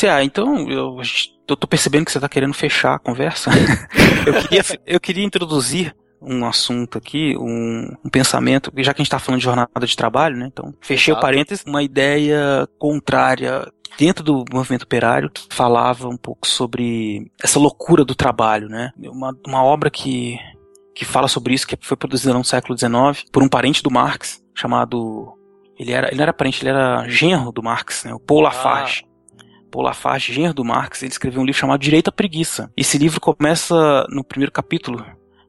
CA, 0.00 0.24
então 0.24 0.68
eu, 0.70 1.00
eu 1.48 1.56
tô 1.56 1.66
percebendo 1.66 2.04
que 2.04 2.12
você 2.12 2.20
tá 2.20 2.28
querendo 2.28 2.54
fechar 2.54 2.94
a 2.94 2.98
conversa. 2.98 3.50
eu, 4.26 4.34
queria, 4.34 4.62
eu 4.86 5.00
queria 5.00 5.24
introduzir 5.24 5.94
um 6.22 6.44
assunto 6.46 6.98
aqui, 6.98 7.36
um, 7.36 7.94
um, 8.04 8.10
pensamento, 8.10 8.70
já 8.78 8.92
que 8.92 9.00
a 9.00 9.02
gente 9.02 9.08
está 9.08 9.18
falando 9.18 9.38
de 9.38 9.44
jornada 9.44 9.86
de 9.86 9.96
trabalho, 9.96 10.36
né? 10.36 10.48
Então, 10.52 10.74
fechei 10.80 11.12
Exato. 11.12 11.18
o 11.18 11.26
parênteses, 11.26 11.64
uma 11.64 11.82
ideia 11.82 12.68
contrária 12.78 13.66
dentro 13.98 14.22
do 14.22 14.44
movimento 14.52 14.84
operário 14.84 15.30
falava 15.50 16.08
um 16.08 16.16
pouco 16.16 16.46
sobre 16.46 17.30
essa 17.42 17.58
loucura 17.58 18.04
do 18.04 18.14
trabalho, 18.14 18.68
né? 18.68 18.92
Uma, 18.98 19.36
uma 19.46 19.64
obra 19.64 19.90
que, 19.90 20.38
que 20.94 21.04
fala 21.04 21.28
sobre 21.28 21.54
isso, 21.54 21.66
que 21.66 21.76
foi 21.80 21.96
produzida 21.96 22.34
no 22.34 22.44
século 22.44 22.78
XIX 22.78 23.24
por 23.32 23.42
um 23.42 23.48
parente 23.48 23.82
do 23.82 23.90
Marx, 23.90 24.42
chamado 24.54 25.34
ele 25.78 25.92
era, 25.92 26.08
ele 26.08 26.16
não 26.16 26.22
era 26.24 26.32
parente, 26.32 26.62
ele 26.62 26.70
era 26.70 27.08
genro 27.08 27.50
do 27.50 27.62
Marx, 27.62 28.04
né? 28.04 28.12
O 28.12 28.20
Paul 28.20 28.42
Lafarge. 28.42 29.04
Ah. 29.06 29.09
Paul 29.70 29.84
Lafarge, 29.84 30.32
genro 30.32 30.52
do 30.52 30.64
Marx, 30.64 31.02
ele 31.02 31.12
escreveu 31.12 31.40
um 31.40 31.44
livro 31.44 31.58
chamado 31.58 31.80
Direito 31.80 32.08
à 32.08 32.12
Preguiça. 32.12 32.70
Esse 32.76 32.98
livro 32.98 33.20
começa 33.20 34.06
no 34.10 34.24
primeiro 34.24 34.52
capítulo 34.52 35.04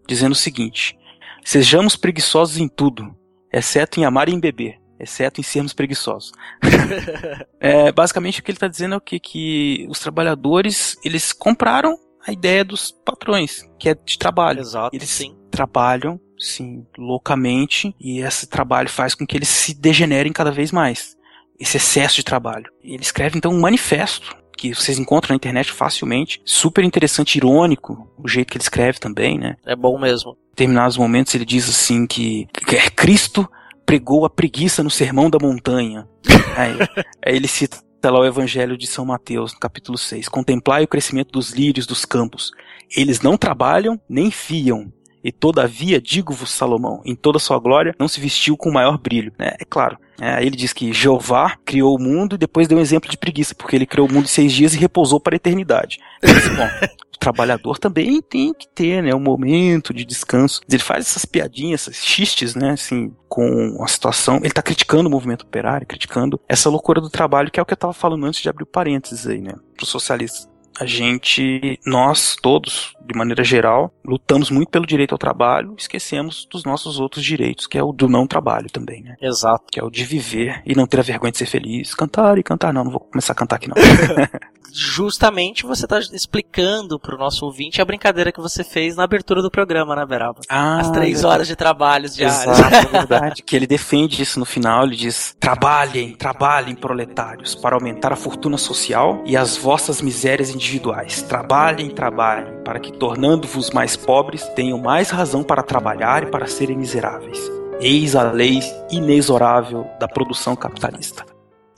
dizendo 0.07 0.33
o 0.33 0.35
seguinte: 0.35 0.97
Sejamos 1.43 1.95
preguiçosos 1.95 2.57
em 2.57 2.67
tudo, 2.67 3.15
exceto 3.51 3.99
em 3.99 4.05
amar 4.05 4.29
e 4.29 4.33
em 4.33 4.39
beber, 4.39 4.79
exceto 4.99 5.41
em 5.41 5.43
sermos 5.43 5.73
preguiçosos. 5.73 6.31
é, 7.59 7.91
basicamente 7.91 8.39
o 8.39 8.43
que 8.43 8.51
ele 8.51 8.57
está 8.57 8.67
dizendo 8.67 8.95
é 8.95 8.97
o 8.97 9.01
que 9.01 9.19
que 9.19 9.87
os 9.89 9.99
trabalhadores 9.99 10.97
eles 11.03 11.33
compraram 11.33 11.97
a 12.25 12.31
ideia 12.31 12.63
dos 12.63 12.91
patrões, 12.91 13.67
que 13.79 13.89
é 13.89 13.95
de 13.95 14.17
trabalho. 14.17 14.59
Exato, 14.59 14.95
eles 14.95 15.09
sim. 15.09 15.35
trabalham 15.49 16.19
sim, 16.37 16.85
loucamente, 16.97 17.95
e 17.99 18.19
esse 18.19 18.47
trabalho 18.47 18.89
faz 18.89 19.13
com 19.13 19.27
que 19.27 19.37
eles 19.37 19.47
se 19.47 19.75
degenerem 19.75 20.33
cada 20.33 20.51
vez 20.51 20.71
mais 20.71 21.15
esse 21.61 21.77
excesso 21.77 22.15
de 22.15 22.23
trabalho. 22.23 22.71
Ele 22.83 23.03
escreve 23.03 23.37
então 23.37 23.51
um 23.51 23.61
manifesto 23.61 24.35
que 24.57 24.73
vocês 24.73 24.99
encontram 24.99 25.33
na 25.33 25.35
internet 25.35 25.71
facilmente, 25.71 26.41
super 26.43 26.83
interessante, 26.83 27.37
irônico, 27.37 28.07
o 28.17 28.27
jeito 28.27 28.51
que 28.51 28.57
ele 28.57 28.63
escreve 28.63 28.99
também, 28.99 29.37
né? 29.37 29.55
É 29.65 29.75
bom 29.75 29.97
mesmo. 29.99 30.31
Em 30.31 30.49
determinados 30.49 30.97
momentos 30.97 31.33
ele 31.33 31.45
diz 31.45 31.69
assim 31.69 32.05
que, 32.05 32.47
que 32.67 32.75
é 32.75 32.89
Cristo 32.89 33.49
pregou 33.85 34.25
a 34.25 34.29
preguiça 34.29 34.83
no 34.83 34.89
sermão 34.89 35.29
da 35.29 35.37
montanha. 35.39 36.07
aí, 36.57 36.77
aí 37.25 37.35
ele 37.35 37.47
cita 37.47 37.79
lá 38.03 38.19
o 38.19 38.25
Evangelho 38.25 38.77
de 38.77 38.87
São 38.87 39.05
Mateus, 39.05 39.53
no 39.53 39.59
capítulo 39.59 39.97
6. 39.97 40.27
Contemplai 40.29 40.83
o 40.83 40.87
crescimento 40.87 41.31
dos 41.31 41.51
lírios 41.51 41.85
dos 41.85 42.05
campos. 42.05 42.51
Eles 42.95 43.21
não 43.21 43.37
trabalham 43.37 43.99
nem 44.09 44.31
fiam. 44.31 44.91
E 45.23 45.31
todavia, 45.31 46.01
digo-vos, 46.01 46.51
Salomão, 46.51 47.01
em 47.05 47.15
toda 47.15 47.39
sua 47.39 47.59
glória, 47.59 47.95
não 47.99 48.07
se 48.07 48.19
vestiu 48.19 48.57
com 48.57 48.71
maior 48.71 48.97
brilho. 48.97 49.31
né? 49.37 49.53
É 49.59 49.65
claro. 49.65 49.97
É, 50.19 50.39
ele 50.43 50.55
diz 50.55 50.71
que 50.71 50.93
Jeová 50.93 51.57
criou 51.65 51.95
o 51.95 51.99
mundo 51.99 52.35
e 52.35 52.37
depois 52.37 52.67
deu 52.67 52.77
um 52.77 52.81
exemplo 52.81 53.09
de 53.09 53.17
preguiça, 53.17 53.55
porque 53.55 53.75
ele 53.75 53.87
criou 53.87 54.07
o 54.07 54.11
mundo 54.13 54.25
em 54.25 54.27
seis 54.27 54.53
dias 54.53 54.73
e 54.75 54.77
repousou 54.77 55.19
para 55.19 55.33
a 55.35 55.37
eternidade. 55.37 55.99
Mas, 56.21 56.47
bom, 56.55 56.67
o 57.15 57.17
trabalhador 57.17 57.79
também 57.79 58.21
tem 58.21 58.53
que 58.53 58.67
ter, 58.67 59.01
né, 59.01 59.15
um 59.15 59.19
momento 59.19 59.91
de 59.91 60.05
descanso. 60.05 60.61
Ele 60.69 60.77
faz 60.77 61.07
essas 61.07 61.25
piadinhas, 61.25 61.87
esses 61.87 62.05
xistes, 62.05 62.53
né, 62.53 62.71
assim, 62.71 63.11
com 63.27 63.83
a 63.83 63.87
situação. 63.87 64.37
Ele 64.37 64.51
tá 64.51 64.61
criticando 64.61 65.09
o 65.09 65.11
movimento 65.11 65.41
operário, 65.41 65.87
criticando 65.87 66.39
essa 66.47 66.69
loucura 66.69 67.01
do 67.01 67.09
trabalho, 67.09 67.49
que 67.49 67.59
é 67.59 67.63
o 67.63 67.65
que 67.65 67.73
eu 67.73 67.77
tava 67.77 67.93
falando 67.93 68.25
antes 68.25 68.41
de 68.41 68.49
abrir 68.49 68.63
o 68.63 68.67
parênteses 68.67 69.25
aí, 69.25 69.41
né, 69.41 69.53
pros 69.75 69.89
socialistas 69.89 70.51
a 70.79 70.85
gente, 70.85 71.79
nós 71.85 72.35
todos, 72.41 72.95
de 73.11 73.17
maneira 73.17 73.43
geral, 73.43 73.91
lutamos 74.05 74.49
muito 74.49 74.69
pelo 74.69 74.85
direito 74.85 75.11
ao 75.13 75.17
trabalho, 75.17 75.75
esquecemos 75.77 76.47
dos 76.49 76.63
nossos 76.63 76.99
outros 76.99 77.23
direitos, 77.23 77.67
que 77.67 77.77
é 77.77 77.83
o 77.83 77.91
do 77.91 78.07
não 78.07 78.25
trabalho 78.25 78.69
também, 78.71 79.01
né? 79.03 79.15
Exato. 79.21 79.65
Que 79.71 79.79
é 79.79 79.83
o 79.83 79.89
de 79.89 80.03
viver 80.03 80.61
e 80.65 80.75
não 80.75 80.87
ter 80.87 80.99
a 80.99 81.03
vergonha 81.03 81.31
de 81.31 81.37
ser 81.37 81.45
feliz. 81.45 81.93
Cantar 81.93 82.37
e 82.37 82.43
cantar, 82.43 82.73
não, 82.73 82.83
não 82.83 82.91
vou 82.91 82.99
começar 82.99 83.33
a 83.33 83.35
cantar 83.35 83.57
aqui 83.57 83.67
não. 83.69 83.75
Justamente 84.73 85.65
você 85.65 85.85
tá 85.85 85.99
explicando 85.99 86.97
pro 86.97 87.17
nosso 87.17 87.45
ouvinte 87.45 87.81
a 87.81 87.85
brincadeira 87.85 88.31
que 88.31 88.39
você 88.39 88.63
fez 88.63 88.95
na 88.95 89.03
abertura 89.03 89.41
do 89.41 89.51
programa, 89.51 89.95
né, 89.95 90.05
Beraba? 90.05 90.39
Ah, 90.47 90.79
As 90.79 90.89
três 90.91 91.13
verdade. 91.15 91.25
horas 91.33 91.47
de 91.47 91.55
trabalhos 91.55 92.15
diários. 92.15 92.41
Exato, 92.59 92.87
é 92.87 92.91
verdade. 92.99 93.43
que 93.43 93.55
ele 93.55 93.67
defende 93.67 94.21
isso 94.21 94.39
no 94.39 94.45
final, 94.45 94.85
ele 94.85 94.95
diz: 94.95 95.35
trabalhem, 95.39 96.15
trabalhem, 96.15 96.73
proletários, 96.73 97.53
para 97.53 97.75
aumentar 97.75 98.13
a 98.13 98.15
fortuna 98.15 98.57
social 98.57 99.21
e 99.25 99.35
as 99.35 99.57
vossas 99.57 100.01
misérias 100.01 100.49
individuais. 100.55 101.21
Trabalhem, 101.21 101.89
trabalhem, 101.89 102.63
para 102.63 102.79
que, 102.79 102.91
tornando-vos 103.01 103.71
mais 103.71 103.95
pobres, 103.95 104.43
tenham 104.49 104.77
mais 104.77 105.09
razão 105.09 105.41
para 105.41 105.63
trabalhar 105.63 106.21
e 106.21 106.27
para 106.27 106.45
serem 106.45 106.77
miseráveis. 106.77 107.51
Eis 107.79 108.15
a 108.15 108.31
lei 108.31 108.59
inexorável 108.91 109.87
da 109.99 110.07
produção 110.07 110.55
capitalista. 110.55 111.25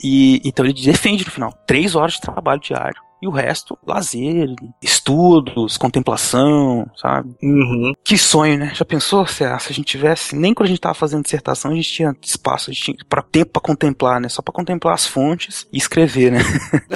E 0.02 0.42
então 0.44 0.66
ele 0.66 0.74
defende 0.74 1.24
no 1.24 1.30
final 1.30 1.50
três 1.66 1.94
horas 1.94 2.12
de 2.12 2.20
trabalho 2.20 2.60
diário. 2.60 3.00
E 3.24 3.26
o 3.26 3.30
resto, 3.30 3.78
lazer, 3.86 4.54
estudos, 4.82 5.78
contemplação, 5.78 6.86
sabe? 6.94 7.34
Uhum. 7.42 7.94
Que 8.04 8.18
sonho, 8.18 8.58
né? 8.58 8.74
Já 8.74 8.84
pensou 8.84 9.26
se 9.26 9.42
a, 9.42 9.58
se 9.58 9.72
a 9.72 9.74
gente 9.74 9.86
tivesse, 9.86 10.36
nem 10.36 10.52
quando 10.52 10.66
a 10.66 10.68
gente 10.68 10.80
tava 10.82 10.94
fazendo 10.94 11.22
dissertação, 11.22 11.70
a 11.70 11.74
gente 11.74 11.90
tinha 11.90 12.14
espaço, 12.20 12.68
a 12.68 12.74
gente 12.74 12.84
tinha 12.84 12.96
pra, 13.08 13.22
tempo 13.22 13.52
pra 13.52 13.62
contemplar, 13.62 14.20
né? 14.20 14.28
Só 14.28 14.42
pra 14.42 14.52
contemplar 14.52 14.92
as 14.92 15.06
fontes 15.06 15.66
e 15.72 15.78
escrever, 15.78 16.32
né? 16.32 16.40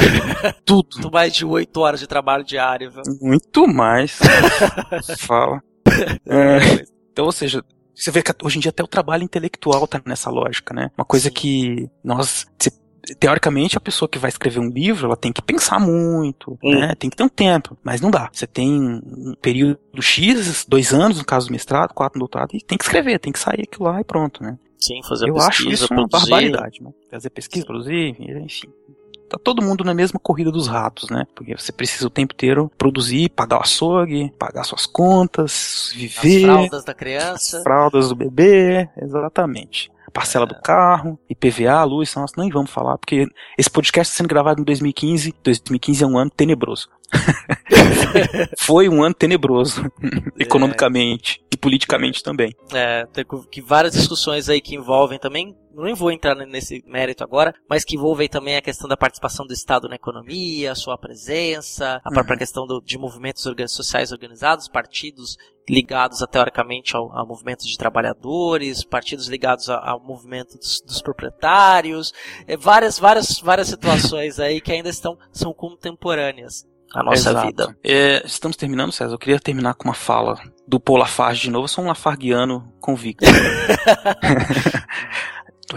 Tudo. 0.67 0.89
Muito 0.97 1.11
mais 1.11 1.33
de 1.33 1.47
oito 1.47 1.81
horas 1.81 1.99
de 1.99 2.07
trabalho 2.07 2.45
diário, 2.45 2.91
viu? 2.91 3.03
Muito 3.23 3.67
mais. 3.67 4.19
Fala. 5.21 5.63
É, 6.27 6.85
então, 7.11 7.25
ou 7.25 7.33
seja, 7.33 7.65
você 7.95 8.11
vê 8.11 8.23
que 8.23 8.35
hoje 8.45 8.59
em 8.59 8.61
dia 8.61 8.69
até 8.69 8.83
o 8.83 8.87
trabalho 8.87 9.25
intelectual 9.25 9.89
tá 9.89 9.99
nessa 10.05 10.29
lógica, 10.29 10.75
né? 10.75 10.91
Uma 10.99 11.07
coisa 11.07 11.31
que 11.31 11.89
nós. 12.05 12.45
Teoricamente, 13.15 13.77
a 13.77 13.81
pessoa 13.81 14.09
que 14.09 14.19
vai 14.19 14.29
escrever 14.29 14.61
um 14.61 14.69
livro, 14.71 15.07
ela 15.07 15.17
tem 15.17 15.33
que 15.33 15.41
pensar 15.43 15.79
muito, 15.79 16.59
né? 16.63 16.95
Tem 16.97 17.09
que 17.09 17.17
ter 17.17 17.23
um 17.25 17.29
tempo, 17.29 17.77
mas 17.83 18.01
não 18.01 18.11
dá. 18.11 18.29
Você 18.33 18.47
tem 18.47 18.71
um 18.71 19.35
período 19.41 19.79
X, 20.01 20.65
dois 20.69 20.93
anos, 20.93 21.19
no 21.19 21.25
caso 21.25 21.47
do 21.49 21.53
mestrado, 21.53 21.95
quatro 21.95 22.19
no 22.19 22.25
doutorado, 22.25 22.55
e 22.55 22.61
tem 22.61 22.77
que 22.79 22.85
escrever, 22.85 23.19
tem 23.19 23.33
que 23.33 23.39
sair 23.39 23.63
aquilo 23.63 23.85
lá 23.85 24.01
e 24.01 24.05
pronto, 24.05 24.43
né? 24.43 24.59
Sim, 24.79 25.03
fazer 25.03 25.29
Eu 25.29 25.35
pesquisa, 25.35 25.49
acho 25.49 25.71
isso 25.71 25.93
uma 25.93 26.09
produzir. 26.09 26.31
barbaridade, 26.31 26.83
né? 26.83 26.91
Fazer 27.11 27.31
pesquisa, 27.31 27.67
produzir, 27.67 28.17
enfim. 28.21 28.69
Tá 29.29 29.37
todo 29.43 29.61
mundo 29.63 29.85
na 29.85 29.93
mesma 29.93 30.19
corrida 30.19 30.51
dos 30.51 30.69
ratos, 30.69 31.11
né? 31.11 31.27
Porque 31.35 31.55
você 31.55 31.71
precisa 31.71 32.07
o 32.07 32.11
tempo 32.11 32.33
inteiro 32.33 32.71
produzir, 32.79 33.29
pagar 33.29 33.59
o 33.59 33.63
açougue, 33.63 34.33
pagar 34.39 34.65
suas 34.65 34.87
contas, 34.87 35.91
As 35.91 35.93
viver, 35.93 36.43
fraldas 36.45 36.85
da 36.85 36.95
criança. 36.95 37.63
fraldas 37.63 38.09
do 38.09 38.15
bebê, 38.17 38.89
exatamente. 38.97 39.91
Parcela 40.19 40.45
do 40.47 40.61
carro, 40.61 41.17
IPVA, 41.31 41.85
luz, 41.85 42.13
nossa, 42.17 42.35
nem 42.37 42.51
vamos 42.51 42.73
falar, 42.73 42.99
porque 42.99 43.29
esse 43.57 43.71
podcast 43.71 44.11
está 44.11 44.17
sendo 44.17 44.29
gravado 44.29 44.61
em 44.61 44.65
2015. 44.65 45.33
2015 45.45 46.03
é 46.03 46.07
um 46.09 46.19
ano 46.19 46.29
tenebroso. 46.29 46.89
Foi 48.59 48.89
um 48.89 49.03
ano 49.03 49.15
tenebroso, 49.15 49.83
economicamente 50.39 51.41
e 51.53 51.57
politicamente 51.57 52.23
também. 52.23 52.55
É, 52.73 53.07
tem 53.07 53.25
que 53.51 53.61
várias 53.61 53.95
discussões 53.95 54.49
aí 54.49 54.61
que 54.61 54.75
envolvem 54.75 55.19
também, 55.19 55.57
não 55.75 55.95
vou 55.95 56.11
entrar 56.11 56.35
nesse 56.35 56.83
mérito 56.87 57.23
agora, 57.25 57.55
mas 57.69 57.85
que 57.85 57.97
envolvem 57.97 58.29
também 58.29 58.57
a 58.57 58.63
questão 58.63 58.89
da 58.89 58.97
participação 58.97 59.47
do 59.47 59.53
Estado 59.53 59.89
na 59.89 59.95
economia, 59.95 60.73
a 60.73 60.75
sua 60.75 60.99
presença, 60.99 62.01
a 62.05 62.11
própria 62.11 62.35
Uhum. 62.35 62.39
questão 62.39 62.67
do- 62.67 62.81
de 62.81 62.99
movimentos 62.99 63.45
sociais 63.69 64.13
organizados, 64.13 64.69
partidos 64.69 65.37
ligados 65.69 66.23
a, 66.23 66.27
teoricamente 66.27 66.97
ao, 66.97 67.13
a 67.17 67.25
movimentos 67.25 67.67
de 67.67 67.77
trabalhadores, 67.77 68.85
partidos 68.85 69.29
ligados 69.29 69.69
ao 69.69 70.01
movimento 70.01 70.57
dos, 70.59 70.81
dos 70.81 71.01
proprietários, 71.03 72.13
é, 72.47 72.57
várias, 72.57 72.99
várias, 72.99 73.39
várias 73.39 73.69
situações 73.69 74.39
aí 74.41 74.61
que 74.61 74.73
ainda 74.73 74.89
estão 74.89 75.17
são 75.33 75.53
contemporâneas 75.53 76.67
à 76.95 77.03
nossa 77.03 77.31
Exato. 77.31 77.47
vida. 77.47 77.77
É, 77.85 78.23
estamos 78.27 78.57
terminando, 78.57 78.93
César. 78.93 79.15
Eu 79.15 79.19
queria 79.19 79.39
terminar 79.41 79.75
com 79.75 79.85
uma 79.89 79.95
fala 79.95 80.39
do 80.67 80.79
Paul 80.81 80.99
Lafarge 80.99 81.43
de 81.43 81.51
novo. 81.51 81.65
Eu 81.65 81.69
sou 81.69 81.85
um 81.85 81.89
lafarguiano 81.89 82.73
convicto. 82.81 83.25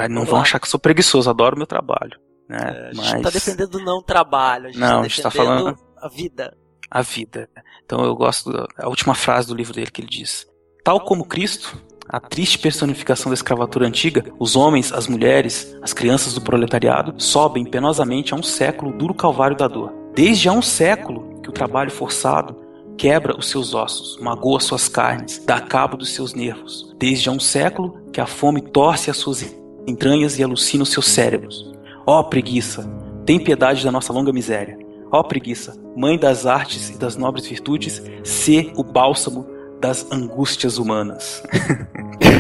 Não 0.10 0.26
vão 0.26 0.40
achar 0.42 0.60
que 0.60 0.66
eu 0.66 0.70
sou 0.72 0.80
preguiçoso, 0.80 1.30
adoro 1.30 1.58
meu 1.58 1.68
trabalho. 1.68 2.18
Né? 2.48 2.58
A 2.58 2.94
gente 2.94 2.98
Mas 2.98 3.14
não 3.14 3.22
tá 3.22 3.30
defendendo 3.30 3.76
o 3.76 3.84
não 3.84 4.02
trabalho, 4.02 4.66
a 4.66 4.72
gente 4.72 4.80
Não, 4.80 4.88
tá 4.88 5.00
a 5.00 5.04
gente 5.08 5.22
tá 5.22 5.30
defendendo 5.30 5.58
falando- 5.60 5.78
a 6.02 6.08
vida. 6.10 6.58
a 6.90 7.02
vida. 7.02 7.50
Então 7.86 8.04
eu 8.04 8.16
gosto 8.16 8.52
da 8.52 8.68
a 8.78 8.88
última 8.90 9.14
frase 9.14 9.48
do 9.48 9.56
livro 9.56 9.74
dele 9.74 9.92
que 9.92 10.02
ele 10.02 10.10
diz: 10.10 10.46
Tal 10.84 11.00
como 11.02 11.26
Cristo, 11.26 11.78
a 12.10 12.20
triste 12.20 12.58
personificação 12.60 13.30
da 13.30 13.34
escravatura 13.34 13.86
antiga, 13.88 14.26
os 14.40 14.56
homens, 14.56 14.92
as 14.92 15.08
mulheres, 15.08 15.74
as 15.82 15.94
crianças 15.94 16.34
do 16.34 16.42
proletariado 16.42 17.14
sobem 17.22 17.64
penosamente 17.66 18.34
a 18.34 18.38
um 18.38 18.44
século 18.44 18.92
duro 18.98 19.14
calvário 19.14 19.56
da 19.56 19.68
dor. 19.68 19.94
Desde 20.14 20.50
há 20.50 20.52
um 20.52 20.62
século 20.62 21.40
que 21.42 21.50
o 21.50 21.54
trabalho 21.54 21.90
forçado 21.90 22.56
quebra 22.98 23.38
os 23.38 23.50
seus 23.50 23.74
ossos, 23.74 24.20
magoa 24.22 24.60
suas 24.60 24.88
carnes, 24.88 25.42
dá 25.46 25.60
cabo 25.60 25.96
dos 25.96 26.14
seus 26.14 26.34
nervos. 26.34 26.94
Desde 27.00 27.30
há 27.30 27.32
um 27.32 27.40
século 27.40 27.98
que 28.12 28.20
a 28.20 28.28
fome 28.28 28.62
torce 28.62 29.10
as 29.10 29.18
suas 29.18 29.56
entranhas 29.88 30.38
e 30.38 30.44
alucina 30.44 30.84
os 30.84 30.92
seus 30.92 31.08
cérebros. 31.08 31.72
Ó 32.06 32.22
preguiça, 32.24 32.88
tem 33.26 33.40
piedade 33.40 33.84
da 33.84 33.92
nossa 33.92 34.12
longa 34.12 34.34
miséria. 34.34 34.78
Ó 35.10 35.24
preguiça, 35.24 35.80
mãe 35.96 36.18
das 36.18 36.46
artes 36.46 36.90
e 36.90 36.98
das 36.98 37.16
nobres 37.16 37.48
virtudes, 37.48 38.04
sê 38.24 38.72
o 38.76 38.84
bálsamo 38.84 39.48
das 39.80 40.12
angústias 40.12 40.78
humanas. 40.78 41.42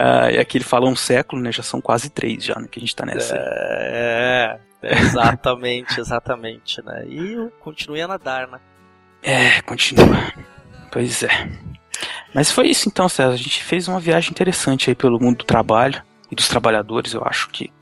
Ah, 0.00 0.30
e 0.30 0.38
aqui 0.38 0.58
ele 0.58 0.64
fala 0.64 0.86
um 0.86 0.94
século, 0.94 1.42
né? 1.42 1.50
Já 1.50 1.64
são 1.64 1.80
quase 1.80 2.08
três 2.08 2.44
já, 2.44 2.54
né? 2.54 2.68
Que 2.70 2.78
a 2.78 2.82
gente 2.82 2.94
tá 2.94 3.04
nessa. 3.04 3.34
aí. 3.34 3.40
É, 3.42 4.60
exatamente, 4.80 5.98
exatamente, 6.00 6.80
né? 6.84 7.04
E 7.08 7.50
continue 7.58 8.00
a 8.00 8.06
nadar, 8.06 8.46
né? 8.46 8.60
É, 9.24 9.60
continua. 9.62 10.32
Pois 10.92 11.24
é. 11.24 11.50
Mas 12.32 12.52
foi 12.52 12.68
isso 12.68 12.88
então, 12.88 13.08
César. 13.08 13.32
A 13.32 13.36
gente 13.36 13.64
fez 13.64 13.88
uma 13.88 13.98
viagem 13.98 14.30
interessante 14.30 14.88
aí 14.88 14.94
pelo 14.94 15.18
mundo 15.18 15.38
do 15.38 15.44
trabalho 15.44 16.00
e 16.30 16.36
dos 16.36 16.46
trabalhadores. 16.46 17.12
Eu 17.12 17.24
acho 17.24 17.50
que 17.50 17.72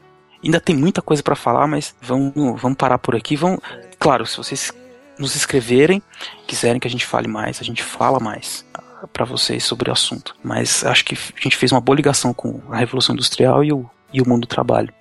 ainda 0.42 0.58
tem 0.58 0.74
muita 0.74 1.02
coisa 1.02 1.22
pra 1.22 1.36
falar, 1.36 1.66
mas 1.66 1.94
vamos, 2.00 2.32
vamos 2.34 2.78
parar 2.78 2.96
por 2.96 3.14
aqui. 3.14 3.36
Vão, 3.36 3.60
claro, 3.98 4.24
se 4.24 4.38
vocês 4.38 4.72
nos 5.18 5.36
escreverem, 5.36 6.02
quiserem 6.46 6.80
que 6.80 6.88
a 6.88 6.90
gente 6.90 7.04
fale 7.04 7.28
mais, 7.28 7.60
a 7.60 7.64
gente 7.64 7.82
fala 7.82 8.18
mais 8.18 8.64
para 9.12 9.24
vocês 9.24 9.64
sobre 9.64 9.90
o 9.90 9.92
assunto. 9.92 10.34
Mas 10.42 10.84
acho 10.84 11.04
que 11.04 11.14
a 11.14 11.40
gente 11.40 11.56
fez 11.56 11.72
uma 11.72 11.80
boa 11.80 11.96
ligação 11.96 12.32
com 12.32 12.60
a 12.70 12.76
Revolução 12.76 13.14
Industrial 13.14 13.62
e 13.64 13.72
o, 13.72 13.88
e 14.12 14.20
o 14.20 14.28
mundo 14.28 14.42
do 14.42 14.46
trabalho. 14.46 14.92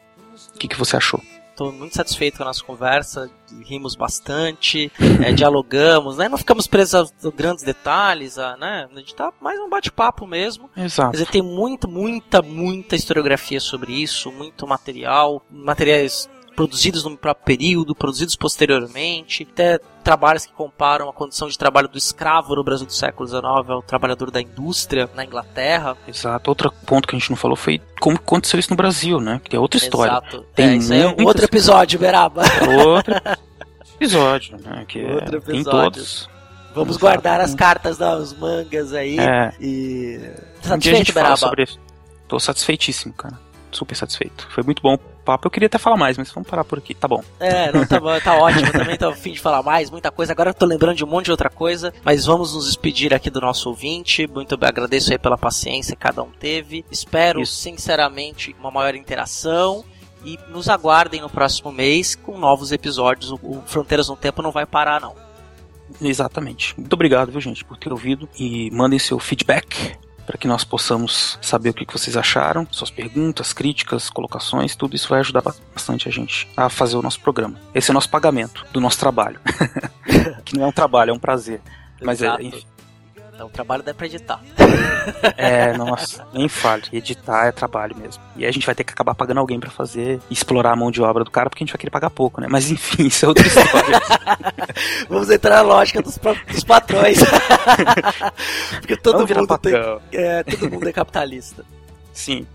O 0.53 0.57
que, 0.57 0.67
que 0.67 0.77
você 0.77 0.97
achou? 0.97 1.21
tô 1.55 1.71
muito 1.71 1.95
satisfeito 1.95 2.37
com 2.37 2.43
a 2.43 2.47
nossa 2.47 2.63
conversa, 2.63 3.29
rimos 3.63 3.95
bastante, 3.95 4.91
é, 5.23 5.31
dialogamos, 5.33 6.17
né? 6.17 6.27
Não 6.27 6.37
ficamos 6.37 6.67
presos 6.67 7.13
a 7.23 7.29
grandes 7.31 7.63
detalhes, 7.63 8.37
a, 8.37 8.57
né? 8.57 8.87
A 8.93 8.99
gente 8.99 9.15
tá 9.15 9.31
mais 9.39 9.59
um 9.59 9.69
bate-papo 9.69 10.27
mesmo. 10.27 10.69
Exato. 10.75 11.11
Quer 11.11 11.17
dizer, 11.17 11.31
tem 11.31 11.41
muita, 11.41 11.87
muita, 11.87 12.41
muita 12.41 12.95
historiografia 12.95 13.59
sobre 13.59 13.93
isso, 13.93 14.31
muito 14.31 14.67
material, 14.67 15.43
materiais 15.49 16.29
produzidos 16.55 17.03
no 17.03 17.17
próprio 17.17 17.45
período, 17.45 17.93
produzidos 17.93 18.35
posteriormente, 18.35 19.47
até 19.51 19.79
trabalhos 20.03 20.45
que 20.45 20.53
comparam 20.53 21.09
a 21.09 21.13
condição 21.13 21.47
de 21.47 21.57
trabalho 21.57 21.87
do 21.87 21.97
escravo 21.97 22.55
no 22.55 22.63
Brasil 22.63 22.85
do 22.85 22.93
século 22.93 23.27
XIX 23.27 23.43
ao 23.43 23.81
trabalhador 23.81 24.31
da 24.31 24.41
indústria 24.41 25.09
na 25.15 25.25
Inglaterra. 25.25 25.97
Exato. 26.07 26.49
Outro 26.49 26.71
ponto 26.85 27.07
que 27.07 27.15
a 27.15 27.19
gente 27.19 27.29
não 27.29 27.37
falou 27.37 27.57
foi 27.57 27.81
como 27.99 28.15
aconteceu 28.17 28.59
isso 28.59 28.69
no 28.69 28.75
Brasil, 28.75 29.19
né? 29.19 29.41
Que 29.43 29.55
é 29.55 29.59
outra 29.59 29.77
história. 29.77 30.11
Exato. 30.11 30.45
Tem 30.55 30.69
é, 30.69 30.75
isso 30.75 30.93
aí 30.93 31.01
é 31.01 31.07
um 31.07 31.25
outro 31.25 31.45
episódio, 31.45 31.99
Beraba. 31.99 32.43
Outro 32.87 33.15
episódio, 33.95 34.57
né? 34.57 34.85
Que 34.87 35.03
outro 35.03 35.37
episódio. 35.37 35.53
Tem 35.53 35.63
todos. 35.63 36.29
Vamos 36.73 36.97
Exato. 36.97 36.99
guardar 36.99 37.41
as 37.41 37.55
cartas 37.55 37.97
das 37.97 38.33
mangas 38.33 38.93
aí. 38.93 39.17
É. 39.19 39.53
E. 39.59 40.19
Satisfeito, 40.61 41.11
um 41.11 41.13
Beraba? 41.13 41.37
Sobre 41.37 41.63
isso. 41.63 41.79
Tô 42.27 42.39
satisfeitíssimo, 42.39 43.13
cara 43.13 43.45
super 43.75 43.95
satisfeito. 43.95 44.47
Foi 44.49 44.63
muito 44.63 44.81
bom 44.81 44.97
papo. 45.25 45.47
Eu 45.47 45.51
queria 45.51 45.67
até 45.67 45.77
falar 45.77 45.97
mais, 45.97 46.17
mas 46.17 46.31
vamos 46.31 46.47
parar 46.47 46.63
por 46.63 46.77
aqui. 46.77 46.93
Tá 46.93 47.07
bom. 47.07 47.23
É, 47.39 47.71
não, 47.71 47.85
tá, 47.85 47.99
bom, 47.99 48.19
tá 48.19 48.37
ótimo. 48.37 48.71
também 48.71 48.97
tô 48.97 49.09
afim 49.09 49.33
de 49.33 49.39
falar 49.39 49.63
mais, 49.63 49.89
muita 49.89 50.11
coisa. 50.11 50.31
Agora 50.31 50.51
eu 50.51 50.53
tô 50.53 50.65
lembrando 50.65 50.95
de 50.95 51.03
um 51.03 51.07
monte 51.07 51.25
de 51.25 51.31
outra 51.31 51.49
coisa. 51.49 51.93
Mas 52.03 52.25
vamos 52.25 52.53
nos 52.53 52.67
despedir 52.67 53.13
aqui 53.13 53.29
do 53.29 53.41
nosso 53.41 53.67
ouvinte. 53.69 54.27
Muito 54.27 54.57
agradeço 54.61 55.11
aí 55.11 55.17
pela 55.17 55.37
paciência 55.37 55.95
que 55.95 56.01
cada 56.01 56.21
um 56.21 56.29
teve. 56.29 56.85
Espero, 56.91 57.41
Isso. 57.41 57.55
sinceramente, 57.55 58.55
uma 58.59 58.71
maior 58.71 58.95
interação. 58.95 59.83
E 60.23 60.39
nos 60.49 60.69
aguardem 60.69 61.21
no 61.21 61.29
próximo 61.29 61.71
mês 61.71 62.15
com 62.15 62.37
novos 62.37 62.71
episódios. 62.71 63.31
O 63.31 63.61
Fronteiras 63.65 64.09
no 64.09 64.15
Tempo 64.15 64.41
não 64.41 64.51
vai 64.51 64.65
parar, 64.65 65.01
não. 65.01 65.13
Exatamente. 66.01 66.73
Muito 66.79 66.93
obrigado, 66.93 67.31
viu, 67.31 67.41
gente, 67.41 67.63
por 67.63 67.77
ter 67.77 67.91
ouvido. 67.91 68.27
E 68.37 68.71
mandem 68.71 68.97
seu 68.97 69.19
feedback 69.19 69.95
para 70.25 70.37
que 70.37 70.47
nós 70.47 70.63
possamos 70.63 71.37
saber 71.41 71.69
o 71.69 71.73
que 71.73 71.85
vocês 71.91 72.17
acharam, 72.17 72.67
suas 72.71 72.89
perguntas, 72.89 73.53
críticas, 73.53 74.09
colocações, 74.09 74.75
tudo 74.75 74.95
isso 74.95 75.09
vai 75.09 75.19
ajudar 75.19 75.41
bastante 75.41 76.07
a 76.07 76.11
gente 76.11 76.47
a 76.57 76.69
fazer 76.69 76.97
o 76.97 77.01
nosso 77.01 77.19
programa. 77.19 77.59
Esse 77.73 77.91
é 77.91 77.93
o 77.93 77.93
nosso 77.93 78.09
pagamento 78.09 78.65
do 78.71 78.81
nosso 78.81 78.99
trabalho. 78.99 79.39
que 80.43 80.57
não 80.57 80.65
é 80.65 80.67
um 80.67 80.71
trabalho, 80.71 81.11
é 81.11 81.13
um 81.13 81.19
prazer. 81.19 81.61
Mas 82.01 82.21
é, 82.21 82.29
enfim. 82.41 82.65
Então 83.35 83.47
o 83.47 83.49
trabalho 83.49 83.83
dá 83.83 83.93
pra 83.93 84.05
editar. 84.05 84.41
É, 85.37 85.71
nossa, 85.77 86.25
nem 86.33 86.49
fale. 86.49 86.83
Editar 86.91 87.45
é 87.45 87.51
trabalho 87.51 87.95
mesmo. 87.95 88.23
E 88.35 88.43
a 88.43 88.51
gente 88.51 88.65
vai 88.65 88.73
ter 88.73 88.83
que 88.83 88.91
acabar 88.91 89.13
pagando 89.13 89.39
alguém 89.39 89.59
para 89.59 89.69
fazer 89.69 90.19
e 90.31 90.33
explorar 90.33 90.71
a 90.71 90.75
mão 90.75 90.89
de 90.89 90.99
obra 90.99 91.23
do 91.23 91.29
cara, 91.29 91.47
porque 91.47 91.63
a 91.63 91.65
gente 91.65 91.73
vai 91.73 91.79
querer 91.79 91.91
pagar 91.91 92.09
pouco, 92.09 92.41
né? 92.41 92.47
Mas 92.49 92.71
enfim, 92.71 93.05
isso 93.05 93.23
é 93.23 93.27
outra 93.27 93.45
história. 93.45 94.01
Vamos 95.07 95.29
entrar 95.29 95.57
na 95.57 95.61
lógica 95.61 96.01
dos, 96.01 96.17
dos 96.17 96.63
patrões. 96.63 97.19
porque 98.81 98.97
todo 98.97 99.27
Vamos 99.27 99.31
mundo 99.31 99.57
tem, 99.59 99.73
é, 100.11 100.43
todo 100.43 100.71
mundo 100.71 100.89
é 100.89 100.91
capitalista. 100.91 101.63
Sim. 102.11 102.47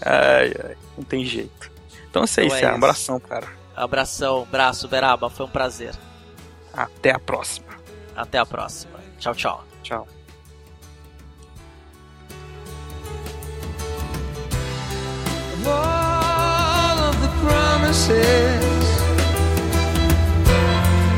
Ai, 0.00 0.54
ai, 0.64 0.76
não 0.96 1.02
tem 1.02 1.24
jeito. 1.24 1.70
Então 2.08 2.22
é 2.22 2.24
isso 2.26 2.40
aí, 2.40 2.46
então 2.46 2.60
é 2.60 2.72
um 2.72 2.76
abração, 2.76 3.18
cara. 3.18 3.48
Abração, 3.74 4.46
braço, 4.48 4.86
Beraba, 4.86 5.28
foi 5.28 5.46
um 5.46 5.50
prazer. 5.50 5.94
Até 6.72 7.10
a 7.10 7.18
próxima. 7.18 7.66
Até 8.14 8.38
a 8.38 8.46
próxima. 8.46 8.98
Tchau, 9.18 9.34
tchau. 9.34 9.64
Tchau. 9.82 10.17
All 15.66 16.98
of 17.08 17.20
the 17.20 17.28
promises, 17.42 18.84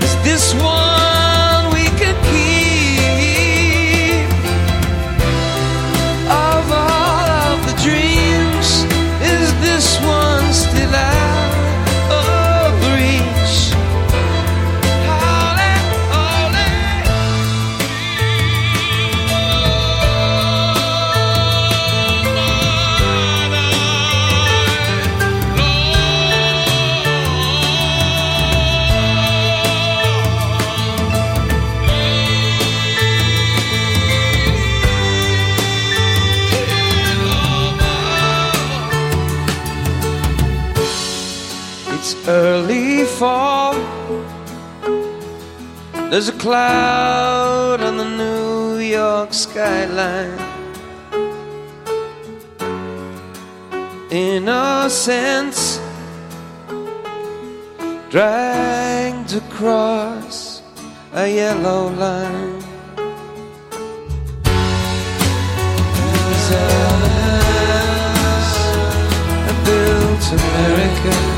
is 0.05 0.15
this 0.25 0.55
one 0.63 1.20
early 42.29 43.05
fall. 43.05 43.75
There's 46.11 46.29
a 46.29 46.33
cloud 46.33 47.81
on 47.81 47.97
the 47.97 48.05
New 48.05 48.79
York 48.79 49.33
skyline. 49.33 50.39
Innocence 54.11 55.81
dragged 58.11 59.35
across 59.35 60.63
a 61.13 61.29
yellow 61.29 61.89
line. 61.95 62.59
Built 69.65 70.33
America. 70.33 71.30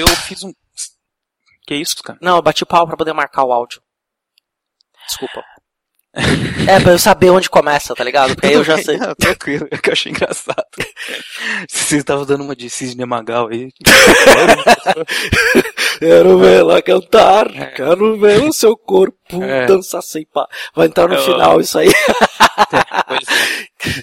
Eu 0.00 0.08
fiz 0.16 0.42
um. 0.42 0.52
Que 1.66 1.74
isso, 1.74 2.02
cara? 2.02 2.18
Não, 2.22 2.36
eu 2.36 2.42
bati 2.42 2.62
o 2.62 2.66
pau 2.66 2.86
pra 2.86 2.96
poder 2.96 3.12
marcar 3.12 3.44
o 3.44 3.52
áudio. 3.52 3.82
Desculpa. 5.06 5.44
É, 6.68 6.80
pra 6.80 6.90
eu 6.92 6.98
saber 6.98 7.30
onde 7.30 7.48
começa, 7.48 7.94
tá 7.94 8.02
ligado? 8.02 8.34
Porque 8.34 8.48
aí 8.48 8.54
eu 8.54 8.64
já 8.64 8.76
sei. 8.82 8.96
Não, 8.98 9.14
tranquilo, 9.14 9.68
é 9.70 9.78
que 9.78 9.90
eu 9.90 9.92
achei 9.92 10.10
engraçado. 10.10 10.64
Você 11.68 11.98
estava 11.98 12.24
dando 12.26 12.42
uma 12.42 12.56
de 12.56 12.68
Cisne 12.68 13.04
Magal 13.06 13.46
aí. 13.48 13.70
Quero 16.00 16.38
vê-la 16.38 16.80
cantar, 16.82 17.46
quero 17.74 18.18
ver 18.18 18.42
o 18.42 18.52
seu 18.52 18.76
corpo 18.76 19.42
É. 19.42 19.66
dançar 19.66 20.02
sem 20.02 20.24
pá. 20.26 20.46
Vai 20.74 20.86
entrar 20.86 21.08
no 21.08 21.14
Eu- 21.14 21.22
final 21.24 21.60
isso 21.60 21.78
aí. 21.78 21.90
Pois 23.06 23.28
é. 23.28 24.02